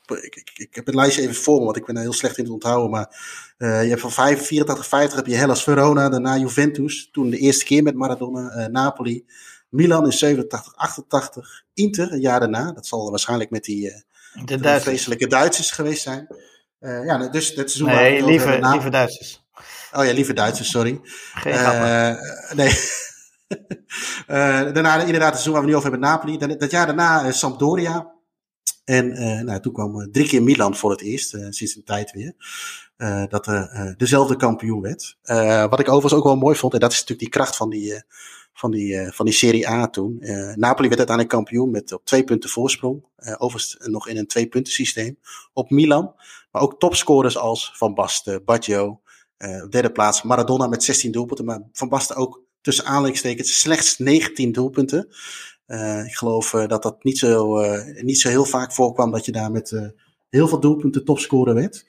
Ik, 0.06 0.36
ik, 0.36 0.52
ik, 0.56 0.76
heb 0.76 0.86
het 0.86 0.96
lijstje 0.96 1.22
even 1.22 1.36
voor 1.36 1.60
me, 1.60 1.66
want 1.66 1.78
ik 1.78 1.86
ben 1.86 1.96
er 1.96 2.02
heel 2.02 2.14
slecht 2.14 2.38
in 2.38 2.46
te 2.46 2.54
onthouden. 2.54 2.90
Maar 2.90 3.16
je 3.58 3.66
hebt 3.66 4.02
van 4.02 4.12
5, 4.12 4.46
84, 4.46 4.88
50 4.88 5.16
heb 5.16 5.28
je 5.28 5.36
Hellas 5.36 5.64
Verona, 5.64 6.10
daarna 6.10 6.38
Juventus. 6.38 7.10
Toen 7.12 7.30
de 7.30 7.38
eerste 7.38 7.66
keer 7.66 7.84
met 7.84 7.96
Maradona, 7.96 8.68
Napoli. 8.68 9.26
Milan 9.70 10.06
in 10.06 10.12
87, 10.12 10.76
88. 10.76 11.64
Inter 11.74 12.12
een 12.12 12.20
jaar 12.20 12.40
daarna. 12.40 12.72
Dat 12.72 12.88
zal 12.88 13.10
waarschijnlijk 13.10 13.50
met 13.50 13.64
die 13.64 14.04
de, 14.46 14.58
de 14.58 14.82
vreselijke 14.82 15.28
Duitsers 15.28 15.72
geweest 15.72 16.02
zijn. 16.02 16.28
Uh, 16.80 17.06
ja, 17.06 17.28
dus 17.28 17.56
dat 17.56 17.72
seizoen. 17.72 17.96
Nee, 17.96 18.26
lieve, 18.26 18.60
lieve 18.62 18.90
Duitsers. 18.90 19.46
Oh 19.94 20.06
ja, 20.06 20.14
lieve 20.14 20.34
Duitsers, 20.34 20.70
sorry. 20.70 21.00
Geen 21.34 21.54
uh, 21.54 22.16
Nee. 22.54 22.70
uh, 24.28 24.74
daarna 24.74 25.00
inderdaad 25.00 25.34
het 25.34 25.42
seizoen 25.42 25.54
waar 25.54 25.62
we 25.62 25.68
nu 25.68 25.76
over 25.76 25.90
hebben, 25.92 26.10
Napoli. 26.10 26.38
Dat 26.58 26.72
jaar 26.72 26.86
daarna 26.86 27.32
Sampdoria. 27.32 28.11
En 28.84 29.22
uh, 29.22 29.40
nou, 29.42 29.60
toen 29.60 29.74
kwam 29.74 30.12
drie 30.12 30.28
keer 30.28 30.44
Milan 30.44 30.76
voor 30.76 30.92
het 30.92 31.02
eerst, 31.02 31.30
sinds 31.30 31.76
een 31.76 31.84
tijd 31.84 32.12
weer. 32.12 32.34
dat 33.30 33.48
er 33.48 33.96
dezelfde 33.98 34.36
kampioen 34.36 34.82
werd. 34.82 35.18
wat 35.70 35.80
ik 35.80 35.90
overigens 35.90 36.14
ook 36.14 36.24
wel 36.24 36.36
mooi 36.36 36.56
vond, 36.56 36.74
en 36.74 36.80
dat 36.80 36.92
is 36.92 37.00
natuurlijk 37.00 37.32
die 37.32 37.42
kracht 37.42 37.56
van 37.56 37.70
die, 37.70 38.04
van 38.54 38.72
die, 38.72 39.12
van 39.12 39.26
die 39.26 39.36
Serie 39.36 39.70
A 39.70 39.88
toen. 39.88 40.18
Napoli 40.56 40.88
werd 40.88 40.98
uiteindelijk 40.98 41.30
kampioen 41.30 41.72
met 41.72 41.94
op 41.94 42.06
twee 42.06 42.24
punten 42.24 42.50
voorsprong. 42.50 43.06
overigens 43.38 43.78
nog 43.80 44.08
in 44.08 44.18
een 44.18 44.28
twee 44.28 44.48
punten 44.48 44.74
systeem. 44.74 45.18
Op 45.54 45.70
Milan. 45.70 46.14
Maar 46.52 46.62
ook 46.62 46.80
topscorers 46.80 47.38
als 47.38 47.72
Van 47.76 47.94
Basten, 47.94 48.44
Baggio. 48.46 49.02
derde 49.70 49.92
plaats 49.92 50.22
Maradona 50.22 50.68
met 50.68 50.84
16 50.84 51.12
doelpunten. 51.12 51.46
Maar 51.46 51.62
Van 51.72 51.90
Basten 51.90 52.16
ook 52.16 52.42
tussen 52.62 52.86
aanleidingstekens 52.86 53.60
slechts 53.60 53.98
19 53.98 54.52
doelpunten. 54.52 55.08
Uh, 55.72 56.06
ik 56.06 56.16
geloof 56.16 56.54
uh, 56.54 56.68
dat 56.68 56.84
dat 56.84 57.04
niet 57.04 57.18
zo, 57.18 57.62
uh, 57.62 58.02
niet 58.02 58.20
zo 58.20 58.30
heel 58.30 58.46
vaak 58.46 58.74
voorkwam 58.74 59.12
dat 59.12 59.26
je 59.26 59.32
daar 59.32 59.52
met 59.52 59.92
heel 60.30 60.48
veel 60.48 60.60
doelpunten 60.60 61.06
topscorer 61.06 61.54
werd. 61.54 61.86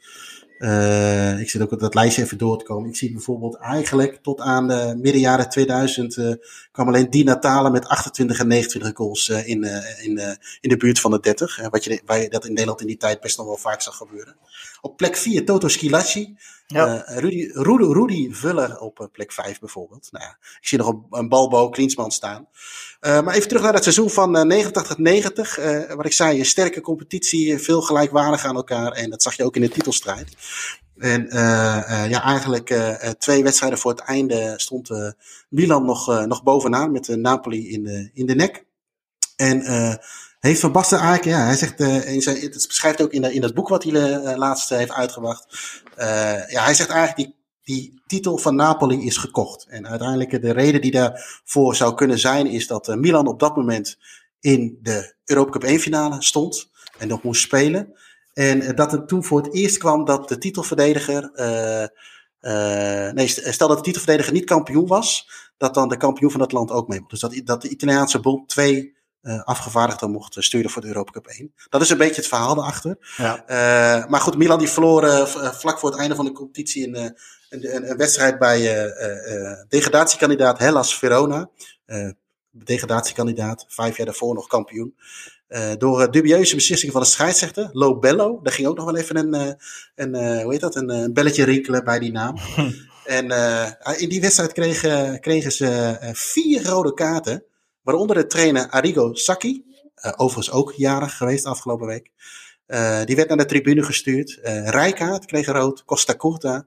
ik 1.40 1.50
zit 1.50 1.62
ook 1.62 1.72
op 1.72 1.80
dat 1.80 1.94
lijstje 1.94 2.22
even 2.22 2.38
door 2.38 2.58
te 2.58 2.64
komen. 2.64 2.88
Ik 2.88 2.96
zie 2.96 3.12
bijvoorbeeld 3.12 3.56
eigenlijk 3.56 4.18
tot 4.22 4.40
aan 4.40 4.68
de 4.68 4.98
midden 5.00 5.20
jaren 5.20 5.48
2000 5.48 6.38
kwam 6.72 6.86
alleen 6.86 7.10
Di 7.10 7.24
Natale 7.24 7.70
met 7.70 7.86
28 7.86 8.38
en 8.38 8.46
29 8.46 8.96
goals 8.96 9.28
in, 9.28 9.64
in, 10.02 10.38
in 10.60 10.68
de 10.68 10.76
buurt 10.76 11.00
van 11.00 11.10
de 11.10 11.20
30. 11.20 11.68
wat 11.70 11.84
je, 11.84 12.02
waar 12.04 12.20
je 12.20 12.28
dat 12.28 12.44
in 12.44 12.52
Nederland 12.52 12.80
in 12.80 12.86
die 12.86 12.96
tijd 12.96 13.20
best 13.20 13.36
nog 13.36 13.46
wel 13.46 13.56
vaak 13.56 13.80
zag 13.80 13.96
gebeuren. 13.96 14.36
Op 14.84 14.96
plek 14.96 15.16
4 15.16 15.44
Toto 15.44 15.68
Schilacci. 15.68 16.36
Ja. 16.66 17.08
Uh, 17.08 17.18
Rudy, 17.18 17.50
Rudy, 17.52 17.84
Rudy 17.84 18.32
Vuller 18.32 18.78
op 18.78 19.00
uh, 19.00 19.06
plek 19.12 19.32
5 19.32 19.58
bijvoorbeeld. 19.60 20.08
Nou 20.10 20.24
ja, 20.24 20.36
ik 20.40 20.68
zie 20.68 20.78
nog 20.78 20.88
een, 20.88 21.06
een 21.10 21.28
Balbo 21.28 21.68
Klinsman 21.68 22.10
staan. 22.10 22.48
Uh, 23.00 23.22
maar 23.22 23.34
even 23.34 23.48
terug 23.48 23.62
naar 23.62 23.74
het 23.74 23.82
seizoen 23.82 24.10
van 24.10 24.52
89-90. 24.52 25.96
wat 25.96 26.06
ik 26.06 26.12
zei, 26.12 26.38
een 26.38 26.44
sterke 26.44 26.80
competitie, 26.80 27.58
veel 27.58 27.82
gelijkwaardig 27.82 28.44
aan 28.44 28.56
elkaar. 28.56 28.92
En 28.92 29.10
dat 29.10 29.22
zag 29.22 29.36
je 29.36 29.44
ook 29.44 29.56
in 29.56 29.62
de 29.62 29.68
titelstrijd. 29.68 30.36
En 30.96 31.26
ja, 32.08 32.22
eigenlijk 32.22 32.94
twee 33.18 33.42
wedstrijden 33.42 33.78
voor 33.78 33.90
het 33.90 34.00
einde 34.00 34.54
stond 34.56 34.90
Milan 35.48 35.84
nog, 35.84 36.26
nog 36.26 36.42
bovenaan 36.42 36.92
met 36.92 37.08
Napoli 37.08 37.70
in 37.70 37.82
de, 37.82 38.10
in 38.14 38.26
de 38.26 38.34
nek. 38.34 38.64
En 39.36 39.62
heeft 40.48 40.60
Van 40.60 40.72
Basten 40.72 40.98
eigenlijk, 40.98 41.36
ja, 41.36 41.44
hij 41.44 41.56
zegt, 41.56 41.80
uh, 41.80 42.42
het 42.42 42.64
beschrijft 42.68 43.02
ook 43.02 43.12
in, 43.12 43.32
in 43.32 43.40
dat 43.40 43.54
boek 43.54 43.68
wat 43.68 43.84
hij 43.84 43.92
uh, 43.92 44.36
laatst 44.36 44.68
heeft 44.68 44.92
uitgebracht. 44.92 45.46
Uh, 45.98 46.06
ja, 46.50 46.64
hij 46.64 46.74
zegt 46.74 46.90
eigenlijk, 46.90 47.16
die, 47.16 47.36
die 47.62 48.02
titel 48.06 48.38
van 48.38 48.56
Napoli 48.56 49.06
is 49.06 49.16
gekocht. 49.16 49.66
En 49.68 49.88
uiteindelijk 49.88 50.42
de 50.42 50.52
reden 50.52 50.80
die 50.80 50.90
daarvoor 50.90 51.74
zou 51.74 51.94
kunnen 51.94 52.18
zijn, 52.18 52.46
is 52.46 52.66
dat 52.66 52.96
Milan 52.96 53.26
op 53.26 53.40
dat 53.40 53.56
moment 53.56 53.98
in 54.40 54.78
de 54.82 55.14
Europa 55.24 55.50
Cup 55.50 55.64
1 55.64 55.80
finale 55.80 56.22
stond 56.22 56.70
en 56.98 57.08
nog 57.08 57.22
moest 57.22 57.42
spelen. 57.42 57.98
En 58.32 58.74
dat 58.74 58.92
het 58.92 59.08
toen 59.08 59.24
voor 59.24 59.42
het 59.42 59.54
eerst 59.54 59.78
kwam 59.78 60.04
dat 60.04 60.28
de 60.28 60.38
titelverdediger, 60.38 61.30
nee, 63.14 63.28
stel 63.28 63.68
dat 63.68 63.76
de 63.76 63.84
titelverdediger 63.84 64.32
niet 64.32 64.44
kampioen 64.44 64.86
was, 64.86 65.28
dat 65.56 65.74
dan 65.74 65.88
de 65.88 65.96
kampioen 65.96 66.30
van 66.30 66.40
het 66.40 66.52
land 66.52 66.70
ook 66.70 66.88
mee 66.88 67.00
moet. 67.00 67.10
Dus 67.10 67.20
dat, 67.20 67.40
dat 67.44 67.62
de 67.62 67.68
Italiaanse 67.68 68.20
bond 68.20 68.48
twee 68.48 69.00
uh, 69.22 69.42
afgevaardigden 69.42 70.10
mocht 70.10 70.36
sturen 70.38 70.70
voor 70.70 70.82
de 70.82 70.88
Europa 70.88 71.12
Cup 71.12 71.26
1. 71.26 71.54
Dat 71.68 71.80
is 71.80 71.90
een 71.90 71.98
beetje 71.98 72.20
het 72.20 72.26
verhaal 72.26 72.56
erachter. 72.56 72.96
Ja. 73.16 73.42
Uh, 73.48 74.06
maar 74.10 74.20
goed, 74.20 74.36
Milan 74.36 74.58
die 74.58 74.68
verloor 74.68 75.04
uh, 75.04 75.26
vlak 75.52 75.78
voor 75.78 75.90
het 75.90 75.98
einde 75.98 76.14
van 76.14 76.24
de 76.24 76.32
competitie 76.32 76.86
een, 76.86 76.94
een, 76.94 77.14
een, 77.74 77.90
een 77.90 77.96
wedstrijd 77.96 78.38
bij 78.38 78.60
degradatiekandidaat 79.68 80.58
Hellas 80.58 80.98
Verona. 80.98 81.50
degradatiekandidaat, 82.50 83.64
vijf 83.68 83.96
jaar 83.96 84.06
daarvoor 84.06 84.34
nog 84.34 84.46
kampioen. 84.46 84.94
door 85.78 86.10
dubieuze 86.10 86.54
beslissingen 86.54 86.92
van 86.92 87.02
de 87.02 87.08
scheidsrechter, 87.08 87.68
Lo 87.72 87.98
Bello. 87.98 88.40
Daar 88.42 88.52
ging 88.52 88.68
ook 88.68 88.76
nog 88.76 88.84
wel 88.84 88.96
even 88.96 89.16
een, 89.16 89.56
een 89.94 90.42
hoe 90.42 90.52
heet 90.52 90.60
dat, 90.60 90.76
een, 90.76 90.90
een 90.90 91.12
belletje 91.12 91.44
rinkelen 91.44 91.84
bij 91.84 91.98
die 91.98 92.12
naam. 92.12 92.36
en 93.04 93.24
in 93.98 94.08
die 94.08 94.20
wedstrijd 94.20 94.52
kregen, 94.52 95.20
kregen 95.20 95.52
ze 95.52 95.96
vier 96.12 96.64
rode 96.64 96.94
kaarten. 96.94 97.44
Waaronder 97.82 98.16
de 98.16 98.26
trainer 98.26 98.68
Arrigo 98.68 99.14
Sacchi, 99.14 99.64
uh, 100.06 100.12
overigens 100.16 100.50
ook 100.50 100.72
jarig 100.72 101.16
geweest 101.16 101.46
afgelopen 101.46 101.86
week. 101.86 102.10
Uh, 102.66 103.04
die 103.04 103.16
werd 103.16 103.28
naar 103.28 103.38
de 103.38 103.44
tribune 103.44 103.82
gestuurd. 103.82 104.38
Uh, 104.42 104.68
Rijkaard 104.68 105.24
kreeg 105.24 105.46
rood, 105.46 105.84
Costa 105.84 106.16
Curta. 106.16 106.66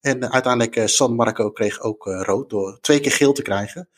En 0.00 0.32
uiteindelijk 0.32 0.88
San 0.88 1.14
Marco 1.14 1.50
kreeg 1.50 1.80
ook 1.80 2.04
rood 2.04 2.50
door 2.50 2.78
twee 2.80 3.00
keer 3.00 3.12
geel 3.12 3.32
te 3.32 3.42
krijgen. 3.42 3.88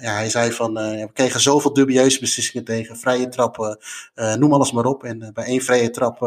ja, 0.00 0.14
hij 0.14 0.30
zei 0.30 0.52
van, 0.52 0.74
we 0.74 1.10
kregen 1.12 1.40
zoveel 1.40 1.72
dubieuze 1.72 2.20
beslissingen 2.20 2.64
tegen, 2.64 2.96
vrije 2.96 3.28
trappen, 3.28 3.78
noem 4.14 4.52
alles 4.52 4.72
maar 4.72 4.84
op. 4.84 5.04
En 5.04 5.30
bij 5.32 5.44
één 5.44 5.60
vrije 5.60 5.90
trap 5.90 6.18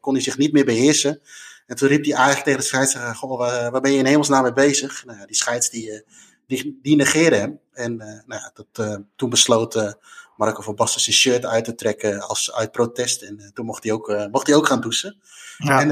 kon 0.00 0.14
hij 0.14 0.22
zich 0.22 0.38
niet 0.38 0.52
meer 0.52 0.64
beheersen. 0.64 1.20
En 1.66 1.76
toen 1.76 1.88
riep 1.88 2.04
hij 2.04 2.14
eigenlijk 2.14 2.44
tegen 2.44 2.60
de 2.60 2.66
scheidsrechter, 2.66 3.28
waar 3.70 3.80
ben 3.80 3.92
je 3.92 3.98
in 3.98 4.06
hemelsnaam 4.06 4.42
mee 4.42 4.52
bezig? 4.52 5.04
Nou, 5.04 5.26
die 5.26 5.36
scheids 5.36 5.70
die 5.70 6.04
die, 6.50 6.78
die 6.82 6.96
negeerde 6.96 7.36
hem. 7.36 7.60
En 7.72 7.92
uh, 7.92 7.98
nou 7.98 8.40
ja, 8.40 8.50
dat, 8.54 8.88
uh, 8.88 8.96
toen 9.16 9.30
besloot 9.30 9.96
Marco 10.36 10.62
van 10.62 10.74
Basten 10.74 11.00
zijn 11.00 11.16
shirt 11.16 11.46
uit 11.46 11.64
te 11.64 11.74
trekken 11.74 12.20
als 12.20 12.52
uit 12.52 12.72
protest. 12.72 13.22
En 13.22 13.50
toen 13.54 13.66
mocht 13.66 13.82
hij 13.82 13.92
ook, 13.92 14.28
mocht 14.30 14.46
hij 14.46 14.56
ook 14.56 14.66
gaan 14.66 14.80
douchen. 14.80 15.20
Ja. 15.58 15.80
En 15.80 15.90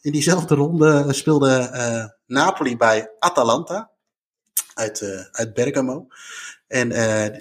in 0.00 0.12
diezelfde 0.12 0.54
ronde 0.54 1.12
speelde 1.12 2.14
Napoli 2.26 2.76
bij 2.76 3.10
Atalanta 3.18 3.90
uit, 4.74 5.28
uit 5.32 5.54
Bergamo. 5.54 6.06
En 6.66 6.88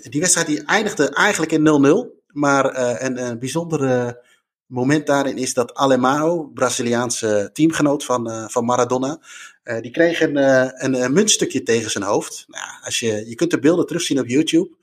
die 0.10 0.20
wedstrijd 0.20 0.47
die 0.47 0.64
eindigde 0.66 1.10
eigenlijk 1.10 1.51
in 1.51 2.14
0-0. 2.16 2.24
Maar 2.28 2.78
een, 3.01 3.26
een 3.26 3.39
bijzondere 3.39 4.22
moment 4.70 5.07
daarin 5.07 5.38
is 5.38 5.53
dat 5.53 5.74
Alemão, 5.74 6.53
Braziliaanse 6.53 7.49
teamgenoot 7.53 8.05
van, 8.05 8.30
uh, 8.30 8.47
van 8.47 8.65
Maradona, 8.65 9.20
uh, 9.63 9.82
die 9.82 9.91
kreeg 9.91 10.22
een, 10.22 10.38
uh, 10.38 10.70
een, 10.72 11.03
een, 11.03 11.13
muntstukje 11.13 11.63
tegen 11.63 11.91
zijn 11.91 12.03
hoofd. 12.03 12.45
Nou, 12.47 12.65
als 12.82 12.99
je, 12.99 13.30
je 13.30 13.36
kunt 13.36 13.51
de 13.51 13.59
beelden 13.59 13.86
terugzien 13.86 14.20
op 14.20 14.28
YouTube. 14.28 14.78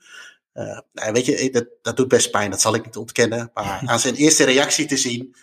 nou, 0.93 1.11
weet 1.13 1.25
je, 1.25 1.49
dat, 1.51 1.65
dat 1.81 1.97
doet 1.97 2.07
best 2.07 2.31
pijn, 2.31 2.51
dat 2.51 2.61
zal 2.61 2.75
ik 2.75 2.85
niet 2.85 2.97
ontkennen. 2.97 3.51
Maar 3.53 3.81
aan 3.85 3.99
zijn 3.99 4.15
eerste 4.15 4.43
reactie 4.43 4.85
te 4.85 4.97
zien, 4.97 5.35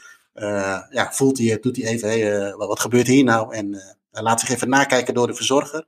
ja, 0.90 1.10
voelt 1.12 1.38
hij, 1.38 1.58
doet 1.60 1.76
hij 1.76 1.86
even, 1.86 2.08
hey, 2.08 2.54
wat 2.56 2.80
gebeurt 2.80 3.06
hier 3.06 3.24
nou? 3.24 3.54
En 3.54 3.96
laat 4.10 4.40
zich 4.40 4.48
even 4.48 4.68
nakijken 4.68 5.14
door 5.14 5.26
de 5.26 5.34
verzorger. 5.34 5.84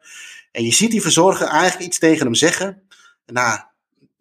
En 0.53 0.65
je 0.65 0.73
ziet 0.73 0.91
die 0.91 1.03
verzorger 1.03 1.47
eigenlijk 1.47 1.87
iets 1.87 1.99
tegen 1.99 2.25
hem 2.25 2.35
zeggen. 2.35 2.83
Nou, 3.27 3.59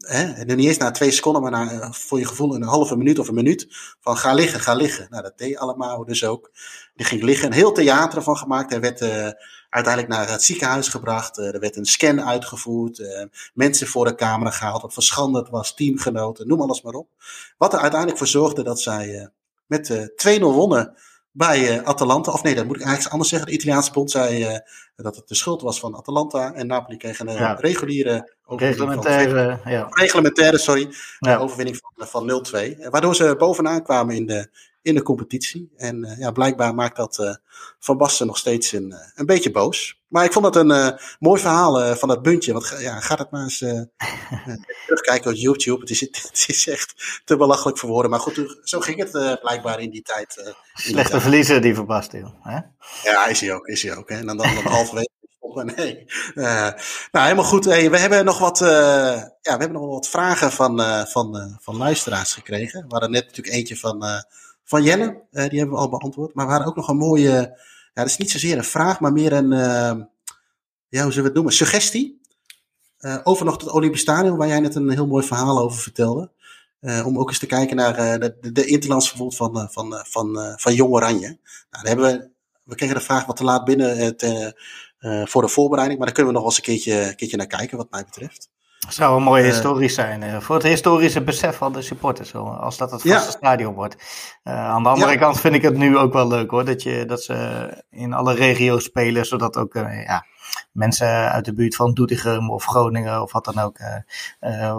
hè, 0.06 0.44
niet 0.44 0.68
eens 0.68 0.78
na 0.78 0.92
twee 0.92 1.12
seconden, 1.12 1.42
maar 1.42 1.52
na, 1.52 1.72
eh, 1.72 1.92
voor 1.92 2.20
je 2.20 2.28
gevoel 2.28 2.56
een 2.56 2.64
halve 2.64 2.96
minuut 2.96 3.20
of 3.20 3.28
een 3.28 3.34
minuut. 3.34 3.68
Van 4.00 4.18
ga 4.18 4.34
liggen, 4.34 4.60
ga 4.60 4.74
liggen. 4.74 5.08
Nou, 5.10 5.24
dat 5.24 5.38
deed 5.38 5.58
allemaal 5.58 6.06
dus 6.06 6.26
ook. 6.26 6.52
Die 6.96 7.06
ging 7.06 7.22
liggen. 7.24 7.48
Een 7.48 7.54
heel 7.54 7.72
theater 7.72 8.24
van 8.24 8.38
gemaakt. 8.38 8.70
Hij 8.70 8.80
werd 8.80 9.02
uh, 9.02 9.30
uiteindelijk 9.70 10.14
naar 10.14 10.30
het 10.30 10.44
ziekenhuis 10.44 10.88
gebracht. 10.88 11.38
Uh, 11.38 11.54
er 11.54 11.60
werd 11.60 11.76
een 11.76 11.86
scan 11.86 12.22
uitgevoerd. 12.22 13.00
Uh, 13.00 13.24
mensen 13.54 13.88
voor 13.88 14.06
de 14.06 14.16
camera 14.16 14.50
gehaald. 14.50 14.82
Wat 14.82 14.94
verschanderd 14.94 15.50
was. 15.50 15.74
Teamgenoten. 15.74 16.48
Noem 16.48 16.62
alles 16.62 16.82
maar 16.82 16.94
op. 16.94 17.08
Wat 17.58 17.74
er 17.74 17.80
uiteindelijk 17.80 18.20
voor 18.20 18.28
zorgde 18.28 18.64
dat 18.64 18.82
zij 18.82 19.30
met 19.66 20.12
2-0 20.38 20.40
wonnen 20.40 20.98
bij 21.32 21.84
Atalanta. 21.84 22.32
Of 22.32 22.44
nee, 22.44 22.56
dat 22.56 22.66
moet 22.66 22.76
ik 22.76 22.82
eigenlijk 22.82 23.12
anders 23.12 23.30
zeggen. 23.30 23.48
De 23.48 23.56
Italiaanse 23.56 23.92
bond 23.92 24.12
zei 24.12 24.62
dat 24.96 25.16
het 25.16 25.28
de 25.28 25.36
schuld 25.36 25.62
was 25.62 25.80
van 25.80 25.96
Atalanta. 25.96 26.54
En 26.54 26.68
Napoli 26.68 26.98
kreeg 26.98 27.20
een 27.20 27.32
ja. 27.32 27.54
reguliere 27.54 28.35
reglementaire, 28.48 29.60
van, 29.64 29.72
ja. 29.72 29.88
reglementaire 29.90 30.58
sorry, 30.58 30.90
ja. 31.20 31.38
overwinning 31.38 31.80
van, 31.96 32.08
van 32.08 32.46
0-2. 32.86 32.90
Waardoor 32.90 33.16
ze 33.16 33.36
bovenaan 33.38 33.84
kwamen 33.84 34.16
in 34.16 34.26
de, 34.26 34.50
in 34.82 34.96
de 34.96 35.02
competitie. 35.02 35.72
En 35.78 36.06
uh, 36.06 36.20
ja, 36.20 36.32
blijkbaar 36.32 36.76
maakt 36.76 36.96
dat 36.96 37.18
uh, 37.20 37.34
Van 37.80 37.98
Basten 37.98 38.28
nog 38.28 38.38
steeds 38.38 38.72
een, 38.72 38.96
een 39.16 39.26
beetje 39.26 39.52
boos. 39.52 40.00
Maar 40.08 40.26
ik 40.26 40.34
vond 40.34 40.46
het 40.46 40.56
een 40.56 41.00
mooi 41.20 41.42
verhaal 41.42 41.96
van 41.96 42.10
dat 42.10 42.22
buntje. 42.22 42.54
Want 42.54 42.76
ja, 42.80 43.00
gaat 43.00 43.20
het 43.20 43.32
maar 43.32 43.44
eens 43.44 43.58
terugkijken 44.86 45.32
op 45.32 45.38
YouTube. 45.38 45.80
Het 45.80 45.90
is, 45.90 46.00
het 46.32 46.46
is 46.48 46.68
echt 46.68 47.22
te 47.26 47.38
belachelijk 47.38 47.78
voor 47.78 47.90
woorden. 47.90 48.12
Maar 48.12 48.20
goed, 48.20 48.60
zo 48.64 48.80
ging 48.80 48.98
het 49.00 49.40
blijkbaar 49.42 49.80
in 49.80 49.90
die 49.90 50.02
tijd. 50.02 50.56
Slechte 50.74 51.22
verliezen 51.22 51.62
die 51.62 51.76
Van 51.76 51.86
Basten. 51.86 52.34
Hè? 52.42 52.60
Ja, 53.04 53.26
is 53.26 53.42
hij 53.42 53.54
ook. 53.54 53.68
Is 53.68 53.84
hij 53.84 53.98
ook 53.98 54.10
hè? 54.10 54.16
En 54.16 54.26
dan, 54.26 54.38
dan, 54.38 54.56
dan 54.56 54.64
halverwege. 54.74 55.15
Nee. 55.76 56.06
nou, 56.36 56.76
helemaal 57.12 57.44
goed. 57.44 57.66
We 57.66 57.98
hebben 57.98 58.26
nog 58.26 58.40
wat, 58.40 58.60
ja, 58.60 59.32
we 59.42 59.50
hebben 59.50 59.72
nog 59.72 59.88
wat 59.88 60.10
vragen 60.10 60.52
van, 60.52 60.80
van, 61.08 61.58
van 61.62 61.78
luisteraars 61.78 62.34
gekregen. 62.34 62.82
We 62.82 62.88
hadden 62.90 63.12
net 63.12 63.26
natuurlijk 63.26 63.56
eentje 63.56 63.78
van 63.78 64.26
van. 64.66 64.84
Uh, 64.84 65.10
die 65.32 65.60
hebben 65.60 65.70
we 65.70 65.82
al 65.82 65.90
beantwoord. 65.90 66.34
Maar 66.34 66.46
we 66.46 66.52
hadden 66.52 66.70
ook 66.70 66.76
nog 66.76 66.88
een 66.88 66.98
mooie, 66.98 67.32
ja, 67.32 67.54
dat 67.94 68.06
is 68.06 68.18
niet 68.18 68.32
zozeer 68.32 68.58
een 68.58 68.64
vraag, 68.64 69.00
maar 69.00 69.14
meer 69.14 69.34
een, 69.34 69.50
ja, 70.90 71.04
hoe 71.04 71.12
zullen 71.12 71.16
we 71.16 71.24
het 71.24 71.34
noemen, 71.34 71.54
suggestie. 71.54 72.22
Over 73.24 73.46
nog 73.46 73.62
het 73.62 73.72
Olympisch 73.72 74.02
Stadion, 74.02 74.38
waar 74.38 74.48
jij 74.48 74.60
net 74.60 74.76
een 74.76 74.90
heel 74.90 75.08
mooi 75.08 75.26
verhaal 75.26 75.60
over 75.60 75.80
vertelde. 75.80 76.32
om 77.06 77.20
ook 77.20 77.30
eens 77.30 77.40
te 77.40 77.46
kijken 77.46 77.76
naar 77.76 78.20
de, 78.52 78.66
interlands 78.66 79.10
verbod 79.10 79.36
van, 79.36 79.70
van, 79.72 80.04
van, 80.08 80.56
van 80.58 80.74
Jong 80.74 80.94
Oranje. 80.94 81.28
Nou, 81.28 81.38
daar 81.70 81.86
hebben 81.86 82.06
we, 82.06 82.30
we 82.64 82.76
kregen 82.76 82.96
de 82.96 83.02
vraag 83.02 83.26
wat 83.26 83.36
te 83.36 83.44
laat 83.44 83.66
binnen 83.66 84.18
te, 84.18 84.62
voor 85.26 85.42
de 85.42 85.48
voorbereiding. 85.48 86.00
Maar 86.00 86.08
daar 86.08 86.16
kunnen 86.16 86.34
we 86.34 86.40
nog 86.40 86.48
wel 86.48 86.58
eens 86.58 86.68
een 86.68 86.76
keertje, 86.76 87.16
keertje 87.16 87.38
naar 87.38 87.48
kijken, 87.48 87.78
wat 87.78 87.92
mij 87.92 88.04
betreft. 88.04 88.50
Het 88.86 88.94
zou 88.94 89.18
een 89.18 89.24
mooie 89.24 89.44
historisch 89.44 89.94
zijn. 89.94 90.22
Uh, 90.22 90.40
voor 90.40 90.56
het 90.56 90.64
historische 90.64 91.24
besef 91.24 91.58
van 91.58 91.74
de 91.74 91.82
supporters. 91.82 92.36
Als 92.36 92.78
dat 92.78 92.92
het 92.92 93.02
vaste 93.02 93.32
ja. 93.32 93.38
stadion 93.38 93.74
wordt. 93.74 93.96
Uh, 94.44 94.70
aan 94.70 94.84
de 94.84 94.90
andere 94.90 95.12
ja. 95.12 95.18
kant 95.18 95.40
vind 95.40 95.56
ik 95.56 95.62
het 95.62 95.78
nu 95.78 95.98
ook 95.98 96.14
wel 96.14 96.28
leuk 96.28 96.50
hoor. 96.50 96.66
Dat, 96.66 96.84
je, 96.84 97.06
dat 97.06 97.24
ze 97.24 97.84
in 97.90 98.14
alle 98.14 98.34
regio's 98.34 98.84
spelen. 98.84 99.26
Zodat 99.26 99.58
ook 99.58 99.76
uh, 99.76 100.06
ja, 100.06 100.26
mensen 100.72 101.32
uit 101.32 101.46
de 101.46 101.54
buurt 101.54 101.76
van 101.76 101.94
Doetinchem 101.94 102.52
of 102.52 102.66
Groningen 102.66 103.22
of 103.22 103.32
wat 103.32 103.46
dan 103.46 103.60
ook. 103.60 103.78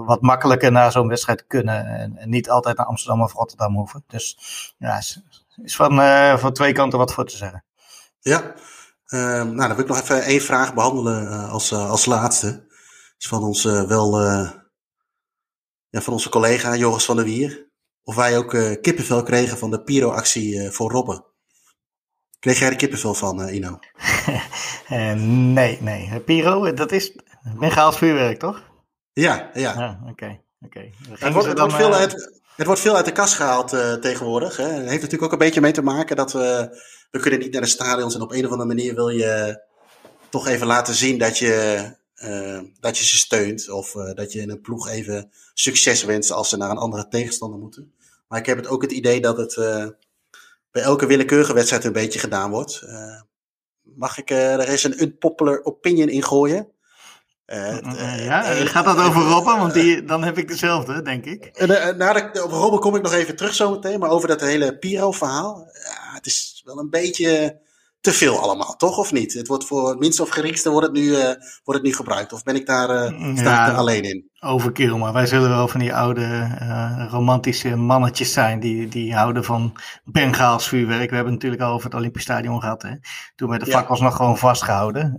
wat 0.07 0.21
makkelijker 0.21 0.73
naar 0.73 0.93
zo'n 0.93 1.09
wedstrijd 1.09 1.47
kunnen. 1.47 1.87
En, 1.87 2.19
niet 2.25 2.51
altijd 2.51 2.77
naar 2.77 2.87
Amsterdam 2.87 3.23
of 3.23 3.33
Rotterdam 3.33 3.75
hoeven. 3.75 4.05
Dus 4.07 4.39
ja, 4.79 4.97
is, 4.97 5.23
is 5.63 5.77
van, 5.77 6.01
van 6.39 6.53
twee 6.53 6.73
kanten 6.73 6.99
wat 6.99 7.13
voor 7.13 7.27
te 7.27 7.37
zeggen. 7.37 7.65
Ja, 8.21 8.55
nou 9.07 9.57
dan 9.57 9.69
wil 9.69 9.79
ik 9.79 9.87
nog 9.87 10.01
even 10.01 10.23
één 10.23 10.41
vraag 10.41 10.75
behandelen 10.75 11.49
als, 11.49 11.73
als 11.73 12.07
laatste 12.07 12.67
is 13.19 13.29
van 13.29 13.43
ons 13.43 13.63
wel, 13.65 14.23
uh, 14.23 14.51
ja, 15.89 16.01
van 16.01 16.13
onze 16.13 16.29
collega 16.29 16.77
Joris 16.77 17.05
van 17.05 17.17
der 17.17 17.25
Wier. 17.25 17.71
Of 18.03 18.15
wij 18.15 18.39
ook 18.39 18.53
uh, 18.53 18.81
kippenvel 18.81 19.23
kregen 19.23 19.59
van 19.59 19.71
de 19.71 19.83
Piro-actie 19.83 20.55
uh, 20.55 20.71
voor 20.71 20.91
Robben. 20.91 21.25
Kreeg 22.39 22.59
jij 22.59 22.69
er 22.69 22.77
kippenvel 22.77 23.15
van, 23.15 23.49
Ino? 23.49 23.79
nee, 25.55 25.83
nee. 25.83 26.21
Piro, 26.21 26.73
dat 26.73 26.93
is 26.93 27.17
Bengaals 27.59 27.99
vuurwerk, 27.99 28.39
toch? 28.39 28.71
Ja, 29.13 29.51
ja. 29.55 29.73
Ah, 29.73 30.09
Oké, 30.09 30.41
oké. 30.61 30.91
Het, 31.09 31.33
wordt, 31.33 31.49
het, 31.49 31.59
wordt 31.59 31.75
veel 31.75 31.95
uit, 31.95 32.33
het 32.57 32.67
wordt 32.67 32.81
veel 32.81 32.97
uit 32.97 33.05
de 33.05 33.13
kast 33.13 33.35
gehaald 33.35 33.69
tegenwoordig. 34.01 34.57
Hè. 34.57 34.65
Het 34.65 34.89
heeft 34.89 35.03
natuurlijk 35.03 35.23
ook 35.23 35.33
een 35.33 35.47
beetje 35.47 35.61
mee 35.61 35.73
te 35.73 35.83
maken 35.83 36.17
dat 36.17 36.33
we... 36.33 36.79
We 37.11 37.21
kunnen 37.23 37.41
niet 37.41 37.53
naar 37.53 37.63
de 37.63 37.69
stadions 37.69 38.15
en 38.15 38.21
op 38.21 38.33
een 38.33 38.45
of 38.45 38.51
andere 38.51 38.69
manier 38.69 38.95
wil 38.95 39.09
je 39.09 39.63
toch 40.29 40.47
even 40.47 40.67
laten 40.67 40.95
zien 40.95 41.19
dat 41.19 41.39
je 41.39 41.85
uh, 42.25 42.61
dat 42.81 42.99
je 42.99 43.05
ze 43.05 43.17
steunt 43.17 43.71
of 43.71 43.95
uh, 43.95 44.15
dat 44.15 44.33
je 44.33 44.41
in 44.41 44.51
een 44.51 44.61
ploeg 44.61 44.89
even 44.89 45.31
succes 45.55 46.05
wenst 46.05 46.31
als 46.31 46.49
ze 46.49 46.57
naar 46.57 46.71
een 46.71 46.77
andere 46.77 47.09
tegenstander 47.09 47.59
moeten. 47.59 47.93
Maar 48.29 48.39
ik 48.39 48.47
heb 48.47 48.57
het 48.57 48.67
ook 48.67 48.83
het 48.83 48.93
idee 48.93 49.21
dat 49.21 49.37
het 49.37 49.55
bij 50.71 50.83
elke 50.83 51.07
willekeurige 51.07 51.55
wedstrijd 51.55 51.85
een 51.85 51.93
beetje 51.93 52.19
gedaan 52.19 52.51
wordt. 52.51 52.83
mag 53.83 54.19
ik 54.19 54.31
er 54.31 54.69
eens 54.69 54.85
een 54.85 55.03
unpopular 55.03 55.65
opinion 55.65 56.09
in 56.09 56.23
gooien? 56.23 56.69
Ja, 57.47 58.43
gaat 58.43 58.85
dat 58.85 58.99
over 58.99 59.23
Robben? 59.23 59.59
Want 59.59 59.75
die, 59.75 60.05
dan 60.05 60.25
heb 60.25 60.39
ik 60.39 60.49
dezelfde, 60.49 61.03
denk 61.03 61.25
ik. 61.25 61.67
naar 61.97 62.33
de, 62.33 62.43
over 62.43 62.59
Robben 62.59 62.81
kom 62.81 62.97
ik 62.97 63.03
nog 63.03 63.13
even 63.13 63.37
terug 63.37 63.55
zometeen. 63.55 63.99
Maar 63.99 64.11
over 64.11 64.29
dat 64.29 64.41
hele 64.41 64.79
Piro-verhaal. 64.79 65.69
Ja, 65.73 66.15
het 66.15 66.27
is 66.27 66.63
wel 66.65 66.79
een 66.79 66.91
beetje 66.91 67.61
te 68.01 68.13
veel 68.13 68.39
allemaal, 68.39 68.77
toch? 68.77 68.99
Of 68.99 69.13
niet? 69.13 69.33
Het 69.33 69.47
wordt 69.47 69.65
voor 69.65 69.89
het 69.89 69.99
minste 69.99 70.23
of 70.23 70.29
geringste 70.29 70.71
wordt 70.71 70.87
het 70.87 70.97
nu, 70.97 71.03
uh, 71.03 71.25
wordt 71.65 71.81
het 71.81 71.83
nu 71.83 71.95
gebruikt. 71.95 72.33
Of 72.33 72.43
ben 72.43 72.55
ik 72.55 72.67
daar, 72.67 73.13
uh, 73.13 73.37
sta 73.37 73.67
ik 73.67 73.73
er 73.73 73.79
alleen 73.79 74.03
in? 74.03 74.31
Overkill, 74.41 74.97
maar 74.97 75.13
wij 75.13 75.27
zullen 75.27 75.49
wel 75.49 75.69
van 75.69 75.81
die 75.81 75.95
oude 75.95 76.57
uh, 76.63 77.07
romantische 77.11 77.77
mannetjes 77.77 78.33
zijn 78.33 78.61
die, 78.61 78.89
die 78.89 79.15
houden 79.15 79.45
van 79.45 79.77
Bengaals 80.05 80.69
vuurwerk. 80.69 81.11
We 81.11 81.15
hebben 81.15 81.33
het 81.33 81.43
natuurlijk 81.43 81.63
al 81.63 81.73
over 81.73 81.91
het 81.91 81.99
Olympisch 81.99 82.23
Stadion 82.23 82.61
gehad. 82.61 82.83
Hè? 82.83 82.91
Toen 83.37 83.49
werden 83.49 83.69
de 83.69 83.75
fakkels 83.75 84.01
nog 84.01 84.17
gewoon 84.17 84.39
vastgehouden. 84.39 85.15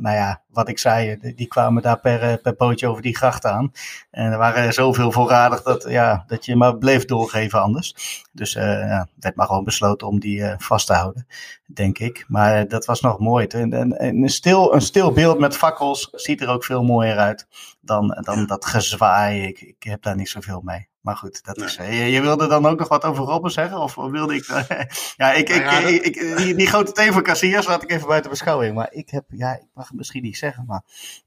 nou 0.00 0.16
ja, 0.16 0.42
wat 0.48 0.68
ik 0.68 0.78
zei, 0.78 1.18
die 1.36 1.46
kwamen 1.46 1.82
daar 1.82 2.00
per, 2.00 2.38
per 2.38 2.54
bootje 2.54 2.88
over 2.88 3.02
die 3.02 3.16
gracht 3.16 3.46
aan. 3.46 3.72
En 4.10 4.32
er 4.32 4.38
waren 4.38 4.72
zoveel 4.72 5.12
voorradig 5.12 5.62
dat, 5.62 5.84
ja, 5.88 6.24
dat 6.26 6.44
je 6.44 6.56
maar 6.56 6.76
bleef 6.76 7.04
doorgeven 7.04 7.62
anders. 7.62 7.94
Dus 8.32 8.52
ja, 8.52 9.08
werd 9.20 9.36
maar 9.36 9.46
gewoon 9.46 9.64
besloten 9.64 10.06
om 10.06 10.20
die 10.20 10.44
vast 10.58 10.86
te 10.86 10.92
houden, 10.94 11.26
denk 11.66 11.98
ik. 11.98 12.24
Maar 12.28 12.68
dat 12.68 12.84
was 12.84 13.00
nog 13.00 13.18
mooi. 13.18 13.46
En, 13.46 13.72
en, 13.72 14.22
een, 14.22 14.28
stil, 14.28 14.74
een 14.74 14.80
stil 14.80 15.12
beeld 15.12 15.38
met 15.38 15.56
fakkels 15.56 16.08
ziet 16.12 16.40
er 16.40 16.48
ook 16.48 16.64
veel 16.64 16.82
mooier 16.82 17.16
uit 17.16 17.46
dan, 17.82 18.18
dan 18.20 18.46
dat 18.46 18.64
gezwaai. 18.64 19.46
Ik, 19.46 19.60
ik 19.60 19.82
heb 19.82 20.02
daar 20.02 20.16
niet 20.16 20.28
zoveel 20.28 20.60
mee. 20.60 20.90
Maar 21.02 21.16
goed, 21.16 21.44
dat 21.44 21.56
is, 21.56 21.74
je, 21.74 21.92
je, 21.92 22.20
wilde 22.20 22.46
dan 22.46 22.66
ook 22.66 22.78
nog 22.78 22.88
wat 22.88 23.04
over 23.04 23.24
Robben 23.24 23.50
zeggen? 23.50 23.78
Of 23.78 23.94
wilde 23.94 24.34
ik. 24.34 24.44
ja, 25.16 25.32
ik, 25.32 25.48
ik, 25.48 25.64
nou 25.64 25.86
ik, 25.86 26.02
ik, 26.02 26.36
die, 26.36 26.54
die 26.54 26.66
grote 26.66 26.92
thee 26.92 27.12
van 27.12 27.22
Casillas 27.22 27.66
laat 27.66 27.82
ik 27.82 27.90
even 27.90 28.08
buiten 28.08 28.30
beschouwing. 28.30 28.74
Maar 28.74 28.92
ik 28.92 29.10
heb, 29.10 29.24
ja, 29.28 29.54
ik 29.54 29.66
mag 29.74 29.88
het 29.88 29.96
misschien 29.96 30.22
niet 30.22 30.36
zeggen, 30.36 30.64
maar 30.66 30.82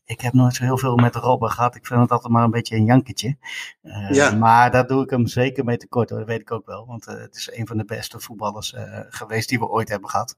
ik 0.06 0.22
heb 0.22 0.34
nooit 0.34 0.56
zo 0.56 0.64
heel 0.64 0.78
veel 0.78 0.95
met 0.95 1.16
Robben 1.16 1.51
gehad. 1.51 1.76
Ik 1.76 1.86
vind 1.86 1.99
het 1.99 2.12
altijd 2.12 2.34
maar 2.34 2.43
een 2.43 2.51
beetje 2.51 2.76
een 2.76 2.86
janketje. 2.86 3.38
Uh, 3.84 4.10
ja. 4.12 4.32
Maar 4.36 4.72
daar 4.72 4.88
doe 4.88 5.03
ik 5.03 5.10
hem 5.10 5.28
zeker 5.28 5.64
mee 5.64 5.78
tekort, 5.78 6.10
hoor. 6.10 6.20
dat 6.20 6.28
weet 6.28 6.41
ik 6.41 6.51
ook 6.51 6.66
wel. 6.66 6.86
Want 6.86 7.08
uh, 7.08 7.16
het 7.16 7.36
is 7.36 7.49
een 7.53 7.68
van 7.68 7.78
de 7.78 7.86
beste 7.86 8.20
voetballers 8.20 8.74
uh, 8.74 8.99
geweest 9.10 9.49
die 9.49 9.60
we 9.60 9.68
ooit 9.68 9.89
hebben 9.89 10.10
gehad. 10.10 10.38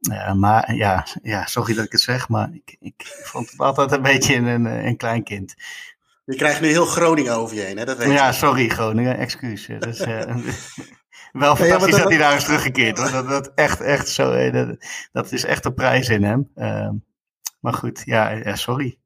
Uh, 0.00 0.32
maar 0.32 0.74
ja, 0.74 1.06
ja, 1.22 1.46
sorry 1.46 1.74
dat 1.74 1.84
ik 1.84 1.92
het 1.92 2.00
zeg, 2.00 2.28
maar 2.28 2.50
ik, 2.52 2.76
ik 2.80 3.20
vond 3.22 3.50
het 3.50 3.60
altijd 3.60 3.92
een 3.92 4.02
beetje 4.02 4.34
een, 4.34 4.64
een 4.64 4.96
klein 4.96 5.22
kind. 5.22 5.54
Je 6.24 6.36
krijgt 6.36 6.60
nu 6.60 6.68
heel 6.68 6.86
Groningen 6.86 7.36
over 7.36 7.56
je 7.56 7.62
heen, 7.62 7.78
hè? 7.78 7.84
Dat 7.84 7.96
weet 7.96 8.12
ja, 8.12 8.32
sorry 8.32 8.68
Groningen, 8.68 9.18
excuus. 9.18 9.68
Dus, 9.78 10.00
uh, 10.00 10.20
wel 11.32 11.56
fantastisch 11.56 11.96
ja, 11.96 12.02
dat, 12.02 12.08
hij 12.08 12.18
daar 12.18 12.36
is 12.36 12.44
teruggekeerd 12.44 12.98
hoor. 12.98 13.10
Dat, 13.10 13.28
dat 13.28 13.52
echt, 13.54 13.80
echt 13.80 14.08
zo, 14.08 14.50
dat, 14.50 14.76
dat 15.12 15.32
is 15.32 15.44
echt 15.44 15.64
een 15.64 15.74
prijs 15.74 16.08
in 16.08 16.22
hem. 16.22 16.50
Uh, 16.56 16.90
maar 17.60 17.74
goed, 17.74 18.02
ja, 18.04 18.30
ja 18.30 18.56
sorry. 18.56 18.98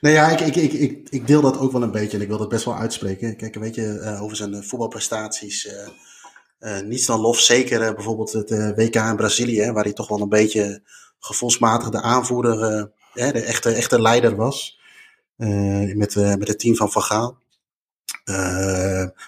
Nee, 0.00 0.12
ja, 0.12 0.28
ik, 0.28 0.40
ik, 0.40 0.56
ik, 0.56 0.72
ik, 0.72 1.08
ik 1.08 1.26
deel 1.26 1.40
dat 1.40 1.58
ook 1.58 1.72
wel 1.72 1.82
een 1.82 1.90
beetje 1.90 2.16
en 2.16 2.22
ik 2.22 2.28
wil 2.28 2.38
dat 2.38 2.48
best 2.48 2.64
wel 2.64 2.76
uitspreken. 2.76 3.36
Kijk, 3.36 3.54
weet 3.54 3.74
je, 3.74 4.00
uh, 4.02 4.22
over 4.22 4.36
zijn 4.36 4.64
voetbalprestaties 4.64 5.66
uh, 5.66 5.88
niets 6.84 7.06
dan 7.06 7.20
lof. 7.20 7.40
Zeker 7.40 7.80
uh, 7.82 7.94
bijvoorbeeld 7.94 8.32
het 8.32 8.50
uh, 8.50 8.70
WK 8.74 8.94
in 8.94 9.16
Brazilië, 9.16 9.72
waar 9.72 9.84
hij 9.84 9.92
toch 9.92 10.08
wel 10.08 10.20
een 10.20 10.28
beetje 10.28 10.82
gevoelsmatig 11.18 11.88
de 11.88 12.02
aanvoerder, 12.02 12.90
de 13.12 13.40
echte, 13.40 13.70
echte 13.70 14.00
leider 14.00 14.36
was. 14.36 14.78
met, 15.36 16.14
met 16.14 16.48
het 16.48 16.58
team 16.58 16.76
van 16.76 16.90
Van 16.90 17.02
Gaal. 17.02 17.38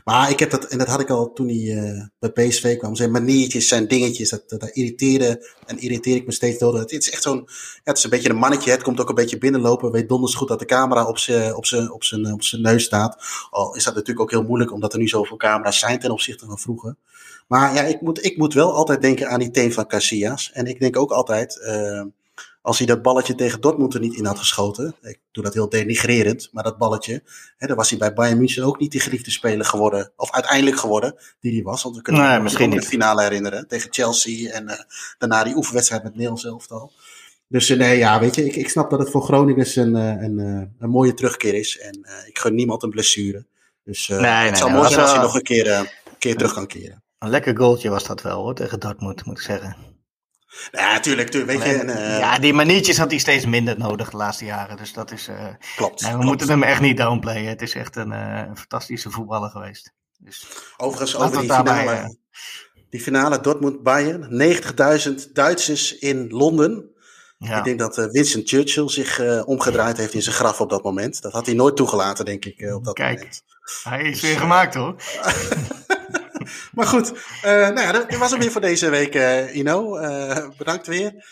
Maar 0.04 0.30
ik 0.30 0.38
heb 0.38 0.50
dat, 0.50 0.64
en 0.64 0.78
dat 0.78 0.88
had 0.88 1.00
ik 1.00 1.10
al 1.10 1.32
toen 1.32 1.48
hij 1.48 2.10
bij 2.18 2.30
PSV 2.30 2.76
kwam, 2.76 2.94
zijn 2.94 3.10
maniertjes, 3.10 3.68
zijn 3.68 3.88
dingetjes, 3.88 4.30
dat, 4.30 4.48
dat, 4.48 4.68
irriteerde 4.68 5.52
en 5.66 5.78
irriteer 5.78 6.16
ik 6.16 6.26
me 6.26 6.32
steeds 6.32 6.58
door. 6.58 6.78
Het 6.78 6.92
is 6.92 7.10
echt 7.10 7.22
zo'n, 7.22 7.44
ja, 7.46 7.80
het 7.84 7.96
is 7.96 8.04
een 8.04 8.10
beetje 8.10 8.30
een 8.30 8.36
mannetje, 8.36 8.70
het 8.70 8.82
komt 8.82 9.00
ook 9.00 9.08
een 9.08 9.14
beetje 9.14 9.38
binnenlopen, 9.38 9.92
weet 9.92 10.08
donders 10.08 10.34
goed 10.34 10.48
dat 10.48 10.58
de 10.58 10.64
camera 10.64 11.06
op 11.06 11.18
zijn 11.18 11.54
op 11.54 11.56
op 11.90 12.04
zijn 12.04 12.32
op 12.32 12.42
zijn 12.42 12.62
neus 12.62 12.84
staat. 12.84 13.16
Al 13.50 13.76
is 13.76 13.84
dat 13.84 13.94
natuurlijk 13.94 14.20
ook 14.20 14.30
heel 14.30 14.46
moeilijk, 14.46 14.72
omdat 14.72 14.92
er 14.92 14.98
nu 14.98 15.08
zoveel 15.08 15.36
camera's 15.36 15.78
zijn 15.78 15.98
ten 15.98 16.10
opzichte 16.10 16.46
van 16.46 16.58
vroeger. 16.58 16.96
Maar 17.48 17.74
ja, 17.74 17.82
ik 17.82 18.00
moet, 18.00 18.24
ik 18.24 18.36
moet 18.36 18.54
wel 18.54 18.72
altijd 18.72 19.02
denken 19.02 19.28
aan 19.28 19.38
die 19.38 19.50
team 19.50 19.72
van 19.72 19.86
Casillas. 19.86 20.50
En 20.52 20.66
ik 20.66 20.80
denk 20.80 20.96
ook 20.96 21.10
altijd, 21.10 21.60
uh, 21.62 22.02
als 22.62 22.78
hij 22.78 22.86
dat 22.86 23.02
balletje 23.02 23.34
tegen 23.34 23.60
Dortmund 23.60 23.94
er 23.94 24.00
niet 24.00 24.16
in 24.16 24.24
had 24.24 24.38
geschoten. 24.38 24.94
Ik 25.02 25.20
doe 25.32 25.44
dat 25.44 25.54
heel 25.54 25.68
denigrerend, 25.68 26.48
maar 26.52 26.64
dat 26.64 26.78
balletje. 26.78 27.22
Hè, 27.56 27.66
dan 27.66 27.76
was 27.76 27.90
hij 27.90 27.98
bij 27.98 28.12
Bayern 28.12 28.38
München 28.38 28.64
ook 28.64 28.78
niet 28.78 28.90
die 28.90 29.00
geliefde 29.00 29.30
speler 29.30 29.64
geworden. 29.64 30.12
Of 30.16 30.32
uiteindelijk 30.32 30.78
geworden, 30.78 31.14
die 31.40 31.52
hij 31.52 31.62
was. 31.62 31.82
Want 31.82 31.96
we 31.96 32.02
kunnen 32.02 32.22
nee, 32.22 32.40
misschien 32.40 32.70
de 32.70 32.82
finale 32.82 33.22
herinneren. 33.22 33.68
Tegen 33.68 33.92
Chelsea 33.92 34.50
en 34.50 34.64
uh, 34.64 34.72
daarna 35.18 35.44
die 35.44 35.56
oefenwedstrijd 35.56 36.02
met 36.02 36.12
Nederlands 36.12 36.44
elftal. 36.44 36.92
Dus 37.48 37.68
nee, 37.68 37.98
ja, 37.98 38.20
weet 38.20 38.34
je, 38.34 38.44
ik, 38.44 38.56
ik 38.56 38.68
snap 38.68 38.90
dat 38.90 38.98
het 38.98 39.10
voor 39.10 39.22
Groningen 39.22 39.66
een, 39.74 39.94
een, 39.94 40.38
een, 40.38 40.74
een 40.78 40.90
mooie 40.90 41.14
terugkeer 41.14 41.54
is. 41.54 41.78
En 41.78 41.98
uh, 42.02 42.28
ik 42.28 42.38
gun 42.38 42.54
niemand 42.54 42.82
een 42.82 42.90
blessure. 42.90 43.46
Dus 43.84 44.08
nee, 44.08 44.20
het 44.20 44.58
zou 44.58 44.72
mooi 44.72 44.88
zijn 44.88 45.00
als 45.00 45.12
hij 45.12 45.22
nog 45.22 45.34
een 45.34 45.42
keer, 45.42 45.70
een 45.72 45.88
keer 46.18 46.36
terug 46.36 46.52
kan 46.52 46.66
keren. 46.66 47.02
Een 47.18 47.30
lekker 47.30 47.56
goaltje 47.56 47.90
was 47.90 48.04
dat 48.06 48.22
wel 48.22 48.42
hoor, 48.42 48.54
tegen 48.54 48.80
Dortmund 48.80 49.24
moet 49.24 49.38
ik 49.38 49.42
zeggen. 49.44 49.76
Ja, 50.70 50.92
natuurlijk. 50.92 51.32
Weet 51.32 51.62
je, 51.62 51.72
en, 51.72 51.88
uh... 51.88 52.18
Ja, 52.18 52.38
die 52.38 52.52
maniertjes 52.52 52.98
had 52.98 53.10
hij 53.10 53.18
steeds 53.18 53.46
minder 53.46 53.78
nodig 53.78 54.10
de 54.10 54.16
laatste 54.16 54.44
jaren. 54.44 54.76
Dus 54.76 54.92
dat 54.92 55.10
is. 55.10 55.28
Uh, 55.28 55.46
klopt. 55.76 56.00
we 56.00 56.08
klopt. 56.08 56.24
moeten 56.24 56.48
hem 56.48 56.62
echt 56.62 56.80
niet 56.80 56.96
downplayen. 56.96 57.48
Het 57.48 57.62
is 57.62 57.74
echt 57.74 57.96
een, 57.96 58.12
uh, 58.12 58.44
een 58.48 58.56
fantastische 58.56 59.10
voetballer 59.10 59.50
geweest. 59.50 59.92
Dus, 60.18 60.46
Overigens, 60.76 61.16
over 61.16 61.40
die 61.40 61.52
finale, 61.52 62.16
die 62.90 63.00
finale 63.00 63.40
Dortmund-Bayern. 63.40 64.28
90.000 65.28 65.32
Duitsers 65.32 65.98
in 65.98 66.28
Londen. 66.28 66.90
Ja. 67.38 67.58
Ik 67.58 67.64
denk 67.64 67.78
dat 67.78 67.96
Winston 67.96 68.42
Churchill 68.44 68.88
zich 68.88 69.44
omgedraaid 69.44 69.96
heeft 69.96 70.14
in 70.14 70.22
zijn 70.22 70.34
graf 70.34 70.60
op 70.60 70.70
dat 70.70 70.82
moment. 70.82 71.22
Dat 71.22 71.32
had 71.32 71.46
hij 71.46 71.54
nooit 71.54 71.76
toegelaten, 71.76 72.24
denk 72.24 72.44
ik, 72.44 72.74
op 72.74 72.84
dat 72.84 72.94
Kijk, 72.94 73.18
moment. 73.18 73.42
hij 73.82 74.02
is 74.02 74.20
weer 74.20 74.38
gemaakt 74.38 74.74
hoor. 74.74 74.94
maar 76.76 76.86
goed, 76.86 77.10
uh, 77.10 77.42
nou 77.42 77.80
ja, 77.80 77.92
dat 77.92 78.16
was 78.16 78.30
het 78.30 78.40
weer 78.40 78.52
voor 78.52 78.60
deze 78.60 78.90
week, 78.90 79.14
uh, 79.14 79.56
Ino. 79.56 79.98
Uh, 79.98 80.48
bedankt 80.58 80.86
weer. 80.86 81.24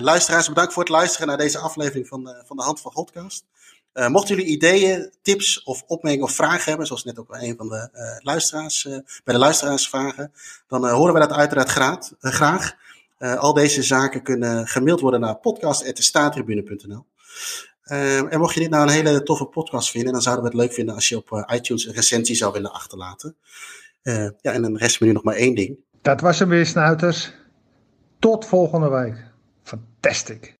luisteraars, 0.00 0.48
bedankt 0.48 0.72
voor 0.72 0.82
het 0.82 0.92
luisteren 0.92 1.26
naar 1.26 1.36
deze 1.36 1.58
aflevering 1.58 2.08
van, 2.08 2.34
van 2.46 2.56
de 2.56 2.62
Hand 2.62 2.80
van 2.80 2.92
Godcast. 2.92 3.44
mochten 3.92 4.36
jullie 4.36 4.50
ideeën, 4.50 5.12
tips 5.22 5.62
of 5.62 5.82
opmerkingen 5.86 6.26
of 6.26 6.34
vragen 6.34 6.68
hebben, 6.68 6.86
zoals 6.86 7.04
net 7.04 7.18
ook 7.18 7.34
een 7.34 7.56
van 7.56 7.68
de 7.68 8.18
luisteraars, 8.22 8.82
bij 9.24 9.34
de 9.34 9.38
luisteraars 9.38 9.88
vragen, 9.88 10.32
dan 10.68 10.88
horen 10.88 11.14
we 11.14 11.20
dat 11.20 11.32
uiteraard 11.32 11.70
graag. 11.70 12.10
graag. 12.20 12.74
al 13.18 13.52
deze 13.52 13.82
zaken 13.82 14.22
kunnen 14.22 14.66
gemaild 14.68 15.00
worden 15.00 15.20
naar 15.20 15.36
podcast.staatribune.nl. 15.36 17.06
Uh, 17.86 18.32
en 18.32 18.38
mocht 18.38 18.54
je 18.54 18.60
dit 18.60 18.70
nou 18.70 18.82
een 18.82 18.92
hele 18.92 19.22
toffe 19.22 19.44
podcast 19.44 19.90
vinden, 19.90 20.12
dan 20.12 20.22
zouden 20.22 20.44
we 20.44 20.50
het 20.50 20.60
leuk 20.60 20.72
vinden 20.72 20.94
als 20.94 21.08
je 21.08 21.16
op 21.16 21.46
iTunes 21.54 21.86
een 21.86 21.94
recensie 21.94 22.36
zou 22.36 22.52
willen 22.52 22.72
achterlaten. 22.72 23.36
Uh, 24.02 24.28
ja, 24.40 24.52
en 24.52 24.62
dan 24.62 24.76
rest 24.76 25.00
me 25.00 25.06
nu 25.06 25.12
nog 25.12 25.22
maar 25.22 25.34
één 25.34 25.54
ding. 25.54 25.78
Dat 26.02 26.20
was 26.20 26.38
hem 26.38 26.48
weer, 26.48 26.66
snuiters. 26.66 27.32
Tot 28.18 28.46
volgende 28.46 28.88
week. 28.88 29.16
Fantastic. 29.62 30.54